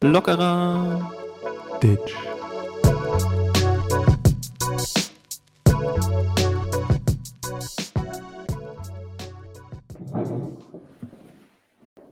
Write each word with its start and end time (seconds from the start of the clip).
Lockerer 0.00 1.12
Ditch. 1.82 2.16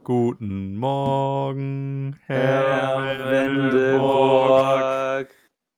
Guten 0.05 0.77
Morgen, 0.77 2.21
Herr 2.27 3.31
Wendelburg. 3.31 5.29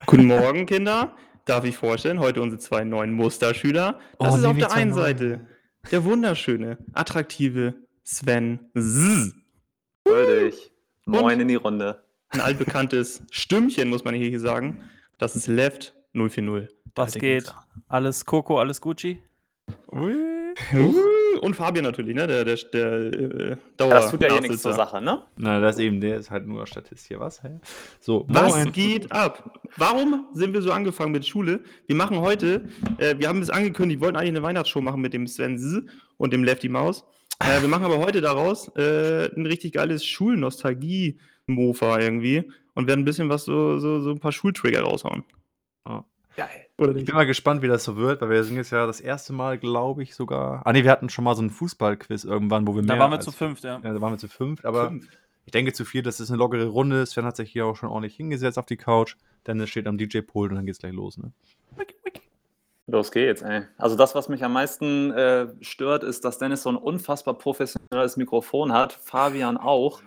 Guten 0.06 0.26
Morgen, 0.26 0.66
Kinder. 0.66 1.14
Darf 1.44 1.64
ich 1.64 1.76
vorstellen, 1.76 2.20
heute 2.20 2.40
unsere 2.40 2.60
zwei 2.60 2.84
neuen 2.84 3.12
Musterschüler. 3.12 3.98
Das 4.18 4.34
Oh, 4.34 4.36
ist 4.36 4.44
auf 4.44 4.56
der 4.56 4.72
einen 4.72 4.90
neuen. 4.90 5.02
Seite 5.02 5.46
der 5.90 6.04
wunderschöne, 6.04 6.78
attraktive 6.92 7.74
Sven 8.04 8.60
Z. 8.74 9.32
Freudig. 10.06 10.72
Und? 11.06 11.12
Moin 11.14 11.40
in 11.40 11.48
die 11.48 11.56
Runde. 11.56 12.02
Ein 12.28 12.40
altbekanntes 12.40 13.22
Stimmchen, 13.30 13.88
muss 13.88 14.04
man 14.04 14.14
hier 14.14 14.38
sagen. 14.40 14.82
Das 15.18 15.34
ist 15.36 15.48
Left 15.48 15.94
040. 16.14 16.68
Was 16.94 17.14
geht? 17.14 17.52
Alles 17.88 18.24
Coco, 18.24 18.58
alles 18.58 18.80
Gucci? 18.80 19.22
Ui. 19.90 20.14
Uh, 20.74 20.94
Und 21.42 21.56
Fabian 21.56 21.84
natürlich, 21.84 22.14
ne? 22.14 22.28
Der, 22.28 22.44
der, 22.44 22.56
der 22.72 22.92
äh, 22.92 23.56
Dauer 23.76 23.88
Ja, 23.88 23.94
das 23.96 24.12
tut 24.12 24.22
ja 24.22 24.36
eh 24.36 24.40
nichts 24.40 24.62
zur. 24.62 24.74
Sache, 24.74 25.02
ne? 25.02 25.22
Na, 25.36 25.58
das 25.58 25.76
eben, 25.80 26.00
der 26.00 26.18
ist 26.18 26.30
halt 26.30 26.46
nur 26.46 26.64
Statist 26.68 27.08
hier, 27.08 27.18
was? 27.18 27.42
Hä? 27.42 27.58
So, 27.98 28.24
Was 28.28 28.52
moin. 28.52 28.70
geht 28.70 29.10
ab? 29.10 29.58
Warum 29.76 30.28
sind 30.34 30.54
wir 30.54 30.62
so 30.62 30.70
angefangen 30.70 31.10
mit 31.10 31.26
Schule? 31.26 31.64
Wir 31.88 31.96
machen 31.96 32.20
heute, 32.20 32.68
äh, 32.98 33.18
wir 33.18 33.26
haben 33.26 33.42
es 33.42 33.50
angekündigt, 33.50 34.00
wir 34.00 34.04
wollten 34.06 34.18
eigentlich 34.18 34.36
eine 34.36 34.44
Weihnachtsshow 34.44 34.80
machen 34.80 35.00
mit 35.00 35.14
dem 35.14 35.26
Sven 35.26 35.58
Z 35.58 35.82
und 36.16 36.32
dem 36.32 36.44
Lefty 36.44 36.68
Maus. 36.68 37.04
Äh, 37.40 37.60
wir 37.60 37.68
machen 37.68 37.86
aber 37.86 37.98
heute 37.98 38.20
daraus 38.20 38.68
äh, 38.76 39.28
ein 39.34 39.44
richtig 39.44 39.72
geiles 39.72 40.04
Schulnostalgie-Mofa 40.06 41.98
irgendwie 41.98 42.48
und 42.74 42.86
werden 42.86 43.00
ein 43.00 43.04
bisschen 43.04 43.28
was 43.30 43.46
so, 43.46 43.80
so, 43.80 44.00
so 44.00 44.10
ein 44.10 44.20
paar 44.20 44.30
Schultrigger 44.30 44.82
raushauen. 44.82 45.24
Geil. 46.36 46.66
Oder 46.82 46.90
Ich 46.90 46.96
nicht? 46.96 47.06
bin 47.06 47.14
mal 47.14 47.26
gespannt, 47.26 47.62
wie 47.62 47.68
das 47.68 47.84
so 47.84 47.96
wird, 47.96 48.20
weil 48.20 48.30
wir 48.30 48.44
sind 48.44 48.56
jetzt 48.56 48.70
ja 48.70 48.86
das 48.86 49.00
erste 49.00 49.32
Mal, 49.32 49.58
glaube 49.58 50.02
ich, 50.02 50.14
sogar. 50.14 50.62
Ah, 50.64 50.72
nee, 50.72 50.84
wir 50.84 50.90
hatten 50.90 51.08
schon 51.08 51.24
mal 51.24 51.34
so 51.34 51.40
einen 51.42 51.50
Fußballquiz 51.50 52.24
irgendwann, 52.24 52.66
wo 52.66 52.74
wir 52.74 52.82
mehr. 52.82 52.96
Da 52.96 53.00
waren 53.00 53.10
wir 53.10 53.16
als- 53.16 53.24
zu 53.24 53.32
fünft, 53.32 53.64
ja. 53.64 53.80
Ja, 53.82 53.92
da 53.92 54.00
waren 54.00 54.12
wir 54.12 54.18
zu 54.18 54.28
fünft, 54.28 54.64
aber 54.64 54.88
Fünf. 54.88 55.08
ich 55.46 55.52
denke 55.52 55.72
zu 55.72 55.84
viert, 55.84 56.06
das 56.06 56.20
ist 56.20 56.30
eine 56.30 56.38
lockere 56.38 56.66
Runde. 56.66 57.04
Sven 57.06 57.24
hat 57.24 57.36
sich 57.36 57.50
hier 57.50 57.66
auch 57.66 57.76
schon 57.76 57.88
ordentlich 57.88 58.14
hingesetzt 58.16 58.58
auf 58.58 58.66
die 58.66 58.76
Couch. 58.76 59.16
Dennis 59.46 59.70
steht 59.70 59.86
am 59.86 59.98
DJ-Pult 59.98 60.50
und 60.50 60.56
dann 60.56 60.66
geht's 60.66 60.78
gleich 60.78 60.92
los, 60.92 61.18
ne? 61.18 61.32
Los 62.88 63.12
geht's, 63.12 63.42
ey. 63.42 63.62
Also 63.78 63.96
das, 63.96 64.14
was 64.14 64.28
mich 64.28 64.44
am 64.44 64.52
meisten 64.52 65.12
äh, 65.12 65.46
stört, 65.60 66.02
ist, 66.02 66.24
dass 66.24 66.38
Dennis 66.38 66.62
so 66.64 66.68
ein 66.68 66.76
unfassbar 66.76 67.34
professionelles 67.34 68.16
Mikrofon 68.16 68.72
hat. 68.72 68.92
Fabian 68.92 69.56
auch. 69.56 70.02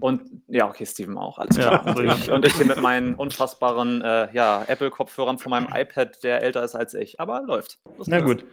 Und 0.00 0.22
ja, 0.48 0.68
okay, 0.68 0.86
Steven 0.86 1.16
auch, 1.18 1.38
alles 1.38 1.56
Ja, 1.56 1.78
klar. 1.78 1.86
also 1.86 2.00
und, 2.02 2.08
ich, 2.08 2.30
und 2.30 2.46
ich 2.46 2.54
hier 2.54 2.66
mit 2.66 2.80
meinen 2.80 3.14
unfassbaren 3.14 4.00
äh, 4.02 4.28
ja, 4.34 4.64
Apple-Kopfhörern 4.66 5.38
von 5.38 5.50
meinem 5.50 5.68
iPad, 5.74 6.22
der 6.24 6.42
älter 6.42 6.64
ist 6.64 6.74
als 6.74 6.94
ich. 6.94 7.20
Aber 7.20 7.42
läuft. 7.42 7.78
Das 7.98 8.08
Na 8.08 8.20
gut. 8.20 8.44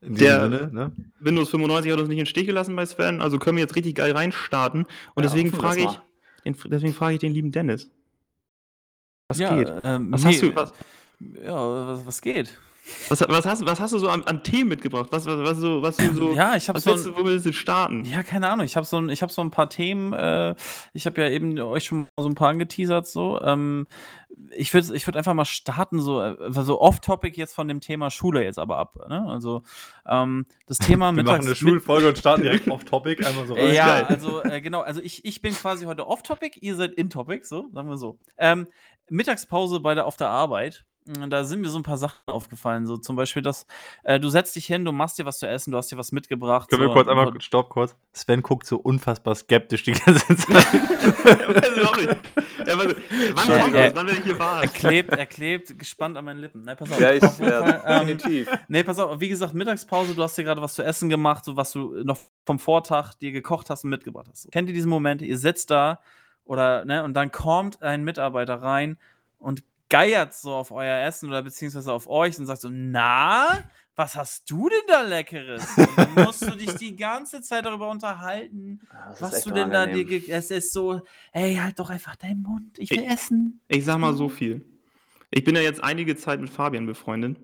In 0.00 0.14
Der- 0.16 0.42
Sinne, 0.42 0.70
ne? 0.72 0.92
Windows 1.20 1.50
95 1.50 1.92
hat 1.92 1.98
uns 2.00 2.08
nicht 2.08 2.18
in 2.18 2.24
den 2.24 2.26
Stich 2.26 2.46
gelassen 2.46 2.74
bei 2.74 2.84
Sven, 2.86 3.20
also 3.22 3.38
können 3.38 3.56
wir 3.56 3.62
jetzt 3.62 3.76
richtig 3.76 3.94
geil 3.94 4.12
reinstarten. 4.12 4.82
Und 5.14 5.22
Ja, 5.22 5.30
deswegen 5.30 5.52
frage 5.52 5.82
ich, 5.82 6.00
den, 6.44 6.56
deswegen 6.70 6.92
frage 6.94 7.14
ich 7.14 7.20
den 7.20 7.32
lieben 7.32 7.52
Dennis. 7.52 7.90
Was 9.28 9.38
ja, 9.38 9.54
geht? 9.56 9.72
Ähm, 9.84 10.10
Was 10.12 10.24
nee, 10.24 10.32
hast 10.32 10.42
du, 10.42 10.54
was, 10.56 10.72
Ja, 11.44 11.86
was, 11.86 12.06
was 12.06 12.20
geht? 12.20 12.58
Was, 13.08 13.20
was, 13.20 13.46
hast, 13.46 13.66
was 13.66 13.80
hast 13.80 13.92
du 13.92 13.98
so 13.98 14.08
an, 14.08 14.24
an 14.24 14.42
Themen 14.42 14.68
mitgebracht? 14.68 15.08
Was, 15.10 15.26
was, 15.26 15.38
was, 15.40 15.58
so, 15.58 15.82
was 15.82 15.96
du 15.96 16.14
so. 16.14 16.32
Ja, 16.32 16.56
ich 16.56 16.68
habe 16.68 16.80
so 16.80 16.90
willst 16.90 17.06
ein, 17.06 17.14
du, 17.14 17.18
wo 17.20 17.24
willst 17.24 17.46
du 17.46 17.52
starten? 17.52 18.04
ja, 18.04 18.22
keine 18.22 18.48
Ahnung, 18.48 18.64
ich 18.64 18.76
habe 18.76 18.86
so 18.86 18.98
ein, 18.98 19.08
ich 19.08 19.22
habe 19.22 19.32
so 19.32 19.42
ein 19.42 19.50
paar 19.50 19.68
Themen, 19.68 20.12
äh, 20.12 20.54
ich 20.92 21.06
habe 21.06 21.20
ja 21.20 21.28
eben 21.28 21.58
euch 21.58 21.84
schon 21.84 22.00
mal 22.00 22.08
so 22.18 22.28
ein 22.28 22.34
paar 22.34 22.48
angeteasert, 22.48 23.06
so, 23.06 23.40
ähm, 23.42 23.86
ich 24.56 24.72
würde 24.72 24.94
ich 24.94 25.06
würd 25.06 25.16
einfach 25.16 25.34
mal 25.34 25.44
starten, 25.44 26.00
so, 26.00 26.22
äh, 26.22 26.36
so 26.50 26.80
off-topic 26.80 27.36
jetzt 27.36 27.54
von 27.54 27.68
dem 27.68 27.80
Thema 27.80 28.10
Schule 28.10 28.42
jetzt 28.44 28.58
aber 28.58 28.78
ab, 28.78 28.96
ne? 29.08 29.26
also, 29.28 29.62
ähm, 30.06 30.46
das 30.66 30.78
Thema 30.78 31.14
Wir 31.14 31.24
machen 31.24 31.46
eine 31.46 31.54
Schulfolge 31.54 32.08
und 32.08 32.18
starten 32.18 32.42
direkt 32.42 32.70
auf 32.70 32.84
Topic, 32.84 33.24
einmal 33.24 33.46
so 33.46 33.56
Äh, 33.56 33.74
Ja, 33.74 34.06
also 34.06 34.42
äh, 34.42 34.60
genau, 34.60 34.80
also 34.80 35.00
ich, 35.00 35.24
ich 35.24 35.42
bin 35.42 35.54
quasi 35.54 35.84
heute 35.84 36.06
off-topic, 36.06 36.58
ihr 36.60 36.76
seid 36.76 36.92
in-topic, 36.92 37.44
so, 37.44 37.68
sagen 37.72 37.88
wir 37.88 37.98
so. 37.98 38.18
Ähm, 38.38 38.66
Mittagspause 39.10 39.80
bei 39.80 39.94
der, 39.94 40.06
auf 40.06 40.16
der 40.16 40.28
Arbeit, 40.28 40.84
da 41.06 41.44
sind 41.44 41.60
mir 41.62 41.68
so 41.70 41.78
ein 41.78 41.82
paar 41.82 41.96
Sachen 41.98 42.18
aufgefallen, 42.26 42.86
so 42.86 42.96
zum 42.96 43.16
Beispiel, 43.16 43.42
dass 43.42 43.66
äh, 44.04 44.20
du 44.20 44.28
setzt 44.28 44.54
dich 44.54 44.66
hin, 44.66 44.84
du 44.84 44.92
machst 44.92 45.18
dir 45.18 45.24
was 45.24 45.38
zu 45.38 45.46
essen, 45.48 45.70
du 45.72 45.78
hast 45.78 45.90
dir 45.90 45.96
was 45.98 46.12
mitgebracht. 46.12 46.68
Können 46.68 46.82
wir 46.82 46.88
so, 46.88 46.92
kurz 46.94 47.08
und- 47.08 47.18
einmal, 47.18 47.40
stopp 47.40 47.70
kurz. 47.70 47.96
Sven 48.12 48.42
guckt 48.42 48.66
so 48.66 48.76
unfassbar 48.76 49.34
skeptisch 49.34 49.82
die 49.84 49.92
ganze 49.92 50.36
Zeit. 50.36 50.48
Weiß 50.48 51.76
ich 51.76 51.84
auch 51.84 51.96
nicht. 51.96 52.08
Ja, 52.66 52.78
was, 52.78 52.86
wann 53.34 53.48
Ja, 53.48 53.58
kommt 53.62 53.74
äh, 53.74 53.86
das? 53.88 53.94
Wann 53.96 54.06
werde 54.06 54.18
ich 54.18 54.24
hier 54.24 54.32
Er 54.34 54.36
verarscht? 54.36 54.74
klebt, 54.74 55.10
er 55.10 55.26
klebt 55.26 55.78
gespannt 55.78 56.16
an 56.16 56.24
meinen 56.24 56.40
Lippen. 56.40 56.62
Nein, 56.64 56.76
pass 56.76 56.92
auf. 56.92 57.00
Ja, 57.00 57.12
ich 57.12 57.22
ja, 57.38 58.00
ähm, 58.02 58.06
definitiv. 58.06 58.48
Nee, 58.68 58.84
pass 58.84 58.98
auf, 58.98 59.18
wie 59.20 59.28
gesagt, 59.28 59.54
Mittagspause, 59.54 60.14
du 60.14 60.22
hast 60.22 60.36
dir 60.36 60.44
gerade 60.44 60.60
was 60.60 60.74
zu 60.74 60.82
essen 60.82 61.08
gemacht, 61.08 61.44
so 61.44 61.56
was 61.56 61.72
du 61.72 62.02
noch 62.04 62.18
vom 62.44 62.58
Vortag 62.58 63.14
dir 63.14 63.32
gekocht 63.32 63.70
hast 63.70 63.84
und 63.84 63.90
mitgebracht 63.90 64.26
hast. 64.30 64.50
Kennt 64.52 64.68
ihr 64.68 64.74
diesen 64.74 64.90
Moment? 64.90 65.22
Ihr 65.22 65.38
sitzt 65.38 65.70
da 65.70 66.00
oder, 66.44 66.84
ne, 66.84 67.02
und 67.04 67.14
dann 67.14 67.32
kommt 67.32 67.82
ein 67.82 68.04
Mitarbeiter 68.04 68.60
rein 68.60 68.98
und 69.38 69.62
geiert 69.90 70.32
so 70.34 70.52
auf 70.52 70.70
euer 70.70 71.04
Essen 71.06 71.28
oder 71.28 71.42
beziehungsweise 71.42 71.92
auf 71.92 72.08
euch 72.08 72.38
und 72.38 72.46
sagt 72.46 72.62
so, 72.62 72.70
na, 72.70 73.64
was 73.96 74.16
hast 74.16 74.50
du 74.50 74.70
denn 74.70 74.80
da 74.88 75.02
Leckeres? 75.02 75.76
Und 75.76 75.98
dann 75.98 76.24
musst 76.24 76.42
du 76.42 76.56
dich 76.56 76.74
die 76.76 76.96
ganze 76.96 77.42
Zeit 77.42 77.66
darüber 77.66 77.90
unterhalten, 77.90 78.80
ist 79.12 79.20
was 79.20 79.44
du 79.44 79.50
denn 79.50 79.70
da 79.70 79.84
dir, 79.86 80.22
es 80.28 80.50
ist 80.50 80.72
so, 80.72 81.02
ey, 81.32 81.56
halt 81.56 81.78
doch 81.78 81.90
einfach 81.90 82.16
deinen 82.16 82.42
Mund, 82.42 82.78
ich 82.78 82.90
will 82.90 83.04
essen. 83.04 83.60
Ich 83.68 83.84
sag 83.84 83.98
mal 83.98 84.14
so 84.14 84.30
viel. 84.30 84.64
Ich 85.30 85.44
bin 85.44 85.54
ja 85.54 85.60
jetzt 85.60 85.84
einige 85.84 86.16
Zeit 86.16 86.40
mit 86.40 86.50
Fabian 86.50 86.86
befreundet. 86.86 87.36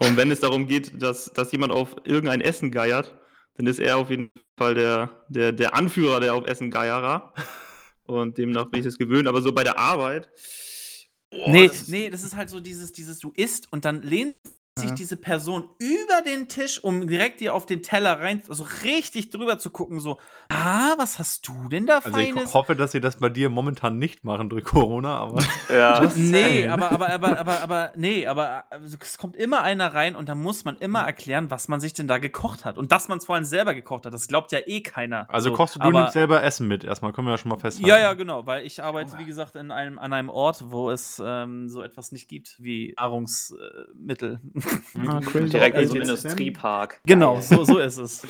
Und 0.00 0.16
wenn 0.16 0.30
es 0.30 0.40
darum 0.40 0.66
geht, 0.66 1.00
dass, 1.00 1.32
dass 1.32 1.52
jemand 1.52 1.72
auf 1.72 1.94
irgendein 2.04 2.40
Essen 2.40 2.72
geiert, 2.72 3.14
dann 3.56 3.66
ist 3.66 3.78
er 3.78 3.98
auf 3.98 4.10
jeden 4.10 4.32
Fall 4.56 4.74
der, 4.74 5.24
der, 5.28 5.52
der 5.52 5.74
Anführer 5.74 6.18
der 6.18 6.34
auf 6.34 6.46
Essen 6.46 6.70
geierer. 6.70 7.32
Und 8.06 8.36
demnach 8.36 8.66
bin 8.66 8.80
ich 8.80 8.86
das 8.86 8.98
gewöhnt. 8.98 9.28
Aber 9.28 9.40
so 9.40 9.52
bei 9.52 9.62
der 9.62 9.78
Arbeit. 9.78 10.28
Boah, 11.34 11.50
Nee, 11.50 11.70
nee, 11.88 12.10
das 12.10 12.22
ist 12.22 12.36
halt 12.36 12.50
so 12.50 12.60
dieses, 12.60 12.92
dieses, 12.92 13.18
du 13.18 13.32
isst 13.36 13.72
und 13.72 13.84
dann 13.84 14.02
lehnt 14.02 14.36
sich 14.76 14.92
diese 14.92 15.16
Person 15.16 15.68
über 15.78 16.22
den 16.26 16.48
Tisch, 16.48 16.82
um 16.82 17.06
direkt 17.06 17.40
dir 17.40 17.54
auf 17.54 17.64
den 17.64 17.82
Teller 17.82 18.18
rein, 18.18 18.42
also 18.48 18.66
richtig 18.82 19.30
drüber 19.30 19.56
zu 19.60 19.70
gucken, 19.70 20.00
so, 20.00 20.18
ah, 20.48 20.94
was 20.98 21.20
hast 21.20 21.46
du 21.46 21.68
denn 21.68 21.86
da 21.86 21.98
Also 21.98 22.18
ich 22.18 22.32
Feines? 22.32 22.54
hoffe, 22.54 22.74
dass 22.74 22.90
sie 22.90 23.00
das 23.00 23.18
bei 23.18 23.28
dir 23.28 23.50
momentan 23.50 23.98
nicht 23.98 24.24
machen 24.24 24.48
durch 24.48 24.64
Corona, 24.64 25.16
aber 25.18 25.40
Ja, 25.72 26.10
Nee, 26.16 26.66
aber, 26.66 26.90
aber, 26.90 27.08
aber, 27.08 27.38
aber, 27.38 27.60
aber, 27.60 27.92
nee, 27.94 28.26
aber 28.26 28.64
also, 28.70 28.96
es 29.00 29.16
kommt 29.16 29.36
immer 29.36 29.62
einer 29.62 29.94
rein 29.94 30.16
und 30.16 30.28
dann 30.28 30.42
muss 30.42 30.64
man 30.64 30.76
immer 30.78 31.02
erklären, 31.02 31.52
was 31.52 31.68
man 31.68 31.78
sich 31.80 31.92
denn 31.92 32.08
da 32.08 32.18
gekocht 32.18 32.64
hat. 32.64 32.76
Und 32.76 32.90
dass 32.90 33.06
man 33.06 33.18
es 33.18 33.26
vor 33.26 33.36
allem 33.36 33.44
selber 33.44 33.74
gekocht 33.74 34.06
hat, 34.06 34.12
das 34.12 34.26
glaubt 34.26 34.50
ja 34.50 34.58
eh 34.66 34.80
keiner. 34.80 35.30
also 35.30 35.50
So, 35.50 35.56
kochst 35.56 35.76
du, 35.76 35.78
du 35.78 35.86
aber, 35.86 36.00
nimmst 36.00 36.14
selber 36.14 36.42
Essen 36.42 36.66
mit. 36.66 36.82
Erstmal 36.82 37.12
können 37.12 37.28
wir 37.28 37.32
ja 37.32 37.38
schon 37.38 37.50
mal 37.50 37.58
festhalten. 37.58 37.88
Ja, 37.88 37.98
ja, 37.98 38.14
genau, 38.14 38.44
weil 38.44 38.66
ich 38.66 38.82
arbeite, 38.82 39.18
wie 39.18 39.24
gesagt, 39.24 39.54
in 39.54 39.70
einem, 39.70 40.00
an 40.00 40.12
einem 40.12 40.30
Ort, 40.30 40.64
wo 40.66 40.90
es 40.90 41.22
ähm, 41.24 41.68
so 41.68 41.80
etwas 41.80 42.10
nicht 42.10 42.28
gibt 42.28 42.56
wie 42.58 42.92
Nahrungsmittel. 42.98 44.40
Ah, 45.06 45.20
crazy. 45.20 45.50
direkt 45.50 45.76
in 45.78 45.88
so 45.88 45.94
Also, 45.94 45.94
einem 45.94 46.02
Industriepark. 46.02 47.00
genau, 47.06 47.40
so, 47.40 47.64
so 47.64 47.78
ist 47.78 47.98
es. 47.98 48.22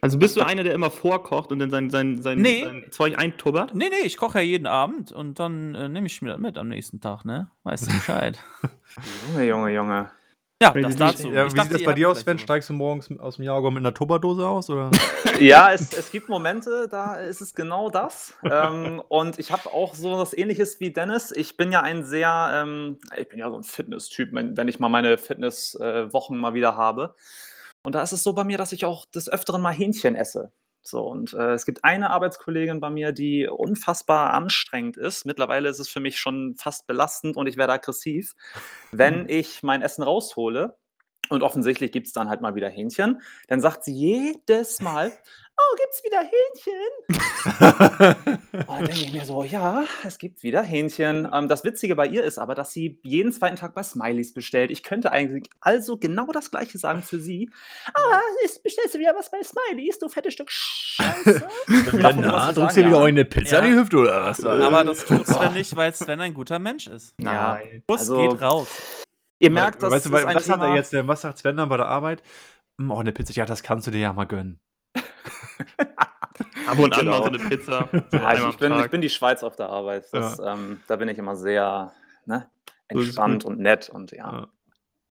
also 0.00 0.18
bist 0.18 0.36
du 0.36 0.42
einer, 0.42 0.62
der 0.64 0.74
immer 0.74 0.90
vorkocht 0.90 1.52
und 1.52 1.58
dann 1.60 1.70
sein, 1.70 1.90
sein, 1.90 2.20
sein, 2.22 2.38
Nee. 2.40 2.64
sein 2.64 2.84
Zeug 2.90 3.18
eintubbert? 3.18 3.74
Nee, 3.74 3.88
nee, 3.90 4.04
ich 4.06 4.16
koche 4.16 4.38
ja 4.38 4.44
jeden 4.44 4.66
Abend 4.66 5.12
und 5.12 5.38
dann 5.38 5.74
äh, 5.74 5.88
nehme 5.88 6.06
ich 6.06 6.20
mir 6.22 6.30
das 6.30 6.38
mit 6.40 6.58
am 6.58 6.68
nächsten 6.68 7.00
Tag, 7.00 7.24
ne? 7.24 7.50
Weißt 7.64 7.86
du 7.86 7.92
Bescheid. 7.94 8.38
Junge, 9.32 9.46
Junge, 9.46 9.70
Junge. 9.74 10.10
Ja, 10.62 10.72
das 10.72 10.96
dazu. 10.96 11.32
Ja, 11.32 11.46
Ich 11.46 11.52
wie 11.52 11.56
dachte, 11.56 11.70
sieht 11.70 11.80
das 11.80 11.84
bei 11.84 11.94
dir 11.94 12.10
aus, 12.10 12.20
Sven? 12.20 12.38
Steigst 12.38 12.68
du 12.68 12.74
morgens 12.74 13.08
aus 13.18 13.36
dem 13.36 13.44
Jahrgang 13.44 13.72
mit 13.74 13.82
einer 13.82 13.94
Tupperdose 13.94 14.46
aus? 14.46 14.68
Oder? 14.70 14.90
Ja, 15.40 15.72
es, 15.72 15.94
es 15.94 16.10
gibt 16.10 16.28
Momente, 16.28 16.86
da 16.90 17.14
ist 17.14 17.40
es 17.40 17.54
genau 17.54 17.88
das. 17.88 18.34
ähm, 18.42 19.00
und 19.08 19.38
ich 19.38 19.52
habe 19.52 19.72
auch 19.72 19.94
so 19.94 20.18
was 20.18 20.36
ähnliches 20.36 20.80
wie 20.80 20.92
Dennis. 20.92 21.32
Ich 21.34 21.56
bin 21.56 21.72
ja 21.72 21.80
ein 21.80 22.04
sehr, 22.04 22.50
ähm, 22.52 22.98
ich 23.16 23.26
bin 23.28 23.38
ja 23.38 23.48
so 23.48 23.56
ein 23.56 23.62
Fitness-Typ, 23.62 24.34
wenn, 24.34 24.58
wenn 24.58 24.68
ich 24.68 24.78
mal 24.78 24.90
meine 24.90 25.16
Fitness-Wochen 25.16 26.36
mal 26.36 26.52
wieder 26.52 26.76
habe. 26.76 27.14
Und 27.82 27.94
da 27.94 28.02
ist 28.02 28.12
es 28.12 28.22
so 28.22 28.34
bei 28.34 28.44
mir, 28.44 28.58
dass 28.58 28.72
ich 28.72 28.84
auch 28.84 29.06
des 29.06 29.30
Öfteren 29.30 29.62
mal 29.62 29.72
Hähnchen 29.72 30.14
esse. 30.14 30.52
So, 30.82 31.02
und 31.06 31.34
äh, 31.34 31.52
es 31.52 31.66
gibt 31.66 31.84
eine 31.84 32.10
Arbeitskollegin 32.10 32.80
bei 32.80 32.90
mir, 32.90 33.12
die 33.12 33.46
unfassbar 33.46 34.32
anstrengend 34.32 34.96
ist. 34.96 35.26
Mittlerweile 35.26 35.68
ist 35.68 35.78
es 35.78 35.88
für 35.88 36.00
mich 36.00 36.18
schon 36.18 36.56
fast 36.56 36.86
belastend 36.86 37.36
und 37.36 37.46
ich 37.46 37.56
werde 37.56 37.74
aggressiv, 37.74 38.34
wenn 38.90 39.28
ich 39.28 39.62
mein 39.62 39.82
Essen 39.82 40.02
raushole 40.02 40.76
Und 41.30 41.42
offensichtlich 41.42 41.92
gibt 41.92 42.08
es 42.08 42.12
dann 42.12 42.28
halt 42.28 42.40
mal 42.40 42.54
wieder 42.54 42.68
Hähnchen. 42.68 43.22
Dann 43.48 43.60
sagt 43.60 43.84
sie 43.84 43.92
jedes 43.94 44.80
Mal, 44.80 45.12
oh, 45.56 45.76
gibt's 45.76 46.02
wieder 46.04 46.20
Hähnchen? 46.20 48.16
Und 48.66 48.68
dann 48.68 48.84
denke 48.84 49.00
ich 49.00 49.12
mir 49.12 49.24
so, 49.24 49.44
ja, 49.44 49.84
es 50.04 50.18
gibt 50.18 50.42
wieder 50.42 50.62
Hähnchen. 50.62 51.28
Ähm, 51.32 51.48
das 51.48 51.62
Witzige 51.64 51.94
bei 51.94 52.06
ihr 52.06 52.24
ist 52.24 52.38
aber, 52.38 52.54
dass 52.54 52.72
sie 52.72 52.98
jeden 53.02 53.32
zweiten 53.32 53.56
Tag 53.56 53.74
bei 53.74 53.82
Smileys 53.82 54.34
bestellt. 54.34 54.70
Ich 54.70 54.82
könnte 54.82 55.12
eigentlich 55.12 55.48
also 55.60 55.96
genau 55.98 56.26
das 56.32 56.50
Gleiche 56.50 56.78
sagen 56.78 57.02
für 57.02 57.20
sie. 57.20 57.48
Ah, 57.94 58.20
ist, 58.44 58.62
bestellst 58.62 58.94
du 58.94 58.98
wieder 58.98 59.14
was 59.14 59.30
bei 59.30 59.38
Smileys, 59.42 59.98
du 59.98 60.08
fettes 60.08 60.34
Stück 60.34 60.50
Scheiße? 60.50 61.46
Na, 61.92 62.10
ich 62.10 62.54
drückst 62.56 62.76
du 62.76 62.82
dir 62.82 62.90
ja. 62.90 62.96
auch 62.96 63.04
eine 63.04 63.24
Pizza 63.24 63.58
Ja. 63.58 63.64
in 63.64 63.72
die 63.72 63.78
Hüfte 63.78 63.98
oder 63.98 64.24
was? 64.24 64.44
Aber 64.44 64.84
das 64.84 65.04
tut 65.04 65.26
Sven 65.26 65.52
nicht, 65.54 65.76
weil 65.76 65.94
Sven 65.94 66.20
ein 66.20 66.34
guter 66.34 66.58
Mensch 66.58 66.88
ist. 66.88 67.14
Nein. 67.18 67.82
Bus 67.86 68.00
Also- 68.00 68.16
geht 68.28 68.42
raus. 68.42 68.68
Ihr 69.40 69.50
merkt, 69.50 69.82
das 69.82 69.90
weißt 69.90 70.06
du, 70.06 70.16
ist 70.16 70.24
ein 70.26 70.34
was 70.36 70.48
hat 70.48 70.58
er 70.60 70.64
Thema- 70.66 70.76
jetzt, 70.76 70.92
denn? 70.92 71.08
was 71.08 71.22
sagt 71.22 71.38
Sven 71.38 71.56
dann 71.56 71.68
bei 71.68 71.76
der 71.78 71.86
Arbeit? 71.86 72.22
Hm, 72.78 72.90
Oh, 72.90 72.98
eine 72.98 73.10
Pizza, 73.12 73.32
ja, 73.32 73.46
das 73.46 73.62
kannst 73.62 73.86
du 73.86 73.90
dir 73.90 73.98
ja 74.00 74.12
mal 74.12 74.26
gönnen. 74.26 74.60
Ab 76.66 76.78
und 76.78 76.92
an 76.94 77.00
Genau. 77.00 77.10
mal 77.18 77.22
so 77.24 77.28
eine 77.28 77.38
Pizza. 77.38 77.88
So 78.10 78.16
Ja, 78.16 78.48
ich, 78.48 78.56
bin, 78.58 78.78
ich 78.78 78.90
bin 78.90 79.00
die 79.00 79.10
Schweiz 79.10 79.42
auf 79.42 79.56
der 79.56 79.68
Arbeit. 79.68 80.06
Das, 80.12 80.38
ähm, 80.38 80.80
da 80.86 80.96
bin 80.96 81.08
ich 81.08 81.18
immer 81.18 81.36
sehr 81.36 81.92
ne, 82.26 82.48
Das 82.88 83.00
entspannt 83.02 83.44
und 83.44 83.58
nett 83.58 83.88
und 83.88 84.12
ja. 84.12 84.30
Ja. 84.32 84.48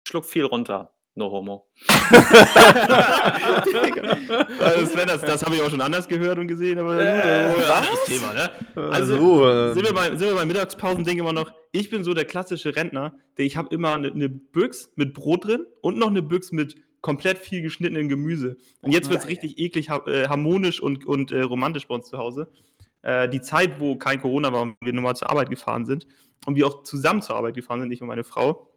Schluck 0.07 0.25
viel 0.25 0.45
runter. 0.45 0.93
No 1.17 1.31
homo. 1.31 1.67
Also 4.61 4.87
Sven, 4.87 5.09
das, 5.09 5.23
das 5.23 5.45
habe 5.45 5.57
ich 5.57 5.63
auch 5.63 5.71
schon 5.71 5.81
anders 5.81 6.07
gehört 6.09 6.39
und 6.39 6.47
gesehen, 6.47 6.79
aber 6.79 7.01
Äh, 7.01 7.53
oh, 7.55 7.59
das 7.59 8.05
Thema, 8.05 8.35
ne? 8.35 8.51
Also, 8.75 9.17
so, 9.17 9.49
ähm, 9.49 9.75
Sind 9.75 9.87
wir, 9.87 9.95
bei, 9.95 10.11
sind 10.11 10.29
wir 10.29 10.35
beim 10.35 10.49
Mittagspausen-Ding 10.49 11.19
immer 11.19 11.33
noch, 11.33 11.53
ich 11.73 11.89
bin 11.89 12.05
so 12.05 12.13
der 12.13 12.27
klassische 12.27 12.77
Rentner, 12.77 13.15
der 13.39 13.47
ich 13.47 13.57
habe 13.57 13.75
immer 13.75 13.95
eine, 13.95 14.13
eine 14.13 14.29
Büchs 14.29 14.91
mit 14.97 15.15
Brot 15.15 15.47
drin 15.47 15.65
und 15.81 15.97
noch 15.99 16.09
eine 16.09 16.23
Büchs 16.23 16.53
mit 16.53 16.77
komplett 17.01 17.39
viel 17.39 17.63
geschnittenem 17.63 18.09
Gemüse. 18.09 18.59
Und 18.83 18.93
jetzt 18.93 19.09
wird 19.09 19.21
es 19.21 19.29
richtig 19.29 19.59
eklig 19.59 19.89
ha 19.89 20.03
äh, 20.07 20.29
harmonisch 20.29 20.83
und, 20.83 21.07
und 21.07 21.33
äh, 21.33 21.41
romantisch 21.41 21.87
bei 21.87 21.95
uns 21.95 22.09
zu 22.09 22.19
Hause. 22.19 22.49
Äh, 23.03 23.29
die 23.29 23.41
Zeit, 23.41 23.81
wo 23.81 23.97
kein 23.97 24.21
Corona 24.21 24.53
war 24.53 24.63
und 24.63 24.77
wir 24.81 24.93
nur 24.93 25.03
mal 25.03 25.15
zur 25.15 25.31
Arbeit 25.31 25.49
gefahren 25.49 25.87
sind 25.87 26.07
und 26.45 26.57
wir 26.57 26.67
auch 26.67 26.83
zusammen 26.83 27.23
zur 27.23 27.37
Arbeit 27.37 27.55
gefahren 27.55 27.81
sind, 27.81 27.93
ich 27.93 28.03
und 28.03 28.09
meine 28.09 28.25
Frau, 28.25 28.69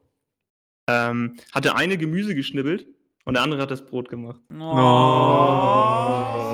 ähm, 0.90 1.38
hatte 1.54 1.76
eine 1.76 1.98
Gemüse 1.98 2.36
geschnibbelt 2.36 2.88
und 3.26 3.36
der 3.36 3.44
andere 3.44 3.62
hat 3.62 3.70
das 3.72 3.86
Brot 3.86 4.10
gemacht. 4.10 4.40
Oh. 4.52 4.56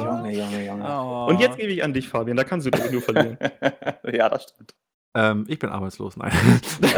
Junge, 0.05 0.35
Junge, 0.35 0.65
Junge. 0.65 0.83
Oh. 0.85 1.27
Und 1.29 1.39
jetzt 1.39 1.57
gebe 1.57 1.71
ich 1.71 1.83
an 1.83 1.93
dich, 1.93 2.09
Fabian, 2.09 2.35
da 2.35 2.43
kannst 2.43 2.67
du 2.67 2.71
dich 2.71 2.91
nur 2.91 3.01
verlieren. 3.01 3.37
ja, 4.11 4.27
das 4.27 4.43
stimmt. 4.43 4.75
ähm, 5.15 5.45
ich 5.47 5.57
bin 5.57 5.69
arbeitslos, 5.69 6.17
nein. 6.17 6.31
Dann 6.81 6.93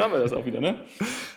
haben 0.00 0.12
wir 0.12 0.20
das 0.20 0.32
auch 0.32 0.46
wieder, 0.46 0.60
ne? 0.60 0.76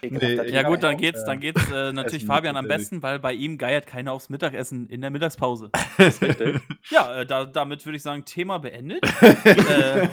Ekelhafter 0.01 0.47
Ja 0.47 0.63
gut, 0.63 0.81
dann 0.83 0.95
geht's, 0.97 1.25
dann 1.25 1.39
geht's 1.41 1.69
äh, 1.71 1.91
natürlich 1.91 2.23
Essen 2.23 2.27
Fabian 2.27 2.55
am 2.55 2.67
besten, 2.67 3.03
weil 3.03 3.19
bei 3.19 3.33
ihm 3.33 3.57
geiert 3.57 3.85
keiner 3.85 4.13
aufs 4.13 4.29
Mittagessen 4.29 4.87
in 4.87 5.01
der 5.01 5.09
Mittagspause. 5.09 5.71
Richtig. 5.99 6.61
Ja, 6.89 7.21
äh, 7.21 7.25
da, 7.25 7.43
damit 7.45 7.85
würde 7.85 7.97
ich 7.97 8.03
sagen, 8.03 8.23
Thema 8.23 8.59
beendet. 8.59 9.03
äh, 9.43 10.07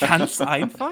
ganz 0.00 0.40
einfach. 0.42 0.90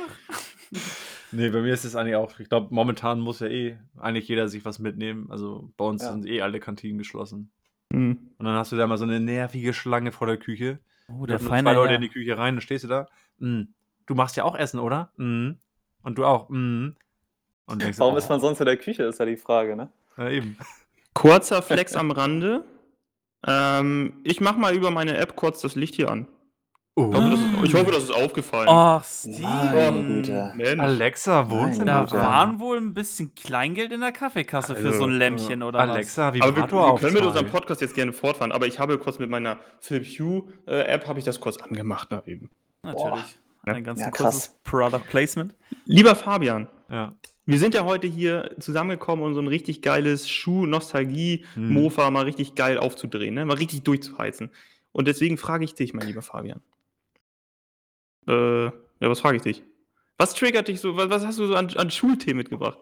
Nee, 1.32 1.48
bei 1.50 1.60
mir 1.60 1.72
ist 1.72 1.84
es 1.84 1.96
eigentlich 1.96 2.16
auch, 2.16 2.38
ich 2.40 2.48
glaube, 2.48 2.68
momentan 2.74 3.20
muss 3.20 3.40
ja 3.40 3.46
eh 3.48 3.78
eigentlich 3.98 4.28
jeder 4.28 4.48
sich 4.48 4.64
was 4.64 4.78
mitnehmen. 4.78 5.30
Also 5.30 5.72
bei 5.76 5.84
uns 5.84 6.02
Ja. 6.02 6.12
sind 6.12 6.26
eh 6.26 6.42
alle 6.42 6.60
Kantinen 6.60 6.98
geschlossen. 6.98 7.50
Mhm. 7.90 8.18
Und 8.38 8.44
dann 8.46 8.54
hast 8.54 8.72
du 8.72 8.76
da 8.76 8.86
mal 8.86 8.98
so 8.98 9.04
eine 9.04 9.20
nervige 9.20 9.72
Schlange 9.74 10.12
vor 10.12 10.26
der 10.26 10.36
Küche. 10.36 10.78
Oh, 11.08 11.26
Da 11.26 11.38
kommen 11.38 11.48
zwei 11.48 11.72
Leute 11.72 11.94
in 11.94 12.00
die 12.02 12.08
Küche 12.08 12.38
rein, 12.38 12.54
dann 12.54 12.60
stehst 12.60 12.84
du 12.84 12.88
da. 12.88 13.06
"Mm, 13.38 13.62
Du 14.06 14.14
machst 14.14 14.36
ja 14.36 14.44
auch 14.44 14.56
Essen, 14.56 14.78
oder? 14.80 15.12
"Mm." 15.16 15.52
Und 16.02 16.18
du 16.18 16.24
auch. 16.24 16.48
"Mm." 16.48 16.90
Und 17.66 17.82
denkst, 17.82 17.98
Warum 18.00 18.14
oh, 18.14 18.18
ist 18.18 18.28
man 18.28 18.40
sonst 18.40 18.60
in 18.60 18.66
der 18.66 18.76
Küche, 18.76 19.04
ist 19.04 19.18
ja 19.20 19.26
die 19.26 19.36
Frage, 19.36 19.76
ne? 19.76 19.90
Ja, 20.16 20.28
eben. 20.30 20.56
Kurzer 21.14 21.62
Flex 21.62 21.94
am 21.94 22.10
Rande. 22.10 22.64
Ähm, 23.46 24.14
ich 24.24 24.40
mache 24.40 24.58
mal 24.58 24.74
über 24.74 24.90
meine 24.90 25.16
App 25.16 25.36
kurz 25.36 25.60
das 25.60 25.74
Licht 25.76 25.94
hier 25.94 26.10
an. 26.10 26.26
Oh. 26.96 27.12
Ich 27.62 27.72
hoffe, 27.74 27.92
das 27.92 28.02
ist, 28.04 28.10
aufgefallen. 28.10 28.68
Ach, 28.68 29.02
Steven. 29.04 30.52
Mensch. 30.56 30.80
Alexa, 30.80 31.48
wohnst 31.48 31.80
du 31.80 31.84
Nein, 31.84 31.94
Da 31.94 32.04
Gute. 32.04 32.16
waren 32.16 32.58
wohl 32.60 32.76
ein 32.78 32.92
bisschen 32.94 33.34
Kleingeld 33.34 33.92
in 33.92 34.00
der 34.00 34.12
Kaffeekasse 34.12 34.74
für 34.74 34.88
Also, 34.88 34.98
so 34.98 35.04
ein 35.04 35.12
Lämpchen 35.12 35.62
oder 35.62 35.78
Alexa, 35.78 36.28
aber 36.28 36.34
wir, 36.36 36.56
wir 36.56 36.96
können 36.98 37.14
mit 37.14 37.24
unserem 37.24 37.46
Podcast 37.48 37.80
jetzt 37.80 37.94
gerne 37.94 38.12
fortfahren, 38.12 38.52
aber 38.52 38.66
ich 38.66 38.78
habe 38.78 38.98
kurz 38.98 39.18
mit 39.18 39.30
meiner 39.30 39.58
Philips 39.78 40.18
Hue 40.18 40.48
äh, 40.66 40.80
App 40.82 41.06
habe 41.06 41.18
ich 41.20 41.24
das 41.24 41.40
kurz 41.40 41.56
angemacht 41.58 42.10
da 42.12 42.22
eben. 42.26 42.50
was? 42.82 42.94
Natürlich. 42.94 43.24
Ja. 43.66 43.72
Ein 43.74 43.84
ganz 43.84 44.00
Ja, 44.00 44.10
kurzes. 44.10 44.58
Product 44.64 45.04
Placement. 45.08 45.54
Lieber 45.84 46.16
Fabian, 46.16 46.66
Ja. 46.90 47.14
wir 47.46 47.58
sind 47.58 47.74
ja 47.74 47.84
heute 47.84 48.08
hier 48.08 48.50
zusammengekommen, 48.58 49.24
um 49.24 49.34
so 49.34 49.40
ein 49.40 49.48
richtig 49.48 49.80
geiles 49.80 50.28
Schuh-Nostalgie-Mofa 50.28 52.10
mal 52.10 52.24
richtig 52.24 52.54
geil 52.56 52.78
aufzudrehen, 52.78 53.34
ne? 53.34 53.44
mal 53.44 53.56
richtig 53.56 53.84
durchzuheizen. 53.84 54.50
Und 54.92 55.06
deswegen 55.06 55.38
frage 55.38 55.64
ich 55.64 55.74
dich, 55.74 55.94
mein 55.94 56.06
lieber 56.08 56.22
Fabian. 56.22 56.60
Äh, 58.28 58.64
ja, 58.64 58.70
was 59.00 59.20
frage 59.20 59.36
ich 59.36 59.42
dich? 59.42 59.62
Was 60.18 60.34
triggert 60.34 60.68
dich 60.68 60.80
so? 60.80 60.96
Was, 60.96 61.08
was 61.10 61.26
hast 61.26 61.38
du 61.38 61.46
so 61.46 61.54
an, 61.56 61.70
an 61.76 61.90
Schulthemen 61.90 62.38
mitgebracht? 62.38 62.78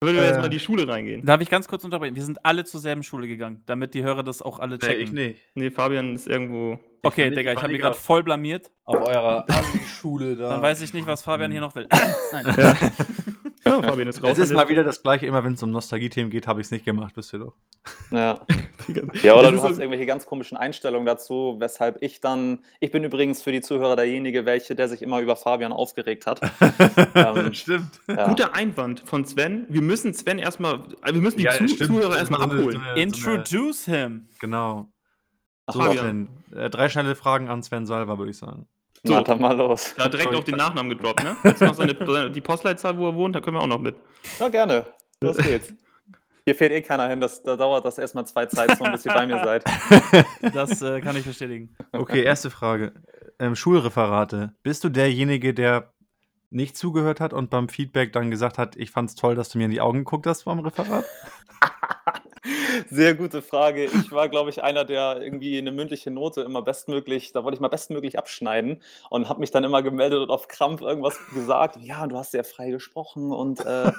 Wenn 0.00 0.14
wir 0.16 0.22
Äh. 0.22 0.26
jetzt 0.26 0.38
mal 0.38 0.44
in 0.46 0.50
die 0.50 0.58
Schule 0.60 0.86
reingehen. 0.88 1.24
Darf 1.24 1.40
ich 1.40 1.48
ganz 1.50 1.68
kurz 1.68 1.84
unterbrechen? 1.84 2.16
Wir 2.16 2.24
sind 2.24 2.44
alle 2.44 2.64
zur 2.64 2.80
selben 2.80 3.02
Schule 3.04 3.28
gegangen, 3.28 3.62
damit 3.66 3.94
die 3.94 4.02
Hörer 4.02 4.22
das 4.24 4.42
auch 4.42 4.58
alle 4.58 4.74
Nee, 4.76 4.78
checken. 4.86 5.02
ich 5.02 5.12
nicht. 5.12 5.40
Nee, 5.54 5.70
Fabian 5.70 6.14
ist 6.14 6.26
irgendwo. 6.26 6.78
Okay, 7.04 7.28
Ich 7.28 7.34
Digga, 7.34 7.52
ich 7.52 7.58
habe 7.62 7.72
mich 7.72 7.80
gerade 7.80 7.96
voll 7.96 8.22
blamiert. 8.22 8.70
Auf 8.84 9.00
eurer 9.06 9.46
Schule 9.86 10.36
da. 10.36 10.50
Dann 10.50 10.62
weiß 10.62 10.82
ich 10.82 10.92
nicht, 10.94 11.06
was 11.06 11.22
Fabian 11.22 11.50
hier 11.52 11.60
noch 11.60 11.74
will. 11.74 11.86
Nein. 12.32 12.54
Ja. 12.56 12.76
Ja, 13.64 13.80
Fabian 13.80 14.08
ist 14.08 14.22
raus. 14.22 14.30
Es 14.32 14.38
ist 14.38 14.52
mal 14.52 14.68
wieder 14.68 14.82
das 14.82 15.02
gleiche, 15.02 15.26
immer 15.26 15.44
wenn 15.44 15.52
es 15.54 15.62
um 15.62 15.70
Nostalgie-Themen 15.70 16.30
geht, 16.30 16.46
habe 16.48 16.60
ich 16.60 16.66
es 16.66 16.70
nicht 16.72 16.84
gemacht, 16.84 17.12
wisst 17.16 17.32
ihr 17.32 17.38
doch. 17.40 17.54
Ja. 18.10 18.40
Ja, 19.22 19.34
oder 19.36 19.52
du 19.52 19.62
hast 19.62 19.76
so- 19.76 19.80
irgendwelche 19.80 20.06
ganz 20.06 20.26
komischen 20.26 20.56
Einstellungen 20.56 21.06
dazu, 21.06 21.54
weshalb 21.60 21.98
ich 22.02 22.20
dann. 22.20 22.64
Ich 22.80 22.90
bin 22.90 23.04
übrigens 23.04 23.40
für 23.42 23.52
die 23.52 23.60
Zuhörer 23.60 23.94
derjenige, 23.94 24.44
welche, 24.44 24.74
der 24.74 24.88
sich 24.88 25.02
immer 25.02 25.20
über 25.20 25.36
Fabian 25.36 25.72
aufgeregt 25.72 26.26
hat. 26.26 26.40
Ähm, 27.14 27.54
Stimmt. 27.54 28.00
Ja. 28.08 28.26
Guter 28.28 28.54
Einwand 28.56 29.00
von 29.06 29.24
Sven. 29.24 29.66
Wir 29.68 29.82
müssen 29.82 30.12
Sven 30.14 30.38
erstmal, 30.40 30.82
also 31.00 31.14
wir 31.14 31.22
müssen 31.22 31.38
die 31.38 31.44
Ja, 31.44 31.52
Zu 31.52 31.68
stimmt. 31.68 31.90
Zuhörer 31.92 32.16
erstmal 32.18 32.40
So 32.40 32.46
abholen. 32.46 32.62
so 32.72 32.78
eine- 32.78 32.84
so 32.84 32.90
eine- 32.90 33.02
Introduce 33.02 33.84
him. 33.84 34.28
Genau. 34.40 34.88
Ach, 35.66 35.74
So, 35.74 35.80
Fabian. 35.80 36.28
Sven. 36.50 36.58
Äh, 36.58 36.70
drei 36.70 36.88
schnelle 36.88 37.14
Fragen 37.14 37.48
an 37.48 37.62
Sven 37.62 37.86
Salva, 37.86 38.18
würde 38.18 38.30
ich 38.32 38.38
sagen. 38.38 38.66
So. 39.04 39.20
Dann 39.20 39.40
mal 39.40 39.56
los. 39.56 39.94
Da 39.96 40.08
direkt 40.08 40.34
auch 40.34 40.44
den 40.44 40.56
Nachnamen 40.56 40.90
gedroppt, 40.90 41.24
ne? 41.24 41.36
Jetzt 41.42 41.60
noch 41.60 41.74
seine, 41.74 41.96
seine, 41.98 42.30
die 42.30 42.40
Postleitzahl, 42.40 42.96
wo 42.96 43.08
er 43.08 43.14
wohnt, 43.14 43.34
da 43.34 43.40
können 43.40 43.56
wir 43.56 43.60
auch 43.62 43.66
noch 43.66 43.80
mit. 43.80 43.96
Ja, 44.38 44.48
gerne. 44.48 44.86
Los 45.20 45.36
geht's. 45.38 45.74
Hier 46.44 46.54
fehlt 46.54 46.72
eh 46.72 46.82
keiner 46.82 47.08
hin. 47.08 47.20
Das, 47.20 47.42
da 47.42 47.56
dauert 47.56 47.84
das 47.84 47.98
erstmal 47.98 48.26
zwei 48.26 48.46
Zeitzonen, 48.46 48.92
bis 48.92 49.06
ihr 49.06 49.12
bei 49.12 49.26
mir 49.26 49.42
seid. 49.42 49.64
Das 50.54 50.82
äh, 50.82 51.00
kann 51.00 51.16
ich 51.16 51.24
bestätigen. 51.24 51.74
Okay, 51.92 52.22
erste 52.22 52.50
Frage. 52.50 52.92
Ähm, 53.38 53.54
Schulreferate. 53.54 54.54
Bist 54.62 54.84
du 54.84 54.88
derjenige, 54.88 55.54
der 55.54 55.92
nicht 56.50 56.76
zugehört 56.76 57.20
hat 57.20 57.32
und 57.32 57.50
beim 57.50 57.68
Feedback 57.68 58.12
dann 58.12 58.30
gesagt 58.30 58.58
hat, 58.58 58.76
ich 58.76 58.90
fand's 58.90 59.14
toll, 59.14 59.34
dass 59.34 59.48
du 59.48 59.58
mir 59.58 59.64
in 59.64 59.70
die 59.70 59.80
Augen 59.80 59.98
geguckt 59.98 60.26
hast 60.26 60.44
beim 60.44 60.58
Referat? 60.58 61.04
Sehr 62.90 63.14
gute 63.14 63.40
Frage. 63.40 63.84
Ich 63.84 64.10
war, 64.10 64.28
glaube 64.28 64.50
ich, 64.50 64.62
einer, 64.62 64.84
der 64.84 65.20
irgendwie 65.22 65.58
eine 65.58 65.70
mündliche 65.70 66.10
Note 66.10 66.42
immer 66.42 66.62
bestmöglich, 66.62 67.32
da 67.32 67.44
wollte 67.44 67.54
ich 67.54 67.60
mal 67.60 67.68
bestmöglich 67.68 68.18
abschneiden 68.18 68.82
und 69.10 69.28
habe 69.28 69.40
mich 69.40 69.50
dann 69.50 69.64
immer 69.64 69.82
gemeldet 69.82 70.20
und 70.20 70.30
auf 70.30 70.48
Krampf 70.48 70.80
irgendwas 70.80 71.18
gesagt. 71.32 71.76
Ja, 71.80 72.06
du 72.06 72.16
hast 72.16 72.32
sehr 72.32 72.44
frei 72.44 72.70
gesprochen 72.70 73.32
und 73.32 73.64
äh, 73.64 73.92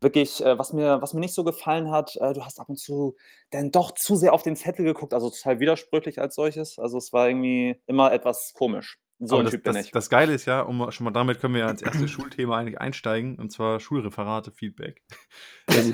wirklich, 0.00 0.42
äh, 0.44 0.58
was, 0.58 0.72
mir, 0.72 1.02
was 1.02 1.12
mir 1.12 1.20
nicht 1.20 1.34
so 1.34 1.44
gefallen 1.44 1.90
hat, 1.90 2.16
äh, 2.16 2.32
du 2.32 2.44
hast 2.44 2.60
ab 2.60 2.68
und 2.68 2.78
zu 2.78 3.16
dann 3.50 3.70
doch 3.70 3.92
zu 3.92 4.16
sehr 4.16 4.32
auf 4.32 4.42
den 4.42 4.56
Zettel 4.56 4.84
geguckt, 4.84 5.12
also 5.12 5.30
total 5.30 5.60
widersprüchlich 5.60 6.20
als 6.20 6.34
solches. 6.34 6.78
Also 6.78 6.98
es 6.98 7.12
war 7.12 7.28
irgendwie 7.28 7.80
immer 7.86 8.12
etwas 8.12 8.54
komisch. 8.54 8.98
So 9.18 9.36
Aber 9.36 9.42
ein 9.42 9.44
das, 9.46 9.52
Typ 9.52 9.64
bin 9.64 9.74
das, 9.74 9.86
ich. 9.86 9.92
das 9.92 10.10
Geile 10.10 10.34
ist 10.34 10.44
ja, 10.44 10.60
um 10.60 10.90
schon 10.92 11.04
mal 11.04 11.10
damit 11.10 11.40
können 11.40 11.54
wir 11.54 11.62
ja 11.62 11.66
als 11.68 11.82
erstes 11.82 12.10
Schulthema 12.10 12.58
eigentlich 12.58 12.78
einsteigen, 12.78 13.36
und 13.38 13.50
zwar 13.50 13.80
Schulreferate, 13.80 14.50
Feedback. 14.50 15.02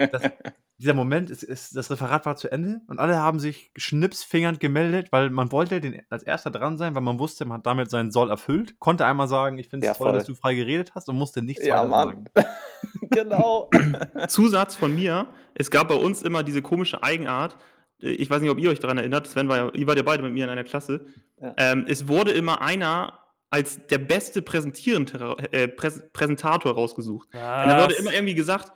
Das, 0.00 0.10
das, 0.10 0.32
dieser 0.78 0.94
Moment, 0.94 1.30
ist, 1.30 1.42
ist, 1.44 1.76
das 1.76 1.90
Referat 1.90 2.26
war 2.26 2.36
zu 2.36 2.50
Ende 2.50 2.80
und 2.88 2.98
alle 2.98 3.16
haben 3.16 3.38
sich 3.38 3.70
schnipsfingernd 3.76 4.58
gemeldet, 4.58 5.08
weil 5.12 5.30
man 5.30 5.52
wollte 5.52 5.80
den 5.80 6.02
als 6.10 6.24
erster 6.24 6.50
dran 6.50 6.78
sein, 6.78 6.94
weil 6.94 7.02
man 7.02 7.18
wusste, 7.20 7.44
man 7.44 7.58
hat 7.58 7.66
damit 7.66 7.90
seinen 7.90 8.10
Soll 8.10 8.28
erfüllt, 8.30 8.78
konnte 8.80 9.06
einmal 9.06 9.28
sagen, 9.28 9.56
ich 9.58 9.68
finde 9.68 9.86
es 9.86 9.92
Ja, 9.92 9.94
toll, 9.96 10.08
voll. 10.08 10.18
dass 10.18 10.26
du 10.26 10.34
frei 10.34 10.54
geredet 10.54 10.92
hast 10.94 11.08
und 11.08 11.16
musste 11.16 11.42
nichts 11.42 11.64
ja, 11.64 11.84
Mann. 11.84 12.28
genau. 13.10 13.70
Zusatz 14.28 14.74
von 14.74 14.94
mir, 14.94 15.28
es 15.54 15.70
gab 15.70 15.88
bei 15.88 15.94
uns 15.94 16.22
immer 16.22 16.42
diese 16.42 16.60
komische 16.62 17.02
Eigenart, 17.02 17.56
äh, 18.02 18.08
ich 18.10 18.28
weiß 18.28 18.40
nicht, 18.42 18.50
ob 18.50 18.58
ihr 18.58 18.70
euch 18.70 18.80
daran 18.80 18.98
erinnert, 18.98 19.26
Sven 19.28 19.48
war 19.48 19.56
ja, 19.56 19.70
ihr 19.74 19.86
wart 19.86 19.96
ja 19.96 20.02
beide 20.02 20.22
mit 20.22 20.32
mir 20.32 20.44
in 20.44 20.50
einer 20.50 20.64
Klasse, 20.64 21.06
Ja. 21.40 21.54
ähm, 21.56 21.84
es 21.88 22.08
wurde 22.08 22.32
immer 22.32 22.60
einer 22.62 23.20
als 23.50 23.86
der 23.86 23.98
beste 23.98 24.42
Präsentierende, 24.42 25.36
äh, 25.52 25.68
Präs 25.68 26.02
Präsentator 26.12 26.74
rausgesucht. 26.74 27.28
Und 27.32 27.40
da 27.40 27.80
wurde 27.84 27.94
immer 27.94 28.12
irgendwie 28.12 28.34
gesagt, 28.34 28.72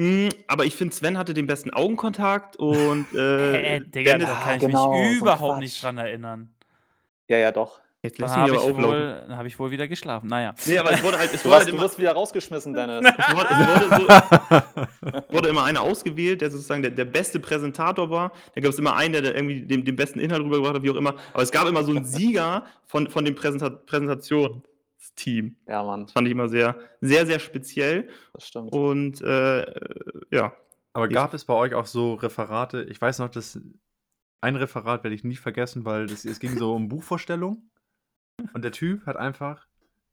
"Hm, 0.00 0.28
aber 0.48 0.64
ich 0.64 0.74
finde, 0.76 0.94
Sven 0.94 1.18
hatte 1.18 1.34
den 1.34 1.46
besten 1.46 1.70
Augenkontakt 1.72 2.56
und 2.56 3.06
äh, 3.14 3.52
Hä, 3.52 3.80
Digga, 3.80 4.12
Dennis- 4.12 4.28
da 4.28 4.34
kann 4.42 4.54
ich 4.56 4.60
genau, 4.60 4.98
mich 4.98 5.18
überhaupt 5.18 5.52
Quatsch. 5.54 5.60
nicht 5.60 5.82
dran 5.82 5.98
erinnern. 5.98 6.50
Ja, 7.28 7.36
ja, 7.38 7.52
doch. 7.52 7.80
Jetzt 8.02 8.18
lässt 8.18 8.34
du 8.34 8.40
mich 8.40 8.50
habe 8.50 8.60
aber 8.62 8.70
ich, 8.70 8.82
wohl, 8.86 9.24
dann 9.28 9.36
hab 9.36 9.44
ich 9.44 9.58
wohl 9.58 9.70
wieder 9.70 9.86
geschlafen. 9.86 10.26
Naja. 10.28 10.54
Nee, 10.64 10.78
aber 10.78 10.90
es 10.92 11.02
wurde 11.02 11.18
halt, 11.18 11.34
es 11.34 11.42
Du, 11.42 11.48
wurde 11.50 11.56
hast, 11.56 11.60
halt 11.64 11.68
du 11.68 11.72
immer, 11.74 11.82
wirst 11.84 11.98
wieder 11.98 12.12
rausgeschmissen, 12.12 12.72
Dennis. 12.72 13.04
es 13.18 13.36
wurde, 13.36 13.48
es 13.50 13.90
wurde, 13.90 14.72
so, 15.28 15.34
wurde 15.34 15.48
immer 15.50 15.64
einer 15.64 15.82
ausgewählt, 15.82 16.40
der 16.40 16.50
sozusagen 16.50 16.80
der, 16.80 16.92
der 16.92 17.04
beste 17.04 17.38
Präsentator 17.40 18.08
war. 18.08 18.32
Da 18.54 18.62
gab 18.62 18.70
es 18.72 18.78
immer 18.78 18.96
einen, 18.96 19.12
der, 19.12 19.20
der 19.20 19.34
irgendwie 19.34 19.60
den, 19.66 19.84
den 19.84 19.96
besten 19.96 20.18
Inhalt 20.18 20.42
rübergebracht 20.42 20.76
hat, 20.76 20.82
wie 20.82 20.90
auch 20.90 20.96
immer. 20.96 21.14
Aber 21.34 21.42
es 21.42 21.50
gab 21.50 21.68
immer 21.68 21.84
so 21.84 21.90
einen 21.94 22.06
Sieger 22.06 22.64
von, 22.86 23.06
von 23.10 23.22
dem 23.26 23.34
Präsenta 23.34 23.68
Präsentationsteam. 25.16 25.56
Ja, 25.66 25.82
Mann, 25.82 26.02
Das 26.04 26.12
fand 26.12 26.26
ich 26.26 26.32
immer 26.32 26.48
sehr, 26.48 26.76
sehr, 27.00 27.26
sehr 27.26 27.38
speziell. 27.38 28.08
das 28.32 28.46
stimmt. 28.48 28.72
Und 28.72 29.20
äh, 29.22 29.66
ja, 30.30 30.54
Aber 30.92 31.06
Ich- 31.06 31.14
gab 31.14 31.34
es 31.34 31.44
bei 31.44 31.54
euch 31.54 31.74
auch 31.74 31.86
so 31.86 32.14
Referate? 32.14 32.82
Ich 32.84 33.00
weiß 33.00 33.20
noch, 33.20 33.28
dass 33.28 33.60
ein 34.40 34.56
Referat 34.56 35.04
werde 35.04 35.14
ich 35.14 35.22
nie 35.24 35.36
vergessen, 35.36 35.84
weil 35.84 36.06
das, 36.06 36.24
es 36.24 36.40
ging 36.40 36.56
so 36.56 36.74
um 36.74 36.88
Buchvorstellung 36.88 37.70
und 38.54 38.62
der 38.64 38.72
Typ 38.72 39.06
hat 39.06 39.16
einfach 39.16 39.66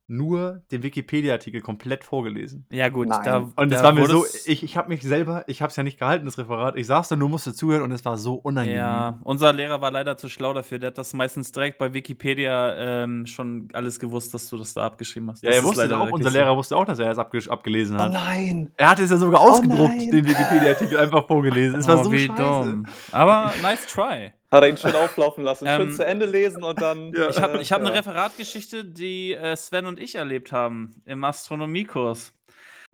nur 0.10 0.62
den 0.72 0.84
Wikipedia-Artikel 0.84 1.62
komplett 1.62 2.04
vorgelesen. 2.04 2.66
Ja, 2.72 2.88
gut. 2.90 3.08
Nein. 3.10 3.22
Da, 3.26 3.38
Und 3.56 3.72
es 3.74 3.80
da 3.80 3.84
war 3.86 3.92
mir 3.94 4.06
so, 4.08 4.26
ich, 4.46 4.64
ich 4.64 4.78
habe 4.78 4.88
mich 4.90 5.02
selber, 5.04 5.44
ich 5.48 5.62
habe 5.62 5.70
es 5.70 5.76
ja 5.76 5.84
nicht 5.84 6.00
gehalten, 6.00 6.26
das 6.26 6.38
Referat. 6.38 6.78
Ich 6.78 6.88
saß 6.88 7.10
da 7.10 7.16
nur, 7.16 7.28
musste 7.30 7.54
zuhören 7.54 7.82
und 7.84 7.92
es 7.92 8.06
war 8.06 8.18
so 8.18 8.36
unangenehm. 8.36 8.78
Ja, 8.80 9.20
unser 9.24 9.52
Lehrer 9.52 9.82
war 9.82 9.92
leider 9.92 10.16
zu 10.18 10.30
schlau 10.30 10.54
dafür. 10.54 10.80
Der 10.80 10.88
hat 10.88 10.98
das 10.98 11.14
meistens 11.14 11.52
direkt 11.52 11.78
bei 11.78 11.94
Wikipedia 11.94 13.04
ähm, 13.04 13.26
schon 13.26 13.68
alles 13.74 14.00
gewusst, 14.00 14.34
dass 14.34 14.50
du 14.50 14.58
das 14.58 14.74
da 14.74 14.86
abgeschrieben 14.86 15.30
hast. 15.30 15.44
Ja, 15.44 15.50
Das 15.50 15.60
er 15.60 15.64
wusste 15.66 15.82
leider 15.82 16.00
auch, 16.02 16.10
unser. 16.12 16.30
Lehrer 16.32 16.56
wusste 16.56 16.78
auch, 16.78 16.86
dass 16.86 17.00
er 17.00 17.12
es 17.12 17.18
abge 17.18 17.40
abgelesen 17.50 17.98
Oh 17.98 18.00
hat. 18.04 18.14
nein! 18.14 18.72
Er 18.78 18.90
hatte 18.92 19.04
es 19.04 19.12
ja 19.12 19.18
sogar 19.18 19.42
Oh 19.42 19.50
ausgedruckt, 19.50 19.96
nein. 19.96 20.12
den 20.12 20.26
Wikipedia-Artikel 20.26 20.98
einfach 21.00 21.28
vorgelesen. 21.28 21.80
Es 21.80 21.88
war 21.88 22.00
oh, 22.00 22.04
so 22.04 22.12
wie 22.12 22.28
scheiße. 22.28 22.42
dumm. 22.42 22.86
Aber 23.12 23.52
nice 23.62 23.86
try. 23.88 24.32
Hat 24.50 24.64
er 24.64 24.70
ihn 24.70 24.78
schön 24.78 24.96
auflaufen 24.96 25.44
lassen, 25.44 25.68
schön 25.68 25.90
Ähm, 25.90 25.92
zu 25.92 26.06
Ende 26.06 26.26
lesen 26.26 26.64
und 26.64 26.82
dann. 26.82 27.12
Ja. 27.14 27.30
Ich 27.30 27.42
habe 27.42 27.58
äh, 27.58 27.62
ich 27.62 27.72
hab 27.72 27.82
eine 27.82 27.90
ja. 27.90 27.96
Referatgeschichte, 27.96 28.86
die 28.86 29.34
äh, 29.34 29.56
Sven 29.58 29.86
und 29.86 30.00
ich 30.00 30.16
erlebt 30.16 30.52
haben 30.52 31.02
im 31.06 31.24
Astronomiekurs. 31.24 32.34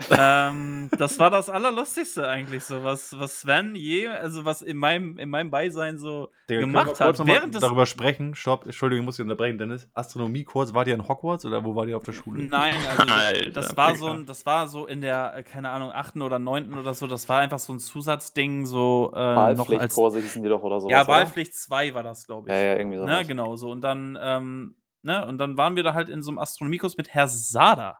Ähm, 0.10 0.90
das 0.98 1.20
war 1.20 1.30
das 1.30 1.50
Allerlustigste 1.50 2.28
eigentlich 2.28 2.64
so, 2.64 2.84
was, 2.84 3.18
was 3.20 3.42
Sven 3.42 3.76
je, 3.76 4.08
also 4.08 4.44
was 4.44 4.64
in 4.64 4.78
meinem, 4.78 5.20
in 5.20 5.30
meinem 5.30 5.52
Beisein 5.52 6.00
so 6.00 6.30
Digga, 6.50 6.62
gemacht 6.62 7.00
hat. 7.00 7.20
noch 7.20 7.26
mal 7.26 7.34
Während 7.34 7.54
des, 7.54 7.62
darüber 7.62 7.86
sprechen. 7.86 8.34
Stopp, 8.34 8.66
Entschuldigung, 8.66 9.04
ich 9.04 9.06
muss 9.06 9.16
dich 9.18 9.24
unterbrechen, 9.24 9.60
Dennis. 9.60 9.88
Astronomie 9.94 10.46
kurz, 10.46 10.74
war 10.74 10.84
die 10.84 10.92
in 10.92 11.08
Hogwarts 11.08 11.46
oder 11.46 11.64
wo 11.64 11.76
war 11.76 11.86
die 11.86 11.94
auf 11.94 12.04
der 12.04 12.14
Schule? 12.14 12.44
Nein, 12.44 12.76
also 12.90 13.14
Alter, 13.14 13.52
das 13.52 13.78
war 13.78 13.96
so 13.96 14.08
ein, 14.08 14.26
das 14.26 14.46
war 14.48 14.68
so 14.68 14.88
in 14.88 15.02
der, 15.02 15.36
äh, 15.38 15.44
keine 15.44 15.70
Ahnung, 15.70 15.92
achten 15.92 16.24
oder 16.24 16.40
neunten 16.40 16.78
oder 16.78 16.96
so, 16.96 17.06
das 17.06 17.30
war 17.30 17.40
einfach 17.40 17.60
so 17.60 17.74
ein 17.74 17.80
Zusatzding, 17.80 18.66
so 18.66 19.12
äh, 19.16 19.20
noch 19.20 19.38
als. 19.38 19.60
Wahlpflichtkurse 19.60 20.20
hießen 20.22 20.42
die 20.42 20.50
doch 20.50 20.64
oder 20.64 20.82
so. 20.82 20.90
Ja, 20.90 21.08
Wahlpflicht 21.08 21.56
2 21.56 21.94
war 21.94 22.04
das, 22.04 22.26
glaube 22.26 22.50
ich. 22.50 22.56
Ja, 22.56 22.62
ja, 22.62 22.78
irgendwie 22.78 22.98
so. 22.98 23.06
Ne, 23.06 23.26
genau 23.26 23.56
so. 23.56 23.70
Und 23.70 23.82
dann, 23.82 24.18
ähm, 24.20 24.76
ne, 25.04 25.26
und 25.28 25.38
dann 25.38 25.56
waren 25.56 25.76
wir 25.76 25.84
da 25.84 25.94
halt 25.94 26.10
in 26.10 26.24
so 26.24 26.32
einem 26.32 26.40
Astronomiekurs 26.40 26.98
mit 26.98 27.10
Herr 27.10 27.28
Sada. 27.28 28.00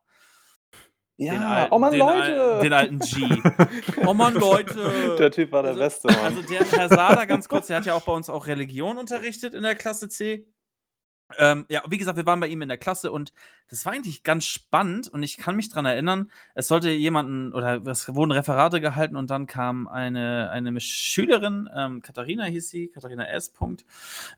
Den 1.20 1.28
Ja, 1.28 1.48
alten- 1.48 1.74
oh 1.74 1.80
Mann, 1.80 1.92
den 1.92 2.00
Leute! 2.00 2.42
Al 2.56 2.62
den 2.62 2.74
alten 2.74 3.00
G. 3.00 3.42
oh 4.08 4.14
Mann, 4.14 4.34
Leute! 4.34 5.16
Der 5.20 5.32
Typ 5.32 5.52
war 5.52 5.62
der 5.62 5.72
Also- 5.72 5.84
Beste, 5.84 6.08
Mann. 6.08 6.18
Also 6.26 6.42
der 6.42 6.66
Herr 6.66 6.90
Sada, 6.90 7.26
ganz 7.26 7.48
kurz, 7.48 7.68
der 7.68 7.78
hat 7.78 7.86
ja 7.86 7.94
auch 7.94 8.02
bei 8.02 8.14
uns 8.14 8.30
auch 8.30 8.48
Religion 8.48 8.98
unterrichtet 8.98 9.54
in 9.54 9.62
der 9.64 9.76
Klasse 9.76 10.10
C. 10.10 10.48
Ähm, 11.38 11.66
ja, 11.70 11.82
wie 11.90 11.98
gesagt, 11.98 12.18
wir 12.18 12.26
waren 12.26 12.40
bei 12.40 12.48
ihm 12.48 12.62
in 12.62 12.70
der 12.70 12.78
Klasse 12.78 13.12
und 13.12 13.34
das 13.70 13.86
war 13.86 13.94
eigentlich 13.94 14.24
ganz 14.24 14.46
spannend 14.46 15.08
und 15.08 15.24
ich 15.24 15.38
kann 15.38 15.56
mich 15.56 15.70
daran 15.70 15.86
erinnern, 15.86 16.30
es 16.54 16.68
sollte 16.68 16.92
jemanden 16.92 17.54
oder 17.54 17.82
es 17.88 18.14
wurden 18.14 18.32
Referate 18.32 18.82
gehalten 18.82 19.16
und 19.16 19.32
dann 19.32 19.48
kam 19.48 19.88
eine, 19.88 20.52
eine 20.52 20.80
Schülerin, 20.80 21.70
ähm, 21.76 22.02
Katharina 22.02 22.44
hieß 22.44 22.70
sie, 22.70 22.90
Katharina 22.90 23.26
S. 23.30 23.50
Punkt, 23.50 23.86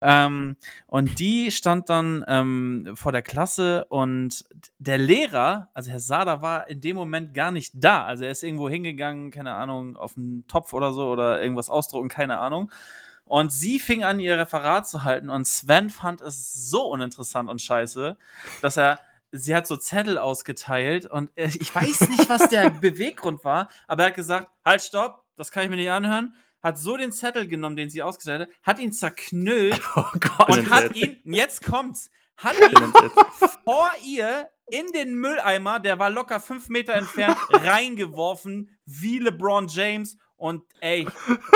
ähm, 0.02 0.56
und 0.88 1.20
die 1.20 1.52
stand 1.52 1.90
dann 1.90 2.24
ähm, 2.28 2.92
vor 2.96 3.12
der 3.12 3.24
Klasse 3.24 3.86
und 3.90 4.46
der 4.80 4.98
Lehrer, 4.98 5.70
also 5.74 5.92
Herr 5.92 6.00
Sada, 6.00 6.42
war 6.42 6.70
in 6.70 6.80
dem 6.80 6.96
Moment 6.96 7.34
gar 7.34 7.52
nicht 7.52 7.74
da. 7.76 8.06
Also 8.06 8.24
er 8.24 8.32
ist 8.32 8.44
irgendwo 8.44 8.70
hingegangen, 8.70 9.32
keine 9.32 9.54
Ahnung, 9.54 9.98
auf 9.98 10.16
einen 10.16 10.48
Topf 10.48 10.72
oder 10.74 10.94
so 10.94 11.10
oder 11.10 11.42
irgendwas 11.42 11.70
ausdrucken, 11.70 12.10
keine 12.10 12.38
Ahnung. 12.40 12.72
Und 13.26 13.52
sie 13.52 13.80
fing 13.80 14.04
an, 14.04 14.20
ihr 14.20 14.38
Referat 14.38 14.88
zu 14.88 15.04
halten 15.04 15.30
und 15.30 15.46
Sven 15.48 15.90
fand 15.90 16.22
es 16.22 16.54
so 16.54 16.88
uninteressant 16.88 17.50
und 17.50 17.62
scheiße, 17.62 18.18
dass 18.62 18.78
er, 18.78 19.00
sie 19.32 19.56
hat 19.56 19.66
so 19.66 19.78
Zettel 19.78 20.18
ausgeteilt 20.20 21.08
und 21.08 21.32
äh, 21.36 21.50
ich 21.60 21.74
weiß 21.74 22.10
nicht, 22.10 22.30
was 22.30 22.50
der 22.50 22.70
Beweggrund 22.82 23.44
war, 23.44 23.70
aber 23.88 24.04
er 24.04 24.10
hat 24.10 24.16
gesagt, 24.16 24.50
halt, 24.64 24.82
stopp, 24.82 25.24
das 25.38 25.52
kann 25.52 25.64
ich 25.64 25.70
mir 25.70 25.76
nicht 25.76 25.90
anhören, 25.90 26.36
hat 26.62 26.78
so 26.78 26.98
den 26.98 27.12
Zettel 27.12 27.48
genommen, 27.48 27.76
den 27.76 27.90
sie 27.90 28.04
ausgeteilt 28.04 28.42
hat, 28.42 28.50
hat 28.64 28.80
ihn 28.80 28.94
zerknüllt 28.94 29.82
Oh 29.96 30.06
Gott. 30.20 30.50
und 30.50 30.70
hat 30.70 30.96
ihn, 30.96 31.20
jetzt 31.26 31.66
kommt's, 31.66 32.12
hat 32.38 32.56
ihn 32.60 32.94
vor 33.64 33.90
ihr 34.06 34.50
in 34.68 34.88
den 34.94 35.16
Mülleimer, 35.16 35.80
der 35.80 36.00
war 36.00 36.10
locker 36.10 36.40
fünf 36.40 36.70
Meter 36.70 36.94
entfernt, 36.94 37.38
reingeworfen, 37.50 38.70
wie 38.86 39.20
LeBron 39.20 39.68
James. 39.68 40.18
Und 40.38 40.64
ey, 40.82 41.08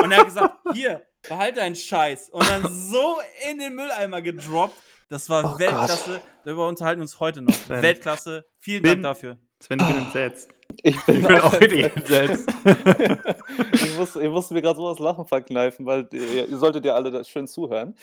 und 0.01 0.11
er 0.11 0.19
hat 0.19 0.25
gesagt, 0.25 0.55
hier, 0.73 1.05
behalt 1.27 1.57
deinen 1.57 1.75
Scheiß. 1.75 2.29
Und 2.29 2.49
dann 2.49 2.63
so 2.67 3.17
in 3.49 3.59
den 3.59 3.75
Mülleimer 3.75 4.21
gedroppt. 4.21 4.75
Das 5.09 5.29
war 5.29 5.55
Oh 5.55 5.59
Weltklasse. 5.59 6.21
Darüber 6.45 6.67
unterhalten 6.67 6.99
wir 6.99 7.03
uns 7.03 7.19
heute 7.19 7.41
noch. 7.41 7.53
Sven. 7.53 7.81
Weltklasse. 7.81 8.45
Vielen 8.59 8.83
Bin- 8.83 9.03
Dank 9.03 9.15
dafür. 9.15 9.37
Sven, 9.61 9.79
ich 9.79 9.87
bin 9.87 9.97
entsetzt. 9.97 10.49
Ich 10.83 11.05
bin, 11.05 11.21
Ich 11.21 11.27
bin 11.27 11.39
auch 11.39 11.53
entsetzt. 11.53 12.49
ich, 13.73 13.97
muss, 13.97 14.15
ich 14.15 14.29
musste 14.29 14.53
mir 14.53 14.61
gerade 14.61 14.77
so 14.77 14.89
das 14.89 14.99
Lachen 14.99 15.25
verkneifen, 15.25 15.85
weil 15.85 16.07
ihr, 16.13 16.47
ihr 16.47 16.57
solltet 16.57 16.85
ja 16.85 16.93
alle 16.93 17.11
das 17.11 17.27
schön 17.27 17.47
zuhören. 17.47 17.95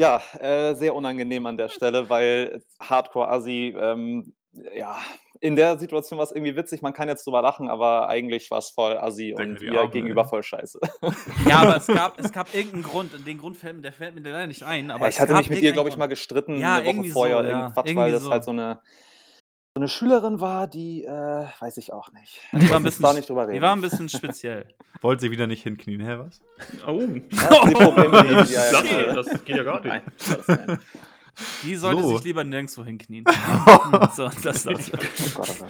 Ja, 0.00 0.20
äh, 0.38 0.74
sehr 0.74 0.94
unangenehm 0.94 1.46
an 1.46 1.56
der 1.56 1.68
Stelle, 1.68 2.08
weil 2.10 2.62
Hardcore-Assi, 2.80 3.74
ähm, 3.78 4.34
ja, 4.76 4.98
in 5.40 5.56
der 5.56 5.78
Situation 5.78 6.18
war 6.18 6.24
es 6.24 6.32
irgendwie 6.32 6.56
witzig, 6.56 6.82
man 6.82 6.92
kann 6.92 7.08
jetzt 7.08 7.26
drüber 7.26 7.42
lachen, 7.42 7.68
aber 7.68 8.08
eigentlich 8.08 8.50
war 8.50 8.58
es 8.58 8.70
voll 8.70 8.96
Assi 8.98 9.34
Decke 9.36 9.42
und 9.42 9.60
mir 9.60 9.80
Arme, 9.80 9.90
gegenüber 9.90 10.22
ey. 10.22 10.28
voll 10.28 10.42
scheiße. 10.42 10.80
Ja, 11.48 11.58
aber 11.60 11.76
es 11.76 11.86
gab, 11.88 12.18
es 12.20 12.32
gab 12.32 12.54
irgendeinen 12.54 12.82
Grund. 12.82 13.14
Und 13.14 13.26
den 13.26 13.38
Grund 13.38 13.56
fällt 13.56 13.76
mir, 13.76 13.82
der 13.82 13.92
fällt 13.92 14.14
mir 14.14 14.20
leider 14.22 14.46
nicht 14.46 14.62
ein. 14.62 14.90
Aber 14.90 15.04
Ja, 15.04 15.08
ich 15.08 15.20
hatte 15.20 15.34
mich 15.34 15.50
mit 15.50 15.60
ihr, 15.62 15.72
glaube 15.72 15.88
ich, 15.88 15.96
mal 15.96 16.06
gestritten, 16.06 16.58
Ja, 16.58 16.74
eine 16.76 16.84
Woche 16.84 16.90
irgendwie 16.90 17.08
so, 17.08 17.14
vorher, 17.14 17.44
ja, 17.48 17.72
weil 17.96 18.12
das 18.12 18.22
so. 18.22 18.30
halt 18.30 18.44
so 18.44 18.50
eine, 18.50 18.80
so 19.74 19.80
eine 19.80 19.88
Schülerin 19.88 20.40
war, 20.40 20.66
die, 20.66 21.04
äh, 21.04 21.46
weiß 21.60 21.76
ich 21.76 21.92
auch 21.92 22.10
nicht. 22.12 22.40
Die 22.52 22.68
war 22.70 22.76
ein 22.78 22.82
bisschen, 22.82 23.02
da 23.02 23.12
nicht 23.12 23.28
drüber 23.28 23.46
die 23.46 23.52
reden. 23.52 23.62
war 23.62 23.76
ein 23.76 23.80
bisschen 23.80 24.08
speziell. 24.08 24.66
Wollte 25.00 25.20
sie 25.22 25.30
wieder 25.30 25.46
nicht 25.46 25.62
hinknien, 25.62 26.00
hä, 26.00 26.16
was? 26.18 26.40
Oh. 26.86 26.98
Ja, 27.00 27.66
die 27.68 27.74
Probleme, 27.74 28.24
die, 28.24 28.34
Das, 28.34 28.48
die, 28.48 28.54
ja, 28.54 28.72
das, 28.72 28.90
ja, 28.90 29.12
das 29.14 29.44
geht 29.44 29.56
ja 29.56 29.62
gar 29.62 29.80
nicht. 29.80 29.86
Nein, 29.86 30.02
das, 30.18 30.48
nein. 30.48 30.78
Die 31.62 31.76
sollte 31.76 32.02
So. 32.02 32.16
sich 32.16 32.24
lieber 32.24 32.44
nirgendwo 32.44 32.84
hinknien. 32.84 33.24
so, 34.14 34.28
das, 34.42 34.64
das. 34.64 34.90
Oh 35.36 35.42
oh. 35.42 35.66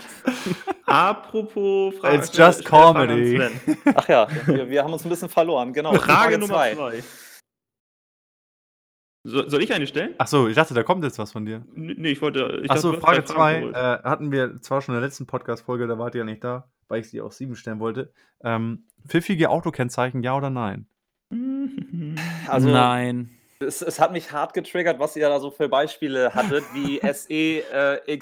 Apropos 0.86 1.94
Frage. 1.96 2.16
It's 2.16 2.36
just 2.36 2.64
comedy. 2.64 3.40
Ach 3.94 4.08
ja, 4.08 4.26
wir, 4.46 4.70
wir 4.70 4.82
haben 4.84 4.92
uns 4.92 5.04
ein 5.04 5.10
bisschen 5.10 5.28
verloren, 5.28 5.72
genau. 5.72 5.92
Frage 5.94 6.38
Nummer 6.38 6.54
zwei. 6.54 6.74
zwei. 6.74 7.02
So, 9.24 9.46
soll 9.48 9.62
ich 9.62 9.72
eine 9.74 9.86
stellen? 9.86 10.14
Achso, 10.18 10.48
ich 10.48 10.54
dachte, 10.54 10.72
da 10.74 10.82
kommt 10.82 11.04
jetzt 11.04 11.18
was 11.18 11.32
von 11.32 11.44
dir. 11.44 11.56
N- 11.76 11.96
Nee, 11.98 12.10
ich 12.12 12.22
wollte. 12.22 12.60
Ich 12.64 12.70
Achso, 12.70 12.92
dachte, 12.92 13.00
du 13.00 13.06
hast 13.06 13.16
Frage 13.16 13.22
drei 13.22 13.60
2 13.60 13.72
Fragen 13.72 13.74
äh, 14.04 14.08
hatten 14.08 14.32
wir 14.32 14.62
zwar 14.62 14.80
schon 14.80 14.94
in 14.94 15.00
der 15.00 15.06
letzten 15.08 15.26
Podcast-Folge, 15.26 15.86
da 15.86 15.98
wart 15.98 16.14
ihr 16.14 16.20
ja 16.20 16.24
nicht 16.24 16.42
da, 16.44 16.70
weil 16.88 17.00
ich 17.00 17.10
sie 17.10 17.20
auch 17.20 17.32
sieben 17.32 17.56
stellen 17.56 17.80
wollte. 17.80 18.12
Ähm, 18.42 18.84
pfiffige 19.06 19.50
Autokennzeichen, 19.50 20.22
ja 20.22 20.34
oder 20.36 20.48
nein? 20.50 20.86
Also, 22.46 22.68
Nein. 22.72 23.30
Es, 23.60 23.82
es 23.82 23.98
hat 24.00 24.12
mich 24.12 24.32
hart 24.32 24.54
getriggert, 24.54 24.98
was 24.98 25.16
ihr 25.16 25.28
da 25.28 25.40
so 25.40 25.50
für 25.50 25.68
Beispiele 25.68 26.34
hattet, 26.34 26.64
wie 26.74 27.00
SE 27.12 27.32
äh. 27.32 28.18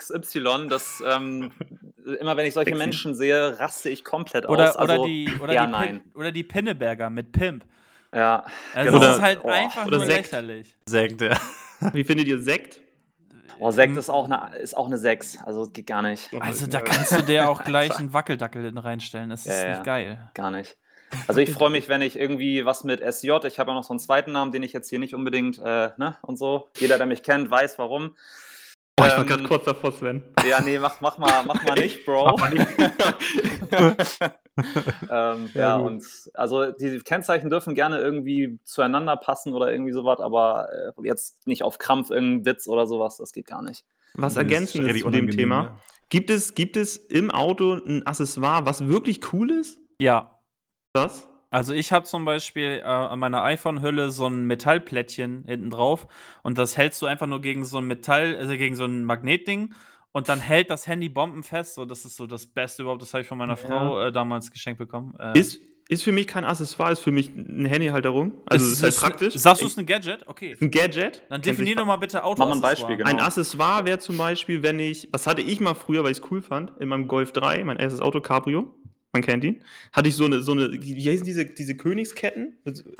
Das, 0.68 1.02
ähm, 1.06 1.52
immer 2.20 2.36
wenn 2.36 2.46
ich 2.46 2.54
solche 2.54 2.70
Sexy. 2.70 2.78
Menschen 2.84 3.14
sehe, 3.14 3.58
raste 3.58 3.90
ich 3.90 4.04
komplett 4.04 4.48
Oder, 4.48 4.70
aus. 4.70 4.76
Also, 4.76 4.94
oder, 4.94 5.04
die, 5.06 5.30
oder, 5.40 5.52
ja, 5.52 5.66
die 5.66 5.72
nein. 5.72 6.02
Pin, 6.02 6.12
oder 6.14 6.32
die 6.32 6.44
Pinneberger 6.44 7.10
mit 7.10 7.32
Pimp. 7.32 7.64
Ja, 8.14 8.46
Also 8.74 8.92
Genau. 8.92 9.02
das 9.04 9.16
ist 9.16 9.22
halt 9.22 9.44
Oder- 9.44 9.54
einfach 9.54 9.86
oder 9.86 9.96
nur 9.98 10.06
Sekt. 10.06 10.18
lächerlich. 10.32 10.74
Sagt 10.86 11.20
er. 11.22 11.38
Wie 11.92 12.04
findet 12.04 12.28
ihr 12.28 12.40
Sekt? 12.40 12.80
oh, 13.58 13.70
Sekt 13.70 13.96
ist 13.96 14.08
auch, 14.08 14.24
eine, 14.30 14.56
ist 14.56 14.76
auch 14.76 14.86
eine 14.86 14.96
6. 14.98 15.38
Also 15.44 15.66
geht 15.68 15.86
gar 15.86 16.02
nicht. 16.02 16.30
Also 16.40 16.66
da 16.66 16.80
kannst 16.80 17.12
du 17.12 17.22
dir 17.22 17.48
auch 17.50 17.64
gleich 17.64 17.94
einen 17.98 18.12
Wackeldackel 18.12 18.76
reinstellen. 18.78 19.30
Das 19.30 19.44
ist 19.44 19.52
Ja, 19.52 19.64
ja. 19.66 19.70
nicht 19.74 19.84
geil. 19.84 20.30
Gar 20.34 20.50
nicht. 20.52 20.76
Also 21.28 21.40
ich 21.40 21.50
freue 21.50 21.70
mich, 21.70 21.88
wenn 21.88 22.02
ich 22.02 22.18
irgendwie 22.18 22.64
was 22.64 22.84
mit 22.84 23.00
SJ, 23.00 23.30
ich 23.46 23.58
habe 23.58 23.70
ja 23.70 23.74
noch 23.74 23.84
so 23.84 23.90
einen 23.92 24.00
zweiten 24.00 24.32
Namen, 24.32 24.52
den 24.52 24.62
ich 24.62 24.72
jetzt 24.72 24.88
hier 24.88 24.98
nicht 24.98 25.14
unbedingt, 25.14 25.58
äh, 25.58 25.90
ne, 25.96 26.16
und 26.22 26.36
so. 26.38 26.68
Jeder, 26.78 26.98
der 26.98 27.06
mich 27.06 27.22
kennt, 27.22 27.50
weiß 27.50 27.78
warum. 27.78 28.16
Oh, 28.98 29.04
ich 29.04 29.10
war 29.10 29.18
Ähm, 29.18 29.26
gerade 29.26 29.42
kurz 29.44 29.64
davor, 29.64 29.92
Sven. 29.92 30.22
Ja, 30.48 30.60
nee, 30.62 30.78
mach, 30.78 31.02
mach, 31.02 31.18
mal, 31.18 31.44
mach 31.44 31.62
mal 31.64 31.74
nicht, 31.74 32.06
Bro. 32.06 32.38
ähm, 35.10 35.50
Ja, 35.52 35.60
ja, 35.60 35.76
und 35.76 36.02
also 36.32 36.72
die 36.72 37.00
Kennzeichen 37.00 37.50
dürfen 37.50 37.74
gerne 37.74 37.98
irgendwie 37.98 38.58
zueinander 38.64 39.16
passen 39.16 39.52
oder 39.52 39.70
irgendwie 39.70 39.92
sowas, 39.92 40.20
aber 40.20 40.68
äh, 40.72 40.92
jetzt 41.06 41.46
nicht 41.46 41.62
auf 41.62 41.76
Krampf 41.78 42.10
irgendein 42.10 42.46
Witz 42.46 42.66
oder 42.68 42.86
sowas, 42.86 43.18
das 43.18 43.32
geht 43.32 43.46
gar 43.46 43.62
nicht. 43.62 43.84
Was 44.14 44.36
Ergänzendes 44.36 44.94
richtig 44.94 45.04
zu 45.04 45.10
dem 45.10 45.30
Thema. 45.30 45.62
ja. 45.62 45.78
Gibt 46.08 46.30
es, 46.30 46.54
gibt 46.54 46.76
es 46.76 46.96
im 46.96 47.30
Auto 47.30 47.74
ein 47.74 48.06
Accessoire, 48.06 48.64
was 48.64 48.86
wirklich 48.86 49.32
cool 49.32 49.50
ist? 49.50 49.78
Ja. 49.98 50.35
Das? 50.96 51.28
Also 51.50 51.72
ich 51.72 51.92
habe 51.92 52.04
zum 52.04 52.24
Beispiel 52.24 52.80
äh, 52.80 52.82
an 52.82 53.18
meiner 53.18 53.42
iPhone-Hülle 53.44 54.10
so 54.10 54.26
ein 54.26 54.46
Metallplättchen 54.46 55.44
hinten 55.46 55.70
drauf 55.70 56.06
und 56.42 56.58
das 56.58 56.76
hältst 56.76 57.00
du 57.02 57.06
einfach 57.06 57.26
nur 57.26 57.40
gegen 57.40 57.64
so 57.64 57.78
ein 57.78 57.86
Metall, 57.86 58.36
also 58.36 58.56
gegen 58.56 58.74
so 58.76 58.84
ein 58.84 59.04
Magnetding 59.04 59.72
und 60.12 60.28
dann 60.28 60.40
hält 60.40 60.70
das 60.70 60.86
Handy 60.86 61.08
bombenfest. 61.08 61.74
So, 61.74 61.84
das 61.84 62.04
ist 62.04 62.16
so 62.16 62.26
das 62.26 62.46
Beste 62.46 62.82
überhaupt. 62.82 63.02
Das 63.02 63.12
habe 63.14 63.22
ich 63.22 63.28
von 63.28 63.38
meiner 63.38 63.52
Ja. 63.52 63.56
Frau 63.68 64.00
äh, 64.00 64.12
damals 64.12 64.50
geschenkt 64.50 64.78
bekommen. 64.78 65.14
Äh, 65.20 65.38
Ist, 65.38 65.60
ist 65.88 66.02
für 66.02 66.10
mich 66.10 66.26
kein 66.26 66.44
Accessoire, 66.44 66.92
ist 66.92 67.00
für 67.00 67.12
mich 67.12 67.30
eine 67.36 67.68
Handyhalterung. 67.68 68.32
Also 68.46 68.66
es 68.66 68.72
ist 68.72 68.82
halt 68.82 68.96
praktisch. 68.96 69.34
Sagst 69.34 69.62
du 69.62 69.66
es 69.66 69.76
ein 69.78 69.86
Gadget? 69.86 70.26
Okay. 70.26 70.56
ein 70.60 70.70
Gadget? 70.70 71.22
Dann 71.28 71.40
Kennt 71.40 71.44
sich 71.44 71.52
definier 71.52 71.76
doch 71.76 71.86
mal 71.86 71.96
bitte 71.96 72.24
Auto. 72.24 72.40
Mach 72.40 72.48
mal 72.48 72.56
ein 72.56 72.60
Beispiel, 72.60 72.96
genau. 72.96 73.08
Ein 73.08 73.20
Accessoire 73.20 73.84
wäre 73.84 73.98
zum 74.00 74.16
Beispiel, 74.18 74.62
wenn 74.64 74.80
ich, 74.80 75.08
was 75.12 75.26
hatte 75.28 75.42
ich 75.42 75.60
mal 75.60 75.74
früher, 75.74 76.02
weil 76.02 76.10
ich 76.10 76.18
es 76.18 76.30
cool 76.30 76.42
fand, 76.42 76.72
in 76.80 76.88
meinem 76.88 77.06
Golf 77.06 77.32
3, 77.32 77.62
mein 77.64 77.76
erstes 77.76 78.00
Auto 78.00 78.20
Cabrio, 78.20 78.74
man 79.16 79.22
kennt 79.22 79.44
ihn, 79.44 79.62
hatte 79.92 80.08
ich 80.08 80.14
so 80.16 80.24
eine, 80.26 80.40
so 80.42 80.52
eine, 80.52 80.70
wie 80.72 81.10
heißen 81.10 81.24
diese, 81.24 81.44
diese 81.46 81.74
Königsketten? 81.76 82.56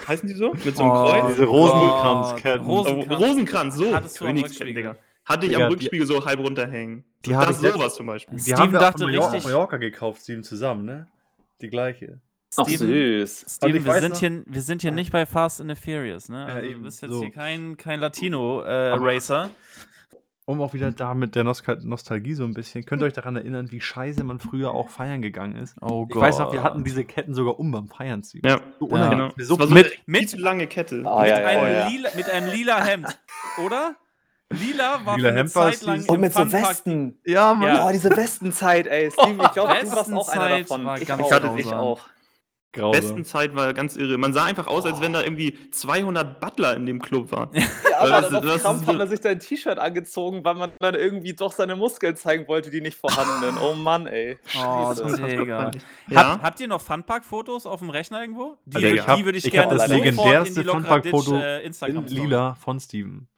Heißen 0.07 0.29
die 0.29 0.35
so? 0.35 0.53
Mit 0.65 0.77
so 0.77 0.83
einem 0.83 0.93
Oh, 0.93 1.05
Kreuz? 1.07 1.33
Diese 1.35 1.45
Rosenkranzketten. 1.45 2.67
Oh, 2.67 2.79
Rosenkranz. 2.81 3.21
Rosenkranz, 3.23 3.75
so. 3.77 3.95
Hattest 3.95 4.19
Königsketten. 4.19 4.75
Digga. 4.75 4.97
Hatte 5.25 5.47
ich 5.47 5.53
Digga, 5.53 5.65
am 5.65 5.71
die- 5.71 5.75
Rückspiegel 5.77 6.07
so 6.07 6.25
halb 6.25 6.39
runterhängen. 6.41 7.05
Die 7.25 7.31
das 7.31 7.39
hatte 7.39 7.67
ich 7.67 7.73
sowas 7.73 7.95
zum 7.97 8.07
Beispiel. 8.07 8.37
Die 8.37 8.43
Steven 8.43 8.59
haben 8.59 8.73
wir 8.73 8.79
dachte 8.81 9.05
auf 9.05 9.11
Mallorca, 9.11 9.27
richtig- 9.33 9.45
Mallorca 9.45 9.77
gekauft, 9.79 10.23
Steven, 10.23 10.43
zusammen, 10.45 10.85
ne? 10.85 11.07
Die 11.61 11.69
gleiche. 11.69 12.21
Ach, 12.57 12.67
Steven, 12.67 12.87
süß. 12.87 13.45
Steven, 13.49 13.77
ich 13.77 13.85
wir 13.85 14.01
sind, 14.01 14.13
noch- 14.13 14.21
hier, 14.21 14.43
wir 14.47 14.63
sind 14.63 14.83
hier 14.83 14.93
nicht 14.93 15.11
bei 15.13 15.27
Fast 15.27 15.61
and 15.61 15.69
the 15.71 15.77
Furious, 15.77 16.29
ne? 16.29 16.39
Ja, 16.49 16.55
Also, 16.55 16.67
eben, 16.69 16.79
du 16.79 16.85
bist 16.85 17.03
jetzt 17.03 17.11
so. 17.11 17.21
hier 17.21 17.31
kein, 17.31 17.77
kein 17.77 18.01
Latino-Racer. 18.01 19.51
Um 20.49 20.61
auch 20.63 20.75
wieder 20.75 20.93
da 20.93 21.13
mit 21.15 21.35
der 21.35 21.43
Nostal 21.43 21.81
Nostalgie 21.83 22.35
so 22.35 22.45
ein 22.45 22.55
bisschen. 22.55 22.85
Könnt 22.87 23.03
ihr 23.03 23.07
euch 23.07 23.13
daran 23.13 23.35
erinnern, 23.35 23.73
wie 23.73 23.81
scheiße 23.81 24.23
man 24.23 24.39
früher 24.39 24.71
auch 24.71 24.89
feiern 24.91 25.21
gegangen 25.21 25.57
ist? 25.57 25.75
oh 25.83 26.07
Ich 26.09 26.15
weiß 26.15 26.39
noch, 26.39 26.53
wir 26.53 26.63
hatten 26.63 26.85
diese 26.85 27.05
Ketten 27.05 27.35
sogar 27.35 27.59
um 27.59 27.73
beim 27.73 27.89
Feiern 27.89 28.23
ziehen. 28.23 28.43
Ja, 28.45 28.61
So 28.79 28.87
Ja. 28.87 28.93
unangenehm. 28.95 29.33
genau. 29.37 29.45
So 29.49 29.57
so 29.61 29.75
mit, 29.75 29.99
mit- 30.07 30.39
lange 30.39 30.69
Kette. 30.69 31.03
Ah, 31.05 31.23
mit, 31.23 31.31
ja, 31.31 31.41
ja, 31.41 31.47
einem 31.49 31.63
ja, 31.65 31.71
ja. 31.81 31.89
Lila, 31.89 32.09
mit 32.15 32.31
einem 32.31 32.51
lila 32.53 32.85
Hemd, 32.85 33.19
oder? 33.65 33.97
Lila 34.51 35.01
war 35.05 35.17
Lila 35.17 35.33
Hemd 35.33 35.55
war 35.57 35.73
Zeit 35.73 35.83
lang. 35.83 35.99
Und 36.07 36.15
im 36.15 36.21
mit 36.21 36.33
so 36.33 36.53
Westen. 36.53 37.19
ja, 37.25 37.53
Mann. 37.53 37.67
Ja. 37.75 37.89
Oh, 37.89 37.91
diese 37.93 38.17
Westenzeit, 38.17 38.87
ey. 38.87 39.11
Steve, 39.11 39.43
ich 39.43 39.53
glaube, 39.53 39.75
du 39.83 39.91
warst 39.91 40.13
auch 40.13 40.29
einer 40.29 40.59
davon. 40.61 40.85
war 40.85 41.01
Ich 41.03 41.09
ganz 41.09 41.23
auch. 41.25 41.29
grausam. 41.31 41.59
Ich 41.59 41.73
auch. 41.75 42.01
Grausam. 42.77 43.01
besten 43.01 43.25
Zeit 43.25 43.55
war 43.57 43.75
ganz 43.75 43.97
irre. 43.97 44.17
Man 44.19 44.33
sah 44.33 44.45
einfach 44.45 44.67
aus, 44.69 44.85
als 44.87 45.01
wenn 45.01 45.13
da 45.13 45.23
irgendwie 45.23 45.59
200 45.71 46.41
Butler 46.41 46.77
in 46.77 46.87
dem 46.87 47.01
Club 47.03 47.33
waren. 47.33 47.49
Ja, 47.55 47.63
aber 47.99 48.09
das- 48.11 48.27
dann 48.29 48.37
auf 48.37 48.45
das 48.45 48.57
ist 48.57 48.63
Krampf 48.63 48.87
so- 48.87 48.93
hat 48.93 49.01
er 49.01 49.07
sich 49.09 49.21
sein 49.21 49.41
T-Shirt 49.41 49.79
angezogen, 49.79 50.45
weil 50.45 50.55
man 50.55 50.71
dann 50.79 50.95
irgendwie 50.95 51.33
doch 51.33 51.53
seine 51.53 51.75
Muskeln 51.77 52.15
zeigen 52.17 52.47
wollte, 52.49 52.71
die 52.71 52.81
nicht 52.81 52.97
vorhanden 52.99 53.41
sind. 53.45 53.57
Oh 53.63 53.75
Mann, 53.75 54.07
ey. 54.07 54.39
Oh, 54.59 54.95
Scheiße. 54.95 55.27
Digga. 55.27 55.71
Ja. 56.09 56.33
Habt, 56.33 56.43
habt 56.43 56.61
ihr 56.61 56.69
noch 56.69 56.81
Funpark-Fotos 56.81 57.67
auf 57.67 57.81
dem 57.81 57.91
Rechner 57.91 58.21
irgendwo? 58.21 58.57
Die, 58.67 58.77
Also 58.77 58.87
ich 58.89 59.07
hab- 59.07 59.17
die 59.19 59.25
würde 59.25 59.39
ich, 59.39 59.45
ich 59.47 59.59
hab 59.59 59.69
gerne 59.71 59.79
das 59.79 59.89
sofort 59.91 60.05
legendärste 60.05 60.49
in 60.49 60.55
die 60.55 60.67
Lokra 60.67 60.81
Funpark-Foto 60.81 61.37
äh, 61.39 61.67
In 61.67 62.07
lila 62.07 62.55
von 62.55 62.79
Steven. 62.81 63.29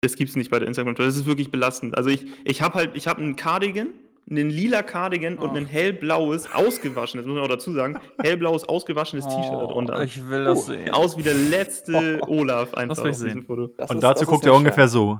Das 0.00 0.14
gibt's 0.14 0.36
nicht 0.36 0.50
bei 0.50 0.58
der 0.60 0.68
Instagram. 0.68 0.94
Das 0.94 1.16
ist 1.16 1.26
wirklich 1.26 1.50
belastend. 1.50 1.96
Also 1.96 2.08
ich, 2.08 2.24
ich 2.44 2.62
habe 2.62 2.74
halt, 2.74 2.96
ich 2.96 3.08
habe 3.08 3.20
einen 3.20 3.34
Cardigan, 3.36 3.88
einen 4.30 4.50
lila 4.50 4.82
Cardigan 4.82 5.38
und 5.38 5.50
Oh. 5.50 5.54
ein 5.54 5.66
hellblaues, 5.66 6.52
ausgewaschenes, 6.52 7.24
muss 7.26 7.34
man 7.36 7.44
auch 7.44 7.48
dazu 7.48 7.72
sagen, 7.72 7.98
hellblaues, 8.22 8.64
ausgewaschenes 8.68 9.24
T-Shirt 9.26 9.52
darunter. 9.52 9.96
Oh, 9.98 10.02
Ich 10.02 10.28
will 10.28 10.44
das 10.44 10.58
Oh, 10.58 10.62
sehen. 10.62 10.90
Aus 10.90 11.16
wie 11.16 11.22
der 11.22 11.34
letzte 11.34 12.20
Olaf 12.26 12.74
einfach 12.74 12.96
Das 12.96 13.04
will 13.04 13.10
ich 13.12 13.16
sehen. 13.18 13.42
Foto. 13.44 13.68
Das 13.76 13.88
Und 13.90 13.96
ist- 13.96 14.02
dazu 14.02 14.26
guckt 14.26 14.44
er 14.44 14.54
ungefähr 14.54 14.88
so. 14.88 15.18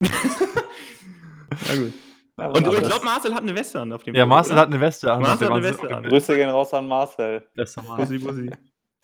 Na 0.00 1.74
gut. 1.76 1.92
Ja, 2.38 2.48
Und 2.48 2.66
ich 2.66 2.80
glaube, 2.82 3.04
Marcel 3.04 3.34
hat 3.34 3.42
eine 3.42 3.54
Weste 3.54 3.80
an 3.80 3.92
auf 3.94 4.02
dem 4.04 4.14
Ja, 4.14 4.24
Foto, 4.24 4.28
Marcel 4.34 4.52
oder? 4.52 4.60
hat 4.60 4.68
eine 4.68 4.80
Weste 4.80 5.10
an. 5.12 5.22
Marcel 5.22 5.46
hat 5.48 5.54
eine. 5.54 5.62
Weste 5.62 5.96
an. 5.96 6.02
Grüße 6.04 6.36
gehen 6.36 6.50
raus 6.50 6.74
an 6.74 6.86
Marcel. 6.86 7.46
Das 7.54 7.76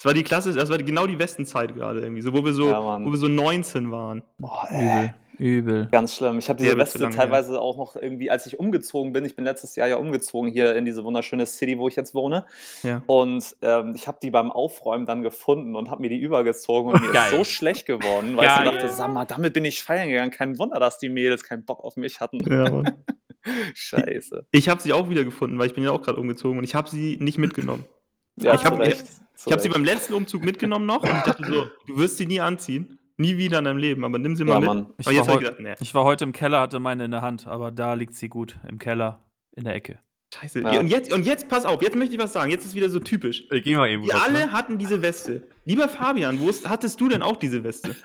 war 0.05 0.15
die 0.15 0.23
Klasse, 0.23 0.53
das 0.53 0.69
war 0.69 0.77
genau 0.79 1.07
die 1.07 1.19
Westenzeit 1.19 1.75
gerade 1.75 2.01
irgendwie, 2.01 2.21
so, 2.23 2.33
wo 2.33 2.45
wir 2.45 2.53
so, 2.53 2.69
Ja, 2.69 2.83
wo 2.83 3.11
wir 3.11 3.17
so 3.17 3.29
19 3.29 3.91
waren. 3.91 4.23
Boah, 4.39 4.67
ey. 4.71 5.15
Übel. 5.39 5.89
Ganz 5.91 6.17
schlimm. 6.17 6.39
Ich 6.39 6.49
habe 6.49 6.63
diese 6.63 6.77
Weste 6.77 6.99
lange 6.99 7.15
her. 7.15 7.23
teilweise 7.25 7.61
auch 7.61 7.77
noch 7.77 7.97
irgendwie, 7.97 8.31
als 8.31 8.47
ich 8.47 8.59
umgezogen 8.59 9.13
bin, 9.13 9.25
ich 9.25 9.35
bin 9.35 9.45
letztes 9.45 9.75
Jahr 9.77 9.89
ja 9.89 9.97
umgezogen 9.97 10.51
hier 10.51 10.77
in 10.77 10.85
diese 10.85 11.05
wunderschöne 11.05 11.47
City, 11.47 11.79
wo 11.79 11.89
ich 11.89 11.97
jetzt 11.97 12.15
wohne. 12.15 12.45
Ja. 12.83 13.03
Und 13.07 13.57
ähm, 13.63 13.95
ich 13.97 14.07
habe 14.09 14.19
die 14.23 14.31
beim 14.31 14.51
Aufräumen 14.53 15.07
dann 15.07 15.23
gefunden 15.23 15.75
und 15.75 15.91
habe 15.91 16.03
mir 16.03 16.11
die 16.11 16.19
übergezogen 16.19 16.93
und 16.93 17.01
mir 17.13 17.19
ist 17.19 17.31
so 17.31 17.45
schlecht 17.45 17.87
geworden, 17.87 18.37
weil 18.37 18.45
ich 18.47 18.55
Geil. 18.55 18.65
mir 18.67 18.73
dachte, 18.73 18.89
sag 18.91 19.13
mal, 19.13 19.25
damit 19.25 19.53
bin 19.55 19.65
ich 19.65 19.83
feiern 19.83 20.09
gegangen. 20.09 20.31
Kein 20.31 20.59
Wunder, 20.59 20.79
dass 20.79 20.99
die 20.99 21.09
Mädels 21.09 21.43
keinen 21.45 21.65
Bock 21.65 21.83
auf 21.83 21.97
mich 21.97 22.21
hatten. 22.21 22.39
Ja. 22.51 22.83
Scheiße. 23.75 24.47
Ich 24.53 24.69
habe 24.69 24.81
sie 24.81 24.93
auch 24.93 25.09
wieder 25.11 25.25
gefunden, 25.25 25.59
weil 25.59 25.67
ich 25.67 25.75
bin 25.75 25.83
ja 25.85 25.91
auch 25.91 26.03
gerade 26.03 26.21
umgezogen 26.21 26.59
und 26.59 26.65
ich 26.65 26.75
habe 26.75 26.89
sie 26.89 27.17
nicht 27.21 27.39
mitgenommen. 27.39 27.85
Ja, 28.37 28.55
Ich 28.55 28.65
hab- 28.65 28.81
Ich 28.81 29.51
habe 29.51 29.61
sie 29.61 29.69
Recht. 29.69 29.73
beim 29.73 29.85
letzten 29.85 30.15
Umzug 30.15 30.45
mitgenommen 30.45 30.87
noch 30.87 31.03
und 31.03 31.09
ich 31.11 31.23
dachte 31.25 31.45
so, 31.45 31.67
du 31.87 31.97
wirst 31.99 32.19
sie 32.19 32.27
nie 32.27 32.41
anziehen, 32.41 32.99
nie 33.17 33.37
wieder 33.37 33.59
in 33.59 33.65
deinem 33.65 33.79
Leben, 33.79 34.05
aber 34.05 34.19
nimm 34.19 34.37
sie 34.37 34.45
mal 34.45 34.55
Ja, 34.55 34.61
mit. 34.61 34.69
Mann. 34.69 34.87
Ich 34.99 35.07
Aber 35.07 35.15
jetzt 35.17 35.27
war 35.27 35.35
habe 35.35 35.45
ich 35.45 35.51
gedacht, 35.51 35.63
nee, 35.63 35.75
Ich 35.85 35.95
war 35.95 36.05
heute 36.05 36.25
im 36.25 36.33
Keller, 36.33 36.61
hatte 36.61 36.81
meine 36.81 37.05
in 37.05 37.11
der 37.11 37.23
Hand, 37.23 37.47
aber 37.47 37.71
da 37.71 37.95
liegt 37.95 38.15
sie 38.15 38.29
gut. 38.29 38.59
Im 38.69 38.79
Keller, 38.79 39.21
in 39.57 39.65
der 39.65 39.75
Ecke. 39.75 39.99
scheiße. 40.35 40.61
Ja. 40.61 40.81
Und, 40.81 40.89
jetzt, 40.89 41.13
und 41.13 41.27
jetzt, 41.27 41.49
pass 41.49 41.65
auf, 41.67 41.83
jetzt 41.83 41.95
möchte 41.97 42.15
ich 42.15 42.21
was 42.21 42.33
sagen, 42.33 42.51
jetzt 42.51 42.65
ist 42.65 42.75
wieder 42.75 42.89
so 42.89 43.01
typisch. 43.01 43.45
Ich 43.51 43.65
geh 43.65 43.77
mal 43.77 43.89
eben 43.91 44.05
Wir 44.05 44.23
alle 44.23 44.47
ne? 44.47 44.53
hatten 44.53 44.79
diese 44.79 45.03
Weste. 45.03 45.47
Lieber 45.65 45.89
Fabian, 45.89 46.41
wo 46.41 46.49
ist, 46.49 46.69
hattest 46.69 47.01
du 47.01 47.09
denn 47.09 47.23
auch 47.23 47.37
diese 47.37 47.63
Weste? 47.65 47.95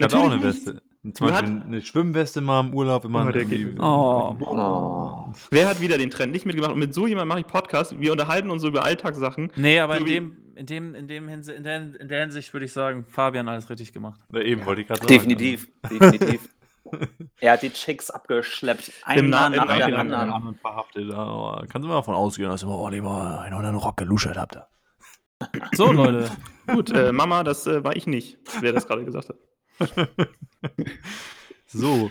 Ich 0.00 0.04
hatte 0.04 0.16
auch 0.18 0.30
eine. 0.30 0.40
Weste. 0.42 0.80
Zum 1.12 1.26
Beispiel 1.28 1.62
eine 1.66 1.80
Schwimmweste 1.82 2.40
mal 2.40 2.60
im 2.60 2.72
Urlaub 2.74 3.04
immer. 3.04 3.26
Oh, 3.26 3.32
der 3.32 3.44
geht- 3.44 3.80
Oh. 3.80 4.36
Oh. 4.40 5.32
Wer 5.50 5.68
hat 5.68 5.80
wieder 5.80 5.98
den 5.98 6.10
Trend 6.10 6.32
nicht 6.32 6.46
mitgemacht? 6.46 6.72
Und 6.72 6.78
mit 6.78 6.94
so 6.94 7.06
jemandem 7.08 7.28
mache 7.28 7.40
ich 7.40 7.46
Podcast. 7.46 7.98
Wir 8.00 8.12
unterhalten 8.12 8.50
uns 8.50 8.62
so 8.62 8.68
über 8.68 8.84
Alltagssachen. 8.84 9.50
Nee, 9.56 9.80
aber 9.80 9.94
So 9.94 10.00
in 10.00 10.06
wie- 10.06 10.14
dem, 10.14 10.36
in 10.58 10.66
dem, 10.66 10.94
in 10.94 11.08
dem 11.08 11.28
Hinsi 11.28 11.52
in, 11.52 11.62
der, 11.64 12.00
in 12.00 12.08
der 12.08 12.20
Hinsicht 12.20 12.52
würde 12.52 12.66
ich 12.66 12.72
sagen, 12.72 13.04
Fabian 13.06 13.48
alles 13.48 13.70
richtig 13.70 13.92
gemacht. 13.92 14.20
Ja, 14.32 14.40
eben, 14.40 14.64
wollte 14.66 14.82
ich 14.82 14.86
gerade 14.88 15.00
sagen. 15.00 15.12
Definitiv, 15.12 15.68
definitiv. 15.88 16.48
er 17.40 17.52
hat 17.52 17.62
die 17.62 17.70
Chicks 17.70 18.10
abgeschleppt. 18.10 18.92
Ein 19.04 19.18
Im 19.18 19.30
Na- 19.30 19.42
Mann 19.42 19.52
im 19.52 19.58
nach 19.60 19.66
Nachhinein, 19.66 19.90
Ja, 19.90 19.98
anderen. 19.98 20.30
anderen 20.30 20.54
verhaftet. 20.56 21.10
Aber 21.12 21.66
kannst 21.68 21.84
du 21.84 21.88
mal 21.88 21.94
davon 21.96 22.14
ausgehen, 22.14 22.48
dass 22.50 22.62
ihr 22.62 22.68
mal 22.68 22.88
einen 22.92 23.02
oder 23.04 23.56
anderen 23.56 23.76
Rock 23.76 23.96
geluschert 23.98 24.36
habt. 24.36 24.56
da. 24.56 24.68
So, 25.74 25.92
Leute. 25.92 26.30
Gut, 26.66 26.90
äh, 26.90 27.12
Mama, 27.12 27.44
das 27.44 27.66
äh, 27.66 27.84
war 27.84 27.94
ich 27.96 28.06
nicht, 28.06 28.38
wer 28.60 28.72
das 28.72 28.86
gerade 28.86 29.04
gesagt 29.04 29.28
hat. 29.30 30.08
So. 31.66 32.10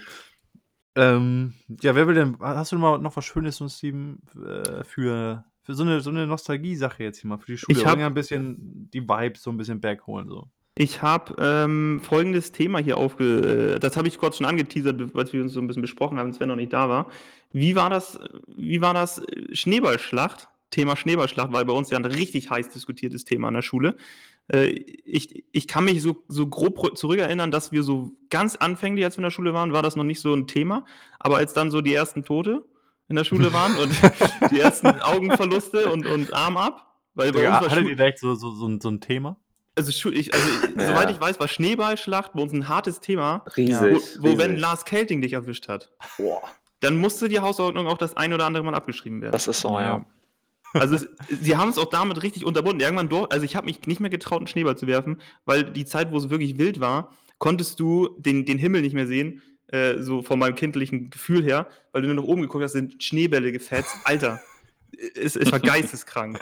Ähm, 0.95 1.53
ja, 1.81 1.93
wer 1.95 2.07
will 2.07 2.15
denn, 2.15 2.37
hast 2.39 2.71
du 2.71 2.77
mal 2.77 2.97
noch 2.97 3.15
was 3.15 3.25
Schönes, 3.25 3.61
und 3.61 3.69
Steven, 3.69 4.19
äh, 4.43 4.83
für, 4.83 5.45
für 5.67 5.73
so 5.73 5.83
eine, 5.83 5.99
so 5.99 6.09
eine 6.09 6.25
Nostalgie-Sache 6.25 7.03
jetzt 7.03 7.19
hier 7.19 7.29
mal 7.29 7.37
für 7.37 7.51
die 7.51 7.57
Schule? 7.57 7.77
Ich 7.77 7.85
hab- 7.85 7.99
ein 7.99 8.13
bisschen 8.13 8.89
die 8.93 9.01
Vibes 9.01 9.43
so 9.43 9.51
ein 9.51 9.57
bisschen 9.57 9.81
backholen. 9.81 10.29
So. 10.29 10.47
Ich 10.75 11.01
habe 11.01 11.35
ähm, 11.39 11.99
folgendes 12.01 12.53
Thema 12.53 12.79
hier 12.79 12.97
aufge... 12.97 13.75
Äh, 13.75 13.79
das 13.79 13.97
habe 13.97 14.07
ich 14.07 14.17
kurz 14.17 14.37
schon 14.37 14.45
angeteasert, 14.45 15.13
als 15.13 15.33
wir 15.33 15.41
uns 15.41 15.51
so 15.51 15.59
ein 15.59 15.67
bisschen 15.67 15.81
besprochen 15.81 16.19
haben, 16.19 16.31
Sven 16.31 16.47
noch 16.47 16.55
nicht 16.55 16.71
da 16.71 16.87
war. 16.87 17.11
Wie 17.51 17.75
war 17.75 17.89
das, 17.89 18.17
wie 18.55 18.79
war 18.79 18.93
das 18.93 19.17
äh, 19.19 19.53
Schneeballschlacht? 19.53 20.47
Thema 20.69 20.95
Schneeballschlacht 20.95 21.51
war 21.51 21.65
bei 21.65 21.73
uns 21.73 21.89
ja 21.89 21.97
ein 21.97 22.05
richtig 22.05 22.49
heiß 22.49 22.69
diskutiertes 22.69 23.25
Thema 23.25 23.49
an 23.49 23.55
der 23.55 23.61
Schule. 23.61 23.97
Äh, 24.47 24.67
ich, 24.67 25.43
ich 25.51 25.67
kann 25.67 25.83
mich 25.83 26.01
so, 26.01 26.23
so 26.29 26.47
grob 26.47 26.97
zurückerinnern, 26.97 27.51
dass 27.51 27.73
wir 27.73 27.83
so 27.83 28.13
ganz 28.29 28.55
anfänglich, 28.55 29.03
als 29.03 29.17
wir 29.17 29.19
in 29.19 29.23
der 29.23 29.31
Schule 29.31 29.53
waren, 29.53 29.73
war 29.73 29.83
das 29.83 29.97
noch 29.97 30.05
nicht 30.05 30.21
so 30.21 30.33
ein 30.33 30.47
Thema. 30.47 30.85
Aber 31.19 31.35
als 31.35 31.51
dann 31.51 31.71
so 31.71 31.81
die 31.81 31.93
ersten 31.93 32.23
Tote 32.23 32.63
in 33.09 33.15
der 33.15 33.23
Schule 33.23 33.53
waren 33.53 33.75
und 33.77 33.91
die 34.51 34.59
ersten 34.59 34.87
Augenverluste 35.01 35.91
und, 35.91 36.05
und 36.05 36.33
Arm 36.33 36.57
ab, 36.57 36.93
weil 37.15 37.31
bei 37.31 37.39
Digga, 37.39 37.53
uns 37.53 37.61
war 37.65 37.71
hattet 37.71 37.83
Schul- 37.85 37.89
ihr 37.91 37.95
direkt 37.95 38.19
so, 38.19 38.35
so, 38.35 38.51
so, 38.51 38.67
ein- 38.67 38.81
so 38.81 38.89
ein 38.89 38.99
Thema? 39.01 39.37
also, 39.75 39.91
Schu- 39.91 40.11
ich, 40.11 40.33
also 40.33 40.47
Ja. 40.77 40.87
soweit 40.87 41.11
ich 41.11 41.19
weiß, 41.19 41.39
war 41.39 41.47
Schneeballschlacht 41.47 42.33
bei 42.33 42.41
uns 42.41 42.51
ein 42.53 42.67
hartes 42.67 42.99
Thema, 42.99 43.43
Riesig. 43.55 44.17
wo, 44.19 44.29
wo 44.33 44.37
wenn 44.37 44.51
riesig. 44.51 44.61
Lars 44.61 44.85
Kelting 44.85 45.21
dich 45.21 45.33
erwischt 45.33 45.67
hat, 45.67 45.91
Boah, 46.17 46.41
dann 46.79 46.97
musste 46.97 47.29
die 47.29 47.39
Hausordnung 47.39 47.87
auch 47.87 47.97
das 47.97 48.17
ein 48.17 48.33
oder 48.33 48.45
andere 48.45 48.63
Mal 48.63 48.75
abgeschrieben 48.75 49.21
werden. 49.21 49.31
das 49.33 49.47
ist 49.47 49.61
so, 49.61 49.79
ja. 49.79 50.05
Also 50.73 50.95
es, 50.95 51.07
sie 51.29 51.55
haben 51.55 51.69
es 51.69 51.77
auch 51.77 51.89
damit 51.89 52.21
richtig 52.23 52.43
unterbunden. 52.45 52.81
Irgendwann 52.81 53.07
durch, 53.09 53.31
also 53.31 53.45
ich 53.45 53.55
habe 53.55 53.65
mich 53.67 53.87
nicht 53.87 53.99
mehr 54.01 54.09
getraut, 54.09 54.39
einen 54.39 54.47
Schneeball 54.47 54.77
zu 54.77 54.85
werfen, 54.85 55.21
weil 55.45 55.63
die 55.63 55.85
Zeit, 55.85 56.11
wo 56.11 56.17
es 56.17 56.29
wirklich 56.29 56.57
wild 56.57 56.79
war, 56.81 57.13
konntest 57.39 57.79
du 57.79 58.09
den, 58.19 58.45
den 58.45 58.57
Himmel 58.57 58.81
nicht 58.81 58.93
mehr 58.93 59.07
sehen, 59.07 59.41
äh, 59.67 59.99
so 59.99 60.21
von 60.23 60.39
meinem 60.39 60.55
kindlichen 60.55 61.09
Gefühl 61.09 61.43
her, 61.43 61.67
weil 61.91 62.01
du 62.01 62.07
nur 62.07 62.17
nach 62.23 62.29
oben 62.29 62.41
geguckt 62.41 62.63
hast, 62.63 62.73
sind 62.73 63.03
Schneebälle 63.03 63.51
gefetzt. 63.51 63.95
Alter, 64.03 64.41
es, 65.15 65.35
es 65.35 65.51
war 65.51 65.59
geisteskrank. 65.59 66.39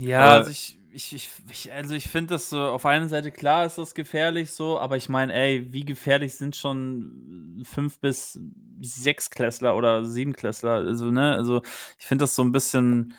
Ja, 0.00 0.20
Aber- 0.20 0.34
also 0.38 0.50
ich, 0.50 0.76
ich, 0.92 1.14
ich, 1.14 1.30
ich, 1.50 1.72
also 1.72 1.94
ich 1.94 2.08
finde 2.08 2.34
das 2.34 2.50
so, 2.50 2.60
auf 2.60 2.84
einer 2.84 3.08
Seite 3.08 3.30
klar 3.30 3.64
ist 3.66 3.78
das 3.78 3.94
gefährlich 3.94 4.50
so, 4.50 4.78
aber 4.78 4.96
ich 4.96 5.08
meine, 5.08 5.32
ey, 5.32 5.72
wie 5.72 5.84
gefährlich 5.84 6.34
sind 6.34 6.56
schon 6.56 7.62
fünf 7.64 8.00
bis 8.00 8.38
sechs 8.80 9.30
Klässler 9.30 9.76
oder 9.76 10.04
sieben 10.04 10.32
Klässler? 10.32 10.72
Also, 10.72 11.10
ne, 11.10 11.34
also 11.34 11.62
ich 11.98 12.06
finde 12.06 12.24
das 12.24 12.34
so 12.34 12.42
ein 12.42 12.50
bisschen, 12.50 13.14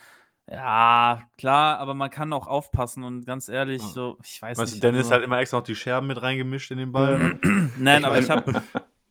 ja, 0.52 1.22
klar, 1.38 1.80
aber 1.80 1.94
man 1.94 2.10
kann 2.10 2.34
auch 2.34 2.46
aufpassen 2.48 3.04
und 3.04 3.26
ganz 3.26 3.48
ehrlich, 3.48 3.82
Ja. 3.82 3.88
so, 3.88 4.18
ich 4.24 4.42
weiß 4.42 4.58
Weißt 4.58 4.72
du, 4.74 4.76
nicht. 4.76 4.84
Dennis 4.84 5.06
also, 5.06 5.16
hat 5.16 5.24
immer 5.24 5.40
extra 5.40 5.58
noch 5.58 5.64
die 5.64 5.76
Scherben 5.76 6.08
mit 6.08 6.22
reingemischt 6.22 6.72
in 6.72 6.78
den 6.78 6.92
Ball. 6.92 7.40
Nein, 7.78 8.02
Ich 8.02 8.06
aber 8.06 8.20
ich 8.20 8.30
habe 8.30 8.62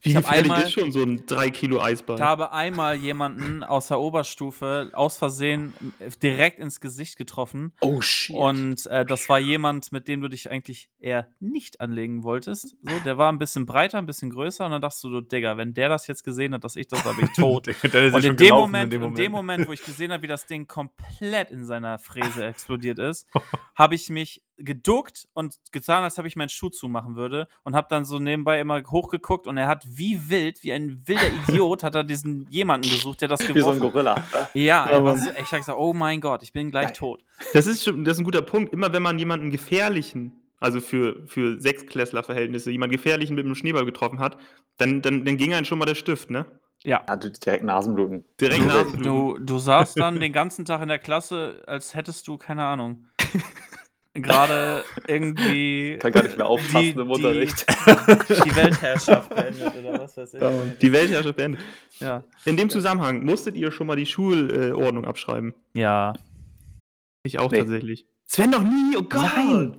Wie 0.02 0.10
Ich 0.16 0.26
einmal- 0.26 0.62
ist 0.62 0.72
schon 0.72 0.92
so 0.92 1.02
ein 1.02 1.26
3 1.26 1.50
Kilo 1.50 1.80
Eisball? 1.80 2.16
Ich 2.16 2.22
habe 2.22 2.52
einmal 2.52 2.96
jemanden 2.96 3.62
aus 3.62 3.88
der 3.88 4.00
Oberstufe 4.00 4.90
aus 4.94 5.18
Versehen 5.18 5.74
direkt 6.22 6.58
ins 6.58 6.80
Gesicht 6.80 7.18
getroffen. 7.18 7.72
Oh 7.82 8.00
shit. 8.00 8.34
Und 8.34 8.86
äh, 8.86 9.04
das 9.04 9.28
war 9.28 9.38
jemand, 9.38 9.92
mit 9.92 10.08
dem 10.08 10.22
du 10.22 10.28
dich 10.28 10.50
eigentlich 10.50 10.88
eher 11.00 11.28
nicht 11.38 11.80
anlegen 11.80 12.22
wolltest. 12.24 12.76
So, 12.82 12.98
der 13.04 13.18
war 13.18 13.30
ein 13.30 13.38
bisschen 13.38 13.66
breiter, 13.66 13.98
ein 13.98 14.06
bisschen 14.06 14.30
größer. 14.30 14.64
Und 14.64 14.72
dann 14.72 14.80
dachtest 14.82 15.04
du, 15.04 15.10
so, 15.10 15.20
Digga, 15.20 15.56
wenn 15.58 15.74
der 15.74 15.90
das 15.90 16.06
jetzt 16.06 16.24
gesehen 16.24 16.54
hat, 16.54 16.64
dass 16.64 16.76
ich 16.76 16.88
das, 16.88 17.04
habe 17.04 17.20
ich 17.22 17.30
tot. 17.32 17.66
Dann 17.66 17.74
ist 17.74 17.92
er 17.92 18.14
Und 18.14 18.22
schon 18.22 18.30
in 18.30 18.36
dem, 18.36 18.54
Moment, 18.54 18.94
in 18.94 19.14
dem 19.14 19.32
Moment, 19.32 19.68
wo 19.68 19.72
ich 19.72 19.84
gesehen 19.84 20.12
habe, 20.12 20.22
wie 20.22 20.28
das 20.28 20.46
Ding 20.46 20.66
komplett 20.66 21.50
in 21.50 21.64
seiner 21.66 21.98
Fräse 21.98 22.44
explodiert 22.46 22.98
ist, 22.98 23.26
habe 23.74 23.94
ich 23.94 24.08
mich 24.08 24.42
geduckt 24.64 25.26
und 25.32 25.56
getan, 25.72 26.02
als 26.04 26.18
ob 26.18 26.26
ich 26.26 26.36
meinen 26.36 26.48
Schuh 26.48 26.68
zumachen 26.70 27.16
würde 27.16 27.48
und 27.64 27.74
habe 27.74 27.86
dann 27.90 28.04
so 28.04 28.18
nebenbei 28.18 28.60
immer 28.60 28.82
hochgeguckt 28.82 29.46
und 29.46 29.56
er 29.56 29.66
hat 29.66 29.84
wie 29.88 30.28
wild, 30.30 30.62
wie 30.62 30.72
ein 30.72 31.02
wilder 31.06 31.22
Idiot, 31.48 31.82
hat 31.82 31.94
er 31.94 32.04
diesen 32.04 32.46
jemanden 32.50 32.88
gesucht, 32.88 33.20
der 33.20 33.28
das 33.28 33.40
Wie 33.54 33.60
so 33.60 33.70
ein 33.70 33.78
geworfen 33.80 33.82
hat. 33.82 33.92
Gorilla. 33.92 34.48
Ja, 34.54 34.86
er 34.86 34.98
Aber- 34.98 35.16
so, 35.16 35.30
ich 35.30 35.36
habe 35.52 35.58
gesagt, 35.58 35.78
oh 35.78 35.92
mein 35.92 36.20
Gott, 36.20 36.42
ich 36.42 36.52
bin 36.52 36.70
gleich 36.70 36.86
Geil. 36.88 36.96
tot. 36.96 37.24
Das 37.52 37.66
ist, 37.66 37.82
schon, 37.84 38.04
das 38.04 38.14
ist 38.14 38.20
ein 38.20 38.24
guter 38.24 38.42
Punkt. 38.42 38.72
Immer 38.72 38.92
wenn 38.92 39.02
man 39.02 39.18
jemanden 39.18 39.50
gefährlichen, 39.50 40.32
also 40.60 40.80
für, 40.80 41.26
für 41.26 41.58
Sechsklässler-Verhältnisse, 41.60 42.70
jemanden 42.70 42.96
gefährlichen 42.96 43.34
mit 43.34 43.44
einem 43.46 43.54
Schneeball 43.54 43.84
getroffen 43.86 44.18
hat, 44.18 44.36
dann, 44.76 45.00
dann, 45.02 45.24
dann 45.24 45.36
ging 45.36 45.54
einem 45.54 45.64
schon 45.64 45.78
mal 45.78 45.86
der 45.86 45.94
Stift, 45.94 46.30
ne? 46.30 46.46
Ja. 46.82 47.02
Ja, 47.08 47.16
du- 47.16 47.30
direkt 47.30 47.64
Nasenbluten. 47.64 48.24
Direkt 48.40 48.60
Du, 48.62 48.66
Nasenbluten. 48.66 49.02
du, 49.04 49.38
du 49.38 49.58
saßt 49.58 49.98
dann 49.98 50.18
den 50.20 50.32
ganzen 50.32 50.64
Tag 50.64 50.80
in 50.82 50.88
der 50.88 50.98
Klasse, 50.98 51.62
als 51.66 51.94
hättest 51.94 52.26
du, 52.28 52.38
keine 52.38 52.64
Ahnung, 52.64 53.04
gerade 54.14 54.84
irgendwie 55.06 55.98
Kann 55.98 56.12
gar 56.12 56.22
nicht 56.22 56.36
mehr 56.36 56.46
aufpassen 56.46 56.80
Die- 56.82 56.90
im 56.90 57.08
die- 57.08 57.14
Unterricht. 57.14 57.66
die 57.88 58.56
Weltherrschaft 58.56 59.28
beendet 59.34 59.74
oder 59.76 59.98
was 60.00 60.16
weiß 60.16 60.34
ich. 60.34 60.78
Die 60.78 60.92
Weltherrschaft 60.92 61.36
beendet. 61.36 61.60
Ja. 62.00 62.24
In 62.44 62.56
dem 62.56 62.70
Zusammenhang 62.70 63.24
musstet 63.24 63.56
ihr 63.56 63.70
schon 63.72 63.86
mal 63.86 63.96
die 63.96 64.06
Schulordnung 64.06 65.04
abschreiben. 65.04 65.54
Ja. 65.74 66.12
Ich 67.22 67.38
auch 67.38 67.50
Nee. 67.50 67.58
tatsächlich. 67.58 68.06
Sven 68.24 68.50
noch 68.50 68.62
nie, 68.62 68.96
oh 68.96 69.02
Gott. 69.02 69.22
Nein. 69.36 69.76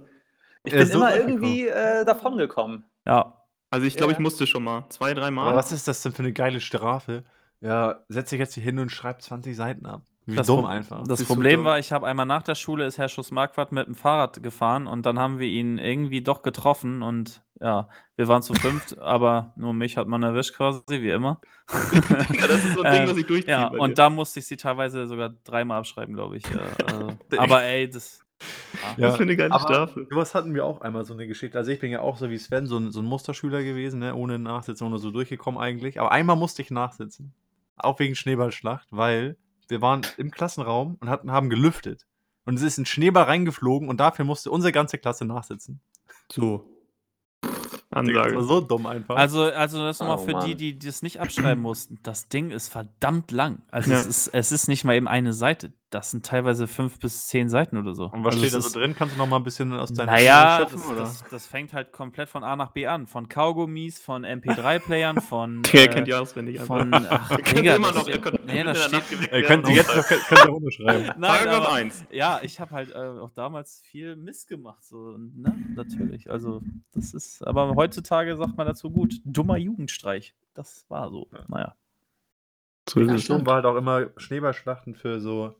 Ich 0.63 0.73
bin 0.73 0.81
ist 0.81 0.91
so 0.91 0.99
immer 0.99 1.15
irgendwie 1.15 1.67
äh, 1.67 2.05
davongekommen. 2.05 2.85
Ja. 3.05 3.37
Also 3.71 3.87
ich 3.87 3.95
glaube, 3.95 4.11
Ja. 4.11 4.17
ich 4.17 4.21
musste 4.21 4.45
schon 4.45 4.63
mal. 4.63 4.85
Zwei, 4.89 5.13
drei 5.13 5.31
Mal. 5.31 5.47
Aber 5.47 5.55
was 5.57 5.71
ist 5.71 5.87
das 5.87 6.03
denn 6.03 6.11
für 6.11 6.19
eine 6.23 6.33
geile 6.33 6.59
Strafe? 6.61 7.23
Ja, 7.61 8.03
setz 8.09 8.29
dich 8.29 8.39
jetzt 8.39 8.53
hier 8.55 8.63
hin 8.63 8.77
und 8.79 8.89
schreib 8.91 9.21
20 9.21 9.55
Seiten 9.55 9.85
ab. 9.85 10.03
Wie 10.25 10.35
Das 10.35 10.47
dumm 10.47 10.65
einfach. 10.65 11.03
Das 11.07 11.23
Problem 11.23 11.63
war, 11.63 11.79
ich 11.79 11.91
habe 11.91 12.05
einmal 12.05 12.25
nach 12.25 12.43
der 12.43 12.55
Schule 12.55 12.85
ist 12.85 12.97
Herr 12.97 13.09
Schuss-Marquardt 13.09 13.71
mit 13.71 13.87
dem 13.87 13.95
Fahrrad 13.95 14.43
gefahren 14.43 14.85
und 14.85 15.05
dann 15.05 15.17
haben 15.17 15.39
wir 15.39 15.47
ihn 15.47 15.79
irgendwie 15.79 16.21
doch 16.21 16.43
getroffen 16.43 17.01
und 17.01 17.41
ja, 17.59 17.89
wir 18.15 18.27
waren 18.27 18.41
zu 18.41 18.53
fünft, 18.53 18.97
aber 18.99 19.53
nur 19.55 19.73
mich 19.73 19.97
hat 19.97 20.07
man 20.07 20.21
erwischt 20.23 20.55
quasi, 20.55 20.81
wie 20.87 21.09
immer. 21.09 21.39
Ja, 21.71 22.47
das 22.47 22.65
ist 22.65 22.73
so 22.73 22.81
ein 22.81 22.91
Ding, 22.93 23.01
Ähm, 23.03 23.09
was 23.09 23.17
ich 23.17 23.25
durchziehe. 23.25 23.53
Ja, 23.53 23.69
bei 23.69 23.77
und 23.77 23.97
da 23.97 24.09
musste 24.09 24.39
ich 24.39 24.47
sie 24.47 24.57
teilweise 24.57 25.07
sogar 25.07 25.29
dreimal 25.43 25.79
abschreiben, 25.79 26.13
glaube 26.13 26.37
ich. 26.37 26.43
Ja, 26.49 26.61
also, 26.85 27.17
aber 27.37 27.63
ey, 27.63 27.89
das. 27.89 28.19
Ja. 28.97 29.09
Was 29.09 29.17
für 29.17 29.23
eine 29.23 29.37
geile 29.37 29.53
Strafe. 29.59 30.07
Sowas 30.09 30.33
hatten 30.33 30.55
wir 30.55 30.65
auch 30.65 30.81
einmal 30.81 31.05
so 31.05 31.13
eine 31.13 31.27
Geschichte. 31.27 31.57
Also 31.57 31.71
ich 31.71 31.79
bin 31.79 31.91
ja 31.91 32.01
auch 32.01 32.17
so 32.17 32.29
wie 32.31 32.37
Sven, 32.39 32.65
so 32.65 32.77
ein, 32.77 32.91
so 32.91 32.99
ein 32.99 33.05
Musterschüler 33.05 33.63
gewesen, 33.63 33.99
ne? 33.99 34.15
ohne 34.15 34.39
Nachsitzen, 34.39 34.87
ohne 34.87 34.97
so 34.97 35.11
durchgekommen 35.11 35.61
eigentlich. 35.61 35.99
Aber 35.99 36.11
einmal 36.11 36.35
musste 36.35 36.63
ich 36.63 36.71
nachsitzen. 36.71 37.33
Auch 37.77 37.99
wegen 37.99 38.15
Schneeballschlacht, 38.15 38.87
weil 38.89 39.37
wir 39.71 39.81
waren 39.81 40.01
im 40.17 40.29
Klassenraum 40.29 40.97
und 40.99 41.09
hatten, 41.09 41.31
haben 41.31 41.49
gelüftet. 41.49 42.05
Und 42.45 42.55
es 42.55 42.61
ist 42.61 42.77
ein 42.77 42.85
Schneeball 42.85 43.23
reingeflogen 43.23 43.89
und 43.89 43.99
dafür 43.99 44.25
musste 44.25 44.51
unsere 44.51 44.71
ganze 44.71 44.97
Klasse 44.99 45.25
nachsitzen. 45.25 45.79
So. 46.31 46.67
Das 47.41 47.51
war 47.91 47.97
Ansage. 47.99 48.43
so 48.43 48.61
dumm 48.61 48.85
einfach. 48.85 49.15
Also, 49.17 49.43
also 49.43 49.83
das 49.83 49.99
nochmal 49.99 50.17
Oh, 50.17 50.21
für 50.21 50.27
die, 50.27 50.33
Mann. 50.33 50.45
die 50.45 50.55
die 50.55 50.79
das 50.79 51.01
nicht 51.01 51.19
abschreiben 51.19 51.61
mussten. 51.61 51.99
Das 52.03 52.29
Ding 52.29 52.51
ist 52.51 52.69
verdammt 52.69 53.31
lang. 53.31 53.61
Also 53.69 53.91
Ja. 53.91 53.99
es, 53.99 54.05
ist, 54.05 54.27
es 54.29 54.51
ist 54.51 54.67
nicht 54.67 54.83
mal 54.85 54.95
eben 54.95 55.07
eine 55.07 55.33
Seite. 55.33 55.73
Das 55.91 56.09
sind 56.09 56.25
teilweise 56.25 56.67
fünf 56.67 56.99
bis 56.99 57.27
zehn 57.27 57.49
Seiten 57.49 57.75
oder 57.77 57.93
so. 57.93 58.05
und 58.05 58.23
was 58.23 58.35
also 58.35 58.39
steht 58.47 58.53
da 58.53 58.61
so 58.61 58.79
drin? 58.79 58.95
Kannst 58.97 59.15
du 59.15 59.19
noch 59.19 59.27
mal 59.27 59.35
ein 59.35 59.43
bisschen 59.43 59.73
aus 59.73 59.91
deiner 59.91 60.13
Naja, 60.13 60.59
Schöpfen, 60.61 60.77
das, 60.79 60.87
oder? 60.89 60.99
das, 61.01 61.23
das 61.29 61.47
fängt 61.47 61.73
halt 61.73 61.91
komplett 61.91 62.29
von 62.29 62.45
A 62.45 62.55
nach 62.55 62.71
B 62.71 62.87
an. 62.87 63.07
Von 63.07 63.27
Kaugummis, 63.27 63.99
von 63.99 64.25
MP3-Playern, 64.25 65.19
von. 65.19 65.61
Der 65.73 65.83
äh, 65.83 65.87
kennt 65.89 66.07
die 66.07 66.13
auswendig 66.13 66.61
einfach. 66.61 66.77
von. 66.77 66.93
Ach, 67.09 67.31
Ihr 67.31 67.37
könnt 67.39 67.57
Digga, 67.59 67.75
immer 67.75 67.91
noch, 67.93 68.07
ihr 68.07 68.19
könnt 68.21 68.45
nee, 68.45 68.63
das 68.63 68.85
steht, 68.85 69.31
werden 69.31 69.45
könnt 69.45 69.63
ihr 69.65 69.69
und 69.69 69.75
jetzt 69.75 69.95
noch, 69.95 70.07
könnt 70.07 70.45
ihr 70.45 70.49
runterschreiben. 70.49 71.13
Nein, 71.19 71.47
aber, 71.49 71.73
1. 71.73 72.05
Ja, 72.09 72.39
ich 72.41 72.61
habe 72.61 72.71
halt 72.71 72.91
äh, 72.91 72.97
auch 72.97 73.31
damals 73.31 73.81
viel 73.81 74.15
Mist 74.15 74.47
gemacht, 74.47 74.85
so, 74.85 75.17
ne? 75.17 75.53
Natürlich. 75.75 76.31
Also, 76.31 76.61
das 76.93 77.13
ist, 77.13 77.45
aber 77.45 77.75
heutzutage 77.75 78.37
sagt 78.37 78.55
man 78.55 78.65
dazu 78.65 78.91
gut, 78.91 79.15
dummer 79.25 79.57
Jugendstreich. 79.57 80.35
Das 80.53 80.85
war 80.87 81.09
so. 81.09 81.27
Naja. 81.49 81.75
So 82.87 83.01
Ja. 83.01 83.17
Sturm 83.17 83.45
war 83.45 83.55
halt 83.55 83.65
auch 83.65 83.75
immer 83.75 84.07
Schneeballschlachten 84.15 84.95
für 84.95 85.19
so 85.19 85.55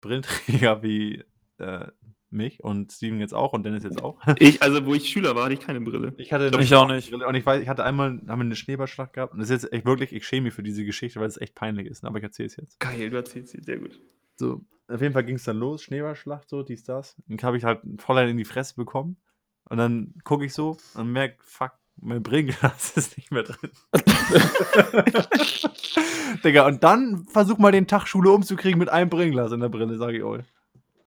Brillenträger 0.00 0.82
wie 0.82 1.24
äh, 1.58 1.86
mich 2.30 2.62
und 2.62 2.92
Steven 2.92 3.20
jetzt 3.20 3.34
auch 3.34 3.52
und 3.52 3.64
Dennis 3.64 3.84
jetzt 3.84 4.02
auch. 4.02 4.20
Ich, 4.38 4.62
also 4.62 4.84
wo 4.84 4.94
ich 4.94 5.08
Schüler 5.08 5.34
war, 5.34 5.44
hatte 5.44 5.54
ich 5.54 5.60
keine 5.60 5.80
Brille. 5.80 6.14
Ich 6.18 6.32
hatte 6.32 6.50
Ich 6.60 6.74
auch 6.74 6.86
nicht. 6.86 7.10
Brille 7.10 7.26
Und 7.26 7.34
ich 7.34 7.44
weiß, 7.44 7.62
ich 7.62 7.68
hatte 7.68 7.84
einmal 7.84 8.10
haben 8.10 8.26
wir 8.26 8.44
eine 8.44 8.56
Schneeballschlacht 8.56 9.12
gehabt 9.12 9.32
und 9.32 9.38
das 9.40 9.50
ist 9.50 9.62
jetzt 9.62 9.72
echt 9.72 9.86
wirklich, 9.86 10.12
ich 10.12 10.26
schäme 10.26 10.44
mich 10.44 10.54
für 10.54 10.62
diese 10.62 10.84
Geschichte, 10.84 11.20
weil 11.20 11.28
es 11.28 11.40
echt 11.40 11.54
peinlich 11.54 11.86
ist, 11.86 12.02
ne? 12.02 12.08
aber 12.08 12.18
ich 12.18 12.24
erzähle 12.24 12.48
es 12.48 12.56
jetzt. 12.56 12.80
Geil, 12.80 13.10
du 13.10 13.16
erzählst 13.16 13.52
sie, 13.52 13.62
sehr 13.62 13.78
gut. 13.78 14.00
So, 14.36 14.64
auf 14.88 15.00
jeden 15.00 15.12
Fall 15.12 15.24
ging 15.24 15.36
es 15.36 15.44
dann 15.44 15.56
los, 15.56 15.82
Schneeballschlacht, 15.82 16.48
so, 16.48 16.62
dies, 16.62 16.84
das. 16.84 17.16
Dann 17.26 17.38
habe 17.42 17.56
ich 17.56 17.64
halt 17.64 17.80
voll 17.98 18.18
in 18.18 18.36
die 18.36 18.44
Fresse 18.44 18.74
bekommen 18.76 19.16
und 19.64 19.78
dann 19.78 20.14
gucke 20.24 20.44
ich 20.44 20.52
so 20.52 20.76
und 20.94 21.12
merke, 21.12 21.36
fuck, 21.40 21.72
mein 21.96 22.22
Brillenglas 22.22 22.92
ist 22.96 23.16
nicht 23.16 23.30
mehr 23.30 23.42
drin. 23.42 23.70
Digga, 26.44 26.66
und 26.66 26.84
dann 26.84 27.24
versuch 27.24 27.58
mal 27.58 27.72
den 27.72 27.86
Tag 27.86 28.06
Schule 28.06 28.30
umzukriegen 28.30 28.78
mit 28.78 28.88
einem 28.88 29.10
Brillenglas 29.10 29.52
in 29.52 29.60
der 29.60 29.68
Brille, 29.68 29.96
sage 29.98 30.18
ich 30.18 30.22
euch. 30.22 30.44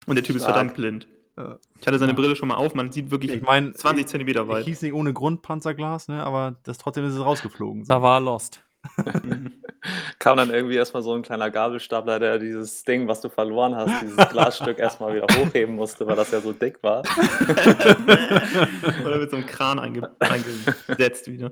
Und 0.05 0.15
der 0.15 0.23
Typ 0.23 0.36
ist 0.36 0.43
Stark. 0.43 0.55
verdammt 0.55 0.75
blind. 0.75 1.07
Ich 1.79 1.88
hatte 1.88 1.97
seine 1.97 2.13
Brille 2.13 2.36
schon 2.36 2.49
mal 2.49 2.55
auf, 2.55 2.75
man 2.75 2.91
sieht 2.91 3.10
wirklich 3.10 3.31
Ich 3.31 3.41
meine, 3.41 3.73
20 3.73 4.07
Zentimeter 4.07 4.43
ich 4.43 4.49
weit. 4.49 4.65
hieß 4.65 4.81
nicht 4.81 4.93
ohne 4.93 5.13
Grund 5.13 5.41
Panzerglas, 5.41 6.07
ne, 6.07 6.23
aber 6.23 6.55
das 6.63 6.77
trotzdem 6.77 7.05
ist 7.05 7.15
es 7.15 7.23
rausgeflogen. 7.23 7.86
Da 7.86 8.01
war 8.01 8.19
Lost. 8.19 8.62
Kam 10.19 10.38
dann 10.38 10.51
irgendwie 10.51 10.75
erstmal 10.75 11.03
so 11.03 11.13
ein 11.13 11.21
kleiner 11.21 11.49
Gabelstapler, 11.49 12.19
der 12.19 12.39
dieses 12.39 12.84
Ding, 12.84 13.07
was 13.07 13.21
du 13.21 13.29
verloren 13.29 13.75
hast, 13.75 14.01
dieses 14.01 14.29
Glasstück 14.29 14.77
erstmal 14.79 15.15
wieder 15.15 15.27
hochheben 15.36 15.75
musste, 15.75 16.05
weil 16.05 16.15
das 16.15 16.31
ja 16.31 16.41
so 16.41 16.51
dick 16.51 16.81
war. 16.84 17.03
Oder 19.05 19.17
mit 19.17 19.29
so 19.29 19.38
einem 19.38 19.45
Kran 19.45 19.79
einge 19.79 20.12
eingesetzt 20.19 21.27
wieder. 21.27 21.51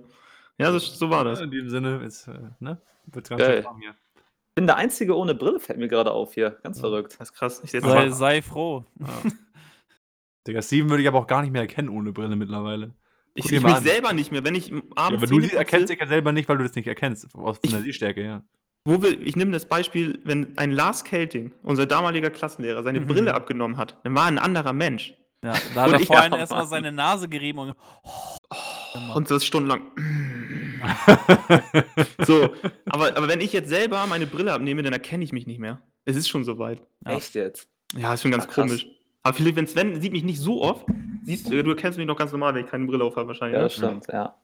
Ja, 0.60 0.72
so, 0.72 0.80
so 0.80 1.10
war 1.10 1.24
das. 1.24 1.39
In 1.41 1.52
dem 1.52 1.69
Sinne 1.69 2.04
ist, 2.04 2.28
äh, 2.28 2.38
ne, 2.60 2.82
wird 3.08 3.30
ganz 3.30 3.41
Geil. 3.41 3.56
schön 3.58 3.65
warm 3.65 3.80
hier. 3.80 3.91
Ich 4.15 4.56
bin 4.56 4.67
der 4.67 4.76
Einzige 4.76 5.15
ohne 5.15 5.34
Brille, 5.36 5.60
fällt 5.60 5.80
mir 5.80 5.88
gerade 5.88 6.12
auf 6.12 6.34
hier. 6.34 6.58
Ganz 6.63 6.80
verrückt. 6.82 7.15
Das 7.19 7.30
ist 7.30 7.34
krass. 7.36 7.62
Ich 7.63 7.72
Sei, 7.72 8.10
sei 8.10 8.41
froh. 8.41 8.84
Digga, 10.48 10.62
Steven 10.62 10.89
würde 10.89 11.02
ich 11.04 11.08
aber 11.08 11.19
auch 11.19 11.28
gar 11.28 11.41
nicht 11.41 11.52
mehr 11.52 11.62
erkennen 11.62 11.89
ohne 11.89 12.12
Brille 12.12 12.36
mittlerweile. 12.36 12.93
Ich, 13.36 13.43
Guck 13.45 13.52
ich 13.54 13.62
mal 13.62 13.69
mich 13.69 13.78
an. 13.78 13.84
selber 13.84 14.13
nicht 14.13 14.32
mehr, 14.32 14.43
wenn 14.43 14.56
ich 14.56 14.69
Ja, 14.69 14.82
abends 14.95 15.24
aber 15.24 15.28
du 15.39 15.39
erkennst 15.56 15.89
dich 15.89 16.00
ja 16.00 16.08
selber 16.08 16.32
nicht, 16.32 16.50
weil 16.50 16.58
du 16.58 16.63
das 16.63 16.76
nicht 16.76 16.88
erkennst. 16.88 17.34
Aus 17.36 17.58
Ich- 17.62 17.72
der 17.72 17.82
Sehstärke, 17.82 18.24
ja. 18.24 18.43
Wo 18.86 19.02
wir, 19.04 19.22
ich 19.22 19.36
nehme 19.36 19.52
das 19.52 19.65
Beispiel, 19.67 20.19
wenn 20.24 20.58
ein 20.58 20.72
Lars 20.72 21.04
Kelting, 21.04 21.54
unser 21.63 21.86
damaliger 21.86 22.30
Klassenlehrer, 22.30 22.82
seine 22.82 23.02
Mhm. 23.02 23.08
Brille 23.08 23.34
abgenommen 23.34 23.78
hat, 23.78 23.98
dann 24.04 24.15
war 24.15 24.24
er 24.24 24.28
ein 24.30 24.39
anderer 24.39 24.74
Mensch. 24.74 25.13
Ja, 25.43 25.54
da 25.76 25.82
hat 25.82 25.88
Und 25.89 25.93
er 25.95 26.00
ich- 26.02 26.08
vorhin 26.08 26.32
Ja, 26.34 26.38
erstmal 26.39 26.65
seine 26.67 26.91
Nase 26.91 27.28
gerieben 27.30 27.60
und. 27.60 27.76
Und 29.13 29.30
das 29.30 29.45
stundenlang. 29.45 29.82
so, 32.25 32.49
aber, 32.86 33.17
aber 33.17 33.28
wenn 33.28 33.41
ich 33.41 33.54
jetzt 33.54 33.69
selber 33.69 34.06
meine 34.08 34.28
Brille 34.28 34.54
abnehme, 34.54 34.84
dann 34.84 34.93
erkenne 34.93 35.23
ich 35.23 35.32
mich 35.32 35.47
nicht 35.47 35.60
mehr. 35.60 35.82
Es 36.06 36.15
ist 36.15 36.28
schon 36.28 36.43
soweit. 36.43 36.82
Ja. 37.06 37.13
Echt 37.13 37.36
jetzt? 37.36 37.67
Ja, 37.95 38.13
ist 38.13 38.21
schon 38.21 38.32
ganz 38.32 38.47
krass. 38.47 38.67
komisch. 38.67 38.88
Aber 39.23 39.36
Philipp, 39.36 39.56
wenn 39.56 39.67
Sven 39.67 39.99
sieht 39.99 40.12
mich 40.12 40.23
nicht 40.23 40.39
so 40.39 40.62
oft, 40.62 40.86
siehst 41.23 41.52
du, 41.52 41.63
du 41.63 41.69
erkennst 41.71 41.97
mich 41.97 42.08
noch 42.08 42.17
ganz 42.17 42.32
normal, 42.32 42.54
wenn 42.56 42.65
ich 42.65 42.71
keine 42.71 42.86
Brille 42.86 43.04
auf 43.04 43.15
habe 43.15 43.28
wahrscheinlich. 43.28 43.56
Ja, 43.56 43.60
ne? 43.60 43.65
das 43.65 43.75
stimmt, 43.75 44.08
ja. 44.08 44.36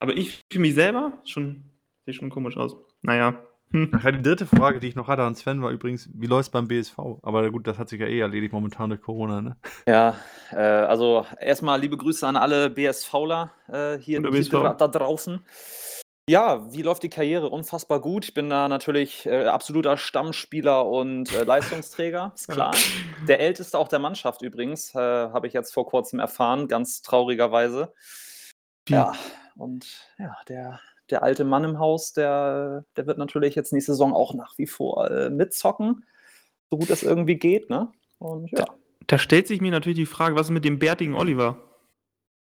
Aber 0.00 0.16
ich 0.16 0.44
für 0.50 0.58
mich 0.58 0.74
selber 0.74 1.18
schon, 1.24 1.64
sieht 2.06 2.16
schon 2.16 2.30
komisch 2.30 2.56
aus. 2.56 2.76
Naja. 3.02 3.42
Hm. 3.70 3.90
Ach 3.92 4.10
die 4.10 4.22
dritte 4.22 4.46
Frage, 4.46 4.80
die 4.80 4.88
ich 4.88 4.94
noch 4.94 5.08
hatte 5.08 5.22
an 5.22 5.34
Sven, 5.34 5.60
war 5.60 5.70
übrigens, 5.70 6.08
wie 6.14 6.26
läuft 6.26 6.48
es 6.48 6.50
beim 6.50 6.68
BSV? 6.68 6.98
Aber 7.22 7.50
gut, 7.50 7.66
das 7.66 7.78
hat 7.78 7.90
sich 7.90 8.00
ja 8.00 8.06
eh 8.06 8.20
erledigt 8.20 8.52
momentan 8.52 8.88
durch 8.88 9.02
Corona, 9.02 9.42
ne? 9.42 9.56
Ja, 9.86 10.16
äh, 10.52 10.56
also 10.56 11.26
erstmal 11.38 11.78
liebe 11.78 11.98
Grüße 11.98 12.26
an 12.26 12.36
alle 12.36 12.70
BSVler 12.70 13.52
äh, 13.68 13.98
hier 13.98 14.22
BSV. 14.22 14.52
Da 14.78 14.88
draußen. 14.88 15.40
Ja, 16.28 16.70
wie 16.74 16.82
läuft 16.82 17.02
die 17.02 17.08
Karriere? 17.08 17.48
Unfassbar 17.48 18.02
gut. 18.02 18.26
Ich 18.26 18.34
bin 18.34 18.50
da 18.50 18.68
natürlich 18.68 19.24
äh, 19.24 19.46
absoluter 19.46 19.96
Stammspieler 19.96 20.86
und 20.86 21.32
äh, 21.34 21.44
Leistungsträger, 21.44 22.32
ist 22.36 22.48
klar. 22.48 22.74
Der 23.26 23.40
älteste 23.40 23.78
auch 23.78 23.88
der 23.88 23.98
Mannschaft 23.98 24.42
übrigens, 24.42 24.94
äh, 24.94 24.98
habe 24.98 25.46
ich 25.46 25.54
jetzt 25.54 25.72
vor 25.72 25.86
kurzem 25.86 26.18
erfahren, 26.18 26.68
ganz 26.68 27.00
traurigerweise. 27.00 27.94
Ja, 28.90 29.14
und 29.56 30.06
ja, 30.18 30.36
der, 30.48 30.80
der 31.08 31.22
alte 31.22 31.44
Mann 31.44 31.64
im 31.64 31.78
Haus, 31.78 32.12
der, 32.12 32.84
der 32.96 33.06
wird 33.06 33.16
natürlich 33.16 33.54
jetzt 33.54 33.72
nächste 33.72 33.92
Saison 33.92 34.12
auch 34.12 34.34
nach 34.34 34.58
wie 34.58 34.66
vor 34.66 35.10
äh, 35.10 35.30
mitzocken, 35.30 36.04
so 36.70 36.76
gut 36.76 36.90
es 36.90 37.02
irgendwie 37.02 37.36
geht, 37.36 37.70
ne? 37.70 37.90
Und 38.18 38.50
ja. 38.50 38.66
Da 39.06 39.18
stellt 39.18 39.46
sich 39.46 39.62
mir 39.62 39.70
natürlich 39.70 39.98
die 39.98 40.04
Frage, 40.04 40.34
was 40.34 40.48
ist 40.48 40.52
mit 40.52 40.66
dem 40.66 40.78
bärtigen 40.78 41.14
Oliver? 41.14 41.56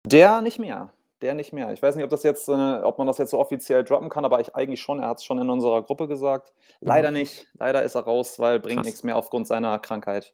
Der 0.03 0.41
nicht 0.41 0.57
mehr. 0.57 0.91
Der 1.21 1.33
nicht 1.33 1.53
mehr. 1.53 1.71
Ich 1.73 1.81
weiß 1.81 1.95
nicht, 1.95 2.03
ob, 2.03 2.09
das 2.09 2.23
jetzt, 2.23 2.47
äh, 2.47 2.51
ob 2.51 2.97
man 2.97 3.07
das 3.07 3.17
jetzt 3.17 3.31
so 3.31 3.39
offiziell 3.39 3.83
droppen 3.83 4.09
kann, 4.09 4.25
aber 4.25 4.39
ich 4.39 4.55
eigentlich 4.55 4.81
schon. 4.81 4.99
Er 4.99 5.09
hat 5.09 5.17
es 5.17 5.23
schon 5.23 5.39
in 5.39 5.49
unserer 5.49 5.81
Gruppe 5.83 6.07
gesagt. 6.07 6.53
Leider 6.79 7.11
nicht. 7.11 7.47
Leider 7.57 7.83
ist 7.83 7.95
er 7.95 8.01
raus, 8.01 8.39
weil 8.39 8.59
bringt 8.59 8.77
Krass. 8.77 8.85
nichts 8.85 9.03
mehr 9.03 9.15
aufgrund 9.15 9.47
seiner 9.47 9.79
Krankheit. 9.79 10.33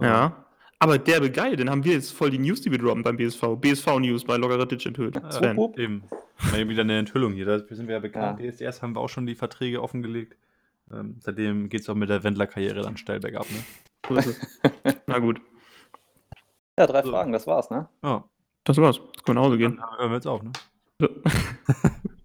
Ja. 0.00 0.44
Aber 0.78 0.98
derbe 0.98 1.30
geil, 1.30 1.56
den 1.56 1.68
haben 1.70 1.84
wir 1.84 1.94
jetzt 1.94 2.12
voll 2.12 2.30
die 2.30 2.38
News, 2.38 2.60
die 2.60 2.70
wir 2.70 2.78
droppen 2.78 3.02
beim 3.02 3.16
BSV. 3.16 3.56
BSV 3.60 3.98
News 3.98 4.24
bei 4.24 4.36
Loggeritisch 4.36 4.86
enthüllt. 4.86 5.20
Sven. 5.30 5.56
Hup, 5.56 5.70
hup. 5.70 5.78
Eben. 5.78 6.04
Mal 6.52 6.68
wieder 6.68 6.82
eine 6.82 6.98
Enthüllung 7.00 7.32
hier. 7.32 7.46
Da 7.46 7.58
sind 7.58 7.88
wir 7.88 7.94
ja 7.96 8.00
bekannt. 8.00 8.40
Ja. 8.40 8.50
PSDS 8.52 8.80
haben 8.82 8.94
wir 8.94 9.00
auch 9.00 9.08
schon 9.08 9.26
die 9.26 9.34
Verträge 9.34 9.82
offengelegt. 9.82 10.36
Ähm, 10.92 11.16
seitdem 11.20 11.68
geht 11.68 11.80
es 11.80 11.88
auch 11.88 11.96
mit 11.96 12.08
der 12.08 12.22
Wendler-Karriere 12.22 12.82
dann 12.82 12.96
steil 12.96 13.18
bergab. 13.18 13.46
Ne? 13.50 13.64
Na 15.06 15.18
gut, 15.18 15.40
Ja, 16.78 16.86
drei 16.86 17.02
So. 17.02 17.10
Fragen, 17.10 17.32
das 17.32 17.46
war's, 17.46 17.70
ne? 17.70 17.88
Ja, 18.04 18.24
das 18.68 18.76
war's. 18.76 19.00
Das 19.14 19.24
kann 19.24 19.36
nach 19.36 19.42
Hause 19.42 19.58
gehen. 19.58 19.76
dann 19.76 19.98
hören 19.98 20.10
wir 20.10 20.16
jetzt 20.16 20.26
auf. 20.26 20.42
Ne? 20.42 20.52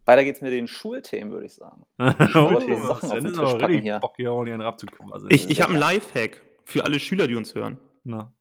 Weiter 0.05 0.23
geht's 0.25 0.41
mit 0.41 0.51
den 0.51 0.67
Schulthemen, 0.67 1.31
würde 1.31 1.45
ich 1.45 1.53
sagen. 1.53 1.85
oh, 1.99 2.03
Sachen 2.03 2.33
auf 2.33 2.65
den 2.65 3.25
ist 3.25 3.31
Tisch 3.31 3.39
aber 3.39 3.51
packen 3.51 3.65
richtig 3.65 3.81
hier. 3.83 3.99
Bock, 3.99 4.13
hier 4.17 4.31
auch 4.31 4.43
nicht 4.43 4.53
einen 4.53 4.61
abzuquasseln. 4.61 5.31
Ich, 5.31 5.49
ich 5.49 5.61
habe 5.61 5.71
einen 5.71 5.79
Lifehack 5.79 6.41
für 6.65 6.83
alle 6.83 6.99
Schüler, 6.99 7.27
die 7.27 7.35
uns 7.35 7.55
hören. 7.55 7.77
Na. 8.03 8.33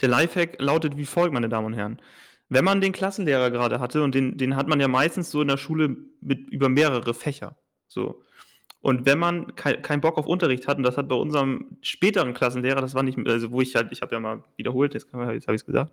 Der 0.00 0.08
Lifehack 0.08 0.60
lautet 0.60 0.96
wie 0.96 1.04
folgt, 1.04 1.34
meine 1.34 1.48
Damen 1.48 1.66
und 1.66 1.74
Herren. 1.74 2.00
Wenn 2.48 2.64
man 2.64 2.80
den 2.80 2.92
Klassenlehrer 2.92 3.50
gerade 3.50 3.80
hatte, 3.80 4.02
und 4.02 4.14
den, 4.14 4.36
den 4.36 4.56
hat 4.56 4.68
man 4.68 4.78
ja 4.78 4.86
meistens 4.86 5.30
so 5.30 5.42
in 5.42 5.48
der 5.48 5.56
Schule 5.56 5.96
mit, 6.20 6.50
über 6.50 6.68
mehrere 6.68 7.14
Fächer. 7.14 7.56
So. 7.88 8.22
Und 8.82 9.06
wenn 9.06 9.18
man 9.18 9.54
kei- 9.54 9.74
keinen 9.76 10.00
Bock 10.00 10.18
auf 10.18 10.26
Unterricht 10.26 10.66
hat, 10.66 10.76
und 10.76 10.82
das 10.82 10.96
hat 10.96 11.08
bei 11.08 11.14
unserem 11.14 11.76
späteren 11.82 12.34
Klassenlehrer, 12.34 12.80
das 12.80 12.94
war 12.94 13.04
nicht, 13.04 13.16
also 13.28 13.52
wo 13.52 13.60
ich 13.60 13.74
halt, 13.76 13.92
ich 13.92 14.02
habe 14.02 14.12
ja 14.14 14.20
mal 14.20 14.42
wiederholt, 14.56 14.92
jetzt, 14.94 15.08
kann 15.10 15.20
man- 15.20 15.32
jetzt 15.32 15.46
habe 15.46 15.54
ich 15.54 15.62
es 15.62 15.66
gesagt, 15.66 15.92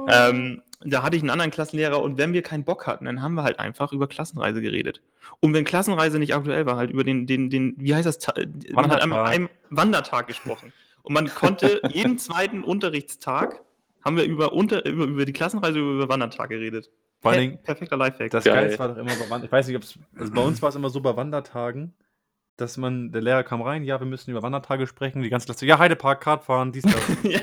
Oh. 0.00 0.06
ähm, 0.10 0.60
da 0.84 1.04
hatte 1.04 1.16
ich 1.16 1.22
einen 1.22 1.30
anderen 1.30 1.52
Klassenlehrer 1.52 2.02
und 2.02 2.18
wenn 2.18 2.32
wir 2.32 2.42
keinen 2.42 2.64
Bock 2.64 2.86
hatten, 2.88 3.04
dann 3.04 3.22
haben 3.22 3.34
wir 3.34 3.44
halt 3.44 3.60
einfach 3.60 3.92
über 3.92 4.08
Klassenreise 4.08 4.60
geredet. 4.60 5.00
Und 5.40 5.54
wenn 5.54 5.64
Klassenreise 5.64 6.18
nicht 6.18 6.34
aktuell 6.34 6.66
war, 6.66 6.76
halt 6.76 6.90
über 6.90 7.04
den, 7.04 7.26
den, 7.28 7.48
den, 7.48 7.74
wie 7.78 7.94
heißt 7.94 8.06
das, 8.06 8.18
Ta- 8.18 8.34
man 8.72 8.90
hat 8.90 9.00
einmal 9.02 9.20
Wandertag. 9.20 9.34
einen 9.34 9.48
Wandertag 9.70 10.26
gesprochen. 10.26 10.72
Und 11.02 11.14
man 11.14 11.28
konnte 11.28 11.80
jeden 11.92 12.18
zweiten 12.18 12.64
Unterrichtstag 12.64 13.60
haben 14.04 14.16
wir 14.16 14.24
über, 14.24 14.52
unter, 14.52 14.84
über, 14.84 15.04
über 15.04 15.24
die 15.24 15.32
Klassenreise 15.32 15.78
über, 15.78 15.92
über 15.92 16.08
Wandertag 16.08 16.48
geredet. 16.48 16.90
Vor 17.20 17.30
allen 17.30 17.40
Dingen, 17.40 17.58
perfekter 17.62 17.96
Lifehack. 17.96 18.30
das 18.30 18.44
Geil. 18.44 18.54
Geilste 18.54 18.78
war 18.80 18.88
doch 18.88 18.96
immer 18.98 19.12
bei 19.14 19.30
Wand 19.30 19.44
Ich 19.44 19.50
weiß 19.52 19.66
nicht, 19.68 19.76
ob 19.76 19.82
es. 19.84 19.98
Also 20.18 20.32
bei 20.32 20.42
uns 20.42 20.60
war 20.60 20.68
es 20.68 20.74
immer 20.74 20.90
so 20.90 21.00
bei 21.00 21.16
Wandertagen, 21.16 21.94
dass 22.56 22.76
man, 22.78 23.12
der 23.12 23.20
Lehrer 23.22 23.42
kam 23.44 23.60
rein, 23.62 23.84
ja, 23.84 24.00
wir 24.00 24.06
müssen 24.06 24.30
über 24.30 24.42
Wandertage 24.42 24.86
sprechen. 24.86 25.22
Die 25.22 25.28
ganze 25.28 25.46
Klasse, 25.46 25.66
ja, 25.66 25.78
Heidepark, 25.78 26.20
Kart 26.22 26.44
fahren, 26.44 26.72
dies, 26.72 26.84
das. 26.84 26.94
ja. 27.22 27.40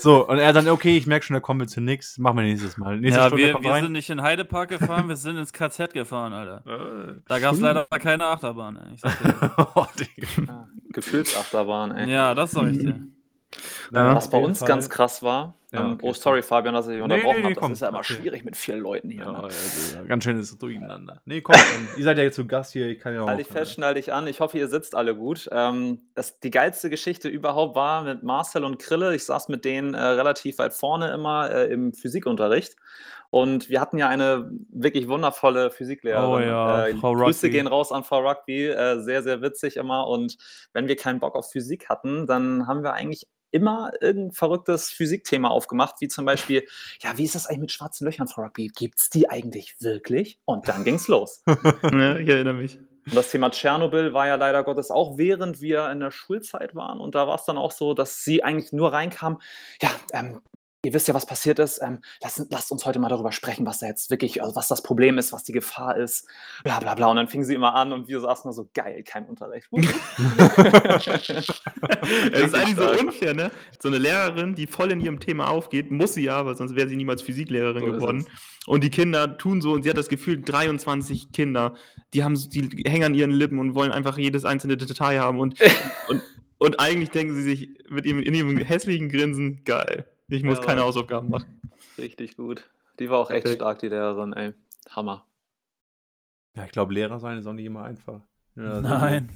so, 0.00 0.26
und 0.28 0.38
er 0.38 0.52
dann, 0.52 0.68
okay, 0.68 0.96
ich 0.96 1.06
merke 1.06 1.24
schon, 1.24 1.34
da 1.34 1.40
kommen 1.40 1.60
wir 1.60 1.66
zu 1.68 1.80
nix. 1.80 2.18
Machen 2.18 2.38
wir 2.38 2.44
nächstes 2.44 2.76
Mal. 2.76 2.98
Nächste 2.98 3.20
Ja, 3.20 3.26
Stunde 3.28 3.44
wir, 3.44 3.62
wir 3.62 3.70
rein. 3.70 3.84
sind 3.84 3.92
nicht 3.92 4.10
in 4.10 4.22
Heidepark 4.22 4.68
gefahren, 4.70 5.08
wir 5.08 5.16
sind 5.16 5.36
ins 5.36 5.52
KZ 5.52 5.92
gefahren, 5.92 6.32
Alter. 6.32 6.62
Äh, 6.66 7.14
Da 7.28 7.38
gab 7.38 7.54
es 7.54 7.60
leider 7.60 7.84
keine 7.86 8.26
Achterbahn, 8.26 8.76
ey. 8.76 8.94
Ich 8.94 9.00
sag 9.00 9.18
dir. 9.22 9.52
oh, 9.74 9.86
Gefühlsachterbahn, 10.92 11.92
ey. 11.92 12.10
ja, 12.12 12.34
das 12.34 12.52
sag 12.52 12.68
ich 12.68 12.78
dir. 12.78 13.00
Ja, 13.92 14.14
Was 14.14 14.30
bei 14.30 14.38
uns 14.38 14.64
ganz 14.64 14.90
krass 14.90 15.22
war, 15.22 15.54
Ja, 15.76 15.84
ähm, 15.84 15.92
okay. 15.92 16.06
oh 16.08 16.12
sorry 16.12 16.42
Fabian, 16.42 16.74
dass 16.74 16.88
ich 16.88 17.00
unterbrochen 17.00 17.22
nee, 17.24 17.42
habe, 17.42 17.48
nee, 17.48 17.54
das 17.54 17.60
komm, 17.60 17.72
ist 17.72 17.82
ja 17.82 17.88
immer 17.88 17.98
okay. 17.98 18.14
schwierig 18.14 18.44
mit 18.44 18.56
vielen 18.56 18.80
Leuten 18.80 19.10
hier. 19.10 19.24
Ja, 19.24 19.42
ne? 19.42 19.48
ja, 19.94 20.02
ganz 20.02 20.24
schönes 20.24 20.56
Durcheinander. 20.58 21.20
Nee, 21.24 21.40
komm, 21.40 21.54
dann, 21.54 21.88
ihr 21.96 22.04
seid 22.04 22.18
ja 22.18 22.24
jetzt 22.24 22.36
zu 22.36 22.46
Gast 22.46 22.72
hier, 22.72 22.88
ich 22.88 22.98
kann 22.98 23.14
ja 23.14 23.22
auch. 23.22 23.28
Halt 23.28 23.38
dich 23.38 23.48
fest, 23.48 23.74
schnall 23.74 23.94
dich 23.94 24.12
an. 24.12 24.26
Ich 24.26 24.40
hoffe, 24.40 24.58
ihr 24.58 24.68
sitzt 24.68 24.94
alle 24.94 25.14
gut. 25.14 25.48
Ähm, 25.52 26.00
das, 26.14 26.40
die 26.40 26.50
geilste 26.50 26.90
Geschichte 26.90 27.28
überhaupt 27.28 27.76
war 27.76 28.02
mit 28.02 28.22
Marcel 28.22 28.64
und 28.64 28.78
Krille. 28.78 29.14
Ich 29.14 29.24
saß 29.24 29.48
mit 29.48 29.64
denen 29.64 29.94
äh, 29.94 30.00
relativ 30.00 30.58
weit 30.58 30.72
vorne 30.72 31.12
immer 31.12 31.50
äh, 31.50 31.72
im 31.72 31.92
Physikunterricht. 31.92 32.76
Und 33.30 33.68
wir 33.68 33.80
hatten 33.80 33.98
ja 33.98 34.08
eine 34.08 34.50
wirklich 34.70 35.08
wundervolle 35.08 35.70
Physiklehrerin. 35.70 36.30
Oh 36.30 36.38
ja, 36.38 36.86
äh, 36.86 36.94
Frau 36.94 37.14
Grüße 37.14 37.46
Rugby. 37.46 37.50
gehen 37.50 37.66
raus 37.66 37.92
an 37.92 38.04
Frau 38.04 38.26
Rugby. 38.26 38.66
Äh, 38.66 39.00
sehr, 39.00 39.22
sehr 39.22 39.42
witzig 39.42 39.76
immer. 39.76 40.06
Und 40.06 40.36
wenn 40.72 40.88
wir 40.88 40.96
keinen 40.96 41.20
Bock 41.20 41.34
auf 41.34 41.50
Physik 41.50 41.88
hatten, 41.88 42.26
dann 42.26 42.66
haben 42.66 42.82
wir 42.82 42.92
eigentlich 42.92 43.26
immer 43.56 43.92
irgendein 44.00 44.32
verrücktes 44.32 44.90
Physikthema 44.90 45.48
aufgemacht, 45.48 45.96
wie 46.00 46.08
zum 46.08 46.24
Beispiel, 46.24 46.66
ja, 47.00 47.16
wie 47.16 47.24
ist 47.24 47.34
das 47.34 47.46
eigentlich 47.46 47.60
mit 47.60 47.72
schwarzen 47.72 48.04
Löchern, 48.04 48.28
Frau 48.28 48.42
Rugby? 48.42 48.68
Gibt 48.68 48.98
es 48.98 49.10
die 49.10 49.28
eigentlich 49.28 49.80
wirklich? 49.80 50.38
Und 50.44 50.68
dann 50.68 50.84
ging's 50.84 51.08
los. 51.08 51.42
ja, 51.82 52.16
ich 52.16 52.28
erinnere 52.28 52.54
mich. 52.54 52.78
Und 53.06 53.14
das 53.14 53.30
Thema 53.30 53.50
Tschernobyl 53.50 54.12
war 54.12 54.26
ja 54.26 54.34
leider 54.34 54.64
Gottes 54.64 54.90
auch 54.90 55.16
während 55.16 55.60
wir 55.60 55.90
in 55.90 56.00
der 56.00 56.10
Schulzeit 56.10 56.74
waren. 56.74 57.00
Und 57.00 57.14
da 57.14 57.28
war 57.28 57.36
es 57.36 57.44
dann 57.44 57.56
auch 57.56 57.70
so, 57.70 57.94
dass 57.94 58.24
sie 58.24 58.42
eigentlich 58.42 58.72
nur 58.72 58.92
reinkam, 58.92 59.40
ja, 59.80 59.90
ähm, 60.12 60.40
ihr 60.86 60.94
wisst 60.94 61.08
ja, 61.08 61.14
was 61.14 61.26
passiert 61.26 61.58
ist. 61.58 61.80
Ähm, 61.82 61.98
lasst, 62.22 62.46
lasst 62.50 62.70
uns 62.70 62.86
heute 62.86 63.00
mal 63.00 63.08
darüber 63.08 63.32
sprechen, 63.32 63.66
was 63.66 63.80
da 63.80 63.86
jetzt 63.86 64.08
wirklich, 64.10 64.42
also 64.42 64.54
was 64.54 64.68
das 64.68 64.82
Problem 64.82 65.18
ist, 65.18 65.32
was 65.32 65.42
die 65.42 65.52
Gefahr 65.52 65.96
ist, 65.96 66.28
bla 66.62 66.78
bla 66.78 66.94
bla. 66.94 67.08
Und 67.08 67.16
dann 67.16 67.28
fing 67.28 67.42
sie 67.44 67.54
immer 67.54 67.74
an 67.74 67.92
und 67.92 68.06
wir 68.06 68.20
saßen 68.20 68.48
nur 68.48 68.54
so, 68.54 68.70
geil, 68.72 69.02
kein 69.02 69.26
Unterricht. 69.26 69.68
Es 72.32 72.42
ist 72.42 72.54
eigentlich 72.54 72.76
so 72.76 72.90
unfair, 72.90 73.34
ne? 73.34 73.50
So 73.80 73.88
eine 73.88 73.98
Lehrerin, 73.98 74.54
die 74.54 74.66
voll 74.66 74.92
in 74.92 75.00
ihrem 75.00 75.18
Thema 75.18 75.48
aufgeht, 75.48 75.90
muss 75.90 76.14
sie 76.14 76.22
ja, 76.22 76.46
weil 76.46 76.56
sonst 76.56 76.76
wäre 76.76 76.88
sie 76.88 76.96
niemals 76.96 77.22
Physiklehrerin 77.22 77.84
So 77.84 77.92
geworden. 77.92 78.26
Und 78.66 78.84
die 78.84 78.90
Kinder 78.90 79.36
tun 79.38 79.60
so 79.60 79.72
und 79.72 79.82
sie 79.82 79.90
hat 79.90 79.96
das 79.96 80.08
Gefühl, 80.08 80.40
23 80.40 81.32
Kinder, 81.32 81.74
die 82.14 82.22
haben, 82.22 82.34
die 82.50 82.84
hängen 82.86 83.04
an 83.04 83.14
ihren 83.14 83.30
Lippen 83.30 83.58
und 83.58 83.74
wollen 83.74 83.92
einfach 83.92 84.18
jedes 84.18 84.44
einzelne 84.44 84.76
Detail 84.76 85.20
haben 85.20 85.40
und, 85.40 85.58
und, 86.08 86.22
und 86.58 86.80
eigentlich 86.80 87.10
denken 87.10 87.34
sie 87.34 87.42
sich 87.42 87.68
mit 87.88 88.06
ihrem, 88.06 88.20
in 88.20 88.34
ihrem 88.34 88.56
hässlichen 88.58 89.08
Grinsen, 89.08 89.64
geil, 89.64 90.06
ich 90.28 90.42
muss 90.42 90.58
Ja. 90.58 90.64
keine 90.64 90.82
Hausaufgaben 90.82 91.28
machen. 91.30 91.60
Richtig 91.98 92.36
gut. 92.36 92.68
Die 92.98 93.10
war 93.10 93.18
auch 93.18 93.30
echt 93.30 93.42
Perfekt. 93.44 93.62
stark, 93.62 93.78
die 93.80 93.88
Lehrerin, 93.88 94.32
ey. 94.32 94.54
Hammer. 94.90 95.26
Ja, 96.54 96.64
ich 96.64 96.72
glaube, 96.72 96.94
Lehrer 96.94 97.18
sein 97.20 97.38
ist 97.38 97.46
auch 97.46 97.52
nicht 97.52 97.66
immer 97.66 97.84
einfach. 97.84 98.20
Ja, 98.56 98.62
also- 98.72 98.88
Nein. 98.88 99.28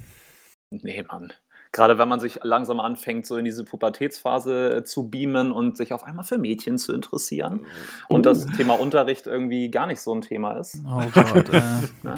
Nee, 0.71 1.03
Mann. 1.03 1.33
Gerade 1.73 1.97
wenn 1.97 2.09
man 2.09 2.19
sich 2.19 2.39
langsam 2.43 2.79
anfängt, 2.81 3.25
so 3.25 3.37
in 3.37 3.45
diese 3.45 3.63
Pubertätsphase 3.63 4.77
äh, 4.77 4.83
zu 4.83 5.09
beamen 5.09 5.51
und 5.51 5.77
sich 5.77 5.93
auf 5.93 6.03
einmal 6.03 6.25
für 6.25 6.37
Mädchen 6.37 6.77
zu 6.77 6.93
interessieren 6.93 7.65
und 8.09 8.25
das 8.25 8.45
Thema 8.45 8.73
Unterricht 8.79 9.25
irgendwie 9.27 9.69
gar 9.71 9.87
nicht 9.87 10.01
so 10.01 10.13
ein 10.13 10.21
Thema 10.21 10.53
ist, 10.53 10.79
Oh 10.85 11.01
Gott, 11.13 11.49
äh. 11.53 11.61
ne? 12.03 12.15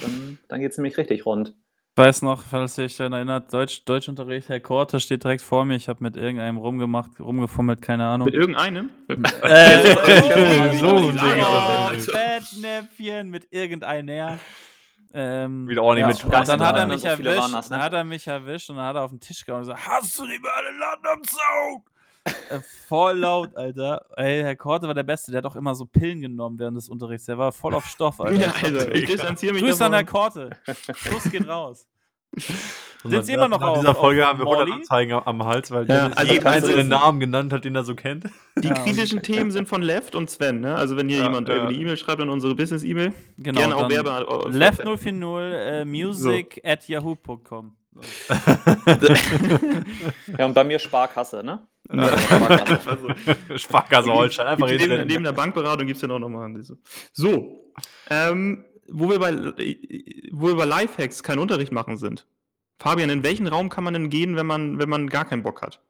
dann, 0.00 0.38
dann 0.48 0.60
geht 0.60 0.70
es 0.72 0.78
nämlich 0.78 0.96
richtig 0.96 1.26
rund. 1.26 1.54
Ich 1.94 2.02
weiß 2.02 2.22
noch, 2.22 2.42
falls 2.42 2.78
ihr 2.78 2.84
euch 2.84 2.96
daran 2.96 3.12
erinnert, 3.12 3.52
Deutsch, 3.52 3.84
Deutschunterricht, 3.84 4.48
Herr 4.48 4.60
Korte 4.60 4.98
steht 4.98 5.24
direkt 5.24 5.42
vor 5.42 5.66
mir. 5.66 5.76
Ich 5.76 5.90
habe 5.90 6.02
mit 6.02 6.16
irgendeinem 6.16 6.56
rumgemacht, 6.56 7.20
rumgefummelt, 7.20 7.82
keine 7.82 8.06
Ahnung. 8.06 8.24
Mit 8.24 8.34
irgendeinem? 8.34 8.88
Äh, 9.08 9.16
So 10.78 10.96
ein 10.96 11.18
Ding 11.18 11.18
das 11.18 12.06
Fettnäpfchen 12.06 13.28
mit 13.28 13.52
irgendeiner. 13.52 14.38
Ähm, 15.12 15.68
Wieder 15.68 15.82
ordentlich 15.82 16.24
mit 16.24 16.34
und 16.34 16.48
dann 16.48 16.62
hat 16.62 16.76
er 16.78 16.86
mich 16.86 17.04
erwischt, 17.04 17.52
ne? 17.52 17.62
dann 17.68 17.82
hat 17.82 17.92
er 17.92 18.04
mich 18.04 18.26
erwischt 18.26 18.70
und 18.70 18.76
dann 18.76 18.86
hat 18.86 18.96
er 18.96 19.02
auf 19.02 19.10
den 19.10 19.20
Tisch 19.20 19.44
gehauen 19.44 19.60
und 19.60 19.66
gesagt, 19.68 19.86
hast 19.86 20.18
du 20.18 20.24
lieber 20.24 20.48
alle 20.56 20.70
Land 20.70 21.06
am 21.06 21.22
Zaun? 21.24 21.82
Äh, 22.24 22.60
voll 22.88 23.18
laut, 23.18 23.56
Alter. 23.56 24.06
Ey, 24.16 24.42
Herr 24.42 24.56
Korte 24.56 24.86
war 24.86 24.94
der 24.94 25.02
Beste, 25.02 25.30
der 25.32 25.38
hat 25.38 25.46
auch 25.46 25.56
immer 25.56 25.74
so 25.74 25.86
Pillen 25.86 26.20
genommen 26.20 26.58
während 26.58 26.76
des 26.76 26.88
Unterrichts. 26.88 27.26
Der 27.26 27.38
war 27.38 27.50
voll 27.52 27.74
auf 27.74 27.86
Stoff, 27.86 28.20
Alter. 28.20 28.40
Ja, 28.40 28.52
also, 28.62 28.88
ich 28.90 29.06
distanziere 29.06 29.54
mich 29.54 29.62
Grüß 29.62 29.80
an 29.82 29.92
Herr. 29.92 30.04
Korte. 30.04 30.50
Schuss 30.94 31.30
geht 31.30 31.48
raus. 31.48 31.86
Sind 33.04 33.26
Sie 33.26 33.32
immer 33.32 33.48
noch 33.48 33.58
nach 33.60 33.68
auf- 33.70 33.80
dieser 33.80 33.94
Folge 33.96 34.22
auf 34.22 34.28
haben 34.30 34.38
wir 34.38 34.44
100 34.46 34.68
Molly? 34.68 34.80
Anzeigen 34.80 35.12
am 35.12 35.44
Hals, 35.44 35.70
weil 35.72 35.88
Ja, 35.88 36.02
Dennis 36.08 36.16
also 36.16 36.32
jeden 36.32 36.46
einzelnen. 36.46 36.88
Namen 36.88 37.20
genannt 37.20 37.52
hat, 37.52 37.64
den 37.64 37.74
er 37.74 37.82
so 37.84 37.94
kennt. 37.96 38.24
Die 38.62 38.68
Ja. 38.68 38.74
kritischen 38.74 39.22
Themen 39.22 39.50
sind 39.50 39.68
von 39.68 39.82
Left 39.82 40.14
und 40.14 40.30
Sven, 40.30 40.60
ne? 40.60 40.76
Also 40.76 40.96
wenn 40.96 41.08
hier 41.08 41.18
Ja, 41.18 41.24
jemand 41.24 41.48
ja. 41.48 41.54
irgendwie 41.56 41.74
eine 41.74 41.82
E-Mail 41.82 41.96
schreibt 41.96 42.22
an 42.22 42.30
unsere 42.30 42.54
Business-E-Mail, 42.54 43.12
Genau. 43.38 43.58
gerne 43.60 43.76
auch 43.76 43.90
Werbe. 43.90 44.48
Left 44.56 44.82
040 44.82 45.22
äh, 45.40 45.84
music 45.84 46.60
at 46.64 46.86
yahoo.com. 46.88 47.74
Ja, 50.38 50.46
und 50.46 50.54
bei 50.54 50.64
mir 50.64 50.78
Sparkasse, 50.78 51.42
ne? 51.42 51.66
Ja. 51.92 52.18
Sparkasse. 52.18 53.14
Sparkasse 53.58 54.12
Holstein, 54.12 54.46
einfach 54.46 54.68
Gibt's 54.68 54.86
neben, 54.86 55.06
neben 55.06 55.24
der 55.24 55.32
Bankberatung 55.32 55.86
gibt 55.86 55.96
es 55.96 56.02
ja 56.02 56.08
noch 56.08 56.28
mal 56.28 56.52
diese. 56.54 56.78
So, 57.12 57.72
ähm, 58.08 58.64
wo, 58.88 59.10
wir 59.10 59.18
bei, 59.18 59.32
wo 60.32 60.48
wir 60.48 60.56
bei 60.56 60.64
Lifehacks 60.64 61.22
keinen 61.22 61.38
Unterricht 61.38 61.72
machen 61.72 61.96
sind. 61.96 62.26
Fabian, 62.78 63.10
in 63.10 63.22
welchen 63.22 63.46
Raum 63.46 63.68
kann 63.68 63.84
man 63.84 63.94
denn 63.94 64.10
gehen, 64.10 64.36
wenn 64.36 64.46
man, 64.46 64.78
wenn 64.78 64.88
man 64.88 65.08
gar 65.08 65.24
keinen 65.24 65.42
Bock 65.42 65.62
hat? 65.62 65.80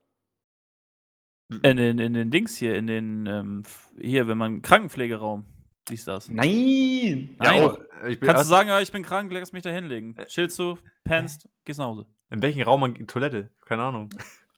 In 1.63 1.77
den, 1.77 1.99
in 1.99 2.15
den 2.15 2.31
Dings 2.31 2.57
hier, 2.57 2.77
in 2.77 2.87
den, 2.87 3.27
ähm, 3.27 3.63
hier, 4.01 4.27
wenn 4.27 4.39
man 4.39 4.63
Krankenpflegeraum, 4.63 5.45
siehst 5.89 6.09
das. 6.09 6.29
Nein! 6.29 7.37
Nein. 7.39 7.63
Ja. 7.63 7.77
Ich 8.09 8.19
bin 8.21 8.29
Kannst 8.29 8.45
du 8.45 8.49
sagen, 8.49 8.69
ja, 8.69 8.81
ich 8.81 8.91
bin 8.93 9.03
krank, 9.03 9.31
lass 9.33 9.53
mich 9.53 9.63
da 9.63 9.71
hinlegen. 9.71 10.17
Chillst 10.29 10.59
du, 10.59 10.77
pennst, 11.05 11.49
gehst 11.65 11.79
nach 11.79 11.87
Hause. 11.87 12.07
in 12.31 12.43
welchem 12.43 12.63
Raum 12.63 12.81
man 12.81 12.95
Toilette? 13.07 13.51
Keine 13.67 13.83
Ahnung. 13.83 14.11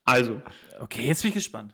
Also, 0.04 0.40
Okay, 0.80 1.06
jetzt 1.06 1.22
bin 1.22 1.28
ich 1.30 1.34
gespannt. 1.34 1.72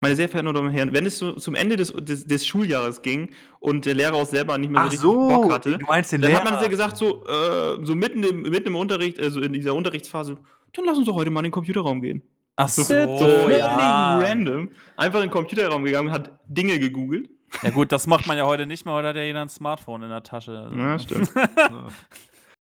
meine 0.00 0.14
sehr 0.16 0.28
verehrten 0.28 0.54
Damen 0.54 0.68
und 0.68 0.72
Herren, 0.74 0.92
wenn 0.92 1.06
es 1.06 1.18
so 1.18 1.32
zum 1.32 1.54
Ende 1.54 1.76
des, 1.76 1.92
des, 1.92 2.24
des 2.24 2.46
Schuljahres 2.46 3.02
ging 3.02 3.30
und 3.60 3.84
der 3.86 3.94
Lehrer 3.94 4.14
auch 4.14 4.26
selber 4.26 4.56
nicht 4.58 4.70
mehr 4.70 4.82
so 4.82 4.88
richtig 4.88 5.02
Bock 5.42 5.52
hatte, 5.52 5.78
du 5.78 5.86
meinst 5.86 6.12
den 6.12 6.20
dann 6.20 6.30
Lehrer. 6.30 6.44
hat 6.44 6.50
man 6.52 6.62
ja 6.62 6.68
gesagt, 6.68 6.96
so, 6.96 7.24
äh, 7.26 7.84
so 7.84 7.94
mitten 7.94 8.22
im, 8.22 8.42
mitten 8.42 8.68
im 8.68 8.76
Unterricht, 8.76 9.18
also 9.20 9.40
in 9.40 9.52
dieser 9.52 9.74
Unterrichtsphase, 9.74 10.38
dann 10.72 10.84
lass 10.84 10.98
uns 10.98 11.06
doch 11.06 11.14
heute 11.14 11.30
mal 11.30 11.40
in 11.40 11.44
den 11.44 11.52
Computerraum 11.52 12.00
gehen. 12.02 12.22
Ach 12.56 12.68
So, 12.68 12.82
so, 12.82 13.18
so 13.18 13.50
ja. 13.50 14.18
random. 14.18 14.70
Einfach 14.96 15.20
in 15.20 15.26
den 15.26 15.30
Computerraum 15.32 15.84
gegangen 15.84 16.08
und 16.08 16.14
hat 16.14 16.38
Dinge 16.46 16.78
gegoogelt. 16.78 17.28
Ja 17.62 17.70
gut, 17.70 17.92
das 17.92 18.06
macht 18.06 18.26
man 18.26 18.36
ja 18.36 18.46
heute 18.46 18.66
nicht 18.66 18.84
mehr, 18.84 18.94
heute 18.94 19.08
hat 19.08 19.16
ja 19.16 19.22
jeder 19.22 19.42
ein 19.42 19.48
Smartphone 19.48 20.02
in 20.02 20.10
der 20.10 20.22
Tasche. 20.22 20.58
Also. 20.58 20.76
Ja, 20.76 20.98
stimmt. 20.98 21.30
Ja. 21.34 21.88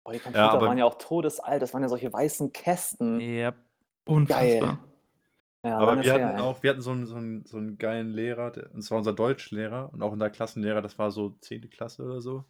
Boah, 0.04 0.12
die 0.12 0.18
Computer 0.20 0.38
Ja, 0.38 0.50
aber- 0.50 0.66
waren 0.68 0.78
ja 0.78 0.84
auch 0.84 0.98
todesalt. 0.98 1.60
Das 1.62 1.72
waren 1.74 1.82
ja 1.82 1.88
solche 1.88 2.12
weißen 2.12 2.52
Kästen. 2.52 3.20
Yep. 3.20 3.56
Unfassbar. 4.06 4.78
Ja, 5.64 5.78
Aber 5.78 5.96
wir 5.96 6.02
her, 6.04 6.14
hatten 6.28 6.36
ey. 6.38 6.42
auch, 6.42 6.62
wir 6.62 6.70
hatten 6.70 6.80
so 6.80 6.92
einen, 6.92 7.06
so 7.06 7.16
einen, 7.16 7.44
so 7.44 7.56
einen 7.56 7.76
geilen 7.76 8.10
Lehrer, 8.12 8.52
der, 8.52 8.72
und 8.72 8.82
zwar 8.82 8.98
unser 8.98 9.12
Deutschlehrer 9.12 9.92
und 9.92 10.00
auch 10.00 10.12
unser 10.12 10.30
Klassenlehrer, 10.30 10.80
das 10.80 10.96
war 10.96 11.10
so 11.10 11.30
10. 11.40 11.68
Klasse 11.70 12.04
oder 12.04 12.20
so. 12.20 12.44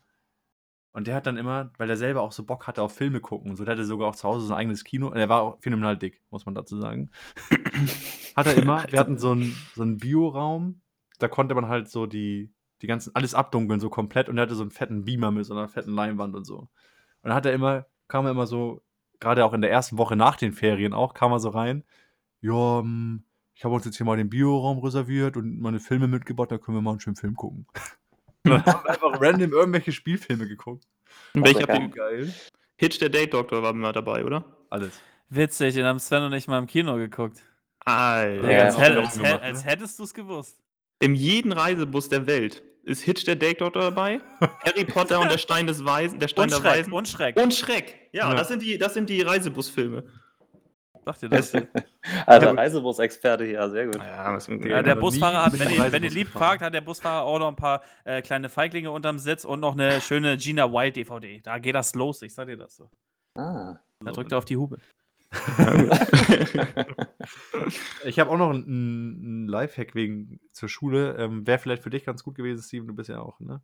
Und 0.93 1.07
der 1.07 1.15
hat 1.15 1.27
dann 1.27 1.39
immer, 1.39 1.71
weil 1.79 1.89
er 1.89 1.97
selber 1.97 2.21
auch 2.23 2.33
so 2.33 2.45
Bock 2.45 2.67
hatte 2.67 2.83
auf 2.83 2.95
Filme 2.95 3.21
gucken 3.21 3.51
und 3.51 3.57
so, 3.57 3.65
der 3.65 3.73
hatte 3.73 3.85
sogar 3.87 4.09
auch 4.09 4.17
zu 4.17 4.29
Hause 4.29 4.47
sein 4.47 4.59
eigenes 4.59 4.85
Kino. 4.85 5.07
Und 5.09 5.17
er 5.17 5.31
war 5.31 5.41
auch 5.43 5.59
phänomenal 5.61 5.97
dick, 5.97 6.21
muss 6.31 6.45
man 6.45 6.55
dazu 6.55 6.79
sagen. 6.79 7.11
hat 8.37 8.47
er 8.47 8.57
immer, 8.57 8.85
wir 8.91 8.99
hatten 9.01 9.17
so 9.19 9.31
einen, 9.33 9.57
so 9.75 9.83
einen 9.83 9.97
Bioraum, 9.97 10.83
da 11.19 11.29
konnte 11.29 11.55
man 11.55 11.69
halt 11.69 11.89
so 11.89 12.07
die, 12.07 12.51
die 12.83 12.87
ganzen, 12.87 13.15
alles 13.15 13.35
abdunkeln, 13.35 13.81
so 13.81 13.91
komplett. 13.91 14.29
Und 14.29 14.39
er 14.39 14.43
hatte 14.43 14.55
so 14.55 14.63
einen 14.63 14.71
fetten 14.71 15.05
Beamer 15.05 15.31
mit 15.31 15.45
so 15.47 15.55
einer 15.55 15.69
fetten 15.69 15.93
Leinwand 15.95 16.35
und 16.35 16.45
so. 16.45 16.59
Und 16.59 16.69
dann 17.23 17.35
hat 17.35 17.47
er 17.47 17.53
immer, 17.53 17.87
kam 18.09 18.27
er 18.27 18.33
immer 18.33 18.47
so, 18.47 18.83
gerade 19.21 19.45
auch 19.45 19.53
in 19.53 19.63
der 19.63 19.71
ersten 19.71 19.99
Woche 19.99 20.17
nach 20.17 20.37
den 20.37 20.53
Ferien 20.53 20.93
auch, 20.93 21.15
kam 21.15 21.33
er 21.33 21.41
so 21.41 21.49
rein, 21.51 21.85
ja, 22.41 22.81
hm, 22.81 23.25
ich 23.55 23.65
habe 23.65 23.75
uns 23.75 23.87
jetzt 23.87 23.97
hier 23.97 24.05
mal 24.05 24.19
den 24.19 24.29
Bioraum 24.29 24.79
reserviert 24.81 25.37
und 25.37 25.61
meine 25.61 25.81
Filme 25.81 26.09
mitgebracht, 26.09 26.51
da 26.51 26.59
können 26.59 26.77
wir 26.77 26.83
mal 26.83 26.91
einen 26.91 27.01
schönen 27.01 27.17
Film 27.17 27.35
gucken. 27.35 27.67
Und 28.45 28.53
dann 28.53 28.65
haben 28.65 28.85
wir 28.85 28.91
einfach 28.91 29.21
random 29.21 29.53
irgendwelche 29.53 29.91
Spielfilme 29.91 30.47
geguckt. 30.47 30.87
Welcher. 31.35 31.67
Film? 31.67 31.91
Geil. 31.91 32.33
Hitch 32.77 33.01
der 33.01 33.09
Date 33.09 33.35
Doctor 33.35 33.61
war 33.61 33.73
mal 33.73 33.93
dabei, 33.93 34.25
oder? 34.25 34.45
Alles. 34.71 35.01
Witzig, 35.29 35.75
den 35.75 35.85
haben 35.85 35.99
Sven 35.99 36.23
und 36.23 36.33
ich 36.33 36.47
mal 36.47 36.61
im 36.61 36.69
Kino 36.69 36.95
geguckt. 36.95 37.43
Alter. 37.81 38.51
Ja, 38.53 38.65
als, 38.67 38.79
hätt- 38.79 38.97
als, 38.97 39.19
hätt- 39.19 39.23
ne? 39.23 39.43
als 39.43 39.65
hättest 39.65 39.99
du 39.99 40.05
es 40.05 40.15
gewusst. 40.15 40.63
In 41.01 41.15
jedem 41.15 41.53
Reisebus 41.53 42.09
der 42.09 42.27
Welt 42.27 42.63
ist 42.83 43.03
Hitch 43.03 43.25
der 43.25 43.37
Date 43.37 43.61
Doctor 43.61 43.83
dabei, 43.83 44.21
Harry 44.65 44.85
Potter 44.85 45.21
und 45.21 45.31
der 45.31 45.39
Stein 45.39 45.67
des 45.67 45.85
Weisen, 45.85 46.19
der 46.19 46.29
Stein 46.29 46.45
Und 46.45 46.53
der 46.53 46.59
Schreck, 46.59 46.79
Weisen 46.79 46.93
und 46.93 47.09
Schreck. 47.09 47.37
und 47.37 47.55
Schreck. 47.55 48.09
Ja, 48.13 48.31
Ja. 48.31 48.35
Das, 48.35 48.49
sind 48.49 48.63
die, 48.63 48.79
das 48.79 48.95
sind 48.95 49.11
die 49.11 49.23
Reisebusfilme. 49.23 50.05
Sagt 51.05 51.23
ihr 51.23 51.29
das? 51.29 51.53
Gut. 51.53 51.69
Reisebus-Experte 52.27 53.45
hier, 53.45 53.71
sehr 53.71 53.87
gut. 53.87 53.97
Ja, 53.97 54.37
Ja, 54.37 54.83
der 54.83 54.97
Busfahrer 54.97 55.45
hat, 55.45 55.53
mit 55.53 55.61
wenn 55.61 55.71
ihr, 55.71 55.93
wenn 55.93 56.03
ihr 56.03 56.11
lieb 56.11 56.29
fragt, 56.29 56.63
hat 56.63 56.75
der 56.75 56.81
Busfahrer 56.81 57.25
auch 57.25 57.39
noch 57.39 57.49
ein 57.49 57.57
paar 57.57 57.83
äh, 58.05 58.23
kleine 58.23 58.49
Feiglinge 58.49 58.91
unterm 58.91 59.21
Sitz 59.21 59.45
und 59.45 59.61
noch 59.61 59.75
eine 59.75 60.01
schöne 60.01 60.37
Gina 60.37 60.73
Wild 60.73 60.97
DVD. 60.97 61.41
Da 61.43 61.59
geht 61.59 61.77
das 61.77 61.95
los, 61.95 62.23
ich 62.23 62.35
sag 62.35 62.49
dir 62.49 62.57
das 62.57 62.75
so. 62.75 62.91
Ah. 63.37 63.79
Da 64.05 64.13
drückt 64.13 64.33
er 64.33 64.39
auf 64.39 64.45
die 64.45 64.57
Hube. 64.57 64.79
Ich 68.05 68.19
habe 68.19 68.31
auch 68.31 68.39
noch 68.39 68.51
einen, 68.51 68.65
einen 68.67 69.49
Lifehack 69.49 69.95
wegen 69.95 70.41
zur 70.53 70.69
Schule. 70.69 71.17
Ähm, 71.17 71.47
Wäre 71.47 71.59
vielleicht 71.59 71.83
für 71.83 71.91
dich 71.91 72.05
ganz 72.05 72.23
gut 72.23 72.37
gewesen, 72.37 72.63
Steven. 72.63 72.87
Du 72.87 72.95
bist 72.95 73.09
ja 73.09 73.21
auch 73.21 73.41
ne? 73.41 73.61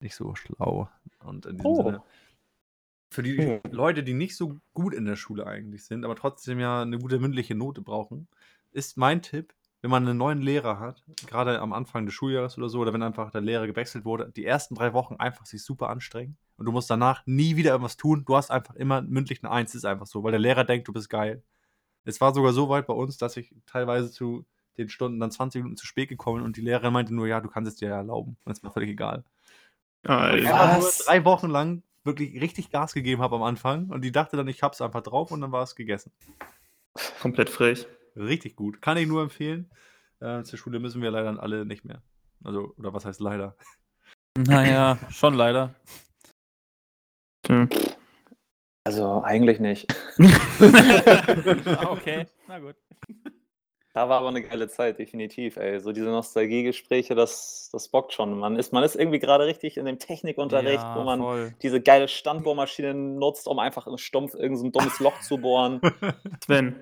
nicht 0.00 0.14
so 0.14 0.34
schlau. 0.34 0.88
Und 1.24 1.46
in 1.46 1.56
diesem 1.56 1.70
Oh. 1.70 1.84
Sinne. 1.84 2.02
Für 3.10 3.22
die 3.22 3.60
Leute, 3.70 4.02
die 4.02 4.14
nicht 4.14 4.36
so 4.36 4.58
gut 4.72 4.94
in 4.94 5.04
der 5.04 5.16
Schule 5.16 5.46
eigentlich 5.46 5.84
sind, 5.84 6.04
aber 6.04 6.16
trotzdem 6.16 6.58
ja 6.58 6.80
eine 6.82 6.98
gute 6.98 7.18
mündliche 7.18 7.54
Note 7.54 7.82
brauchen, 7.82 8.26
ist 8.70 8.96
mein 8.96 9.20
Tipp, 9.20 9.54
wenn 9.82 9.90
man 9.90 10.08
einen 10.08 10.16
neuen 10.16 10.40
Lehrer 10.40 10.78
hat, 10.78 11.02
gerade 11.26 11.60
am 11.60 11.72
Anfang 11.72 12.06
des 12.06 12.14
Schuljahres 12.14 12.56
oder 12.56 12.68
so, 12.68 12.78
oder 12.78 12.92
wenn 12.92 13.02
einfach 13.02 13.32
der 13.32 13.40
Lehrer 13.40 13.66
gewechselt 13.66 14.04
wurde, 14.04 14.30
die 14.34 14.46
ersten 14.46 14.76
drei 14.76 14.92
Wochen 14.92 15.16
einfach 15.16 15.44
sich 15.44 15.62
super 15.62 15.90
anstrengen 15.90 16.36
und 16.56 16.66
du 16.66 16.72
musst 16.72 16.88
danach 16.88 17.26
nie 17.26 17.56
wieder 17.56 17.72
irgendwas 17.72 17.96
tun. 17.96 18.24
Du 18.24 18.36
hast 18.36 18.52
einfach 18.52 18.76
immer 18.76 19.02
mündlich 19.02 19.42
eine 19.42 19.52
Eins, 19.52 19.74
ist 19.74 19.84
einfach 19.84 20.06
so, 20.06 20.22
weil 20.22 20.30
der 20.30 20.40
Lehrer 20.40 20.64
denkt, 20.64 20.86
du 20.86 20.92
bist 20.92 21.10
geil. 21.10 21.42
Es 22.04 22.20
war 22.20 22.32
sogar 22.32 22.52
so 22.52 22.68
weit 22.68 22.86
bei 22.86 22.94
uns, 22.94 23.18
dass 23.18 23.36
ich 23.36 23.54
teilweise 23.66 24.12
zu 24.12 24.44
den 24.78 24.88
Stunden 24.88 25.18
dann 25.18 25.32
20 25.32 25.62
Minuten 25.62 25.76
zu 25.76 25.86
spät 25.86 26.08
gekommen 26.08 26.38
bin 26.38 26.44
und 26.46 26.56
die 26.56 26.62
Lehrerin 26.62 26.92
meinte 26.92 27.12
nur, 27.12 27.26
ja, 27.26 27.40
du 27.40 27.48
kannst 27.48 27.70
es 27.70 27.76
dir 27.76 27.88
ja 27.88 27.96
erlauben. 27.96 28.36
Und 28.44 28.52
es 28.52 28.62
war 28.62 28.72
völlig 28.72 28.90
egal. 28.90 29.24
Alter. 30.04 30.60
Einfach 30.60 30.80
nur 30.80 30.92
drei 31.06 31.24
Wochen 31.24 31.50
lang 31.50 31.82
wirklich 32.04 32.40
richtig 32.40 32.70
Gas 32.70 32.94
gegeben 32.94 33.20
habe 33.20 33.36
am 33.36 33.42
Anfang 33.42 33.90
und 33.90 34.02
die 34.02 34.12
dachte 34.12 34.36
dann, 34.36 34.48
ich 34.48 34.62
hab's 34.62 34.80
einfach 34.80 35.02
drauf 35.02 35.32
und 35.32 35.40
dann 35.40 35.52
war 35.52 35.62
es 35.62 35.74
gegessen. 35.74 36.12
Komplett 37.20 37.50
frech. 37.50 37.86
Richtig 38.16 38.56
gut. 38.56 38.82
Kann 38.82 38.96
ich 38.96 39.06
nur 39.06 39.22
empfehlen. 39.22 39.70
Äh, 40.20 40.42
zur 40.42 40.58
Schule 40.58 40.78
müssen 40.80 41.02
wir 41.02 41.10
leider 41.10 41.42
alle 41.42 41.64
nicht 41.64 41.84
mehr. 41.84 42.02
Also, 42.44 42.74
oder 42.78 42.92
was 42.92 43.04
heißt 43.04 43.20
leider? 43.20 43.56
Naja, 44.38 44.98
schon 45.10 45.34
leider. 45.34 45.74
Hm. 47.46 47.68
Also 48.84 49.22
eigentlich 49.22 49.60
nicht. 49.60 49.92
Okay, 51.86 52.26
na 52.48 52.58
gut. 52.58 52.76
Da 53.94 54.08
war 54.08 54.20
aber 54.20 54.28
eine 54.28 54.42
geile 54.42 54.68
Zeit, 54.68 54.98
definitiv, 54.98 55.58
ey. 55.58 55.78
So 55.80 55.92
diese 55.92 56.06
Nostalgiegespräche, 56.06 57.14
das, 57.14 57.68
das 57.72 57.90
bockt 57.90 58.14
schon. 58.14 58.38
Man 58.38 58.56
ist, 58.56 58.72
man 58.72 58.82
ist 58.84 58.96
irgendwie 58.96 59.18
gerade 59.18 59.44
richtig 59.44 59.76
in 59.76 59.84
dem 59.84 59.98
Technikunterricht, 59.98 60.82
Ja, 60.82 60.96
wo 60.96 61.04
man 61.04 61.20
voll. 61.20 61.54
diese 61.60 61.82
geile 61.82 62.08
Standbohrmaschine 62.08 62.94
nutzt, 62.94 63.46
um 63.46 63.58
einfach 63.58 63.86
in 63.86 63.98
Stumpf 63.98 64.32
irgendein 64.32 64.56
so 64.56 64.64
ein 64.64 64.72
dummes 64.72 64.98
Loch 64.98 65.20
zu 65.20 65.36
bohren. 65.36 65.82
Sven, 66.42 66.74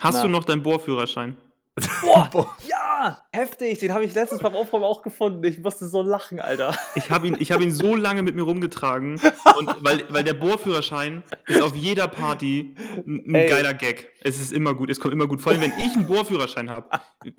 hast 0.00 0.16
Na. 0.16 0.22
du 0.22 0.28
noch 0.28 0.44
deinen 0.44 0.62
Bohrführerschein? 0.62 1.36
Boah, 2.02 2.54
ja, 2.68 3.22
heftig. 3.32 3.78
Den 3.78 3.94
habe 3.94 4.04
ich 4.04 4.14
letztens 4.14 4.42
beim 4.42 4.54
Aufräumen 4.54 4.84
auch 4.84 5.00
gefunden. 5.00 5.42
Ich 5.44 5.58
musste 5.58 5.88
so 5.88 6.02
lachen, 6.02 6.38
Alter. 6.38 6.76
Ich 6.96 7.10
habe 7.10 7.26
ihn, 7.26 7.36
ich 7.38 7.50
hab 7.50 7.62
ihn 7.62 7.72
so 7.72 7.96
lange 7.96 8.22
mit 8.22 8.34
mir 8.34 8.42
rumgetragen, 8.42 9.18
und 9.58 9.76
weil, 9.82 10.04
weil 10.10 10.22
der 10.22 10.34
Bohrführerschein 10.34 11.22
ist 11.46 11.62
auf 11.62 11.74
jeder 11.74 12.08
Party 12.08 12.74
ein, 13.06 13.34
Ey. 13.34 13.48
geiler 13.48 13.72
Gag. 13.72 14.10
Es 14.22 14.38
ist 14.38 14.52
immer 14.52 14.74
gut, 14.74 14.90
es 14.90 15.00
kommt 15.00 15.14
immer 15.14 15.26
gut. 15.26 15.40
Vor 15.40 15.52
allem, 15.52 15.62
wenn 15.62 15.72
ich 15.78 15.96
einen 15.96 16.06
Bohrführerschein 16.06 16.68
habe. 16.68 16.88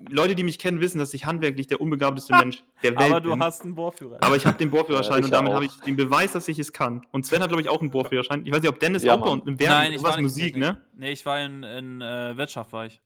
Leute, 0.08 0.34
die 0.34 0.42
mich 0.42 0.58
kennen, 0.58 0.80
wissen, 0.80 0.98
dass 0.98 1.14
ich 1.14 1.24
handwerklich 1.26 1.68
der 1.68 1.80
unbegabteste 1.80 2.34
Mensch 2.34 2.64
der 2.82 2.96
Welt 2.98 3.10
Aber 3.12 3.20
du 3.20 3.30
bin. 3.30 3.40
hast 3.42 3.62
einen 3.62 3.76
Bohrführer. 3.76 4.18
Aber 4.20 4.34
ich 4.34 4.44
habe 4.46 4.58
den 4.58 4.70
Bohrführerschein 4.70 5.20
Ja, 5.20 5.24
und 5.26 5.30
damit 5.30 5.52
habe 5.52 5.64
ich 5.66 5.76
den 5.86 5.94
Beweis, 5.94 6.32
dass 6.32 6.48
ich 6.48 6.58
es 6.58 6.72
kann. 6.72 7.06
Und 7.12 7.24
Sven 7.24 7.40
hat, 7.40 7.48
glaube 7.50 7.62
ich, 7.62 7.68
auch 7.68 7.80
einen 7.80 7.90
Bohrführerschein. 7.90 8.44
Ich 8.44 8.52
weiß 8.52 8.62
nicht, 8.62 8.68
ob 8.70 8.80
Dennis 8.80 9.04
Ja, 9.04 9.14
auch 9.14 9.20
bei 9.22 9.30
uns 9.30 9.46
im 9.46 9.60
Werk 9.60 9.70
Nein, 9.70 9.92
ich 9.92 9.98
was 9.98 10.04
war 10.04 10.10
nicht 10.10 10.18
in 10.18 10.22
Musik, 10.24 10.44
Technik. 10.54 10.60
ne? 10.74 10.80
Nee, 10.96 11.12
ich 11.12 11.24
war 11.24 11.40
in, 11.40 11.62
in 11.62 12.00
äh, 12.00 12.36
Wirtschaft, 12.36 12.72
war 12.72 12.86
ich. 12.86 13.00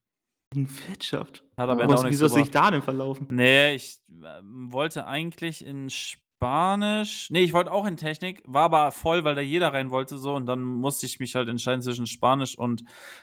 In 0.55 0.69
Wirtschaft. 0.89 1.45
Hat 1.57 1.69
aber 1.69 1.89
Was, 1.89 2.05
wieso 2.05 2.27
ist 2.27 2.33
sich 2.33 2.47
gebracht. 2.47 2.67
da 2.67 2.71
denn 2.71 2.83
verlaufen? 2.83 3.27
Nee, 3.31 3.75
ich 3.75 3.99
ähm, 4.11 4.73
wollte 4.73 5.07
eigentlich 5.07 5.65
in 5.65 5.91
Spanisch. 5.91 7.29
Nee, 7.31 7.43
ich 7.43 7.53
wollte 7.53 7.71
auch 7.71 7.85
in 7.87 7.97
Technik, 7.97 8.43
war 8.47 8.63
aber 8.65 8.93
voll, 8.93 9.25
weil 9.25 9.35
da 9.35 9.41
jeder 9.43 9.73
rein 9.75 9.91
wollte 9.91 10.17
so 10.17 10.35
und 10.35 10.47
dann 10.47 10.63
musste 10.63 11.05
ich 11.07 11.21
mich 11.21 11.35
halt 11.35 11.49
entscheiden 11.49 11.83
zwischen 11.83 12.07
Spanisch 12.07 12.57
und 12.57 12.83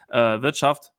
äh, 0.09 0.41
Wirtschaft. 0.41 0.91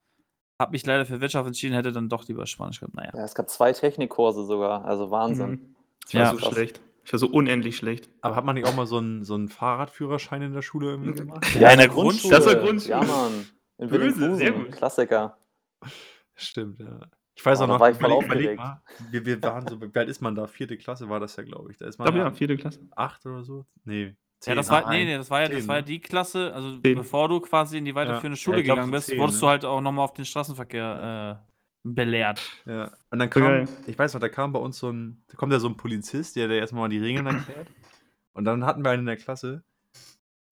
Hab 0.58 0.72
mich 0.72 0.84
leider 0.86 1.04
für 1.04 1.20
Wirtschaft 1.20 1.46
entschieden, 1.46 1.74
hätte 1.74 1.92
dann 1.92 2.08
doch 2.08 2.26
lieber 2.26 2.46
Spanisch 2.46 2.80
gehabt. 2.80 2.94
Naja. 2.94 3.10
Ja, 3.14 3.24
es 3.24 3.34
gab 3.34 3.48
zwei 3.50 3.72
Technikkurse 3.72 4.44
sogar. 4.46 4.84
Also 4.86 5.10
Wahnsinn. 5.10 5.50
Mhm. 5.50 5.76
Ich 6.08 6.14
war 6.14 6.22
Ja. 6.22 6.30
so 6.32 6.38
schlecht. 6.50 6.80
Ich 7.04 7.12
war 7.12 7.18
so 7.20 7.28
unendlich 7.28 7.76
schlecht. 7.76 8.08
Aber 8.22 8.34
hat 8.34 8.44
man 8.44 8.54
nicht 8.56 8.66
auch 8.66 8.74
mal 8.74 8.86
so 8.86 8.96
einen, 8.96 9.22
so 9.22 9.34
einen 9.34 9.48
Fahrradführerschein 9.48 10.42
in 10.42 10.54
der 10.54 10.62
Schule 10.62 10.90
irgendwie 10.90 11.12
gemacht? 11.12 11.46
Ja, 11.60 11.70
in 11.70 11.78
der 11.78 11.88
Grundschule. 11.88 12.34
Das 12.34 12.46
war 12.46 12.54
Grundschule. 12.56 12.90
Ja, 12.94 13.02
Mann. 13.04 13.46
In 13.78 13.88
Böse, 13.90 14.34
sehr 14.36 14.50
gut. 14.52 14.72
Klassiker. 14.72 15.36
Stimmt, 16.36 16.78
ja. 16.78 17.00
Ich 17.34 17.44
weiß 17.44 17.60
auch 17.60 17.66
noch, 17.66 17.80
war 17.80 17.90
ich 17.90 17.98
voll 17.98 18.10
überleg- 18.12 18.56
mal, 18.56 18.80
wir, 19.10 19.26
wir 19.26 19.42
waren 19.42 19.66
so, 19.66 19.80
wie 19.80 19.98
alt 19.98 20.08
ist 20.08 20.22
man 20.22 20.34
da? 20.34 20.46
Vierte 20.46 20.78
Klasse 20.78 21.08
war 21.08 21.20
das 21.20 21.36
ja, 21.36 21.42
glaube 21.42 21.70
ich. 21.70 21.76
Da 21.76 21.86
ist 21.86 21.96
Ich 21.96 21.98
man 21.98 22.06
glaube, 22.06 22.18
ja 22.18 22.24
ja, 22.24 22.30
vierte 22.30 22.56
Klasse. 22.56 22.80
acht 22.96 23.26
oder 23.26 23.44
so. 23.44 23.66
Nee. 23.84 24.14
Ja, 24.44 24.54
das 24.54 24.66
zehn. 24.66 24.72
war, 24.74 24.90
nee, 24.90 25.04
nee, 25.04 25.16
das 25.16 25.30
war 25.30 25.42
ja, 25.42 25.48
das 25.48 25.58
Zehn, 25.58 25.68
war 25.68 25.76
ja 25.76 25.80
ne? 25.82 25.86
die 25.86 26.00
Klasse, 26.00 26.52
also 26.54 26.78
Zehn. 26.78 26.94
bevor 26.96 27.28
du 27.28 27.40
quasi 27.40 27.78
in 27.78 27.84
die 27.84 27.94
weiterführende 27.94 28.36
Ja. 28.38 28.42
Schule 28.42 28.56
Ja, 28.56 28.60
ich 28.60 28.64
glaub, 28.66 28.76
gegangen 28.76 28.92
bist, 28.92 29.06
zehn, 29.08 29.18
wurdest 29.18 29.38
ne? 29.38 29.40
du 29.40 29.48
halt 29.48 29.64
auch 29.64 29.80
nochmal 29.80 30.04
auf 30.04 30.12
den 30.14 30.24
Straßenverkehr 30.24 31.42
äh, 31.42 31.52
belehrt. 31.84 32.40
Ja. 32.64 32.92
Und 33.10 33.18
dann 33.18 33.28
kam, 33.30 33.42
geil. 33.42 33.68
ich 33.86 33.98
weiß 33.98 34.14
noch, 34.14 34.20
da 34.20 34.28
kam 34.28 34.52
bei 34.52 34.58
uns 34.58 34.78
so 34.78 34.90
ein, 34.90 35.22
da 35.28 35.36
kommt 35.36 35.52
ja 35.52 35.58
so 35.58 35.68
ein 35.68 35.76
Polizist, 35.76 36.36
der, 36.36 36.48
der 36.48 36.58
erstmal 36.58 36.82
mal 36.82 36.88
die 36.88 36.98
Regeln 36.98 37.26
erklärt. 37.26 37.68
Und 38.32 38.44
dann 38.44 38.64
hatten 38.64 38.82
wir 38.84 38.90
einen 38.90 39.00
in 39.00 39.06
der 39.06 39.16
Klasse, 39.16 39.62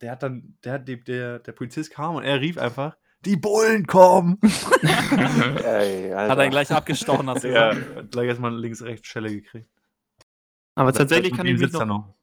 der 0.00 0.12
hat 0.12 0.22
dann, 0.22 0.56
der 0.64 0.72
hat, 0.74 0.88
der, 0.88 1.38
der 1.38 1.52
Polizist 1.52 1.90
kam 1.92 2.16
und 2.16 2.24
er 2.24 2.40
rief 2.40 2.58
einfach, 2.58 2.96
die 3.26 3.36
Bullen 3.36 3.86
kommen! 3.86 4.38
Ey. 5.64 6.10
Hat 6.10 6.38
er 6.38 6.48
gleich 6.48 6.70
abgestochen, 6.70 7.28
hast 7.28 7.44
du 7.44 7.52
ja, 7.52 7.70
gesagt. 7.72 7.96
hat 7.96 8.10
gleich 8.10 8.28
erstmal 8.28 8.54
links, 8.56 8.82
rechts 8.82 9.08
Schelle 9.08 9.30
gekriegt. 9.30 9.68
Aber 10.74 10.92
tatsächlich 10.92 11.32
Und 11.32 11.38
kann 11.38 11.46
ich 11.46 11.58
mich 11.58 11.72
noch. 11.72 12.14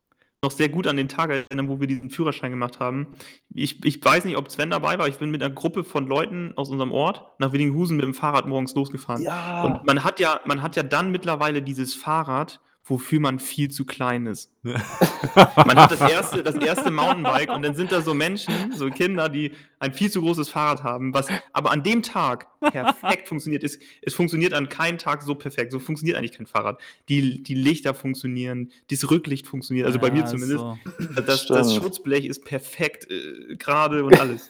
noch 0.44 0.52
sehr 0.52 0.70
gut 0.70 0.88
an 0.88 0.98
den 0.98 1.08
Tag 1.08 1.30
erinnern, 1.30 1.70
wo 1.70 1.80
wir 1.80 1.88
diesen 1.88 2.10
Führerschein 2.10 2.52
gemacht 2.52 2.80
haben. 2.80 3.16
Ich, 3.54 3.84
ich 3.86 4.04
weiß 4.04 4.26
nicht, 4.26 4.38
ob 4.38 4.52
Sven 4.52 4.70
dabei 4.70 5.00
war. 5.00 5.08
Ich 5.08 5.18
bin 5.18 5.32
mit 5.32 5.42
einer 5.42 5.54
Gruppe 5.54 5.84
von 5.84 6.08
Leuten 6.08 6.54
aus 6.58 6.70
unserem 6.70 6.92
Ort 6.92 7.26
nach 7.40 7.54
Willinghusen 7.54 7.96
mit 7.96 8.06
dem 8.06 8.14
Fahrrad 8.14 8.48
morgens 8.48 8.76
losgefahren. 8.76 9.22
Ja. 9.24 9.64
Und 9.64 9.86
man 9.86 10.04
hat 10.04 10.20
ja, 10.20 10.42
man 10.46 10.62
hat 10.62 10.76
ja 10.76 10.84
dann 10.84 11.12
mittlerweile 11.12 11.62
dieses 11.62 11.96
Fahrrad, 11.96 12.60
wofür 12.84 13.20
man 13.20 13.40
viel 13.40 13.70
zu 13.70 13.86
klein 13.86 14.26
ist. 14.26 14.52
Man 14.64 15.76
hat 15.76 15.92
das 15.92 16.02
erste, 16.02 16.44
das 16.44 16.56
erste 16.56 16.90
Mountainbike 16.92 17.54
und 17.54 17.62
dann 17.62 17.76
sind 17.76 17.92
da 17.92 18.02
so 18.02 18.14
Menschen, 18.14 18.74
so 18.76 18.90
Kinder, 18.90 19.30
die 19.30 19.54
ein 19.80 19.94
viel 19.94 20.10
zu 20.12 20.22
großes 20.22 20.50
Fahrrad 20.50 20.84
haben, 20.84 21.14
was 21.14 21.28
aber 21.54 21.72
an 21.72 21.84
dem 21.84 22.02
Tag 22.02 22.48
perfekt 22.60 23.28
funktioniert. 23.28 23.64
Es, 23.64 23.80
es 24.02 24.14
funktioniert 24.14 24.54
an 24.54 24.68
keinem 24.68 24.98
Tag 24.98 25.22
so 25.22 25.36
perfekt. 25.36 25.72
So 25.72 25.80
funktioniert 25.80 26.18
eigentlich 26.18 26.34
kein 26.34 26.48
Fahrrad. 26.48 26.82
Die, 27.08 27.44
die 27.44 27.56
Lichter 27.56 27.94
funktionieren, 27.94 28.72
das 28.90 29.10
Rücklicht 29.10 29.48
funktioniert, 29.48 29.86
also 29.86 30.00
bei 30.00 30.12
mir 30.12 30.22
Ja, 30.22 30.26
zumindest. 30.26 30.60
so. 30.60 30.78
Das, 31.26 31.46
das. 31.46 31.76
Schutzblech 31.76 32.26
ist 32.26 32.44
perfekt 32.46 33.10
äh, 33.10 33.56
gerade 33.58 34.04
und 34.04 34.20
alles. 34.20 34.50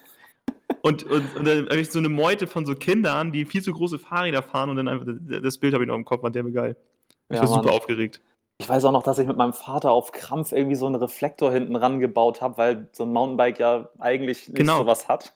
Und, 0.81 1.03
und, 1.03 1.35
und 1.35 1.45
dann 1.45 1.65
habe 1.65 1.79
ich 1.79 1.89
so 1.91 1.99
eine 1.99 2.09
Meute 2.09 2.47
von 2.47 2.65
so 2.65 2.75
Kindern, 2.75 3.31
die 3.31 3.45
viel 3.45 3.61
zu 3.61 3.73
große 3.73 3.99
Fahrräder 3.99 4.41
fahren 4.41 4.69
und 4.69 4.77
dann 4.77 4.87
einfach, 4.87 5.05
das 5.41 5.57
Bild 5.57 5.73
habe 5.73 5.83
ich 5.83 5.87
noch 5.87 5.95
im 5.95 6.05
Kopf, 6.05 6.23
war 6.23 6.31
der 6.31 6.43
mir 6.43 6.53
geil. 6.53 6.77
Ich 7.31 7.37
Ja, 7.37 7.41
war 7.41 7.47
super 7.47 7.65
Mann. 7.67 7.75
aufgeregt. 7.75 8.21
Ich 8.59 8.69
weiß 8.69 8.85
auch 8.85 8.91
noch, 8.91 9.01
dass 9.01 9.17
ich 9.17 9.25
mit 9.25 9.37
meinem 9.37 9.53
Vater 9.53 9.91
auf 9.91 10.11
Krampf 10.11 10.51
irgendwie 10.51 10.75
so 10.75 10.85
einen 10.85 10.93
Reflektor 10.95 11.51
hinten 11.51 11.75
rangebaut 11.75 12.41
habe, 12.41 12.57
weil 12.57 12.89
so 12.91 13.05
ein 13.05 13.11
Mountainbike 13.11 13.57
ja 13.57 13.89
eigentlich 13.97 14.49
nicht 14.49 14.57
Genau. 14.57 14.77
so 14.77 14.85
was 14.85 15.07
hat. 15.07 15.33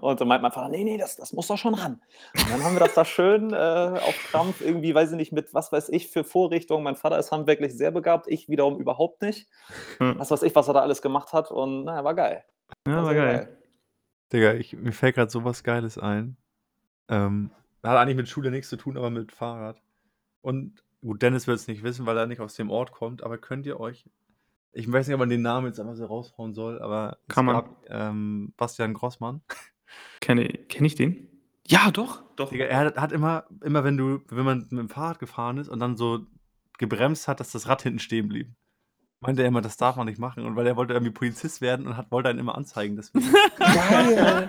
Und 0.00 0.20
dann 0.20 0.28
meint 0.28 0.40
mein 0.42 0.52
Vater: 0.52 0.70
„Ne, 0.70 0.82
ne, 0.82 0.96
das 0.96 1.16
das 1.16 1.34
muss 1.34 1.48
doch 1.48 1.58
schon 1.58 1.74
ran.“ 1.74 2.00
Und 2.34 2.48
dann 2.50 2.64
haben 2.64 2.74
wir 2.74 2.80
das 2.80 2.94
da 2.94 3.04
schön, 3.04 3.52
äh, 3.52 3.56
auf 3.56 4.22
Krampf 4.22 4.62
irgendwie, 4.62 4.94
weiß 4.94 5.10
ich 5.10 5.16
nicht, 5.18 5.32
mit 5.32 5.52
was 5.52 5.70
weiß 5.70 5.90
ich 5.90 6.08
für 6.08 6.24
Vorrichtungen. 6.24 6.82
Mein 6.82 6.96
Vater 6.96 7.18
ist 7.18 7.30
handwerklich 7.30 7.76
sehr 7.76 7.90
begabt, 7.90 8.26
ich 8.28 8.48
wiederum 8.48 8.78
überhaupt 8.78 9.20
nicht. 9.20 9.48
Hm. 9.98 10.18
Was 10.18 10.30
weiß 10.30 10.42
ich, 10.44 10.54
was 10.54 10.68
er 10.68 10.74
da 10.74 10.80
alles 10.80 11.02
gemacht 11.02 11.34
hat 11.34 11.50
und 11.50 11.84
na 11.84 11.96
ja, 11.96 12.04
war 12.04 12.14
geil. 12.14 12.44
Ja, 12.86 12.96
war 12.96 13.04
sehr 13.04 13.14
geil. 13.16 13.58
Digga, 14.32 14.54
ich, 14.54 14.74
mir 14.74 14.92
fällt 14.92 15.16
gerade 15.16 15.30
sowas 15.30 15.62
Geiles 15.62 15.98
ein. 15.98 16.38
Ähm, 17.10 17.50
hat 17.82 17.98
eigentlich 17.98 18.16
mit 18.16 18.28
Schule 18.28 18.50
nichts 18.50 18.70
zu 18.70 18.76
tun, 18.76 18.96
aber 18.96 19.10
mit 19.10 19.30
Fahrrad. 19.30 19.82
Und 20.40 20.82
gut, 21.02 21.20
Dennis 21.22 21.46
wird 21.46 21.58
es 21.58 21.68
nicht 21.68 21.82
wissen, 21.82 22.06
weil 22.06 22.16
er 22.16 22.26
nicht 22.26 22.40
aus 22.40 22.54
dem 22.54 22.70
Ort 22.70 22.92
kommt, 22.92 23.22
aber 23.22 23.38
könnt 23.38 23.66
ihr 23.66 23.78
euch. 23.78 24.04
Ich 24.72 24.90
weiß 24.90 25.06
nicht, 25.06 25.14
ob 25.14 25.20
man 25.20 25.28
den 25.28 25.42
Namen 25.42 25.66
jetzt 25.66 25.78
einfach 25.78 25.96
so 25.96 26.06
raushauen 26.06 26.54
soll, 26.54 26.80
aber 26.80 27.18
Kann 27.28 27.44
man. 27.44 27.56
gab 27.56 27.84
ähm, 27.88 28.54
Bastian 28.56 28.94
Grossmann. 28.94 29.42
Kenne 30.20 30.48
kenn 30.48 30.84
ich 30.86 30.94
den? 30.94 31.28
Ja, 31.66 31.90
doch. 31.90 32.22
Doch. 32.36 32.50
Digga, 32.50 32.64
er 32.64 32.78
hat, 32.78 32.96
hat 32.96 33.12
immer, 33.12 33.44
immer 33.62 33.84
wenn 33.84 33.96
du, 33.96 34.20
wenn 34.28 34.44
man 34.44 34.60
mit 34.70 34.78
dem 34.78 34.88
Fahrrad 34.88 35.18
gefahren 35.18 35.58
ist 35.58 35.68
und 35.68 35.80
dann 35.80 35.96
so 35.96 36.20
gebremst 36.78 37.28
hat, 37.28 37.40
dass 37.40 37.52
das 37.52 37.68
Rad 37.68 37.82
hinten 37.82 37.98
stehen 37.98 38.28
blieb. 38.28 38.48
Meinte 39.20 39.42
er 39.42 39.48
immer, 39.48 39.60
das 39.60 39.76
darf 39.76 39.96
man 39.96 40.06
nicht 40.06 40.18
machen. 40.18 40.44
Und 40.44 40.56
weil 40.56 40.66
er 40.66 40.76
wollte 40.76 40.94
irgendwie 40.94 41.12
Polizist 41.12 41.60
werden 41.60 41.86
und 41.86 41.96
hat, 41.96 42.10
wollte 42.10 42.28
einen 42.28 42.40
immer 42.40 42.56
anzeigen. 42.56 42.96
Deswegen. 42.96 43.32
Geil. 43.58 44.48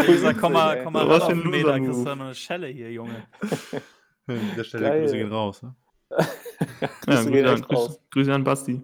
Ich 0.00 0.06
gesagt, 0.06 0.38
komm 0.40 0.54
mal, 0.54 0.82
komm 0.82 0.94
mal 0.94 1.06
Was 1.08 1.24
für 1.24 1.32
ein 1.32 1.50
Meter, 1.50 1.78
kriegst 1.78 2.06
du 2.06 2.10
eine 2.10 2.34
Schelle 2.34 2.68
hier, 2.68 2.90
Junge. 2.90 3.24
An 4.26 4.40
der 4.56 4.64
Stelle 4.64 4.88
Geil. 4.88 5.00
Grüße 5.02 5.16
gehen 5.16 5.32
raus. 5.32 5.62
Ne? 5.62 5.74
Ja, 6.80 6.88
Grüße 7.02 7.30
gehen 7.30 7.44
Grüße, 7.44 7.48
an, 7.48 7.60
echt 7.60 7.70
raus. 7.70 7.86
Grüße, 7.88 8.00
Grüße 8.10 8.34
an 8.34 8.44
Basti. 8.44 8.82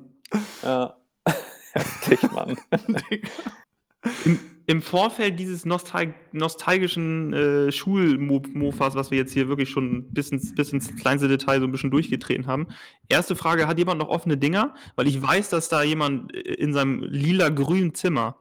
Ja. 0.62 0.96
Heftig, 1.72 2.32
Mann. 2.32 2.56
Im, 4.24 4.38
Im 4.66 4.82
Vorfeld 4.82 5.38
dieses 5.38 5.64
nostal 5.64 6.14
nostalgischen 6.32 7.32
äh, 7.32 7.72
Schulmofas, 7.72 8.94
was 8.94 9.10
wir 9.10 9.18
jetzt 9.18 9.32
hier 9.32 9.48
wirklich 9.48 9.70
schon 9.70 10.10
bis 10.12 10.30
ins, 10.30 10.54
bis 10.54 10.72
ins 10.72 10.94
kleinste 10.96 11.28
Detail 11.28 11.60
so 11.60 11.66
ein 11.66 11.72
bisschen 11.72 11.90
durchgetreten 11.90 12.46
haben. 12.46 12.68
Erste 13.08 13.36
Frage, 13.36 13.66
hat 13.66 13.78
jemand 13.78 14.00
noch 14.00 14.08
offene 14.08 14.36
Dinger? 14.36 14.74
Weil 14.96 15.06
ich 15.06 15.20
weiß, 15.20 15.50
dass 15.50 15.68
da 15.68 15.82
jemand 15.82 16.34
äh, 16.34 16.40
in 16.40 16.72
seinem 16.72 17.02
lila-grünen 17.02 17.94
Zimmer 17.94 18.36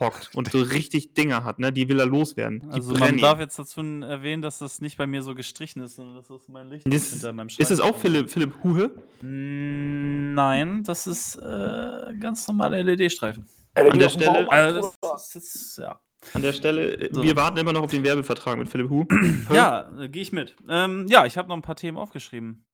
hockt 0.00 0.30
und 0.34 0.50
so 0.50 0.60
richtig 0.60 1.14
Dinger 1.14 1.44
hat, 1.44 1.58
ne? 1.58 1.72
Die 1.72 1.88
will 1.88 2.00
er 2.00 2.06
loswerden. 2.06 2.60
Die 2.60 2.68
Also 2.70 2.94
man 2.94 3.18
darf 3.18 3.38
jetzt 3.38 3.58
dazu 3.58 3.80
erwähnen, 3.80 4.42
dass 4.42 4.58
das 4.58 4.80
nicht 4.80 4.96
bei 4.98 5.06
mir 5.06 5.22
so 5.22 5.34
gestrichen 5.34 5.82
ist, 5.82 5.96
sondern 5.96 6.16
das 6.16 6.28
ist 6.30 6.48
mein 6.48 6.68
Licht 6.68 6.86
Das- 6.92 7.10
hinter 7.10 7.32
meinem 7.32 7.48
Ist 7.48 7.70
es 7.70 7.80
auch 7.80 7.98
Schreibtisch. 8.00 8.00
Philipp, 8.02 8.30
Philipp 8.30 8.54
Huhe? 8.64 8.90
Nein, 9.22 10.82
das 10.84 11.06
ist 11.06 11.36
äh, 11.36 12.14
ganz 12.18 12.46
normale 12.48 12.82
LED-Streifen. 12.82 13.46
An 13.74 13.98
der 13.98 14.08
Stelle- 14.08 14.50
Also 14.50 14.92
das, 15.00 15.30
das 15.32 15.36
ist, 15.36 15.78
ja. 15.78 16.00
An 16.32 16.42
der 16.42 16.52
Stelle, 16.52 16.94
äh, 16.96 17.12
So. 17.12 17.22
wir 17.22 17.36
warten 17.36 17.58
immer 17.58 17.72
noch 17.72 17.82
auf 17.82 17.90
den 17.90 18.02
Werbevertrag 18.04 18.56
mit 18.58 18.68
Philipp 18.68 18.88
Hu. 18.90 19.04
Ja, 19.52 19.90
äh, 19.98 20.08
gehe 20.08 20.22
ich 20.22 20.32
mit. 20.32 20.56
Ähm, 20.68 21.06
ja, 21.08 21.26
ich 21.26 21.36
habe 21.36 21.48
noch 21.48 21.56
ein 21.56 21.62
paar 21.62 21.76
Themen 21.76 21.98
aufgeschrieben. 21.98 22.64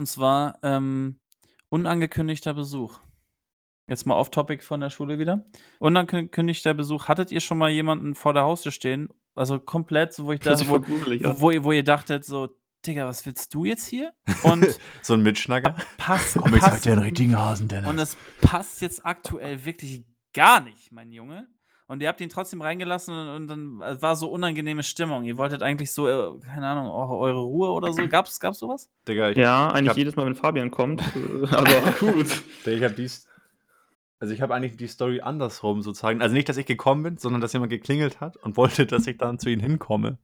Und 0.00 0.06
zwar 0.06 0.58
ähm, 0.62 1.18
unangekündigter 1.70 2.54
Besuch. 2.54 3.00
Jetzt 3.88 4.06
mal 4.06 4.14
off 4.16 4.30
Topic 4.30 4.62
von 4.62 4.80
der 4.80 4.90
Schule 4.90 5.18
wieder. 5.18 5.44
Unangekündigter 5.78 6.74
Besuch. 6.74 7.08
Hattet 7.08 7.32
ihr 7.32 7.40
schon 7.40 7.58
mal 7.58 7.70
jemanden 7.70 8.14
vor 8.14 8.34
der 8.34 8.42
Haustür 8.42 8.70
stehen? 8.72 9.08
Also 9.34 9.58
komplett, 9.58 10.12
so, 10.12 10.26
wo 10.26 10.32
ich 10.32 10.40
Das 10.40 10.60
dachte, 10.60 10.70
wo, 10.72 10.80
gruselig. 10.80 11.22
Ja. 11.22 11.40
wo, 11.40 11.50
ihr- 11.50 11.64
wo 11.64 11.72
ihr 11.72 11.84
dachtet, 11.84 12.24
so, 12.24 12.48
Digga, 12.86 13.06
was 13.06 13.24
willst 13.26 13.54
du 13.54 13.64
jetzt 13.64 13.86
hier? 13.86 14.12
Und 14.42 14.66
So 15.02 15.14
ein 15.14 15.22
Mitschnacker. 15.22 15.74
passt, 15.96 16.36
Komm, 16.36 16.52
jetzt 16.52 16.60
passt 16.62 16.72
halt 16.86 16.96
den 16.96 16.98
richtigen 17.02 17.36
Hasen, 17.38 17.68
Dennis. 17.68 17.88
und 17.88 17.98
es 17.98 18.16
passt 18.40 18.82
jetzt 18.82 19.04
aktuell 19.06 19.64
wirklich 19.64 20.04
gar 20.34 20.60
nicht, 20.60 20.92
mein 20.92 21.10
Junge. 21.10 21.48
Und 21.86 22.02
ihr 22.02 22.08
habt 22.08 22.20
ihn 22.20 22.28
trotzdem 22.28 22.60
reingelassen 22.60 23.14
und, 23.14 23.28
und 23.28 23.46
dann 23.48 23.80
äh, 23.80 24.02
war 24.02 24.14
so 24.14 24.28
unangenehme 24.30 24.82
Stimmung. 24.82 25.24
Ihr 25.24 25.38
wolltet 25.38 25.62
eigentlich 25.62 25.90
so, 25.90 26.06
äh, 26.06 26.38
keine 26.44 26.66
Ahnung, 26.66 26.90
eure, 26.90 27.16
eure 27.16 27.40
Ruhe 27.40 27.70
oder 27.70 27.92
so. 27.94 28.06
Gab's, 28.08 28.38
gab's 28.38 28.58
sowas? 28.58 28.90
Digga, 29.08 29.30
ich, 29.30 29.38
Ja, 29.38 29.68
eigentlich 29.70 29.88
hab- 29.90 29.96
jedes 29.96 30.14
Mal, 30.14 30.26
wenn 30.26 30.34
Fabian 30.34 30.70
kommt. 30.70 31.00
äh, 31.00 31.46
Aber 31.54 31.92
gut. 31.98 32.26
Digga, 32.66 32.76
ich 32.76 32.82
habe 32.84 32.94
dies. 32.94 33.26
Also 34.20 34.34
ich 34.34 34.40
habe 34.40 34.54
eigentlich 34.54 34.76
die 34.76 34.88
Story 34.88 35.20
andersrum 35.20 35.82
sozusagen. 35.82 36.20
Also 36.22 36.34
nicht, 36.34 36.48
dass 36.48 36.56
ich 36.56 36.66
gekommen 36.66 37.02
bin, 37.02 37.16
sondern 37.18 37.40
dass 37.40 37.52
jemand 37.52 37.70
geklingelt 37.70 38.20
hat 38.20 38.36
und 38.36 38.56
wollte, 38.56 38.86
dass 38.86 39.06
ich 39.06 39.16
dann 39.16 39.38
zu 39.38 39.48
ihnen 39.48 39.62
hinkomme. 39.62 40.18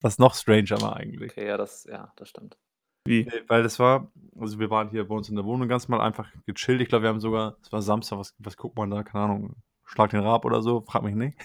Was 0.00 0.18
noch 0.18 0.34
stranger 0.34 0.80
war 0.80 0.96
eigentlich. 0.96 1.30
Okay, 1.30 1.46
ja, 1.46 1.56
das, 1.56 1.84
ja, 1.84 2.12
das 2.16 2.28
stimmt. 2.28 2.58
Wie? 3.04 3.28
Weil 3.48 3.62
das 3.62 3.78
war, 3.78 4.10
also 4.38 4.58
wir 4.58 4.70
waren 4.70 4.90
hier 4.90 5.06
bei 5.06 5.14
uns 5.14 5.28
in 5.28 5.36
der 5.36 5.44
Wohnung 5.44 5.68
ganz 5.68 5.88
mal 5.88 6.00
einfach 6.00 6.28
gechillt. 6.46 6.80
Ich 6.80 6.88
glaube, 6.88 7.02
wir 7.02 7.08
haben 7.08 7.20
sogar, 7.20 7.56
es 7.62 7.72
war 7.72 7.82
Samstag, 7.82 8.18
was, 8.18 8.34
was 8.38 8.56
guckt 8.56 8.76
man 8.76 8.90
da? 8.90 9.02
Keine 9.02 9.24
Ahnung, 9.24 9.56
Schlag 9.84 10.10
den 10.10 10.20
Rab 10.20 10.44
oder 10.44 10.62
so, 10.62 10.80
frag 10.80 11.02
mich 11.02 11.14
nicht. 11.14 11.36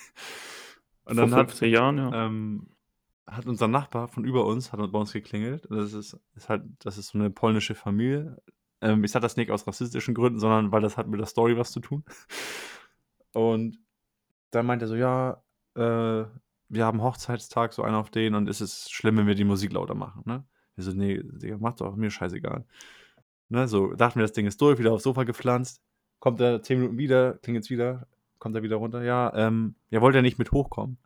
Und 1.04 1.16
Vor 1.16 1.26
dann 1.26 1.36
hat, 1.36 1.50
50 1.50 1.72
Jahren, 1.72 1.98
ja. 1.98 2.26
ähm, 2.26 2.68
hat 3.26 3.46
unser 3.46 3.68
Nachbar 3.68 4.08
von 4.08 4.24
über 4.24 4.46
uns, 4.46 4.72
hat 4.72 4.80
bei 4.92 5.00
uns 5.00 5.14
geklingelt. 5.14 5.68
Das 5.70 5.94
ist, 5.94 6.18
ist 6.36 6.50
halt, 6.50 6.64
das 6.80 6.98
ist 6.98 7.10
so 7.10 7.20
eine 7.20 7.30
polnische 7.30 7.76
Familie. 7.76 8.42
Ähm, 8.82 9.04
ich 9.04 9.12
sage 9.12 9.24
das 9.24 9.38
nicht 9.38 9.52
aus 9.52 9.68
rassistischen 9.68 10.14
Gründen, 10.14 10.40
sondern 10.40 10.72
weil 10.72 10.82
das 10.82 10.98
hat 10.98 11.08
mit 11.08 11.20
der 11.20 11.28
Story 11.28 11.58
was 11.58 11.72
zu 11.72 11.80
tun. 11.80 12.04
Und 13.34 13.80
dann 14.52 14.66
meint 14.66 14.82
er 14.82 14.88
so, 14.88 14.96
ja, 14.96 15.44
äh, 15.76 16.26
wir 16.70 16.86
haben 16.86 17.02
Hochzeitstag, 17.02 17.74
so 17.74 17.84
einer 17.84 17.98
auf 17.98 18.10
den, 18.10 18.36
und 18.36 18.48
ist 18.50 18.62
es 18.62 18.90
schlimm, 18.90 19.18
wenn 19.18 19.28
wir 19.28 19.36
die 19.36 19.44
Musik 19.44 19.74
lauter 19.74 19.96
machen, 19.96 20.24
ne? 20.26 20.44
Ich 20.76 20.86
so, 20.86 20.92
nee, 20.92 21.22
Digga, 21.24 21.58
mach 21.60 21.76
doch, 21.76 21.96
mir 21.96 22.12
scheißegal. 22.12 22.66
Ne, 23.50 23.68
so, 23.68 23.94
dachten 23.94 24.20
wir, 24.20 24.24
das 24.24 24.34
Ding 24.34 24.46
ist 24.46 24.62
durch, 24.62 24.78
wieder 24.78 24.92
aufs 24.92 25.04
Sofa 25.04 25.24
gepflanzt. 25.24 25.82
Kommt 26.20 26.40
er 26.40 26.62
zehn 26.62 26.80
Minuten 26.80 26.98
wieder, 26.98 27.34
klingelt's 27.40 27.70
wieder, 27.70 28.08
kommt 28.40 28.56
er 28.56 28.64
wieder 28.64 28.76
runter. 28.76 29.04
Ja, 29.04 29.34
ähm, 29.36 29.76
ja, 29.90 30.02
wollt 30.02 30.16
ihr 30.16 30.22
nicht 30.22 30.38
mit 30.38 30.52
hochkommen? 30.52 30.98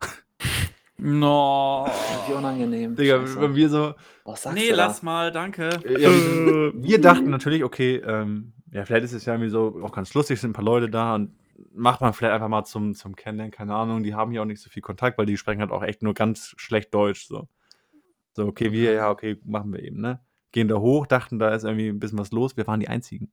No. 1.04 1.86
Wie 2.28 2.32
unangenehm. 2.32 2.94
Digga, 2.94 3.20
Scheiße. 3.22 3.40
wenn 3.40 3.54
wir 3.56 3.68
so, 3.68 3.94
Was 4.24 4.42
sagst 4.42 4.56
Nee, 4.56 4.70
du 4.70 4.76
da? 4.76 4.86
lass 4.86 5.02
mal, 5.02 5.32
danke. 5.32 5.68
ja, 5.98 5.98
wir, 6.10 6.72
wir 6.76 7.00
dachten 7.00 7.28
natürlich, 7.28 7.64
okay, 7.64 7.96
ähm, 7.96 8.52
ja, 8.70 8.84
vielleicht 8.84 9.04
ist 9.06 9.12
es 9.12 9.24
ja 9.24 9.32
irgendwie 9.34 9.50
so 9.50 9.80
auch 9.82 9.90
ganz 9.90 10.14
lustig, 10.14 10.40
sind 10.40 10.50
ein 10.50 10.52
paar 10.54 10.64
Leute 10.64 10.88
da 10.88 11.16
und 11.16 11.34
macht 11.74 12.00
man 12.02 12.12
vielleicht 12.12 12.34
einfach 12.34 12.46
mal 12.48 12.64
zum, 12.64 12.94
zum 12.94 13.16
Kennenlernen, 13.16 13.50
keine 13.50 13.74
Ahnung, 13.74 14.04
die 14.04 14.14
haben 14.14 14.30
hier 14.30 14.42
auch 14.42 14.46
nicht 14.46 14.60
so 14.62 14.70
viel 14.70 14.80
Kontakt, 14.82 15.18
weil 15.18 15.26
die 15.26 15.36
sprechen 15.36 15.60
halt 15.60 15.72
auch 15.72 15.82
echt 15.82 16.02
nur 16.04 16.14
ganz 16.14 16.54
schlecht 16.56 16.94
Deutsch, 16.94 17.26
so. 17.26 17.48
So, 18.34 18.46
okay, 18.46 18.70
wir, 18.70 18.92
ja, 18.92 19.10
okay, 19.10 19.40
machen 19.44 19.72
wir 19.72 19.82
eben, 19.82 20.00
ne? 20.00 20.20
Gehen 20.52 20.68
da 20.68 20.76
hoch, 20.76 21.06
dachten, 21.08 21.40
da 21.40 21.48
ist 21.52 21.64
irgendwie 21.64 21.88
ein 21.88 21.98
bisschen 21.98 22.18
was 22.18 22.30
los, 22.30 22.56
wir 22.56 22.66
waren 22.68 22.78
die 22.80 22.88
Einzigen. 22.88 23.32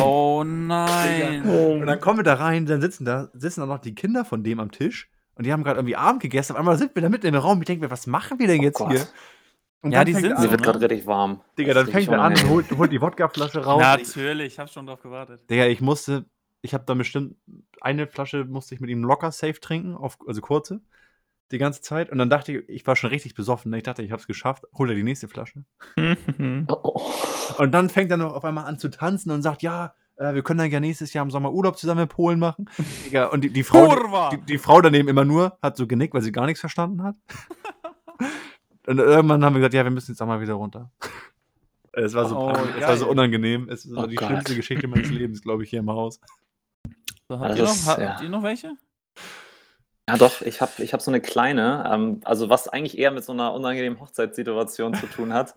Oh 0.00 0.44
nein. 0.46 1.42
Und 1.42 1.86
dann 1.86 2.00
kommen 2.00 2.20
wir 2.20 2.24
da 2.24 2.34
rein, 2.34 2.66
dann 2.66 2.80
sitzen 2.80 3.04
da, 3.04 3.30
sitzen 3.34 3.60
da 3.60 3.66
noch 3.66 3.80
die 3.80 3.94
Kinder 3.96 4.24
von 4.24 4.44
dem 4.44 4.60
am 4.60 4.70
Tisch 4.70 5.10
und 5.38 5.44
die 5.46 5.52
haben 5.52 5.64
gerade 5.64 5.78
irgendwie 5.78 5.96
Abend 5.96 6.20
gegessen. 6.20 6.52
Auf 6.52 6.58
einmal 6.58 6.76
sind 6.76 6.94
wir 6.94 7.00
da 7.02 7.08
mitten 7.08 7.26
im 7.26 7.34
Raum. 7.36 7.60
Ich 7.62 7.66
denke 7.66 7.84
mir, 7.84 7.90
was 7.90 8.06
machen 8.06 8.38
wir 8.38 8.46
denn 8.48 8.60
Oh 8.60 8.64
jetzt 8.64 8.78
Gott. 8.78 8.90
hier? 8.90 9.06
Und 9.80 9.92
Ja, 9.92 10.00
dann 10.00 10.06
die 10.06 10.14
sind 10.14 10.32
an, 10.32 10.42
wird 10.42 10.50
ne? 10.52 10.56
gerade 10.58 10.80
richtig 10.90 11.06
warm. 11.06 11.40
Digga, 11.56 11.72
dann 11.72 11.86
fängt 11.86 12.08
er 12.08 12.14
an, 12.14 12.32
unangenehm. 12.32 12.50
holt, 12.50 12.70
holt 12.76 12.92
die 12.92 13.00
Wodkaflasche 13.00 13.64
raus. 13.64 13.80
Natürlich, 13.80 14.54
ich 14.54 14.58
habe 14.58 14.68
schon 14.68 14.86
drauf 14.86 15.00
gewartet. 15.00 15.48
Digga, 15.48 15.66
ich 15.66 15.80
musste, 15.80 16.26
ich 16.62 16.74
habe 16.74 16.84
da 16.84 16.94
bestimmt 16.94 17.36
eine 17.80 18.08
Flasche 18.08 18.44
musste 18.44 18.74
ich 18.74 18.80
mit 18.80 18.90
ihm 18.90 19.04
locker 19.04 19.30
safe 19.30 19.60
trinken, 19.60 19.94
auf, 19.94 20.18
also 20.26 20.40
kurze, 20.40 20.80
die 21.52 21.58
ganze 21.58 21.80
Zeit. 21.80 22.10
Und 22.10 22.18
dann 22.18 22.28
dachte 22.28 22.52
ich, 22.52 22.68
ich 22.68 22.86
war 22.88 22.96
schon 22.96 23.10
richtig 23.10 23.34
besoffen. 23.34 23.70
ne? 23.70 23.76
Ich 23.76 23.84
dachte, 23.84 24.02
ich 24.02 24.10
habe 24.10 24.20
es 24.20 24.26
geschafft. 24.26 24.64
Hol 24.76 24.88
er 24.90 24.96
die 24.96 25.04
nächste 25.04 25.28
Flasche. 25.28 25.64
Und 25.96 27.72
dann 27.72 27.88
fängt 27.88 28.10
er 28.10 28.16
noch 28.16 28.34
auf 28.34 28.44
einmal 28.44 28.64
an 28.66 28.78
zu 28.78 28.88
tanzen 28.90 29.30
und 29.30 29.42
sagt, 29.42 29.62
ja, 29.62 29.94
äh, 30.18 30.34
wir 30.34 30.42
können 30.42 30.58
dann 30.58 30.70
ja 30.70 30.80
nächstes 30.80 31.12
Jahr 31.12 31.24
im 31.24 31.30
Sommer 31.30 31.52
Urlaub 31.52 31.78
zusammen 31.78 32.02
in 32.02 32.08
Polen 32.08 32.38
machen. 32.38 32.68
Digga, 33.06 33.26
und 33.26 33.42
die, 33.42 33.50
die 33.50 33.62
Frau, 33.62 34.30
die, 34.30 34.40
die 34.42 34.58
Frau 34.58 34.80
daneben 34.80 35.08
immer 35.08 35.24
nur 35.24 35.56
hat 35.62 35.76
so 35.76 35.86
genickt, 35.86 36.14
weil 36.14 36.22
sie 36.22 36.32
gar 36.32 36.46
nichts 36.46 36.60
verstanden 36.60 37.02
hat. 37.02 37.16
und 38.86 38.98
irgendwann 38.98 39.44
haben 39.44 39.54
wir 39.54 39.60
gesagt, 39.60 39.74
ja, 39.74 39.84
wir 39.84 39.90
müssen 39.90 40.12
jetzt 40.12 40.20
auch 40.20 40.26
mal 40.26 40.40
wieder 40.40 40.54
runter. 40.54 40.90
Es 41.92 42.14
war 42.14 42.28
so, 42.28 42.36
Oh, 42.36 42.52
peinlich, 42.52 42.76
es 42.76 42.86
war 42.86 42.96
so 42.96 43.08
unangenehm. 43.08 43.68
Es 43.68 43.90
war 43.94 44.04
Oh 44.04 44.06
die 44.06 44.16
Gott. 44.16 44.28
schlimmste 44.28 44.54
Geschichte 44.56 44.86
meines 44.88 45.10
Lebens, 45.10 45.42
glaube 45.42 45.64
ich, 45.64 45.70
hier 45.70 45.80
im 45.80 45.90
Haus. 45.90 46.20
So, 47.28 47.38
habt, 47.38 47.56
ihr 47.56 47.64
noch, 47.64 47.70
ist, 47.70 47.86
habt 47.86 48.00
ja. 48.00 48.20
ihr 48.22 48.28
noch 48.28 48.42
welche? 48.42 48.72
Ja, 50.08 50.16
doch, 50.16 50.40
ich 50.40 50.62
habe 50.62 50.72
ich 50.78 50.94
hab 50.94 51.02
so 51.02 51.10
eine 51.10 51.20
kleine, 51.20 51.86
ähm, 51.92 52.22
also 52.24 52.48
was 52.48 52.66
eigentlich 52.66 52.96
eher 52.96 53.10
mit 53.10 53.24
so 53.24 53.32
einer 53.32 53.52
unangenehmen 53.52 54.00
Hochzeitssituation 54.00 54.94
zu 54.94 55.06
tun 55.06 55.34
hat. 55.34 55.54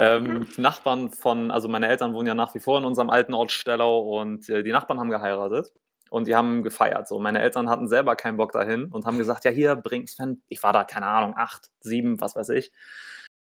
ähm, 0.00 0.48
die 0.56 0.62
Nachbarn 0.62 1.10
von, 1.10 1.50
also 1.50 1.68
meine 1.68 1.88
Eltern 1.88 2.14
wohnen 2.14 2.26
ja 2.26 2.34
nach 2.34 2.54
wie 2.54 2.58
vor 2.58 2.78
in 2.78 2.86
unserem 2.86 3.10
alten 3.10 3.34
Ort 3.34 3.52
Stellau 3.52 4.18
und 4.18 4.48
äh, 4.48 4.62
die 4.62 4.72
Nachbarn 4.72 4.98
haben 4.98 5.10
geheiratet 5.10 5.74
und 6.08 6.26
die 6.26 6.34
haben 6.34 6.62
gefeiert. 6.62 7.06
So, 7.06 7.18
meine 7.18 7.42
Eltern 7.42 7.68
hatten 7.68 7.86
selber 7.86 8.16
keinen 8.16 8.38
Bock 8.38 8.52
dahin 8.52 8.86
und 8.86 9.04
haben 9.04 9.18
gesagt, 9.18 9.44
ja, 9.44 9.50
hier, 9.50 9.76
bring 9.76 10.06
Sven, 10.06 10.42
ich 10.48 10.62
war 10.62 10.72
da, 10.72 10.84
keine 10.84 11.04
Ahnung, 11.04 11.34
acht, 11.36 11.68
sieben, 11.80 12.18
was 12.18 12.34
weiß 12.34 12.48
ich. 12.48 12.72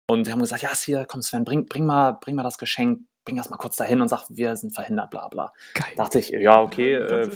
Und 0.07 0.27
die 0.27 0.33
haben 0.33 0.41
gesagt, 0.41 0.63
ja, 0.63 0.75
hier, 0.75 1.05
komm 1.07 1.21
Sven, 1.21 1.45
bring, 1.45 1.67
bring, 1.67 1.85
mal, 1.85 2.13
bring 2.13 2.35
mal 2.35 2.45
das 2.45 2.57
Geschenk, 2.57 3.03
bring 3.27 3.37
das 3.37 3.51
mal 3.51 3.59
kurz 3.59 3.77
dahin 3.77 4.01
und 4.01 4.09
sag, 4.09 4.25
wir 4.31 4.57
sind 4.57 4.75
verhindert, 4.75 5.11
bla 5.11 5.29
bla. 5.29 5.53
Geil. 5.75 5.93
Dachte 5.97 6.19
ich, 6.19 6.31
ja, 6.31 6.63
okay, 6.63 6.95
äh, 6.95 7.31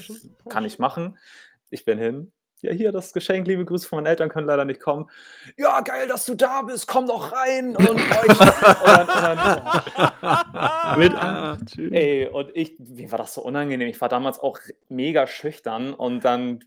kann 0.48 0.64
ich 0.64 0.78
machen. 0.78 1.18
Ich 1.68 1.84
bin 1.84 1.98
hin. 1.98 2.32
Ja, 2.64 2.72
hier 2.72 2.92
das 2.92 3.12
Geschenk, 3.12 3.46
liebe 3.46 3.64
Grüße 3.64 3.86
von 3.88 3.98
meinen 3.98 4.06
Eltern 4.06 4.28
können 4.28 4.46
leider 4.46 4.64
nicht 4.64 4.80
kommen. 4.80 5.10
Ja, 5.56 5.80
geil, 5.80 6.08
dass 6.08 6.24
du 6.26 6.34
da 6.34 6.62
bist, 6.62 6.86
komm 6.86 7.06
doch 7.06 7.32
rein. 7.32 7.76
Und, 7.76 7.88
und, 7.90 8.00
Mit 10.98 11.14
ah. 11.14 11.58
Ey, 11.90 12.26
und 12.28 12.50
ich, 12.54 12.78
mir 12.78 13.10
war 13.12 13.18
das 13.18 13.34
so 13.34 13.42
unangenehm. 13.42 13.88
Ich 13.88 14.00
war 14.00 14.08
damals 14.08 14.38
auch 14.38 14.58
mega 14.88 15.26
schüchtern 15.26 15.92
und 15.92 16.24
dann 16.24 16.64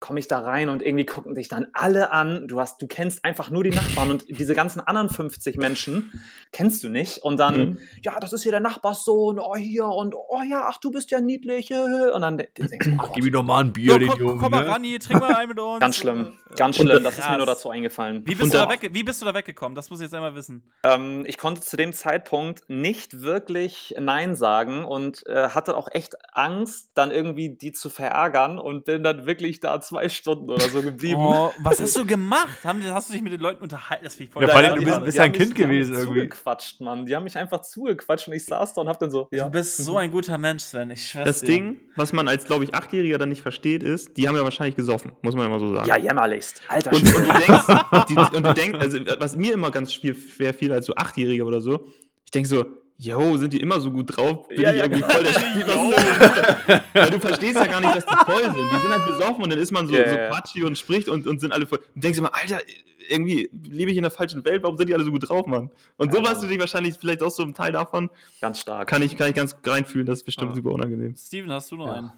komme 0.00 0.18
ich 0.18 0.26
da 0.28 0.40
rein 0.40 0.68
und 0.70 0.82
irgendwie 0.82 1.04
gucken 1.06 1.34
dich 1.34 1.48
dann 1.48 1.66
alle 1.74 2.10
an. 2.10 2.48
Du 2.48 2.58
hast, 2.58 2.80
du 2.82 2.86
kennst 2.86 3.24
einfach 3.24 3.50
nur 3.50 3.62
die 3.64 3.70
Nachbarn 3.70 4.10
und 4.10 4.24
diese 4.28 4.54
ganzen 4.54 4.80
anderen 4.80 5.10
50 5.10 5.56
Menschen 5.58 6.22
kennst 6.52 6.82
du 6.82 6.88
nicht. 6.88 7.18
Und 7.18 7.36
dann, 7.38 7.56
Mhm. 7.60 7.78
ja, 8.02 8.18
das 8.18 8.32
ist 8.32 8.42
hier 8.42 8.52
der 8.52 8.60
Nachbarssohn, 8.60 9.38
oh 9.38 9.56
hier 9.56 9.84
und 9.86 10.14
oh 10.14 10.40
ja, 10.48 10.64
ach 10.68 10.78
du 10.78 10.90
bist 10.90 11.10
ja 11.10 11.20
niedlich. 11.20 11.70
äh, 11.70 12.10
Und 12.12 12.22
dann 12.22 12.38
de- 12.38 12.48
denkst 12.56 12.86
du, 12.86 12.96
oh 13.02 13.10
Gib 13.14 13.26
ihm 13.26 13.32
doch 13.32 13.42
mal 13.42 13.60
ein 13.62 13.72
Bier, 13.72 13.98
den 13.98 14.08
komm, 14.08 14.18
Jungen. 14.20 14.38
komm 14.38 14.50
mal 14.52 14.64
ne? 14.64 14.70
ran 14.70 14.82
hier, 14.84 14.98
trink 15.00 15.20
mal 15.20 15.34
ein 15.34 15.48
mit 15.48 15.58
uns. 15.60 15.80
ganz 15.80 15.96
schlimm, 15.96 16.32
ganz 16.56 16.78
Und 16.78 16.86
schlimm. 16.88 17.04
Das 17.04 17.18
ist 17.18 17.28
mir 17.30 17.36
nur 17.36 17.46
dazu 17.46 17.68
eingefallen. 17.70 18.22
Wie 18.26 18.30
bist, 18.34 18.42
Und 18.42 18.54
du 18.54 18.58
da 18.58 18.66
da- 18.66 18.94
wie 18.94 19.02
bist 19.04 19.20
du 19.20 19.26
da 19.26 19.34
weggekommen? 19.34 19.74
Das 19.76 19.90
muss 19.90 20.00
ich 20.00 20.04
jetzt 20.04 20.14
einmal 20.14 20.34
wissen. 20.34 20.62
Ähm, 20.82 21.24
ich 21.26 21.36
konnte 21.36 21.60
zu 21.60 21.76
dem 21.76 21.92
Zeitpunkt 21.92 22.62
nicht 22.68 23.20
wirklich 23.20 23.94
Nein 24.00 24.34
sagen 24.34 24.84
und 24.86 25.26
äh, 25.26 25.50
hatte 25.50 25.76
auch 25.76 25.88
echt 25.92 26.14
Angst, 26.34 26.88
dann 26.94 27.10
irgendwie 27.10 27.50
die 27.50 27.72
zu 27.72 27.90
verärgern 27.90 28.58
und 28.58 28.86
bin 28.86 29.02
dann 29.02 29.26
wirklich 29.26 29.60
da 29.60 29.80
zwei 29.90 30.08
Stunden 30.08 30.48
oder 30.50 30.68
so 30.68 30.80
geblieben. 30.82 31.20
Oh, 31.20 31.52
was 31.62 31.80
hast 31.80 31.96
du 31.96 32.06
gemacht? 32.06 32.58
Haben, 32.64 32.82
hast 32.84 33.08
du 33.08 33.12
dich 33.12 33.22
mit 33.22 33.32
den 33.32 33.40
Leuten 33.40 33.62
unterhalten? 33.62 34.04
Das 34.04 34.14
finde 34.14 34.28
ich 34.28 34.32
voll 34.32 34.42
Ja, 34.44 34.48
vor 34.48 34.56
allem, 34.58 34.78
du 34.78 34.84
bist- 34.84 35.04
bist 35.04 35.18
ja 35.18 35.24
ein 35.24 35.32
Kind 35.32 35.48
mich 35.50 35.58
gewesen 35.58 35.94
irgendwie. 35.94 36.20
Zugequatscht, 36.22 36.80
Mann. 36.80 37.04
Die 37.06 37.14
haben 37.16 37.24
mich 37.24 37.36
einfach 37.36 37.60
zugequatscht 37.62 38.28
und 38.28 38.34
ich 38.34 38.44
saß 38.44 38.74
da 38.74 38.80
und 38.82 38.88
hab 38.88 38.98
dann 39.00 39.10
so, 39.10 39.28
ja. 39.32 39.44
Du 39.44 39.50
bist 39.50 39.76
so 39.78 39.96
ein 39.96 40.10
guter 40.10 40.38
Mensch, 40.38 40.62
Sven. 40.62 40.90
Ich 40.90 41.08
schwör's 41.08 41.24
Das 41.26 41.40
dir. 41.40 41.46
Ding, 41.48 41.80
was 41.96 42.12
man 42.12 42.28
als, 42.28 42.44
glaube 42.44 42.64
ich, 42.64 42.74
Achtjähriger 42.74 43.18
dann 43.18 43.28
nicht 43.30 43.42
versteht, 43.42 43.82
ist, 43.82 44.16
die 44.16 44.28
haben 44.28 44.36
ja 44.36 44.44
wahrscheinlich 44.44 44.76
gesoffen, 44.76 45.12
muss 45.22 45.34
man 45.34 45.46
immer 45.46 45.58
so 45.60 45.74
sagen. 45.74 45.88
Ja, 45.88 45.96
jämmerlichst. 45.96 46.62
Alter 46.68 46.92
Und, 46.92 47.02
und 47.14 47.26
du 47.26 47.32
denkst, 47.32 47.66
die, 48.08 48.36
und 48.36 48.46
du 48.46 48.54
denkst, 48.54 48.78
also 48.80 48.98
was 49.18 49.36
mir 49.36 49.52
immer 49.54 49.70
ganz 49.70 49.92
schwer, 49.92 50.14
schwer 50.14 50.54
fiel 50.54 50.72
als 50.72 50.86
so 50.86 50.94
Achtjähriger 50.94 51.44
oder 51.44 51.60
so, 51.60 51.86
ich 52.24 52.30
denke 52.30 52.48
so, 52.48 52.64
yo, 53.00 53.36
sind 53.38 53.52
die 53.52 53.60
immer 53.60 53.80
so 53.80 53.90
gut 53.90 54.16
drauf? 54.16 54.46
Bin 54.48 54.60
Ja, 54.60 54.70
ich 54.70 54.76
ja, 54.78 54.84
irgendwie 54.84 55.00
genau. 55.02 55.12
voll 55.12 55.24
der 55.24 55.32
Spieler? 55.32 55.66
Ist 55.66 56.68
denn? 56.68 56.80
Weil 56.94 57.10
du 57.10 57.20
verstehst 57.20 57.54
ja 57.56 57.66
gar 57.66 57.80
nicht, 57.80 57.96
dass 57.96 58.06
die 58.06 58.16
voll 58.30 58.42
sind. 58.42 58.54
Die 58.56 58.76
sind 58.80 58.90
halt 58.90 59.06
besoffen 59.06 59.42
und 59.44 59.50
dann 59.50 59.58
ist 59.58 59.72
man 59.72 59.86
so, 59.88 59.94
Ja, 59.94 60.08
so 60.08 60.16
quatschig 60.16 60.64
und 60.64 60.76
spricht 60.78 61.08
und, 61.08 61.26
und 61.26 61.40
sind 61.40 61.52
alle 61.52 61.66
voll. 61.66 61.78
Und 61.94 62.04
denkst 62.04 62.18
immer, 62.18 62.34
Alter, 62.34 62.60
irgendwie 63.08 63.50
lebe 63.64 63.90
ich 63.90 63.96
in 63.96 64.02
der 64.02 64.10
falschen 64.10 64.44
Welt, 64.44 64.62
warum 64.62 64.76
sind 64.76 64.88
die 64.88 64.94
alle 64.94 65.04
so 65.04 65.10
gut 65.10 65.28
drauf, 65.28 65.46
Mann? 65.46 65.70
Und 65.96 66.12
so 66.12 66.18
Ja, 66.18 66.24
warst 66.24 66.36
Mann. 66.36 66.42
du 66.42 66.48
dich 66.48 66.60
wahrscheinlich 66.60 66.94
vielleicht 66.98 67.22
auch 67.22 67.30
so 67.30 67.42
ein 67.42 67.54
Teil 67.54 67.72
davon. 67.72 68.10
Ganz 68.40 68.60
stark. 68.60 68.88
Kann 68.88 69.02
ich, 69.02 69.16
kann 69.16 69.28
ich 69.30 69.34
ganz 69.34 69.56
reinfühlen, 69.64 70.06
das 70.06 70.20
ist 70.20 70.24
bestimmt 70.24 70.50
Ja. 70.50 70.56
super 70.56 70.70
unangenehm. 70.70 71.16
Steven, 71.16 71.50
hast 71.50 71.70
du 71.72 71.76
noch 71.76 71.86
Ja. 71.86 71.92
einen? 71.94 72.12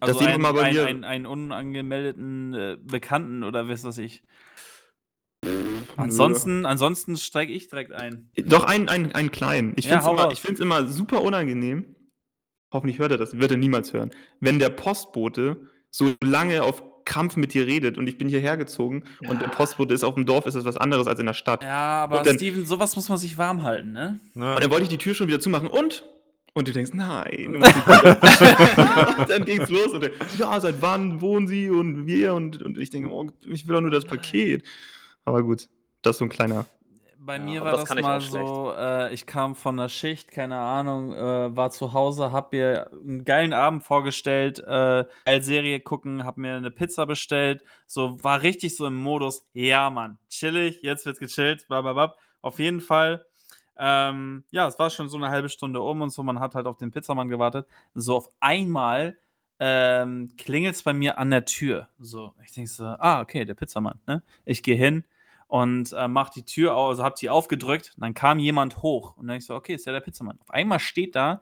Das 0.00 0.08
Also 0.10 0.18
sehen 0.20 0.28
wir 0.28 0.34
einen, 0.34 0.42
mal 0.42 0.52
bei 0.52 0.62
einen, 0.62 0.74
mir. 0.76 0.86
einen, 0.86 1.04
einen 1.04 1.26
unangemeldeten 1.26 2.54
äh, 2.54 2.76
Bekannten 2.82 3.44
oder 3.44 3.68
was 3.68 3.84
weiß 3.84 3.98
ich. 3.98 4.22
Ansonsten, 5.96 6.66
ansonsten 6.66 7.16
steige 7.16 7.52
ich 7.52 7.68
direkt 7.68 7.92
ein. 7.92 8.30
Doch, 8.46 8.64
einen, 8.64 8.88
einen, 8.88 9.12
einen 9.12 9.30
kleinen. 9.30 9.72
Ich 9.76 9.86
Ja, 9.86 10.00
finde 10.00 10.32
es 10.32 10.60
immer, 10.60 10.78
immer 10.78 10.88
super 10.88 11.22
unangenehm. 11.22 11.84
Hoffentlich 12.72 12.98
hört 12.98 13.12
er 13.12 13.18
das, 13.18 13.38
wird 13.38 13.50
er 13.50 13.56
niemals 13.56 13.92
hören. 13.92 14.10
Wenn 14.40 14.58
der 14.58 14.68
Postbote 14.70 15.68
so 15.90 16.12
lange 16.22 16.62
auf 16.64 16.82
Krampf 17.04 17.36
mit 17.36 17.54
dir 17.54 17.66
redet 17.66 17.98
und 17.98 18.08
ich 18.08 18.18
bin 18.18 18.28
hierher 18.28 18.56
gezogen 18.56 19.04
und 19.28 19.40
der 19.42 19.48
Postbote 19.48 19.94
ist 19.94 20.02
auf 20.04 20.14
dem 20.14 20.26
Dorf, 20.26 20.46
ist 20.46 20.54
das 20.54 20.64
was 20.64 20.76
anderes 20.76 21.06
als 21.06 21.20
in 21.20 21.26
der 21.26 21.34
Stadt. 21.34 21.62
Ja, 21.62 22.02
aber 22.04 22.22
dann- 22.22 22.36
Steven, 22.36 22.64
sowas 22.66 22.96
muss 22.96 23.08
man 23.08 23.18
sich 23.18 23.38
warm 23.38 23.62
halten, 23.62 23.92
ne? 23.92 24.20
Und 24.34 24.42
dann 24.42 24.70
wollte 24.70 24.84
ich 24.84 24.88
die 24.88 24.98
Tür 24.98 25.14
schon 25.14 25.28
wieder 25.28 25.38
zumachen 25.40 25.68
und? 25.68 26.04
Und 26.56 26.68
du 26.68 26.72
denkst, 26.72 26.92
nein. 26.94 27.56
und 27.56 27.62
dann 29.28 29.44
ging's 29.44 29.68
los 29.70 29.88
und 29.88 30.04
er, 30.04 30.10
ja, 30.38 30.60
seit 30.60 30.80
wann 30.80 31.20
wohnen 31.20 31.46
Sie 31.48 31.68
und 31.68 32.06
wir? 32.06 32.34
Und, 32.34 32.62
und 32.62 32.78
ich 32.78 32.90
denke, 32.90 33.10
oh, 33.10 33.28
ich 33.46 33.66
will 33.66 33.74
doch 33.74 33.80
nur 33.82 33.90
das 33.90 34.04
Paket. 34.04 34.62
Aber 35.24 35.42
gut, 35.42 35.68
das 36.02 36.16
ist 36.16 36.18
so 36.18 36.24
ein 36.24 36.28
kleiner. 36.30 36.66
Bei 37.16 37.38
Ja, 37.38 37.38
mir 37.38 37.64
war 37.64 37.72
das 37.74 37.86
das, 37.86 37.94
mal 37.96 38.20
so, 38.20 38.74
äh, 38.76 39.14
ich 39.14 39.24
kam 39.24 39.54
von 39.54 39.76
der 39.76 39.88
Schicht, 39.88 40.30
keine 40.30 40.58
Ahnung, 40.58 41.12
äh, 41.14 41.56
war 41.56 41.70
zu 41.70 41.92
Hause, 41.92 42.32
hab 42.32 42.52
mir 42.52 42.90
einen 42.92 43.24
geilen 43.24 43.52
Abend 43.52 43.84
vorgestellt, 43.84 44.58
äh, 44.58 45.04
Serie 45.40 45.80
gucken, 45.80 46.24
hab 46.24 46.36
mir 46.36 46.56
eine 46.56 46.70
Pizza 46.72 47.06
bestellt, 47.06 47.62
so 47.86 48.22
war 48.22 48.42
richtig 48.42 48.76
so 48.76 48.86
im 48.86 48.96
Modus, 48.96 49.46
ja 49.54 49.90
Mann, 49.90 50.18
chillig, 50.28 50.80
jetzt 50.82 51.06
wird's 51.06 51.20
gechillt, 51.20 51.66
blablabla. 51.68 52.14
Auf 52.42 52.58
jeden 52.58 52.80
Fall, 52.80 53.24
ähm, 53.78 54.44
ja, 54.50 54.66
es 54.68 54.78
war 54.78 54.90
schon 54.90 55.08
so 55.08 55.16
eine 55.16 55.30
halbe 55.30 55.48
Stunde 55.48 55.80
um 55.80 56.02
und 56.02 56.10
so, 56.10 56.22
man 56.22 56.40
hat 56.40 56.54
halt 56.54 56.66
auf 56.66 56.76
den 56.78 56.90
Pizzamann 56.90 57.28
gewartet. 57.28 57.66
So 57.94 58.16
auf 58.16 58.30
einmal 58.40 59.16
ähm, 59.60 60.32
klingelt 60.36 60.74
es 60.74 60.82
bei 60.82 60.92
mir 60.92 61.18
an 61.18 61.30
der 61.30 61.44
Tür. 61.44 61.88
So, 61.98 62.34
ich 62.44 62.52
denke 62.52 62.70
so, 62.70 62.84
ah, 62.84 63.20
okay, 63.20 63.44
der 63.44 63.54
Pizzamann, 63.54 64.00
ne? 64.06 64.22
Ich 64.44 64.62
gehe 64.62 64.76
hin, 64.76 65.04
und 65.54 65.92
äh, 65.92 66.08
mach 66.08 66.30
die 66.30 66.44
Tür 66.44 66.74
auf, 66.74 66.88
also 66.88 67.04
hab 67.04 67.14
die 67.14 67.30
aufgedrückt. 67.30 67.92
Und 67.94 68.02
dann 68.02 68.12
kam 68.12 68.40
jemand 68.40 68.82
hoch 68.82 69.16
und 69.16 69.28
dann 69.28 69.36
ich 69.36 69.46
so, 69.46 69.54
okay, 69.54 69.74
ist 69.74 69.86
ja 69.86 69.92
der 69.92 70.00
Pizzamann. 70.00 70.36
Auf 70.40 70.50
einmal 70.50 70.80
steht 70.80 71.14
da, 71.14 71.40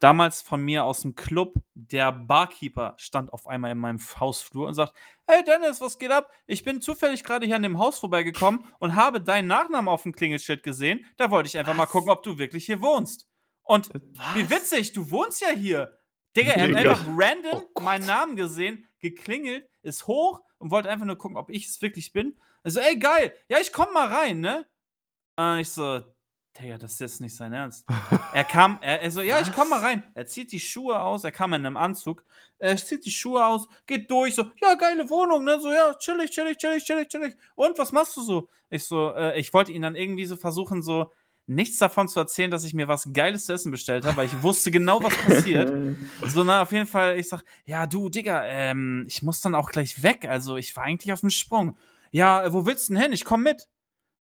damals 0.00 0.42
von 0.42 0.60
mir 0.60 0.84
aus 0.84 1.02
dem 1.02 1.14
Club, 1.14 1.54
der 1.74 2.10
Barkeeper 2.10 2.94
stand 2.96 3.32
auf 3.32 3.46
einmal 3.46 3.70
in 3.70 3.78
meinem 3.78 4.00
Hausflur 4.18 4.66
und 4.66 4.74
sagt, 4.74 4.94
hey 5.28 5.44
Dennis, 5.44 5.80
was 5.80 5.96
geht 6.00 6.10
ab? 6.10 6.28
Ich 6.48 6.64
bin 6.64 6.80
zufällig 6.80 7.22
gerade 7.22 7.46
hier 7.46 7.54
an 7.54 7.62
dem 7.62 7.78
Haus 7.78 8.00
vorbeigekommen 8.00 8.64
und 8.80 8.96
habe 8.96 9.20
deinen 9.20 9.46
Nachnamen 9.46 9.86
auf 9.88 10.02
dem 10.02 10.12
Klingelschild 10.12 10.64
gesehen. 10.64 11.06
Da 11.16 11.30
wollte 11.30 11.46
ich 11.46 11.56
einfach 11.56 11.74
mal 11.74 11.84
Was? 11.84 11.90
gucken, 11.90 12.10
ob 12.10 12.24
du 12.24 12.38
wirklich 12.38 12.66
hier 12.66 12.82
wohnst. 12.82 13.28
Und 13.62 13.90
wie 14.34 14.50
witzig, 14.50 14.92
du 14.92 15.08
wohnst 15.08 15.40
ja 15.40 15.50
hier. 15.50 16.00
Digga, 16.36 16.50
er 16.54 16.68
hat 16.68 16.74
einfach 16.74 17.06
random 17.16 17.62
Oh 17.76 17.80
meinen 17.80 18.06
Namen 18.06 18.34
gesehen, 18.34 18.88
geklingelt, 18.98 19.68
ist 19.82 20.08
hoch 20.08 20.40
und 20.58 20.72
wollte 20.72 20.90
einfach 20.90 21.06
nur 21.06 21.16
gucken, 21.16 21.36
ob 21.36 21.48
ich 21.48 21.68
es 21.68 21.80
wirklich 21.80 22.12
bin. 22.12 22.34
Also, 22.64 22.80
ey, 22.80 22.98
geil, 22.98 23.32
ja, 23.48 23.58
ich 23.60 23.72
komm 23.72 23.92
mal 23.92 24.08
rein, 24.08 24.40
ne? 24.40 24.66
Und 25.36 25.58
ich 25.58 25.70
so, 25.70 26.02
Digga, 26.60 26.76
das 26.78 26.92
ist 26.92 27.00
jetzt 27.00 27.20
nicht 27.20 27.34
sein 27.34 27.52
Ernst. 27.52 27.86
Er 28.32 28.44
kam, 28.44 28.78
er, 28.82 29.02
er 29.02 29.10
so, 29.10 29.22
ja, 29.22 29.40
ich 29.40 29.52
komm 29.52 29.70
mal 29.70 29.80
rein. 29.80 30.04
Er 30.14 30.26
zieht 30.26 30.52
die 30.52 30.60
Schuhe 30.60 31.00
aus, 31.00 31.24
er 31.24 31.32
kam 31.32 31.54
in 31.54 31.64
einem 31.66 31.76
Anzug, 31.76 32.24
er 32.58 32.76
zieht 32.76 33.04
die 33.04 33.10
Schuhe 33.10 33.44
aus, 33.44 33.66
geht 33.86 34.10
durch, 34.10 34.34
so, 34.34 34.44
ja, 34.60 34.74
geile 34.74 35.08
Wohnung, 35.08 35.44
ne? 35.44 35.58
So, 35.60 35.72
ja, 35.72 35.94
chillig, 35.94 36.30
chillig, 36.30 36.58
chillig, 36.58 36.84
chillig, 36.84 37.08
chillig. 37.08 37.36
Und 37.54 37.78
was 37.78 37.92
machst 37.92 38.16
du 38.16 38.22
so? 38.22 38.48
Ich 38.70 38.84
so, 38.84 39.12
äh, 39.14 39.38
ich 39.38 39.52
wollte 39.52 39.72
ihn 39.72 39.82
dann 39.82 39.96
irgendwie 39.96 40.26
so 40.26 40.36
versuchen, 40.36 40.82
so 40.82 41.10
nichts 41.46 41.78
davon 41.78 42.08
zu 42.08 42.20
erzählen, 42.20 42.50
dass 42.50 42.64
ich 42.64 42.74
mir 42.74 42.86
was 42.86 43.12
Geiles 43.12 43.46
zu 43.46 43.52
essen 43.52 43.72
bestellt 43.72 44.04
habe, 44.04 44.16
weil 44.16 44.26
ich 44.26 44.42
wusste 44.42 44.70
genau, 44.70 45.02
was 45.02 45.16
passiert. 45.16 45.72
So, 46.26 46.44
na, 46.44 46.62
auf 46.62 46.72
jeden 46.72 46.86
Fall, 46.86 47.18
ich 47.18 47.28
sag, 47.28 47.42
ja, 47.64 47.86
du, 47.86 48.08
Digga, 48.08 48.44
ähm, 48.44 49.04
ich 49.08 49.22
muss 49.22 49.40
dann 49.40 49.54
auch 49.54 49.70
gleich 49.70 50.02
weg. 50.02 50.26
Also, 50.28 50.56
ich 50.56 50.74
war 50.76 50.84
eigentlich 50.84 51.12
auf 51.12 51.20
dem 51.20 51.30
Sprung. 51.30 51.76
Ja, 52.12 52.44
äh, 52.44 52.52
wo 52.52 52.64
willst 52.66 52.88
du 52.88 52.94
denn 52.94 53.02
hin? 53.02 53.12
Ich 53.12 53.24
komm 53.24 53.42
mit. 53.42 53.66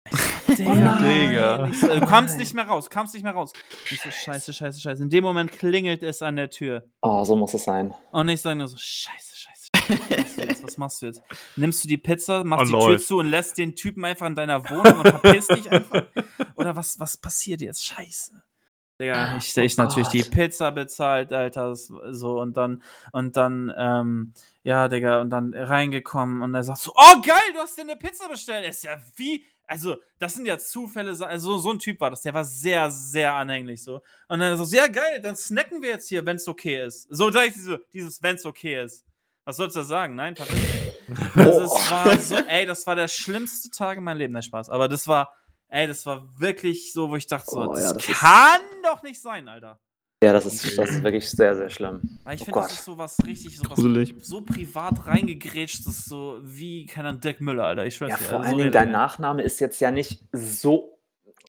Digga, 0.48 0.98
Digga. 0.98 1.66
Ich 1.68 1.80
so, 1.80 1.86
du 1.88 2.06
kamst 2.06 2.38
nicht 2.38 2.54
mehr 2.54 2.66
raus, 2.66 2.88
kamst 2.90 3.14
nicht 3.14 3.22
mehr 3.22 3.34
raus. 3.34 3.52
Ich 3.90 4.00
so, 4.00 4.10
scheiße, 4.10 4.52
scheiße, 4.52 4.80
scheiße. 4.80 5.02
In 5.02 5.10
dem 5.10 5.22
Moment 5.22 5.52
klingelt 5.52 6.02
es 6.02 6.22
an 6.22 6.36
der 6.36 6.50
Tür. 6.50 6.84
Oh, 7.02 7.22
so 7.24 7.36
muss 7.36 7.54
es 7.54 7.64
sein. 7.64 7.94
Und 8.10 8.28
ich 8.28 8.40
sage 8.40 8.56
nur 8.56 8.68
so, 8.68 8.76
scheiße, 8.78 9.36
scheiße. 9.36 9.70
scheiße. 9.76 10.00
Was 10.08 10.16
machst 10.16 10.38
du 10.38 10.42
jetzt? 10.46 10.62
Was 10.64 10.78
machst 10.78 11.02
du 11.02 11.06
jetzt? 11.06 11.22
Nimmst 11.56 11.84
du 11.84 11.88
die 11.88 11.98
Pizza, 11.98 12.44
machst 12.44 12.62
Oh, 12.62 12.66
die 12.66 12.72
lol. 12.72 12.96
Tür 12.96 13.06
zu 13.06 13.18
und 13.18 13.26
lässt 13.30 13.58
den 13.58 13.76
Typen 13.76 14.04
einfach 14.04 14.26
in 14.26 14.34
deiner 14.34 14.68
Wohnung 14.70 15.00
und 15.00 15.08
verpisst 15.08 15.50
dich 15.50 15.70
einfach? 15.70 16.04
Oder 16.56 16.74
was, 16.76 16.98
was 16.98 17.16
passiert 17.16 17.60
jetzt? 17.60 17.84
Scheiße. 17.84 18.42
Digga, 19.00 19.36
ich, 19.38 19.56
ich 19.56 19.78
Oh 19.78 19.82
natürlich 19.82 20.08
die. 20.08 20.22
Pizza 20.22 20.70
bezahlt, 20.70 21.32
Alter, 21.32 21.74
so 21.74 22.40
und 22.40 22.56
dann, 22.56 22.82
und 23.12 23.36
dann, 23.36 23.72
ähm, 23.76 24.34
ja, 24.62 24.88
Digga, 24.88 25.22
und 25.22 25.30
dann 25.30 25.54
reingekommen 25.54 26.42
und 26.42 26.54
er 26.54 26.62
sagt 26.62 26.80
so, 26.80 26.92
oh 26.94 27.20
geil, 27.22 27.40
du 27.54 27.60
hast 27.60 27.78
dir 27.78 27.82
eine 27.82 27.96
Pizza 27.96 28.28
bestellt. 28.28 28.68
Ist 28.68 28.84
ja 28.84 28.98
wie, 29.16 29.44
also, 29.66 29.96
das 30.18 30.34
sind 30.34 30.44
ja 30.46 30.58
Zufälle, 30.58 31.14
so- 31.14 31.24
also 31.24 31.56
so 31.58 31.70
ein 31.72 31.78
Typ 31.78 31.98
war 32.00 32.10
das, 32.10 32.22
der 32.22 32.34
war 32.34 32.44
sehr, 32.44 32.90
sehr 32.90 33.32
anhänglich 33.34 33.82
so. 33.82 34.02
Und 34.28 34.40
dann 34.40 34.58
so, 34.58 34.64
sehr 34.64 34.88
geil, 34.90 35.20
dann 35.22 35.34
snacken 35.34 35.80
wir 35.80 35.90
jetzt 35.90 36.08
hier, 36.08 36.26
wenn 36.26 36.36
es 36.36 36.46
okay 36.46 36.84
ist. 36.84 37.06
So 37.08 37.30
gleich 37.30 37.54
diese, 37.54 37.80
dieses, 37.94 38.22
wenn 38.22 38.36
es 38.36 38.44
okay 38.44 38.82
ist. 38.84 39.06
Was 39.46 39.56
sollst 39.56 39.76
du 39.76 39.80
da 39.80 39.86
sagen? 39.86 40.14
Nein, 40.16 40.34
tatsächlich. 40.34 40.92
Also, 41.34 41.60
es 41.62 41.90
war 41.90 42.18
so, 42.18 42.36
ey, 42.36 42.66
das 42.66 42.86
war 42.86 42.94
der 42.94 43.08
schlimmste 43.08 43.70
Tag 43.70 43.96
in 43.96 44.04
meinem 44.04 44.18
Leben, 44.18 44.34
der 44.34 44.42
Spaß. 44.42 44.68
Aber 44.68 44.88
das 44.88 45.08
war, 45.08 45.32
ey, 45.70 45.86
das 45.86 46.04
war 46.06 46.28
wirklich 46.38 46.92
so, 46.92 47.08
wo 47.10 47.16
ich 47.16 47.26
dachte, 47.26 47.50
so, 47.50 47.60
Oh, 47.62 47.74
das, 47.74 47.82
ja, 47.84 47.92
das 47.94 48.08
ist- 48.08 48.14
kann 48.20 48.60
doch 48.82 49.02
nicht 49.02 49.20
sein, 49.20 49.48
Alter. 49.48 49.80
Ja, 50.22 50.34
das 50.34 50.44
ist, 50.44 50.76
das 50.76 50.90
ist 50.90 51.02
wirklich 51.02 51.30
sehr, 51.30 51.56
sehr 51.56 51.70
schlimm. 51.70 52.02
Weil 52.24 52.34
ich 52.34 52.42
Oh 52.42 52.44
finde, 52.44 52.60
das 52.60 52.72
ist 52.74 52.84
so 52.84 52.98
was 52.98 53.16
richtig, 53.26 53.56
so 53.56 53.64
was 53.64 53.76
Gruselig. 53.76 54.14
so 54.20 54.42
privat 54.42 55.06
reingegrätscht, 55.06 55.86
das 55.86 56.00
ist 56.00 56.04
so 56.10 56.38
wie, 56.42 56.84
keine 56.84 57.08
Ahnung, 57.08 57.22
Dirk 57.22 57.40
Müller, 57.40 57.64
Alter. 57.64 57.86
Ich 57.86 57.96
schwör's 57.96 58.10
Ja, 58.10 58.16
dir, 58.18 58.24
vor 58.24 58.38
also 58.40 58.48
allen 58.48 58.52
so 58.52 58.58
Dingen, 58.58 58.72
dein. 58.72 58.90
Nachname 58.90 59.42
ist 59.42 59.60
jetzt 59.60 59.80
ja 59.80 59.90
nicht 59.90 60.22
so. 60.32 60.99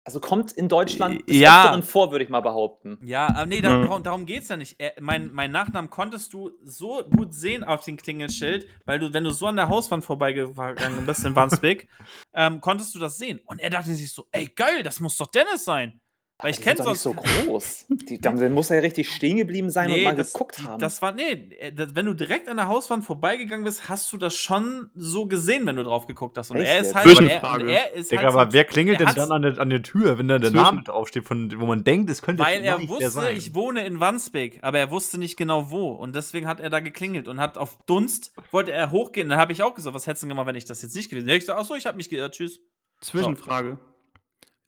Also 0.03 0.19
kommt 0.19 0.51
in 0.53 0.67
Deutschland 0.67 1.27
des 1.29 1.37
Ja. 1.37 1.63
Öfteren 1.63 1.83
vor, 1.83 2.11
würde 2.11 2.25
ich 2.25 2.29
mal 2.31 2.39
behaupten. 2.39 2.97
Ja, 3.03 3.27
aber 3.27 3.45
nee, 3.45 3.61
darum, 3.61 4.01
darum 4.01 4.25
geht's 4.25 4.49
ja 4.49 4.57
nicht. 4.57 4.75
Er, 4.79 4.93
mein, 4.99 5.31
mein 5.31 5.51
Nachnamen 5.51 5.91
konntest 5.91 6.33
du 6.33 6.51
so 6.63 7.03
gut 7.03 7.35
sehen 7.35 7.63
auf 7.63 7.83
dem 7.85 7.97
Klingelschild, 7.97 8.67
weil 8.85 8.97
du, 8.97 9.13
wenn 9.13 9.23
du 9.23 9.29
so 9.29 9.45
an 9.45 9.57
der 9.57 9.69
Hauswand 9.69 10.03
vorbeigegangen 10.03 11.05
bist 11.05 11.23
in 11.23 11.35
Wandsbek, 11.35 11.87
ähm, 12.33 12.61
konntest 12.61 12.95
du 12.95 12.99
das 12.99 13.17
sehen. 13.19 13.39
Und 13.45 13.59
er 13.59 13.69
dachte 13.69 13.93
sich 13.93 14.11
so, 14.11 14.25
ey, 14.31 14.47
geil, 14.47 14.81
das 14.81 14.99
muss 14.99 15.17
doch 15.17 15.27
Dennis 15.27 15.65
sein. 15.65 16.01
Aber 16.41 16.49
ich 16.49 16.57
die 16.57 16.63
kenn 16.63 16.75
sind 16.77 16.85
doch 16.85 16.91
nicht 16.91 17.01
so 17.01 17.13
sonst- 17.13 17.45
groß. 17.45 17.85
Die, 18.09 18.19
dann 18.19 18.53
muss 18.53 18.69
er 18.71 18.77
ja 18.77 18.81
richtig 18.81 19.09
stehen 19.13 19.37
geblieben 19.37 19.69
sein 19.69 19.91
und 19.91 20.03
mal 20.03 20.15
das, 20.15 20.33
geguckt 20.33 20.63
haben. 20.63 20.79
Das 20.79 21.01
war, 21.01 21.11
nee, 21.11 21.31
äh, 21.59 21.71
das, 21.71 21.93
wenn 21.95 22.07
du 22.07 22.13
direkt 22.13 22.49
an 22.49 22.57
der 22.57 22.67
Hauswand 22.67 23.05
vorbeigegangen 23.05 23.63
bist, 23.63 23.87
hast 23.87 24.11
du 24.11 24.17
das 24.17 24.35
schon 24.35 24.89
so 24.95 25.27
gesehen, 25.27 25.65
wenn 25.67 25.75
du 25.75 25.83
drauf 25.83 26.07
geguckt 26.07 26.37
hast. 26.37 26.49
Und 26.51 26.57
Echt 26.57 26.67
er 26.69 26.79
ist 26.81 26.95
halt, 26.95 27.05
und 27.05 27.11
er, 27.11 27.15
Zwischenfrage. 27.17 27.63
und 27.63 27.69
er 27.69 27.93
ist 27.93 28.11
Digga, 28.11 28.23
halt 28.23 28.33
aber 28.33 28.45
so, 28.47 28.53
wer 28.53 28.65
klingelt 28.65 28.99
denn 28.99 29.09
dann 29.15 29.31
an 29.31 29.41
der, 29.43 29.59
an 29.59 29.69
der 29.69 29.83
Tür, 29.83 30.17
wenn 30.17 30.27
da 30.27 30.39
der 30.39 30.51
Name 30.51 30.81
draufsteht, 30.83 31.25
von, 31.25 31.53
wo 31.61 31.65
man 31.67 31.83
denkt, 31.83 32.09
es 32.09 32.21
könnte 32.21 32.43
Weil 32.43 32.63
er 32.63 32.87
wusste, 32.89 33.09
sein? 33.11 33.37
ich 33.37 33.53
wohne 33.53 33.85
in 33.85 33.99
Wandsbek, 33.99 34.59
aber 34.63 34.79
er 34.79 34.89
wusste 34.89 35.19
nicht 35.19 35.37
genau 35.37 35.69
wo. 35.69 35.91
Und 35.91 36.15
deswegen 36.15 36.47
hat 36.47 36.59
er 36.59 36.71
da 36.71 36.79
geklingelt 36.79 37.27
und 37.27 37.39
hat 37.39 37.57
auf 37.57 37.77
Dunst, 37.85 38.33
wollte 38.51 38.71
er 38.71 38.89
hochgehen. 38.89 39.29
Dann 39.29 39.37
habe 39.37 39.53
ich 39.53 39.61
auch 39.61 39.75
gesagt, 39.75 39.95
was 39.95 40.07
hättest 40.07 40.23
du 40.23 40.25
denn 40.25 40.29
gemacht, 40.35 40.47
wenn 40.47 40.55
ich 40.55 40.65
das 40.65 40.81
jetzt 40.81 40.95
nicht 40.95 41.09
gewesen 41.09 41.27
wäre? 41.27 41.37
Ich 41.37 41.45
so, 41.45 41.53
achso, 41.53 41.75
ich 41.75 41.85
habe 41.85 41.97
mich 41.97 42.09
geirrt, 42.09 42.33
tschüss. 42.33 42.59
Zwischenfrage. 43.01 43.77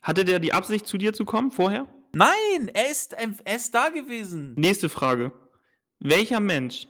Hatte 0.04 0.26
der 0.26 0.40
die 0.40 0.54
Absicht, 0.54 0.86
zu 0.86 0.98
dir 0.98 1.14
zu 1.14 1.26
kommen 1.26 1.52
vorher? 1.52 1.88
Nein, 2.14 2.70
er 2.74 2.92
ist, 2.92 3.14
er 3.14 3.56
ist 3.56 3.74
da 3.74 3.90
gewesen. 3.90 4.54
Nächste 4.58 4.90
Frage. 4.90 5.32
Welcher 6.00 6.40
Mensch 6.40 6.88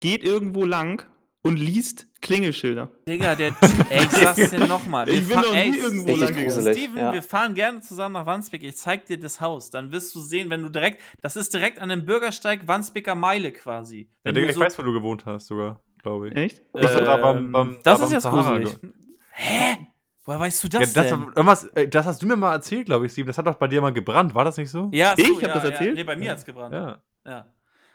geht 0.00 0.24
irgendwo 0.24 0.64
lang 0.64 1.06
und 1.42 1.56
liest 1.56 2.08
Klingelschilder? 2.20 2.90
Digga, 3.08 3.34
der 3.36 3.54
ey, 3.88 4.04
ich 4.04 4.10
sag's 4.10 4.50
dir 4.50 4.58
nochmal. 4.66 5.08
Ich 5.08 5.26
bin 5.26 5.36
noch 5.40 5.54
nie 5.54 5.78
irgendwo 5.78 6.16
lang 6.16 6.28
gegangen. 6.28 6.44
gruselig. 6.48 6.76
Steven, 6.76 6.98
ja. 6.98 7.12
wir 7.14 7.22
fahren 7.22 7.54
gerne 7.54 7.80
zusammen 7.80 8.14
nach 8.14 8.26
Wandsbek. 8.26 8.62
Ich 8.62 8.76
zeig 8.76 9.06
dir 9.06 9.18
das 9.18 9.40
Haus. 9.40 9.70
Dann 9.70 9.90
wirst 9.92 10.14
du 10.14 10.20
sehen, 10.20 10.50
wenn 10.50 10.62
du 10.62 10.68
direkt, 10.68 11.00
das 11.22 11.36
ist 11.36 11.54
direkt 11.54 11.78
an 11.78 11.88
dem 11.88 12.04
Bürgersteig 12.04 12.66
Wandsbeker 12.66 13.14
Meile 13.14 13.52
quasi. 13.52 14.10
Ja, 14.24 14.32
Digga, 14.32 14.48
du 14.48 14.52
ich 14.52 14.58
weiß, 14.58 14.78
wo 14.78 14.82
du 14.82 14.92
gewohnt 14.92 15.24
hast, 15.24 15.46
sogar, 15.46 15.80
glaube 16.02 16.28
ich. 16.28 16.36
Echt? 16.36 16.62
Doch 16.74 16.80
da 16.82 17.16
beim- 17.16 17.36
Ähm, 17.38 17.52
beim- 17.52 17.78
das 17.84 18.00
da 18.00 18.04
ist 18.06 18.12
jetzt 18.12 18.22
Sahara 18.24 18.58
gruselig. 18.58 18.78
Hä? 19.30 19.86
Woher 20.30 20.38
weißt 20.42 20.62
du 20.62 20.68
Ja, 20.68 20.78
das 20.78 20.92
das, 20.92 21.08
denn? 21.08 21.22
irgendwas, 21.22 21.64
äh, 21.74 21.88
das 21.88 22.06
hast 22.06 22.22
du 22.22 22.26
mir 22.28 22.36
mal 22.36 22.52
erzählt, 22.52 22.86
glaube 22.86 23.04
ich, 23.04 23.10
Steven. 23.10 23.26
Das 23.26 23.36
hat 23.36 23.48
doch 23.48 23.56
bei 23.56 23.66
dir 23.66 23.80
mal 23.80 23.92
gebrannt, 23.92 24.32
war 24.32 24.44
das 24.44 24.58
nicht 24.58 24.70
so? 24.70 24.88
Ja, 24.92 25.12
Ich 25.16 25.26
so, 25.26 25.34
hab 25.34 25.42
ja, 25.42 25.54
das 25.54 25.64
ja. 25.64 25.70
erzählt? 25.70 25.94
Nee, 25.96 26.04
bei 26.04 26.14
mir 26.14 26.30
hat's 26.30 26.44
gebrannt. 26.44 26.72
Ja. 26.72 26.98
Ja. 27.26 27.46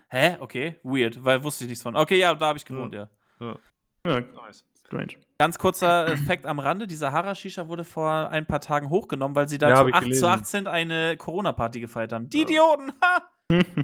Hä? 0.10 0.36
Okay, 0.42 0.76
weird, 0.84 1.24
weil 1.24 1.42
wusste 1.46 1.64
ich 1.64 1.70
nichts 1.70 1.82
von. 1.84 1.96
Okay, 1.96 2.20
ja, 2.20 2.36
da 2.36 2.48
habe 2.48 2.58
ich 2.58 2.66
gewohnt, 2.66 2.94
ja. 2.94 3.08
Ja, 3.40 3.58
Nice. 4.04 4.66
strange. 4.86 5.14
Ganz 5.40 5.58
kurzer 5.58 6.10
Effekt 6.10 6.46
am 6.46 6.60
Rande: 6.60 6.88
Die 6.88 6.96
Sahara-Shisha 6.96 7.70
wurde 7.70 7.86
vor 7.86 8.12
ein 8.30 8.46
paar 8.46 8.60
Tagen 8.60 8.90
hochgenommen, 8.90 9.34
weil 9.34 9.48
sie 9.48 9.58
da 9.58 9.70
Ja, 9.70 9.82
zu 9.84 9.88
ich 9.88 9.94
8 9.96 10.02
zu 10.02 10.10
gelesen. 10.10 10.26
18 10.26 10.68
eine 10.68 11.16
Corona-Party 11.16 11.80
gefeiert 11.80 12.12
haben. 12.12 12.28
Die 12.30 12.42
Idioten! 12.42 12.92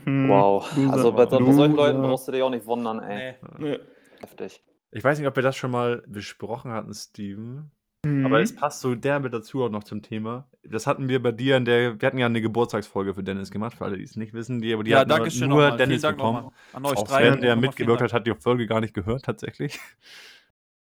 Wow. 0.06 0.66
Also 0.92 1.12
bei, 1.14 1.26
bei 1.26 1.52
solchen. 1.54 1.76
Leuten 1.76 2.02
brauchst 2.02 2.28
du 2.28 2.32
dich 2.34 2.42
auch 2.42 2.50
nicht 2.50 2.66
wundern, 2.66 3.00
ey. 3.00 3.36
Nee. 3.60 3.72
Ja. 3.74 3.78
Heftig. 4.20 4.62
Ich 4.92 5.04
weiß 5.04 5.20
nicht, 5.20 5.28
ob 5.28 5.36
wir 5.36 5.44
das 5.44 5.56
schon 5.56 5.72
mal 5.72 6.04
besprochen 6.08 6.72
hatten, 6.72 6.94
Steven. 6.94 7.72
Mhm. 8.04 8.26
Aber 8.26 8.42
es 8.42 8.56
passt 8.56 8.82
so 8.82 8.96
derbe 8.96 9.30
dazu 9.30 9.64
auch 9.64 9.70
noch 9.70 9.84
zum 9.84 10.02
Thema. 10.02 10.48
Das 10.64 10.88
hatten 10.88 11.08
wir 11.08 11.22
bei 11.22 11.32
dir 11.32 11.58
in 11.58 11.66
der. 11.66 12.02
Wir 12.02 12.08
hatten 12.08 12.18
ja 12.18 12.26
eine 12.26 12.42
Geburtstagsfolge 12.42 13.14
für 13.14 13.24
Dennis 13.24 13.52
gemacht, 13.52 13.76
für 13.78 13.86
alle, 13.86 13.98
die 13.98 14.04
es 14.04 14.16
nicht 14.16 14.34
wissen. 14.34 14.60
Die, 14.60 14.74
aber 14.74 14.84
die 14.84 14.92
ja, 14.92 15.00
hatten 15.00 15.10
danke 15.10 15.30
schön 15.30 15.50
nur 15.50 15.62
nochmal. 15.62 15.78
Dennis 15.78 16.02
bekommen. 16.02 16.36
nochmal 16.46 16.52
an 16.74 16.86
euch 16.86 16.98
Auch 16.98 17.08
drei. 17.08 17.30
Sven, 17.30 17.42
der 17.42 17.56
mitgewirkt 17.56 18.02
hat, 18.02 18.14
hat 18.14 18.26
die 18.26 18.34
Folge 18.34 18.66
gar 18.66 18.82
nicht 18.82 18.94
gehört, 18.94 19.26
tatsächlich. 19.26 19.80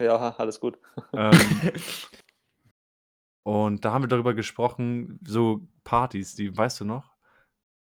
Ja, 0.00 0.36
alles 0.38 0.60
gut. 0.60 0.78
ähm, 1.12 1.32
und 3.42 3.84
da 3.84 3.92
haben 3.92 4.04
wir 4.04 4.08
darüber 4.08 4.32
gesprochen, 4.32 5.18
so 5.26 5.66
Partys, 5.82 6.36
die, 6.36 6.56
weißt 6.56 6.82
du 6.82 6.84
noch? 6.84 7.16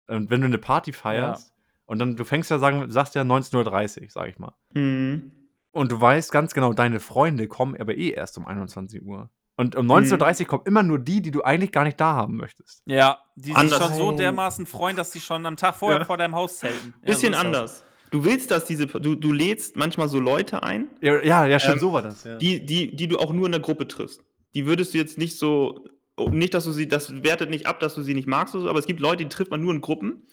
Und 0.07 0.31
wenn 0.31 0.41
du 0.41 0.47
eine 0.47 0.57
Party 0.57 0.95
feierst 0.95 1.53
und 1.85 1.99
dann, 1.99 2.17
du 2.17 2.25
fängst 2.25 2.51
ja, 2.51 2.59
sagen, 2.59 2.91
sagst 2.91 3.17
ja 3.17 3.21
19.30 3.21 4.01
Uhr, 4.05 4.07
sag 4.09 4.29
ich 4.31 4.39
mal. 4.39 4.55
Mhm. 4.73 5.31
Und 5.77 5.93
du 5.93 6.01
weißt 6.01 6.33
ganz 6.33 6.55
genau, 6.55 6.73
deine 6.73 7.01
Freunde 7.01 7.49
kommen 7.49 7.77
aber 7.79 7.95
eh 7.97 8.11
erst 8.11 8.39
um 8.39 8.47
21 8.47 9.03
Uhr. 9.03 9.29
Und 9.57 9.77
um 9.77 9.87
19.30 9.91 10.41
Uhr 10.41 10.47
kommen 10.47 10.63
immer 10.65 10.83
nur 10.83 10.99
die, 10.99 11.21
die 11.21 11.31
du 11.31 11.43
eigentlich 11.43 11.71
gar 11.73 11.85
nicht 11.85 12.01
da 12.01 12.15
haben 12.15 12.37
möchtest. 12.37 12.83
Ja, 12.87 13.19
die 13.37 13.49
sich 13.49 13.57
Anders. 13.57 13.79
schon 13.83 13.95
so 13.95 14.13
dermaßen 14.13 14.65
freuen, 14.67 14.97
dass 14.97 15.13
sie 15.13 15.21
schon 15.21 15.45
am 15.45 15.57
Tag 15.57 15.75
vorher 15.77 16.01
Ja. 16.01 16.05
vor 16.07 16.17
deinem 16.17 16.35
Haus 16.35 16.59
zelten. 16.59 16.95
Ja, 17.03 17.07
Bisschen 17.07 17.35
so 17.35 17.39
anders. 17.39 17.85
Du 18.11 18.25
willst, 18.25 18.51
dass 18.51 18.65
diese, 18.65 18.87
du, 18.87 19.15
du 19.17 19.33
lädst 19.33 19.77
manchmal 19.77 20.09
so 20.09 20.19
Leute 20.21 20.63
ein, 20.63 20.89
Ja, 21.03 21.23
ja, 21.23 21.47
ja 21.47 21.59
stimmt, 21.59 21.75
Ähm, 21.75 21.81
so 21.81 21.93
war 21.93 22.03
das. 22.03 22.25
Ja. 22.25 22.37
die, 22.37 22.65
die, 22.65 22.97
die 22.97 23.09
du 23.09 23.19
auch 23.19 23.33
nur 23.33 23.47
in 23.47 23.53
der 23.53 23.61
Gruppe 23.61 23.87
triffst. 23.89 24.23
Die 24.55 24.65
würdest 24.65 24.95
du 24.95 24.99
jetzt 24.99 25.19
nicht 25.19 25.39
so, 25.39 25.85
nicht, 26.19 26.55
dass 26.55 26.65
du 26.65 26.73
sie, 26.73 26.89
das 26.89 27.23
wertet 27.23 27.51
nicht 27.51 27.67
ab, 27.67 27.81
dass 27.81 27.95
du 27.95 28.03
sie 28.03 28.15
nicht 28.15 28.29
magst, 28.29 28.55
oder 28.55 28.65
so, 28.65 28.71
aber 28.71 28.79
es 28.79 28.87
gibt 28.87 29.01
Leute, 29.01 29.25
die 29.25 29.29
trifft 29.29 29.51
man 29.51 29.61
nur 29.61 29.75
in 29.75 29.83
Gruppen. 29.83 30.27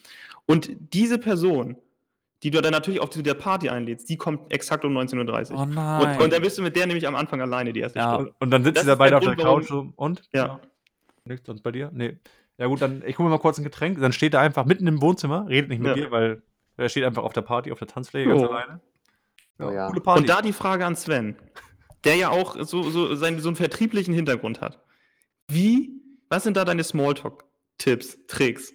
Und 0.46 0.72
diese 0.94 1.18
Person, 1.18 1.76
die 2.44 2.52
du 2.52 2.62
dann 2.62 2.72
natürlich 2.72 3.00
auch 3.02 3.10
zu 3.10 3.22
der 3.22 3.34
Party 3.34 3.70
einlädst, 3.70 4.10
die 4.10 4.18
kommt 4.18 4.52
exakt 4.54 4.84
um 4.86 4.96
19.30 4.98 5.52
Uhr. 5.54 5.60
Oh 5.62 5.66
nein. 5.66 6.02
und, 6.18 6.22
und 6.24 6.34
dann 6.34 6.42
bist 6.42 6.58
du 6.58 6.62
mit 6.62 6.76
der 6.76 6.86
nämlich 6.88 7.08
am 7.08 7.16
Anfang 7.16 7.42
alleine 7.42 7.72
die 7.74 7.80
erste 7.80 8.00
Ja. 8.00 8.16
Stunde. 8.16 8.34
Und 8.40 8.52
dann 8.52 8.64
sitzen 8.64 8.76
Das 8.76 8.84
sie 8.84 8.90
da 8.90 8.96
beide 8.96 9.18
auf 9.18 9.24
der 9.24 9.38
warum- 9.38 9.60
Couch 9.62 9.70
so, 9.70 9.94
und? 9.96 10.22
Ja. 10.34 10.60
Nichts 11.26 11.48
sonst 11.48 11.62
bei 11.62 11.72
dir? 11.72 11.90
Nee. 11.94 12.18
Ja 12.58 12.68
gut, 12.68 12.82
dann 12.82 13.02
ich 13.06 13.18
hole 13.18 13.28
mir 13.30 13.36
mal 13.36 13.40
kurz 13.42 13.58
ein 13.58 13.64
Getränk. 13.64 14.00
Dann 14.00 14.12
steht 14.14 14.34
er 14.34 14.42
einfach 14.42 14.66
mitten 14.66 14.86
im 14.88 15.02
Wohnzimmer, 15.02 15.48
redet 15.48 15.70
nicht 15.70 15.80
mit 15.80 15.88
Ja. 15.90 15.94
dir, 15.96 16.12
weil 16.12 16.44
er 16.78 16.90
steht 16.90 17.04
einfach 17.06 17.24
auf 17.24 17.34
der 17.34 17.42
Party, 17.42 17.72
auf 17.72 17.80
der 17.80 17.88
Tanzfläche 17.88 18.28
ganz 18.30 18.42
Jo. 18.42 18.48
alleine. 18.50 18.82
Oh 19.60 19.70
ja. 19.72 19.88
Coole 19.88 20.02
Party. 20.02 20.22
Und 20.22 20.30
da 20.30 20.42
die 20.42 20.54
Frage 20.54 20.86
an 20.86 20.96
Sven, 20.96 21.36
der 22.04 22.16
ja 22.16 22.30
auch 22.30 22.58
so, 22.60 22.84
so, 22.84 23.16
seinen, 23.16 23.40
so 23.40 23.48
einen 23.50 23.56
vertrieblichen 23.56 24.14
Hintergrund 24.14 24.60
hat. 24.62 24.80
Wie, 25.48 25.92
was 26.30 26.44
sind 26.44 26.58
da 26.58 26.66
deine 26.66 26.84
Smalltalk-Tipps, 26.84 28.18
Tricks? 28.28 28.74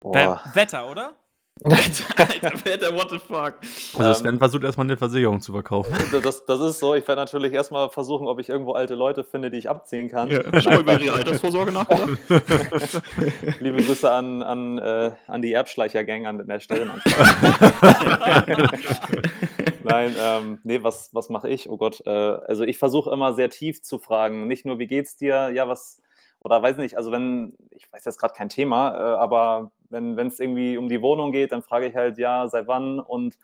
Boah. 0.00 0.42
Wetter, 0.52 0.90
oder? 0.90 1.16
Alter, 1.64 2.94
what 2.94 3.10
the 3.10 3.18
fuck? 3.18 3.54
also 3.96 4.02
Ähm, 4.02 4.14
Sven 4.14 4.38
versucht 4.38 4.64
erstmal 4.64 4.86
eine 4.86 4.96
Versicherung 4.96 5.40
zu 5.40 5.52
verkaufen. 5.52 5.94
Das, 6.22 6.44
das 6.46 6.60
ist 6.60 6.80
so, 6.80 6.94
ich 6.94 7.06
werde 7.06 7.20
natürlich 7.20 7.52
erstmal 7.52 7.88
versuchen, 7.90 8.26
ob 8.26 8.40
ich 8.40 8.48
irgendwo 8.48 8.72
alte 8.72 8.94
Leute 8.94 9.24
finde, 9.24 9.50
die 9.50 9.58
ich 9.58 9.70
abziehen 9.70 10.08
kann. 10.08 10.30
Ja, 10.30 10.42
schon 10.60 10.72
mal 10.72 10.80
über 10.80 11.00
ihre 11.00 11.14
Altersvorsorge 11.16 11.70
nachgedacht? 11.70 12.18
Liebe 13.60 13.82
Grüße 13.82 14.10
an, 14.10 14.42
an, 14.42 14.78
äh, 14.78 15.12
an 15.28 15.42
die 15.42 15.52
Erbschleicher-Gang 15.52 16.26
an 16.26 16.46
der 16.46 16.60
Stelle. 16.60 16.90
Nein, 19.84 20.16
ähm, 20.18 20.58
nee, 20.64 20.82
was, 20.82 21.10
was 21.12 21.28
mache 21.28 21.48
ich? 21.48 21.68
Oh 21.68 21.76
Gott, 21.76 22.02
äh, 22.06 22.10
also 22.10 22.64
ich 22.64 22.78
versuche 22.78 23.10
immer 23.10 23.34
sehr 23.34 23.50
tief 23.50 23.82
zu 23.82 23.98
fragen. 23.98 24.46
Nicht 24.48 24.66
nur, 24.66 24.78
wie 24.78 24.86
geht's 24.86 25.16
dir? 25.16 25.50
Ja, 25.50 25.68
was, 25.68 26.00
oder 26.40 26.62
weiß 26.62 26.78
nicht, 26.78 26.96
also 26.96 27.12
wenn, 27.12 27.54
ich 27.70 27.92
weiß 27.92 28.04
jetzt 28.04 28.18
gerade 28.18 28.34
kein 28.34 28.48
Thema, 28.48 28.94
äh, 28.94 29.16
aber 29.18 29.70
wenn 29.94 30.26
es 30.26 30.40
irgendwie 30.40 30.76
um 30.76 30.88
die 30.88 31.00
Wohnung 31.00 31.32
geht, 31.32 31.52
dann 31.52 31.62
frage 31.62 31.86
ich 31.86 31.94
halt, 31.94 32.18
ja, 32.18 32.46
seit 32.48 32.66
wann 32.66 33.00
und 33.00 33.36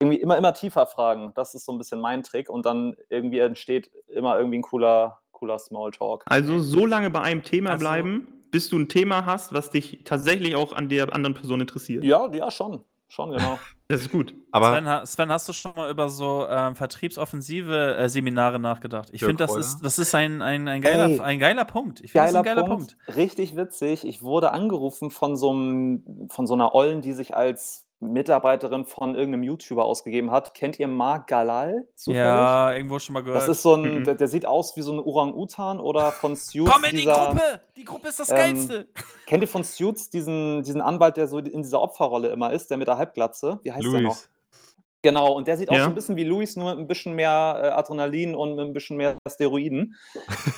irgendwie 0.00 0.18
immer, 0.20 0.36
immer 0.38 0.54
tiefer 0.54 0.86
fragen. 0.86 1.32
Das 1.34 1.54
ist 1.54 1.64
so 1.66 1.72
ein 1.72 1.78
bisschen 1.78 2.00
mein 2.00 2.22
Trick 2.22 2.48
und 2.48 2.64
dann 2.66 2.96
irgendwie 3.08 3.40
entsteht 3.40 3.90
immer 4.08 4.38
irgendwie 4.38 4.58
ein 4.58 4.62
cooler, 4.62 5.18
cooler 5.32 5.58
Smalltalk. 5.58 6.22
Also 6.26 6.58
so 6.60 6.86
lange 6.86 7.10
bei 7.10 7.20
einem 7.20 7.42
Thema 7.42 7.70
Also- 7.70 7.80
bleiben, 7.84 8.28
bis 8.50 8.70
du 8.70 8.78
ein 8.78 8.88
Thema 8.88 9.26
hast, 9.26 9.52
was 9.52 9.70
dich 9.70 10.02
tatsächlich 10.04 10.56
auch 10.56 10.72
an 10.72 10.88
der 10.88 11.12
anderen 11.12 11.34
Person 11.34 11.60
interessiert. 11.60 12.02
Ja, 12.04 12.32
ja, 12.32 12.50
schon. 12.50 12.80
Schon, 13.08 13.32
genau. 13.32 13.58
Das 13.90 14.02
ist 14.02 14.12
gut. 14.12 14.34
Aber 14.52 14.78
Sven, 14.78 15.06
Sven, 15.06 15.32
hast 15.32 15.48
du 15.48 15.54
schon 15.54 15.72
mal 15.74 15.90
über 15.90 16.10
so 16.10 16.46
ähm, 16.46 16.76
vertriebsoffensive 16.76 17.96
äh, 17.96 18.08
Seminare 18.10 18.58
nachgedacht? 18.58 19.08
Ich 19.12 19.24
finde, 19.24 19.46
das 19.46 19.56
ist, 19.56 19.80
das 19.80 19.98
ist 19.98 20.14
ein, 20.14 20.42
ein, 20.42 20.68
ein, 20.68 20.82
geiler, 20.82 21.08
Ey. 21.08 21.20
ein 21.20 21.38
geiler 21.38 21.64
Punkt. 21.64 22.02
Ich 22.02 22.12
finde, 22.12 22.24
das 22.24 22.32
ist 22.32 22.36
ein 22.36 22.44
geiler 22.44 22.64
Punkt. 22.64 22.98
Richtig 23.16 23.56
witzig. 23.56 24.06
Ich 24.06 24.20
wurde 24.20 24.52
angerufen 24.52 25.10
von 25.10 25.36
so, 25.36 25.52
einem, 25.52 26.28
von 26.28 26.46
so 26.46 26.52
einer 26.52 26.74
Ollen, 26.74 27.00
die 27.00 27.14
sich 27.14 27.34
als 27.34 27.87
Mitarbeiterin 28.00 28.84
von 28.84 29.14
irgendeinem 29.16 29.42
YouTuber 29.42 29.84
ausgegeben 29.84 30.30
hat. 30.30 30.54
Kennt 30.54 30.78
ihr 30.78 30.86
Marc 30.86 31.26
Galal? 31.26 31.86
zufällig? 31.96 32.24
Ja, 32.24 32.72
irgendwo 32.72 32.98
schon 33.00 33.14
mal 33.14 33.22
gehört. 33.24 33.42
Das 33.42 33.48
ist 33.48 33.62
so 33.62 33.74
ein, 33.74 33.82
Mhm. 34.00 34.04
der, 34.04 34.14
der 34.14 34.28
sieht 34.28 34.46
aus 34.46 34.76
wie 34.76 34.82
so 34.82 34.92
ein 34.92 35.00
Orang-Utan 35.00 35.80
oder 35.80 36.12
von 36.12 36.36
Suits. 36.36 36.70
Komm 36.72 36.84
in 36.84 36.90
die 36.92 36.96
dieser, 36.98 37.26
Gruppe! 37.26 37.60
Die 37.76 37.84
Gruppe 37.84 38.08
ist 38.08 38.20
das 38.20 38.30
ähm, 38.30 38.36
Geilste! 38.36 38.88
Kennt 39.26 39.42
ihr 39.42 39.48
von 39.48 39.64
Suits 39.64 40.10
diesen, 40.10 40.62
diesen 40.62 40.80
Anwalt, 40.80 41.16
der 41.16 41.26
so 41.26 41.38
in 41.38 41.62
dieser 41.62 41.80
Opferrolle 41.82 42.28
immer 42.28 42.52
ist, 42.52 42.70
der 42.70 42.76
mit 42.76 42.86
der 42.86 42.98
Halbglatze? 42.98 43.58
Wie 43.62 43.72
heißt 43.72 43.82
der 43.84 43.92
noch? 44.00 44.00
Luis. 44.14 44.30
Genau, 45.02 45.32
und 45.32 45.46
der 45.46 45.56
sieht 45.56 45.70
auch 45.70 45.74
Ja. 45.76 45.84
so 45.84 45.88
ein 45.90 45.94
bisschen 45.94 46.16
wie 46.16 46.24
Luis, 46.24 46.56
nur 46.56 46.70
mit 46.70 46.80
ein 46.80 46.88
bisschen 46.88 47.14
mehr 47.14 47.60
äh, 47.62 47.68
Adrenalin 47.68 48.34
und 48.34 48.56
mit 48.56 48.64
ein 48.66 48.72
bisschen 48.72 48.96
mehr 48.96 49.16
Steroiden. 49.28 49.94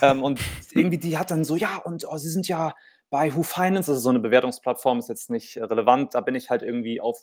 ähm, 0.02 0.22
und 0.22 0.40
irgendwie, 0.72 0.96
die 0.98 1.18
hat 1.18 1.30
dann 1.30 1.44
so, 1.44 1.56
ja, 1.56 1.76
und 1.84 2.06
oh, 2.10 2.16
sie 2.16 2.30
sind 2.30 2.48
ja 2.48 2.72
bei 3.10 3.34
Who 3.34 3.42
Finance, 3.42 3.92
ist 3.92 4.02
so 4.02 4.10
eine 4.10 4.20
Bewertungsplattform, 4.20 4.98
ist 5.00 5.08
jetzt 5.08 5.30
nicht 5.30 5.56
äh, 5.56 5.64
relevant, 5.64 6.14
da 6.14 6.20
bin 6.20 6.34
ich 6.34 6.48
halt 6.50 6.62
irgendwie 6.62 7.00
auf 7.00 7.18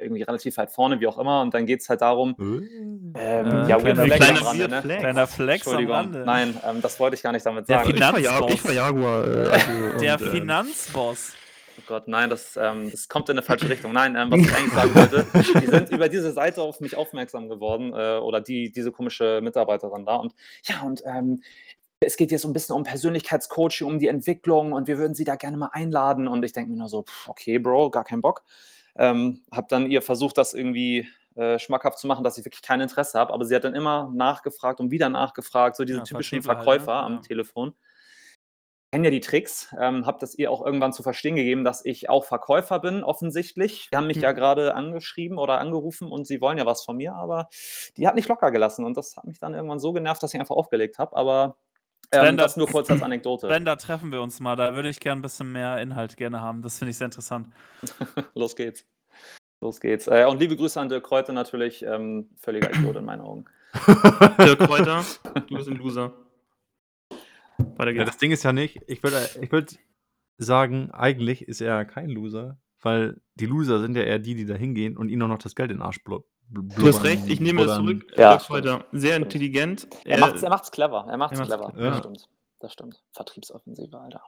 irgendwie 0.00 0.22
relativ 0.22 0.56
weit 0.56 0.72
vorne, 0.72 0.98
wie 0.98 1.06
auch 1.06 1.18
immer. 1.18 1.40
Und 1.40 1.54
dann 1.54 1.64
geht 1.64 1.80
es 1.82 1.88
halt 1.88 2.00
darum, 2.00 2.34
ähm, 2.40 3.12
Äh, 3.16 3.68
ja, 3.68 3.78
kleiner- 3.78 4.04
Flag 4.04 4.16
kleiner 4.16 4.40
am 4.40 4.46
Rande, 4.46 4.68
ne? 4.68 4.82
Flag. 4.82 4.98
Kleiner 4.98 5.26
Flex 5.28 5.66
am 5.66 5.72
Entschuldigung. 5.72 5.94
Rande. 5.94 6.24
Nein, 6.24 6.60
ähm, 6.68 6.82
das 6.82 6.98
wollte 6.98 7.14
ich 7.14 7.22
gar 7.22 7.30
nicht 7.32 7.46
damit 7.46 7.68
Der 7.68 7.78
sagen. 7.78 7.90
Finan- 7.92 8.16
Ich 8.18 8.26
war, 8.26 8.40
Ja- 8.40 8.48
ich 8.48 8.64
war 8.64 8.72
Jaguar. 8.72 9.24
Äh, 9.28 9.48
also, 9.52 9.98
Der 10.00 10.14
und, 10.14 10.22
ähm, 10.22 10.30
Finanzboss. 10.32 11.32
Oh 11.78 11.82
Gott, 11.86 12.08
nein, 12.08 12.28
das, 12.28 12.56
ähm, 12.60 12.90
das 12.90 13.08
kommt 13.08 13.28
in 13.28 13.34
eine 13.38 13.42
falsche 13.42 13.68
Richtung. 13.70 13.92
Nein, 13.92 14.16
ähm, 14.16 14.32
was 14.32 14.40
ich 14.40 14.52
eigentlich 14.52 14.72
sagen 14.72 14.94
wollte, 14.96 15.26
die 15.60 15.66
sind 15.66 15.90
über 15.92 16.08
diese 16.08 16.32
Seite 16.32 16.60
auf 16.60 16.80
mich 16.80 16.96
aufmerksam 16.96 17.48
geworden 17.48 17.92
äh, 17.94 18.18
oder 18.18 18.40
die, 18.40 18.72
diese 18.72 18.90
komische 18.90 19.38
Mitarbeiterin 19.44 20.04
da. 20.04 20.16
Und 20.16 20.34
ja, 20.64 20.80
und 20.82 21.02
ähm, 21.06 21.40
es 22.00 22.16
geht 22.16 22.30
jetzt 22.30 22.42
so 22.42 22.48
ein 22.48 22.52
bisschen 22.52 22.74
um 22.76 22.84
Persönlichkeitscoaching, 22.84 23.86
um 23.86 23.98
die 23.98 24.08
Entwicklung 24.08 24.72
und 24.72 24.86
wir 24.88 24.98
würden 24.98 25.14
sie 25.14 25.24
da 25.24 25.36
gerne 25.36 25.56
mal 25.56 25.70
einladen. 25.72 26.28
Und 26.28 26.44
ich 26.44 26.52
denke 26.52 26.70
mir 26.70 26.78
nur 26.78 26.88
so, 26.88 27.04
okay, 27.26 27.58
Bro, 27.58 27.90
gar 27.90 28.04
keinen 28.04 28.22
Bock. 28.22 28.44
Ähm, 28.96 29.42
habe 29.52 29.66
dann 29.70 29.90
ihr 29.90 30.02
versucht, 30.02 30.38
das 30.38 30.54
irgendwie 30.54 31.08
äh, 31.36 31.58
schmackhaft 31.58 31.98
zu 31.98 32.06
machen, 32.06 32.24
dass 32.24 32.38
ich 32.38 32.44
wirklich 32.44 32.62
kein 32.62 32.80
Interesse 32.80 33.18
habe. 33.18 33.32
Aber 33.32 33.44
sie 33.44 33.54
hat 33.54 33.64
dann 33.64 33.74
immer 33.74 34.10
nachgefragt 34.14 34.80
und 34.80 34.90
wieder 34.90 35.08
nachgefragt, 35.08 35.76
so 35.76 35.84
diese 35.84 35.98
Ja, 35.98 36.04
typischen 36.04 36.36
halt, 36.38 36.44
ne? 36.46 36.54
Verkäufer 36.54 36.92
am 36.94 37.14
Ja. 37.14 37.20
Telefon. 37.20 37.74
kenne 38.92 39.04
ja 39.08 39.10
die 39.10 39.20
Tricks, 39.20 39.74
ähm, 39.78 40.06
habe 40.06 40.18
das 40.18 40.34
ihr 40.34 40.50
auch 40.50 40.64
irgendwann 40.64 40.94
zu 40.94 41.02
verstehen 41.02 41.36
gegeben, 41.36 41.62
dass 41.62 41.84
ich 41.84 42.08
auch 42.08 42.24
Verkäufer 42.24 42.78
bin, 42.80 43.04
offensichtlich. 43.04 43.88
Die 43.92 43.96
haben 43.96 44.06
mich 44.06 44.16
Hm. 44.16 44.22
ja 44.22 44.32
gerade 44.32 44.74
angeschrieben 44.74 45.36
oder 45.38 45.58
angerufen 45.60 46.10
und 46.10 46.26
sie 46.26 46.40
wollen 46.40 46.56
ja 46.58 46.64
was 46.64 46.84
von 46.84 46.96
mir, 46.96 47.14
aber 47.14 47.48
die 47.98 48.06
hat 48.08 48.14
nicht 48.14 48.28
locker 48.28 48.50
gelassen 48.50 48.84
und 48.86 48.96
das 48.96 49.14
hat 49.16 49.24
mich 49.24 49.38
dann 49.38 49.52
irgendwann 49.54 49.78
so 49.80 49.92
genervt, 49.92 50.22
dass 50.22 50.32
ich 50.32 50.40
einfach 50.40 50.56
aufgelegt 50.56 50.98
habe. 50.98 51.14
Aber 51.16 51.58
ähm, 52.12 52.36
das 52.36 52.56
nur 52.56 52.66
kurz 52.66 52.90
als 52.90 53.02
Anekdote. 53.02 53.48
Da 53.48 53.76
treffen 53.76 54.12
wir 54.12 54.22
uns 54.22 54.40
mal. 54.40 54.56
Da 54.56 54.74
würde 54.74 54.88
ich 54.88 55.00
gerne 55.00 55.20
ein 55.20 55.22
bisschen 55.22 55.52
mehr 55.52 55.80
Inhalt 55.80 56.16
gerne 56.16 56.40
haben. 56.40 56.62
Das 56.62 56.78
finde 56.78 56.90
ich 56.90 56.96
sehr 56.98 57.06
interessant. 57.06 57.48
Los 58.34 58.56
geht's. 58.56 58.86
Los 59.60 59.80
geht's. 59.80 60.06
Äh, 60.06 60.24
und 60.28 60.38
liebe 60.40 60.56
Grüße 60.56 60.80
an 60.80 60.88
Dirk 60.88 61.04
Kräuter 61.04 61.32
natürlich. 61.32 61.82
Ähm, 61.82 62.30
völliger 62.36 62.70
Idiot 62.72 62.96
in 62.96 63.04
meinen 63.04 63.20
Augen. 63.22 63.44
Dirk 64.38 64.60
Kräuter, 64.60 65.04
du 65.48 65.56
bist 65.56 65.68
ein 65.68 65.76
Loser. 65.76 66.14
Weiter 67.58 67.90
Ja, 67.90 68.04
geht's. 68.04 68.12
das 68.12 68.18
Ding 68.18 68.30
ist 68.30 68.44
ja 68.44 68.52
nicht, 68.52 68.80
ich 68.86 69.02
würde 69.02 69.28
ich 69.40 69.50
würd 69.50 69.78
sagen, 70.38 70.90
eigentlich 70.92 71.42
ist 71.48 71.60
er 71.60 71.84
kein 71.84 72.08
Loser, 72.08 72.58
weil 72.80 73.20
die 73.34 73.46
Loser 73.46 73.80
sind 73.80 73.96
ja 73.96 74.02
eher 74.04 74.20
die, 74.20 74.34
die 74.36 74.46
da 74.46 74.54
hingehen 74.54 74.96
und 74.96 75.08
ihnen 75.08 75.22
auch 75.22 75.28
noch 75.28 75.38
das 75.38 75.56
Geld 75.56 75.70
in 75.72 75.78
den 75.78 75.82
Arsch 75.82 76.02
du 76.50 76.86
hast 76.88 77.04
recht, 77.04 77.28
ich 77.28 77.40
nehme 77.40 77.64
das 77.66 77.76
zurück. 77.76 78.06
Ja, 78.16 78.36
Kräuter, 78.38 78.84
sehr 78.92 79.16
intelligent. 79.16 79.86
Er 80.04 80.18
Äh, 80.18 80.20
macht's, 80.20 80.42
er 80.42 80.50
macht's 80.50 80.70
clever. 80.70 81.06
Er 81.08 81.16
macht's 81.16 81.38
er 81.38 81.46
macht's 81.46 81.54
clever. 81.54 81.70
clever, 81.72 81.84
ja. 81.84 81.90
Das 81.90 81.98
stimmt. 82.00 82.28
Das 82.60 82.72
stimmt. 82.72 83.02
Vertriebsoffensive, 83.12 84.00
Alter. 84.00 84.22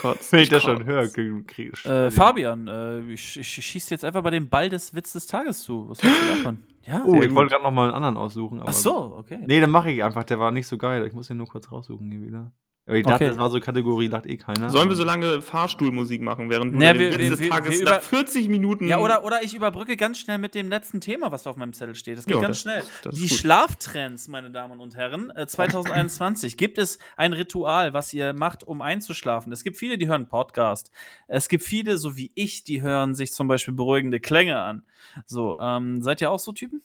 kotz, 0.00 0.32
Wenn 0.32 0.40
ich 0.40 0.48
das 0.48 0.62
schon 0.62 0.84
höre, 0.84 1.08
krieg- 1.08 1.84
Äh, 1.84 2.10
Fabian, 2.10 2.68
äh, 2.68 3.00
ich, 3.12 3.38
ich 3.38 3.46
schieße 3.48 3.90
jetzt 3.92 4.04
einfach 4.04 4.22
bei 4.22 4.30
dem 4.30 4.48
Ball 4.48 4.70
des 4.70 4.94
Witz 4.94 5.12
des 5.12 5.26
Tages 5.26 5.62
zu. 5.62 5.88
Was 5.90 6.02
hältst 6.02 6.22
du 6.22 6.36
davon? 6.36 6.64
Ja? 6.86 7.02
Oh, 7.04 7.20
ich 7.20 7.34
wollte 7.34 7.50
gerade 7.50 7.64
noch 7.64 7.72
mal 7.72 7.86
einen 7.86 7.94
anderen 7.94 8.16
aussuchen. 8.16 8.60
aber- 8.60 8.70
Ach 8.70 8.72
so, 8.72 8.96
okay. 9.18 9.40
Nee, 9.46 9.60
dann 9.60 9.70
mache 9.70 9.90
ich 9.90 10.02
einfach, 10.02 10.24
der 10.24 10.38
war 10.38 10.52
nicht 10.52 10.66
so 10.68 10.78
geil. 10.78 11.04
Ich 11.06 11.12
muss 11.12 11.26
den 11.28 11.36
nur 11.36 11.48
kurz 11.48 11.70
raussuchen 11.70 12.10
hier 12.10 12.22
wieder. 12.22 12.52
Aber 12.88 12.94
ich 12.96 13.02
dachte, 13.04 13.16
Okay. 13.24 13.28
das 13.30 13.38
war 13.38 13.50
so 13.50 13.58
Kategorie, 13.58 14.08
dachte 14.08 14.28
eh 14.28 14.36
keiner. 14.36 14.70
Sollen 14.70 14.88
wir 14.88 14.94
so 14.94 15.02
lange 15.02 15.42
Fahrstuhlmusik 15.42 16.22
machen, 16.22 16.48
während 16.50 16.72
du 16.72 16.78
den 16.78 16.98
wir- 17.00 17.18
wir- 17.18 17.30
des 17.30 17.40
wir- 17.40 17.50
Tages 17.50 17.80
wir 17.80 17.84
nach 17.84 17.92
über- 17.94 18.00
40 18.00 18.48
Minuten. 18.48 18.86
Ja, 18.86 19.00
oder, 19.00 19.24
oder 19.24 19.42
ich 19.42 19.54
überbrücke 19.56 19.96
ganz 19.96 20.20
schnell 20.20 20.38
mit 20.38 20.54
dem 20.54 20.68
letzten 20.68 21.00
Thema, 21.00 21.32
was 21.32 21.48
auf 21.48 21.56
meinem 21.56 21.72
Zettel 21.72 21.96
steht. 21.96 22.16
Das 22.16 22.26
geht 22.26 22.36
Ja, 22.36 22.40
ganz 22.40 22.62
das- 22.62 22.62
schnell. 22.62 22.82
das 23.02 23.14
Die 23.16 23.22
gut. 23.28 23.38
Schlaftrends, 23.38 24.28
meine 24.28 24.52
Damen 24.52 24.78
und 24.78 24.94
Herren, 24.94 25.30
äh, 25.30 25.48
2021. 25.48 26.56
gibt 26.56 26.78
es 26.78 27.00
ein 27.16 27.32
Ritual, 27.32 27.92
was 27.92 28.14
ihr 28.14 28.32
macht, 28.34 28.62
um 28.62 28.80
einzuschlafen? 28.80 29.52
Es 29.52 29.64
gibt 29.64 29.76
viele, 29.78 29.98
die 29.98 30.06
hören 30.06 30.28
Podcast. 30.28 30.92
Es 31.26 31.48
gibt 31.48 31.64
viele, 31.64 31.98
so 31.98 32.16
wie 32.16 32.30
ich, 32.36 32.62
die 32.62 32.82
hören 32.82 33.16
sich 33.16 33.32
zum 33.32 33.48
Beispiel 33.48 33.74
beruhigende 33.74 34.20
Klänge 34.20 34.60
an. 34.60 34.84
So, 35.26 35.58
ähm, 35.60 36.02
seid 36.02 36.20
ihr 36.20 36.30
auch 36.30 36.38
so 36.38 36.52
Typen? 36.52 36.82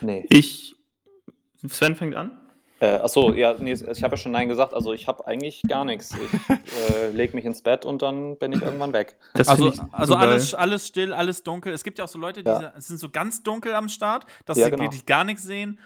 Nee. 0.00 0.24
Ich. 0.30 0.76
Sven 1.68 1.96
fängt 1.96 2.14
an. 2.14 2.38
Äh, 2.82 2.96
achso, 2.96 3.32
ja, 3.32 3.54
nee, 3.60 3.74
ich 3.74 4.02
habe 4.02 4.14
ja 4.14 4.16
schon 4.16 4.32
Nein 4.32 4.48
gesagt. 4.48 4.74
Also 4.74 4.92
ich 4.92 5.06
habe 5.06 5.24
eigentlich 5.28 5.62
gar 5.68 5.84
nichts. 5.84 6.16
Ich 6.16 6.56
äh, 6.90 7.10
lege 7.12 7.36
mich 7.36 7.44
ins 7.44 7.62
Bett 7.62 7.84
und 7.84 8.02
dann 8.02 8.36
bin 8.38 8.50
ich 8.50 8.60
irgendwann 8.60 8.92
weg. 8.92 9.16
Das 9.34 9.46
Also, 9.46 9.68
also 9.92 10.14
so 10.14 10.18
geil. 10.18 10.28
alles, 10.30 10.52
alles 10.52 10.88
still, 10.88 11.12
alles 11.12 11.44
dunkel. 11.44 11.72
Es 11.72 11.84
gibt 11.84 11.98
ja 11.98 12.04
auch 12.06 12.08
so 12.08 12.18
Leute, 12.18 12.42
die 12.42 12.50
Ja. 12.50 12.72
sind- 12.80 12.98
so 12.98 13.08
ganz 13.08 13.44
dunkel 13.44 13.72
am 13.74 13.88
Start, 13.88 14.26
dass 14.46 14.58
Ja, 14.58 14.64
sie 14.64 14.72
genau. 14.72 14.82
wirklich 14.82 15.06
gar 15.06 15.22
nichts 15.22 15.44
sehen. 15.44 15.78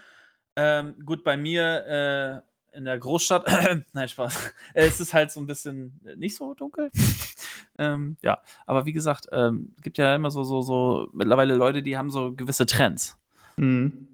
Ähm, 0.56 0.94
gut, 1.04 1.22
bei 1.22 1.36
mir 1.36 2.42
äh, 2.72 2.78
in 2.78 2.86
der 2.86 2.96
Großstadt, 2.98 3.46
nein, 3.92 4.08
Spaß. 4.08 4.54
Äh, 4.72 4.86
es 4.86 4.98
ist 4.98 5.12
halt 5.12 5.30
so 5.30 5.40
ein 5.40 5.46
bisschen 5.46 6.00
äh, 6.06 6.16
nicht 6.16 6.34
so 6.34 6.54
dunkel. 6.54 6.90
ähm, 7.78 8.16
ja, 8.22 8.40
aber 8.64 8.86
wie 8.86 8.94
gesagt, 8.94 9.26
ähm, 9.32 9.74
gibt 9.82 9.98
ja 9.98 10.14
immer 10.14 10.30
so, 10.30 10.44
so, 10.44 10.62
so 10.62 11.08
mittlerweile 11.12 11.56
Leute, 11.56 11.82
die 11.82 11.98
haben 11.98 12.10
so 12.10 12.32
gewisse 12.32 12.64
Trends. 12.64 13.18
Mhm. 13.58 14.08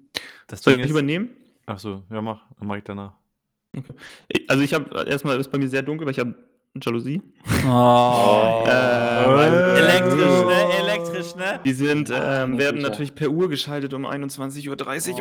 das 0.47 0.63
Soll 0.63 0.81
ich 0.81 0.89
übernehmen? 0.89 1.29
Ach 1.65 1.79
so, 1.79 2.03
ja, 2.11 2.21
mach. 2.21 2.41
Dann 2.59 2.67
mach 2.67 2.77
ich 2.77 2.83
danach. 2.83 3.13
Ich- 4.27 4.49
Also 4.49 4.63
ich 4.63 4.73
habe 4.73 5.05
erstmal 5.07 5.39
ist 5.39 5.51
bei 5.51 5.57
mir 5.57 5.69
sehr 5.69 5.81
dunkel, 5.81 6.05
weil 6.05 6.11
ich 6.13 6.19
habe 6.19 6.35
Jalousie. 6.81 7.21
Oh. 7.65 8.63
Äh, 8.65 8.69
weil- 9.27 9.53
Elektrisch, 9.77 10.45
ne? 10.45 10.73
Elektrisch, 10.79 11.35
ne? 11.35 11.59
Die 11.63 11.71
sind, 11.73 12.09
ähm, 12.09 12.15
meine 12.17 12.57
werden 12.57 12.75
Güte. 12.77 12.89
natürlich 12.89 13.15
per 13.15 13.29
Uhr 13.29 13.47
geschaltet 13.47 13.93
um 13.93 14.05
21.30 14.05 14.67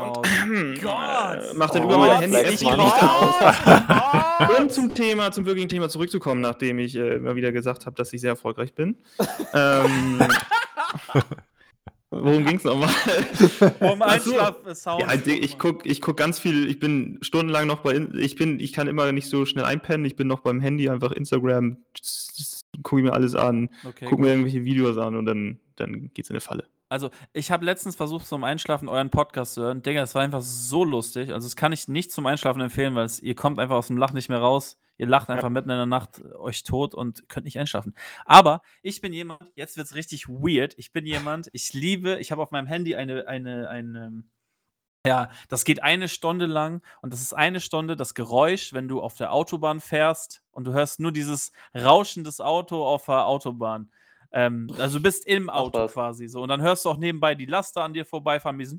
Uhr 0.01 0.07
Oh 0.07 0.19
und 0.19 0.81
Gott. 0.83 1.39
äh, 1.39 1.55
macht 1.55 1.75
dann 1.75 1.83
Oh 1.83 1.87
über 1.87 1.99
mein 1.99 2.11
Gott, 2.11 2.23
Handy 2.23 2.65
Lichter 2.65 3.13
aus. 4.41 4.59
Um 4.59 4.69
zum 4.71 4.93
Thema, 4.95 5.31
zum 5.31 5.47
wirklichen 5.47 5.69
Thema 5.69 5.89
zurückzukommen, 5.89 6.41
nachdem 6.41 6.79
ich 6.81 6.97
äh, 6.97 7.15
immer 7.17 7.37
wieder 7.37 7.53
gesagt 7.53 7.87
habe, 7.87 7.95
dass 7.97 8.13
ich 8.13 8.21
sehr 8.21 8.31
erfolgreich 8.31 8.75
bin. 8.75 8.97
ähm, 9.55 10.21
worum 12.13 12.45
ging 12.45 12.57
es 12.57 12.65
nochmal? 12.65 12.91
Um. 13.81 14.03
Einschlaf-Sound. 14.03 15.03
Ja, 15.03 15.09
also 15.09 15.31
ich 15.31 15.59
gucke 15.59 15.89
ich 15.89 16.01
guck 16.01 16.17
ganz 16.17 16.39
viel, 16.39 16.69
ich 16.69 16.79
bin 16.79 17.19
stundenlang 17.23 17.67
noch 17.67 17.81
bei, 17.81 18.07
ich 18.15 18.37
bin, 18.37 18.61
ich 18.61 18.73
kann 18.73 18.87
immer 18.87 19.11
nicht 19.13 19.29
so 19.29 19.47
schnell 19.47 19.65
einpennen, 19.65 20.05
ich 20.05 20.17
bin 20.17 20.29
noch 20.29 20.41
beim 20.41 20.61
Handy, 20.61 20.89
einfach 20.89 21.13
Instagram, 21.13 21.79
gucke 22.83 23.01
ich 23.01 23.07
mir 23.07 23.13
alles 23.13 23.35
an, 23.35 23.71
Okay, 23.85 24.07
gucke 24.07 24.23
mir 24.23 24.29
irgendwelche 24.29 24.65
Videos 24.65 24.99
an 24.99 25.17
und 25.17 25.27
dann, 25.27 25.59
dann 25.77 26.11
geht's 26.15 26.31
in 26.31 26.35
eine 26.35 26.41
Falle. 26.41 26.67
Also, 26.89 27.09
ich 27.33 27.51
habe 27.51 27.65
letztens 27.65 27.97
versucht, 27.97 28.27
zum 28.27 28.45
Einschlafen 28.45 28.87
euren 28.87 29.09
Podcast 29.09 29.55
zu 29.55 29.63
hören. 29.63 29.81
Digga, 29.81 30.03
es 30.03 30.15
war 30.15 30.21
einfach 30.21 30.43
so 30.43 30.85
lustig. 30.85 31.33
Also, 31.33 31.47
das 31.47 31.57
kann 31.57 31.73
ich 31.73 31.89
nicht 31.89 32.13
zum 32.13 32.27
Einschlafen 32.27 32.61
empfehlen, 32.61 32.95
weil 32.95 33.07
es, 33.07 33.19
ihr 33.19 33.35
kommt 33.35 33.59
einfach 33.59 33.77
aus 33.77 33.87
dem 33.87 33.97
Lachen 33.97 34.15
nicht 34.15 34.29
mehr 34.29 34.41
raus. 34.41 34.77
Ihr 35.03 35.09
lacht 35.09 35.31
einfach 35.31 35.49
mitten 35.49 35.69
in 35.69 35.79
der 35.79 35.87
Nacht 35.87 36.21
äh, 36.21 36.33
euch 36.37 36.63
tot 36.63 36.95
und 36.95 37.29
könnt 37.29 37.45
nicht 37.45 37.59
einschlafen. 37.59 37.93
Aber 38.25 38.63
ich 38.83 39.01
bin 39.01 39.13
jemand, 39.13 39.43
jetzt 39.57 39.77
wird 39.77 39.89
es 39.89 39.97
richtig 39.97 40.29
weird. 40.29 40.75
Ich 40.77 40.93
bin 40.93 41.07
jemand, 41.07 41.49
ich 41.53 41.73
liebe, 41.73 42.21
ich 42.21 42.31
habe 42.31 42.41
auf 42.41 42.53
meinem 42.53 42.69
Handy 42.69 42.95
eine, 42.95 43.27
eine, 43.27 43.69
eine, 43.69 44.23
ja, 45.05 45.29
das 45.49 45.65
geht 45.65 45.83
eine 45.83 46.07
Stunde 46.07 46.47
lang 46.47 46.85
und 47.01 47.13
das 47.13 47.21
ist 47.21 47.33
eine 47.33 47.59
Stunde 47.59 47.97
das 47.97 48.15
Geräusch, 48.15 48.75
wenn 48.75 48.87
du 48.87 49.01
auf 49.01 49.17
der 49.17 49.33
Autobahn 49.33 49.81
fährst 49.81 50.45
und 50.53 50.69
du 50.69 50.73
hörst 50.73 51.01
nur 51.01 51.11
dieses 51.11 51.51
Rauschen 51.75 52.23
des 52.23 52.41
Auto 52.41 52.87
auf 52.87 53.07
der 53.07 53.27
Autobahn. 53.27 53.91
Ähm, 54.31 54.73
also 54.79 54.99
du 54.99 55.03
bist 55.03 55.27
im 55.27 55.51
Auto 55.51 55.89
quasi 55.89 56.29
so. 56.29 56.43
Und 56.43 56.49
dann 56.49 56.63
hörst 56.63 56.85
du 56.85 56.91
auch 56.91 56.97
nebenbei 56.97 57.35
die 57.35 57.47
Laster 57.47 57.83
an 57.83 57.93
dir 57.93 58.07
vorbeifahren, 58.07 58.61
also 58.61 58.79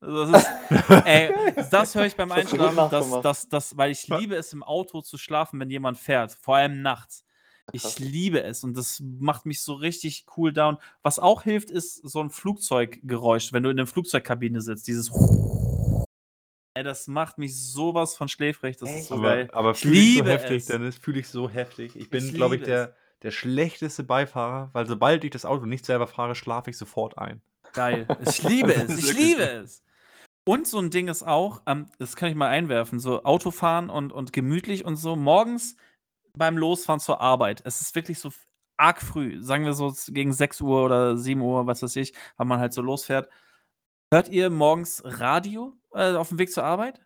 das 0.00 0.42
ist, 0.42 0.48
ey, 1.04 1.32
das 1.70 1.94
höre 1.94 2.06
ich 2.06 2.16
beim 2.16 2.30
Einschlafen, 2.32 2.88
das, 2.90 3.20
das, 3.22 3.48
das, 3.48 3.76
weil 3.76 3.90
ich 3.90 4.06
liebe 4.08 4.36
es 4.36 4.52
im 4.52 4.62
Auto 4.62 5.00
zu 5.02 5.18
schlafen, 5.18 5.58
wenn 5.60 5.70
jemand 5.70 5.98
fährt, 5.98 6.32
vor 6.32 6.56
allem 6.56 6.82
nachts. 6.82 7.24
Ich 7.72 7.98
liebe 7.98 8.42
es 8.42 8.64
und 8.64 8.76
das 8.78 9.00
macht 9.00 9.44
mich 9.44 9.60
so 9.60 9.74
richtig 9.74 10.24
cool 10.36 10.54
down. 10.54 10.78
Was 11.02 11.18
auch 11.18 11.42
hilft, 11.42 11.70
ist 11.70 11.96
so 11.96 12.20
ein 12.22 12.30
Flugzeuggeräusch, 12.30 13.52
wenn 13.52 13.62
du 13.62 13.68
in 13.68 13.76
der 13.76 13.86
Flugzeugkabine 13.86 14.62
sitzt, 14.62 14.86
dieses 14.88 15.10
Ey, 16.74 16.84
das 16.84 17.08
macht 17.08 17.38
mich 17.38 17.60
sowas 17.60 18.16
von 18.16 18.28
schläfrig, 18.28 18.76
das 18.76 18.88
ist 18.90 19.08
so 19.08 19.16
aber 19.16 19.22
geil. 19.34 19.48
aber 19.52 19.72
Ich 19.72 19.78
fühle 19.80 19.94
ich 19.96 20.14
so 20.14 20.22
liebe 20.22 20.30
heftig, 20.30 20.56
es. 20.58 20.66
Dennis, 20.66 20.96
fühle 20.96 21.18
ich 21.20 21.28
so 21.28 21.50
heftig. 21.50 21.96
Ich 21.96 22.08
bin, 22.08 22.24
Ich 22.24 22.34
glaube 22.34 22.56
ich, 22.56 22.62
der, 22.62 22.94
der 23.22 23.32
schlechteste 23.32 24.04
Beifahrer, 24.04 24.70
weil 24.72 24.86
sobald 24.86 25.24
ich 25.24 25.32
das 25.32 25.44
Auto 25.44 25.66
nicht 25.66 25.84
selber 25.84 26.06
fahre, 26.06 26.36
schlafe 26.36 26.70
ich 26.70 26.78
sofort 26.78 27.18
ein. 27.18 27.42
Geil. 27.72 28.06
Ich 28.24 28.42
liebe 28.48 28.72
es. 28.74 28.96
Ich 28.96 29.12
liebe 29.12 29.42
so. 29.42 29.62
es. 29.64 29.82
Und 30.48 30.66
so 30.66 30.78
ein 30.78 30.88
Ding 30.88 31.08
ist 31.08 31.24
auch, 31.24 31.60
ähm, 31.66 31.90
das 31.98 32.16
kann 32.16 32.30
ich 32.30 32.34
mal 32.34 32.48
einwerfen, 32.48 33.00
so 33.00 33.22
Autofahren 33.22 33.90
und, 33.90 34.14
und 34.14 34.32
gemütlich 34.32 34.82
und 34.82 34.96
so, 34.96 35.14
morgens 35.14 35.76
beim 36.32 36.56
Losfahren 36.56 37.00
zur 37.00 37.20
Arbeit. 37.20 37.60
Es 37.66 37.82
ist 37.82 37.94
wirklich 37.94 38.18
so 38.18 38.30
arg 38.78 39.02
früh, 39.02 39.42
sagen 39.42 39.66
wir 39.66 39.74
so 39.74 39.92
gegen 40.08 40.32
6 40.32 40.62
Uhr 40.62 40.86
oder 40.86 41.18
7 41.18 41.38
Uhr, 41.42 41.66
was 41.66 41.82
weiß 41.82 41.96
ich, 41.96 42.14
weil 42.38 42.46
man 42.46 42.60
halt 42.60 42.72
so 42.72 42.80
losfährt. 42.80 43.28
Hört 44.10 44.30
ihr 44.30 44.48
morgens 44.48 45.02
Radio 45.04 45.74
äh, 45.92 46.14
auf 46.14 46.30
dem 46.30 46.38
Weg 46.38 46.50
zur 46.50 46.64
Arbeit? 46.64 47.04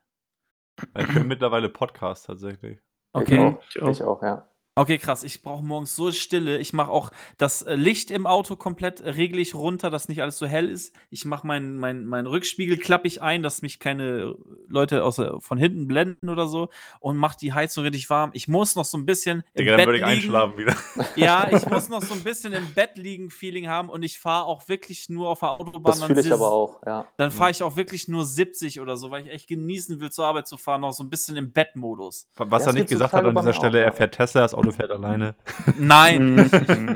Ich 0.96 1.08
höre 1.08 1.24
mittlerweile 1.24 1.68
Podcast 1.68 2.26
tatsächlich. 2.26 2.78
Ich 3.24 3.40
auch. 3.40 3.60
Ich 3.68 3.82
auch. 3.82 3.88
Ich 3.90 4.02
auch, 4.04 4.22
ja. 4.22 4.51
Okay, 4.74 4.96
krass. 4.96 5.22
Ich 5.22 5.42
brauche 5.42 5.62
morgens 5.62 5.94
so 5.94 6.10
Stille. 6.12 6.56
Ich 6.58 6.72
mache 6.72 6.90
auch 6.90 7.10
das 7.36 7.60
äh, 7.60 7.74
Licht 7.74 8.10
im 8.10 8.26
Auto 8.26 8.56
komplett 8.56 9.00
äh, 9.02 9.10
regel 9.10 9.38
ich 9.38 9.54
runter, 9.54 9.90
dass 9.90 10.08
nicht 10.08 10.22
alles 10.22 10.38
so 10.38 10.46
hell 10.46 10.70
ist. 10.70 10.94
Ich 11.10 11.26
mache 11.26 11.46
meinen 11.46 11.76
mein, 11.76 12.06
mein 12.06 12.26
Rückspiegel 12.26 12.78
klappe 12.78 13.06
ich 13.06 13.20
ein, 13.20 13.42
dass 13.42 13.60
mich 13.60 13.80
keine 13.80 14.34
Leute 14.68 15.04
aus, 15.04 15.16
der- 15.16 15.40
von 15.42 15.58
hinten 15.58 15.86
blenden 15.88 16.30
oder 16.30 16.46
so 16.46 16.70
und 17.00 17.18
mache 17.18 17.36
die 17.38 17.52
Heizung 17.52 17.84
richtig 17.84 18.08
warm. 18.08 18.30
Ich 18.32 18.48
muss 18.48 18.74
noch 18.74 18.86
so 18.86 18.96
ein 18.96 19.04
bisschen 19.04 19.42
im 19.52 19.58
Digga, 19.66 19.72
dann 19.72 19.76
Bett 19.76 19.86
würde 19.88 19.98
ich 19.98 20.04
liegen. 20.06 20.16
einschlafen 20.16 20.56
wieder. 20.56 20.74
Ja, 21.16 21.48
ich 21.52 21.66
muss 21.66 21.90
noch 21.90 22.00
so 22.02 22.14
ein 22.14 22.22
bisschen 22.24 22.54
im 22.54 22.72
Bett 22.72 22.96
liegen 22.96 23.28
Feeling 23.28 23.68
haben 23.68 23.90
und 23.90 24.02
ich 24.02 24.18
fahre 24.18 24.46
auch 24.46 24.68
wirklich 24.68 25.10
nur 25.10 25.28
auf 25.28 25.40
der 25.40 25.50
Autobahn. 25.60 25.82
Das 25.84 25.98
dann 25.98 26.06
fühle 26.06 26.20
ich 26.20 26.26
sis- 26.26 26.32
aber 26.32 26.50
auch, 26.50 26.80
ja. 26.86 27.06
Dann 27.18 27.30
fahre 27.30 27.50
ich 27.50 27.62
auch 27.62 27.76
wirklich 27.76 28.08
nur 28.08 28.24
70 28.24 28.80
oder 28.80 28.96
so, 28.96 29.10
weil 29.10 29.26
ich 29.26 29.32
echt 29.32 29.48
genießen 29.48 30.00
will, 30.00 30.10
zur 30.10 30.24
Arbeit 30.24 30.46
zu 30.48 30.56
fahren, 30.56 30.80
noch 30.80 30.92
so 30.94 31.04
ein 31.04 31.10
bisschen 31.10 31.36
im 31.36 31.52
Bettmodus. 31.52 32.26
Was 32.36 32.48
Ja, 32.50 32.56
er 32.56 32.64
das 32.64 32.74
nicht 32.74 32.88
gesagt 32.88 33.12
hat 33.12 33.22
an 33.22 33.34
bei 33.34 33.40
dieser 33.42 33.50
mir 33.50 33.54
auch, 33.54 33.58
Stelle, 33.60 33.78
ja. 33.80 33.84
er 33.84 33.92
fährt 33.92 34.14
Tesla, 34.14 34.40
das 34.40 34.54
Auto 34.62 34.72
fährt 34.72 34.90
alleine. 34.92 35.34
Nein, 35.78 36.34
Mhm. 36.34 36.38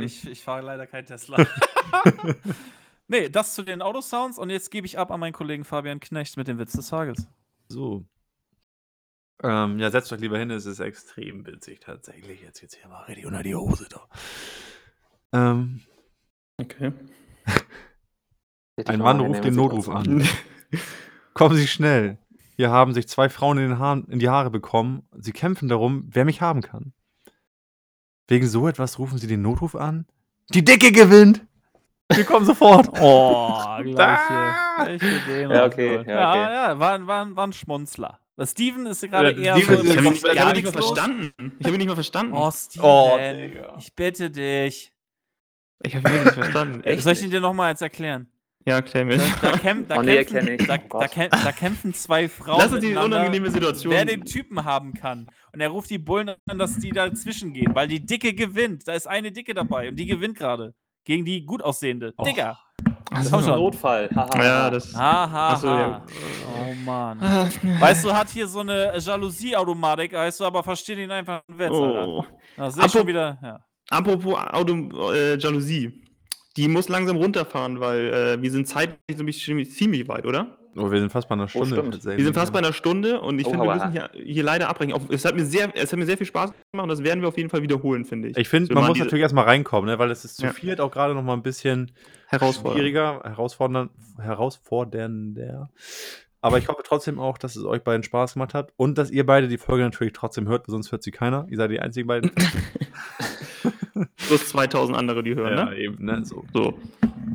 ich, 0.00 0.24
ich, 0.24 0.30
ich 0.30 0.44
fahre 0.44 0.62
leider 0.62 0.86
kein 0.86 1.04
Tesla. 1.06 1.44
nee, 3.08 3.28
das 3.28 3.54
zu 3.54 3.62
den 3.62 3.82
Autosounds 3.82 4.38
und 4.38 4.50
jetzt 4.50 4.70
gebe 4.70 4.86
ich 4.86 4.98
ab 4.98 5.10
an 5.10 5.20
meinen 5.20 5.32
Kollegen 5.32 5.64
Fabian 5.64 6.00
Knecht 6.00 6.36
mit 6.36 6.48
dem 6.48 6.58
Witz 6.58 6.72
des 6.72 6.88
Tages. 6.88 7.26
So. 7.68 8.04
Ähm, 9.42 9.78
ja, 9.78 9.90
setzt 9.90 10.12
euch 10.12 10.20
lieber 10.20 10.38
hin, 10.38 10.50
es 10.50 10.64
ist 10.64 10.80
extrem 10.80 11.46
witzig 11.46 11.80
tatsächlich. 11.80 12.40
Jetzt 12.40 12.60
geht's 12.60 12.74
hier 12.74 12.88
mal 12.88 13.02
richtig 13.04 13.26
unter 13.26 13.42
die 13.42 13.54
Hose 13.54 13.86
da. 13.90 14.08
Ähm, 15.32 15.82
Okay. 16.58 16.90
Ein 18.86 18.98
Mann 19.00 19.20
ruft 19.20 19.44
den 19.44 19.54
Notruf 19.54 19.90
an. 19.90 20.26
Kommen 21.34 21.54
Sie 21.56 21.66
schnell. 21.66 22.16
Hier 22.56 22.70
haben 22.70 22.94
sich 22.94 23.08
zwei 23.08 23.28
Frauen 23.28 23.58
in, 23.58 23.68
den 23.68 23.78
Haaren, 23.78 24.06
in 24.08 24.18
die 24.20 24.30
Haare 24.30 24.50
bekommen. 24.50 25.06
Sie 25.12 25.32
kämpfen 25.32 25.68
darum, 25.68 26.08
wer 26.10 26.24
mich 26.24 26.40
haben 26.40 26.62
kann. 26.62 26.94
Wegen 28.28 28.46
so 28.46 28.66
etwas 28.68 28.98
rufen 28.98 29.18
sie 29.18 29.26
den 29.26 29.42
Notruf 29.42 29.74
an. 29.74 30.06
Die 30.50 30.64
Dicke 30.64 30.92
gewinnt! 30.92 31.42
Wir 32.12 32.24
kommen 32.24 32.46
sofort. 32.46 32.88
Oh, 33.00 33.52
gleich 33.82 33.98
Ah! 33.98 34.84
hier. 34.86 34.98
Gleich 34.98 35.00
gesehen. 35.26 35.50
Ja, 35.50 35.64
okay, 35.66 35.96
Ja, 35.96 36.02
ja, 36.02 36.30
okay. 36.30 36.52
ja, 36.54 36.78
war, 36.78 37.06
war, 37.06 37.36
war 37.36 37.46
ein 37.46 37.52
Schmunzler. 37.52 38.20
Das 38.36 38.50
Steven 38.52 38.86
ist 38.86 39.00
gerade 39.02 39.32
Ja, 39.32 39.56
eher 39.56 39.62
Steven 39.62 39.76
so 39.78 39.84
Ich 39.84 39.96
habe 39.96 40.08
Ich 40.14 40.24
ihn 40.24 40.30
ich 40.32 40.40
hab 40.40 40.48
ihn 40.48 40.54
nicht 40.54 40.64
nichts 40.64 40.74
mal 40.74 40.80
los. 40.80 40.88
verstanden. 40.90 41.52
Ich 41.58 41.66
habe 41.66 41.74
ihn 41.74 41.78
nicht 41.78 41.88
mal 41.88 41.94
verstanden. 41.94 42.32
Oh, 42.34 42.50
Steven, 42.50 42.84
Oh, 42.84 43.16
Digga. 43.18 43.76
ich 43.78 43.94
bitte 43.94 44.30
dich. 44.30 44.92
Ich 45.82 45.96
habe 45.96 46.08
ihn 46.08 46.22
nicht 46.24 46.32
verstanden. 46.34 46.84
Echt? 46.84 47.02
Soll 47.02 47.12
ich 47.14 47.22
ihn 47.22 47.30
dir 47.30 47.40
nochmal 47.40 47.70
jetzt 47.70 47.82
erklären? 47.82 48.28
Ja, 48.66 48.74
erklär 48.76 49.04
mir. 49.04 49.18
Da, 49.18 49.50
da, 49.52 49.58
kämp, 49.58 49.88
da, 49.88 49.96
Oh, 49.98 50.02
nee, 50.02 50.16
kämpfen, 50.24 50.36
erkenn 50.48 50.60
ich. 50.60 50.66
da, 50.66 50.76
Oh 50.90 51.00
da, 51.00 51.06
kämp, 51.08 51.30
da 51.30 51.52
kämpfen 51.52 51.94
zwei 51.94 52.28
Frauen 52.28 52.58
Lass 52.60 52.72
uns 52.72 52.80
die 52.80 52.96
unangenehme 52.96 53.48
Situation. 53.50 53.92
wer 53.92 54.04
den 54.04 54.24
Typen 54.24 54.64
haben 54.64 54.92
kann. 54.92 55.28
Und 55.52 55.60
er 55.60 55.68
ruft 55.68 55.88
die 55.88 55.98
Bullen 55.98 56.30
an, 56.48 56.58
dass 56.58 56.76
die 56.76 56.90
dazwischen 56.90 57.52
gehen, 57.52 57.74
weil 57.74 57.86
die 57.86 58.04
Dicke 58.04 58.34
gewinnt. 58.34 58.88
Da 58.88 58.94
ist 58.94 59.06
eine 59.06 59.30
Dicke 59.30 59.54
dabei 59.54 59.88
und 59.90 59.96
die 59.96 60.06
gewinnt 60.06 60.36
gerade. 60.36 60.74
Gegen 61.04 61.24
die 61.24 61.44
gut 61.44 61.62
aussehende. 61.62 62.12
Oh. 62.18 62.24
Digga. 62.24 62.58
So. 63.22 63.30
Komm 63.30 63.44
schon. 63.44 63.54
Notfall. 63.60 64.10
Haha. 64.14 64.42
Ja, 64.44 64.70
das. 64.70 64.92
Ha, 64.94 65.30
ha, 65.30 65.48
Ach 65.52 65.58
so, 65.60 65.68
ha. 65.70 65.80
ja. 65.80 66.04
Oh 66.58 66.74
Mann. 66.84 67.20
Ah, 67.22 67.48
Weißt 67.78 68.04
du, 68.04 68.12
hat 68.12 68.28
hier 68.30 68.48
so 68.48 68.60
eine 68.60 68.98
Jalousie-Automatik, 68.98 70.12
heißt 70.16 70.40
du, 70.40 70.44
aber 70.44 70.64
versteh 70.64 70.96
den 70.96 71.10
einfach 71.12 71.42
einen 71.48 71.58
Witz, 71.58 71.70
Alter. 71.70 72.08
Oh. 72.08 72.24
Da 72.56 72.70
sehe 72.72 72.84
ich 72.84 72.90
schon 72.92 73.06
wieder, 73.06 73.38
ja. 73.40 73.60
Apropos 73.90 74.34
Auto, 74.34 75.12
äh, 75.12 75.38
Jalousie. 75.38 76.02
Die 76.56 76.68
muss 76.68 76.88
langsam 76.88 77.16
runterfahren, 77.16 77.80
weil 77.80 78.06
äh, 78.12 78.42
wir 78.42 78.50
sind 78.50 78.66
zeitlich 78.68 78.96
so 79.16 79.22
ein 79.22 79.26
bisschen 79.26 79.64
ziemlich 79.66 80.08
weit, 80.08 80.24
oder? 80.26 80.56
Oh, 80.78 80.90
wir 80.90 80.98
sind 81.00 81.10
fast 81.10 81.26
bei 81.28 81.34
einer 81.34 81.48
Stunde. 81.48 81.68
stimmt. 81.76 81.94
tatsächlich. 81.94 82.18
Wir 82.18 82.24
sind 82.26 82.34
fast 82.34 82.52
bei 82.52 82.58
einer 82.58 82.72
Stunde 82.74 83.20
und 83.22 83.38
ich 83.38 83.46
Oh, 83.46 83.50
finde, 83.50 83.64
wir 83.64 83.74
müssen 83.74 83.92
hier, 83.92 84.10
hier 84.12 84.42
leider 84.42 84.68
abbrechen. 84.68 84.92
Auch, 84.92 85.00
es, 85.08 85.24
hat 85.24 85.34
mir 85.34 85.46
sehr, 85.46 85.70
es 85.74 85.90
hat 85.90 85.98
mir 85.98 86.04
sehr 86.04 86.18
viel 86.18 86.26
Spaß 86.26 86.50
gemacht 86.72 86.82
und 86.84 86.88
das 86.90 87.02
werden 87.02 87.22
wir 87.22 87.28
auf 87.28 87.38
jeden 87.38 87.48
Fall 87.48 87.62
wiederholen, 87.62 88.04
finde 88.04 88.28
ich. 88.28 88.36
Ich 88.36 88.48
finde, 88.48 88.66
So 88.66 88.74
man 88.74 88.82
immer 88.82 88.88
muss 88.90 88.98
natürlich 88.98 89.22
erstmal 89.22 89.44
reinkommen, 89.44 89.88
ne? 89.88 89.98
weil 89.98 90.10
es 90.10 90.24
ist 90.26 90.36
zu 90.36 90.44
Ja. 90.46 90.52
viert 90.52 90.80
auch 90.82 90.90
gerade 90.90 91.14
noch 91.14 91.22
mal 91.22 91.32
ein 91.32 91.42
bisschen 91.42 91.92
schwieriger, 92.30 93.22
herausfordernd, 93.24 93.90
herausfordernder. 94.20 95.70
Aber 96.42 96.58
ich 96.58 96.68
hoffe 96.68 96.82
trotzdem 96.84 97.18
auch, 97.18 97.38
dass 97.38 97.56
es 97.56 97.64
euch 97.64 97.82
beiden 97.82 98.02
Spaß 98.02 98.34
gemacht 98.34 98.52
hat 98.54 98.72
und 98.76 98.98
dass 98.98 99.10
ihr 99.10 99.24
beide 99.26 99.48
die 99.48 99.58
Folge 99.58 99.82
natürlich 99.82 100.12
trotzdem 100.12 100.46
hört, 100.46 100.68
weil 100.68 100.72
sonst 100.72 100.92
hört 100.92 101.02
sie 101.02 101.10
keiner. 101.10 101.46
Ihr 101.50 101.56
seid 101.56 101.70
die 101.70 101.80
einzigen 101.80 102.06
beiden. 102.06 102.30
Plus 104.16 104.48
2000 104.48 104.96
andere, 104.96 105.22
die 105.22 105.34
hören, 105.34 105.54
ne? 105.70 105.76
eben, 105.76 106.04
ne? 106.04 106.24
So. 106.24 106.44
So. 106.52 106.78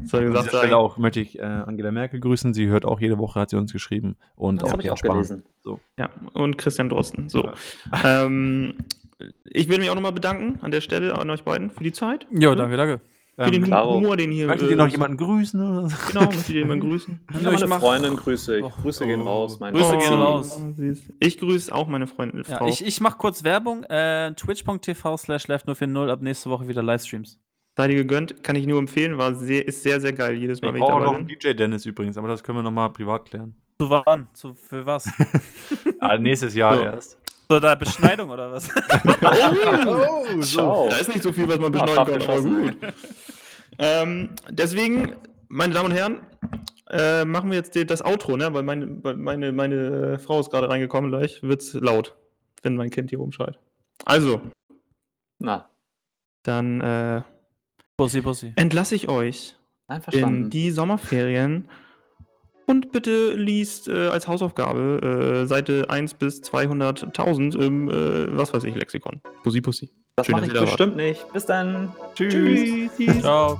Soll 0.05 0.21
An 0.21 0.31
gesagt 0.31 0.51
sein. 0.51 0.73
auch 0.73 0.97
möchte 0.97 1.19
ich 1.19 1.37
äh, 1.39 1.43
Angela 1.43 1.91
Merkel 1.91 2.19
grüßen. 2.19 2.53
Sie 2.53 2.67
hört 2.67 2.85
auch 2.85 2.99
jede 2.99 3.17
Woche, 3.17 3.39
hat 3.39 3.49
sie 3.49 3.57
uns 3.57 3.71
geschrieben. 3.71 4.15
Und 4.35 4.61
Das 4.61 4.73
auch 4.73 4.79
ich 4.79 4.85
Jens 4.85 4.93
auch 4.93 4.97
Spahn. 4.97 5.11
gelesen. 5.13 5.43
Ja, 5.97 6.09
und 6.33 6.57
Christian 6.57 6.89
Drosten. 6.89 7.29
So. 7.29 7.43
Ja. 7.43 8.23
ähm, 8.25 8.75
ich 9.45 9.69
will 9.69 9.77
mich 9.77 9.89
auch 9.89 9.95
nochmal 9.95 10.13
bedanken 10.13 10.59
an 10.61 10.71
der 10.71 10.81
Stelle 10.81 11.17
an 11.17 11.29
euch 11.29 11.43
beiden 11.43 11.69
für 11.69 11.83
die 11.83 11.91
Zeit. 11.91 12.25
Ja, 12.31 12.55
danke, 12.55 12.77
danke. 12.77 13.01
Für 13.45 13.51
den 13.51 13.61
Ähm, 13.63 13.67
klaro. 13.67 13.95
Humor, 13.95 14.17
den 14.17 14.31
hier. 14.31 14.47
möchtet 14.47 14.67
äh, 14.67 14.71
ihr 14.71 14.77
noch 14.77 14.87
jemanden 14.87 15.17
grüßen? 15.17 15.59
Genau, 15.59 16.25
möchtet 16.25 16.49
ihr 16.49 16.55
jemanden 16.61 16.89
grüßen? 16.89 17.19
Ja, 17.33 17.39
ich 17.39 17.43
meine 17.59 17.67
mach- 17.67 17.79
Freundin 17.79 18.15
grüße 18.15 18.57
ich. 18.57 18.63
Oh. 18.63 18.71
Grüße 18.81 19.05
gehen 19.05 19.21
raus. 19.21 19.59
Meine 19.59 19.77
Grüße 19.77 19.97
gehen 19.97 20.13
raus. 20.13 20.61
Ich 21.19 21.37
grüße 21.39 21.73
auch 21.73 21.87
meine 21.87 22.07
Freundin. 22.07 22.43
Ja, 22.47 22.65
ich, 22.67 22.85
ich 22.85 23.01
mache 23.01 23.17
kurz 23.17 23.43
Werbung. 23.43 23.83
Äh, 23.85 24.33
Twitch.tv 24.35 25.17
slash 25.17 25.45
left040 25.45 26.09
ab 26.11 26.21
nächste 26.21 26.49
Woche 26.49 26.67
wieder 26.67 26.83
Livestreams. 26.83 27.39
Sei 27.77 27.87
dir 27.87 27.95
gegönnt, 27.95 28.43
kann 28.43 28.57
ich 28.57 28.67
nur 28.67 28.79
empfehlen, 28.79 29.17
war 29.17 29.33
sehr, 29.33 29.65
ist 29.65 29.81
sehr, 29.81 30.01
sehr 30.01 30.11
geil 30.11 30.35
jedes 30.35 30.61
Mal, 30.61 30.67
Ich 30.69 30.73
wenn 30.75 30.81
ich 30.81 30.87
brauche 30.89 31.03
noch 31.03 31.13
einen. 31.15 31.25
DJ 31.27 31.53
Dennis 31.53 31.85
übrigens, 31.85 32.17
aber 32.17 32.27
das 32.27 32.43
können 32.43 32.57
wir 32.57 32.63
noch 32.63 32.71
mal 32.71 32.89
privat 32.89 33.25
klären. 33.29 33.55
Zu 33.79 33.89
wann? 33.89 34.27
Zu, 34.33 34.53
für 34.53 34.85
was? 34.85 35.09
Ah, 36.03 36.17
nächstes 36.17 36.55
Jahr 36.55 36.75
So. 36.77 36.81
erst. 36.83 37.17
Zu 37.51 37.59
der 37.59 37.75
Beschneidung 37.75 38.29
oder 38.29 38.49
was? 38.51 38.69
Oh, 39.23 40.41
Schau. 40.41 40.87
Da 40.89 40.97
ist 40.97 41.09
nicht 41.09 41.21
so 41.23 41.33
viel, 41.33 41.47
was 41.49 41.59
man 41.59 41.71
beschneiden 41.73 41.95
kann, 41.95 42.07
aber 42.07 42.17
geschossen. 42.17 42.79
gut. 42.79 42.93
ähm, 43.77 44.29
deswegen, 44.49 45.15
meine 45.49 45.73
Damen 45.73 45.91
und 45.91 45.97
Herren, 45.97 46.19
äh, 46.89 47.25
machen 47.25 47.49
wir 47.51 47.57
jetzt 47.57 47.75
die- 47.75 47.85
das 47.85 48.01
Outro, 48.05 48.37
ne? 48.37 48.53
Weil 48.53 48.63
meine, 48.63 48.85
meine, 49.17 49.51
meine 49.51 49.75
äh, 50.13 50.17
Frau 50.17 50.39
ist 50.39 50.49
gerade 50.49 50.69
reingekommen, 50.69 51.11
gleich 51.11 51.43
wird's 51.43 51.73
laut, 51.73 52.15
wenn 52.63 52.75
mein 52.77 52.89
Kind 52.89 53.09
hier 53.09 53.19
rumschreit. 53.19 53.59
Also, 54.05 54.41
Na, 55.39 55.69
dann 56.43 56.79
äh, 56.81 57.21
Bussi, 57.97 58.21
Bussi. 58.21 58.53
entlasse 58.55 58.95
ich 58.95 59.09
euch 59.09 59.55
in 59.89 59.95
einverstanden. 59.95 60.49
die 60.49 60.71
Sommerferien. 60.71 61.67
Und 62.71 62.93
bitte 62.93 63.33
liest 63.33 63.89
äh, 63.89 64.07
als 64.07 64.29
Hausaufgabe 64.29 65.41
äh, 65.41 65.45
Seite 65.45 65.89
1 65.89 66.13
bis 66.13 66.41
200.000 66.41 67.61
im, 67.61 67.89
äh, 67.89 68.37
was 68.37 68.53
weiß 68.53 68.63
ich, 68.63 68.75
Lexikon. 68.75 69.19
Pussy, 69.43 69.59
Pussy. 69.59 69.89
das 70.15 70.27
schön, 70.27 70.35
mache 70.35 70.45
ich 70.45 70.53
da 70.53 70.61
wart. 70.61 70.67
bestimmt 70.67 70.95
nicht. 70.95 71.33
Bis 71.33 71.45
dann. 71.45 71.93
Tschüss. 72.15 72.91
Ciao. 73.19 73.59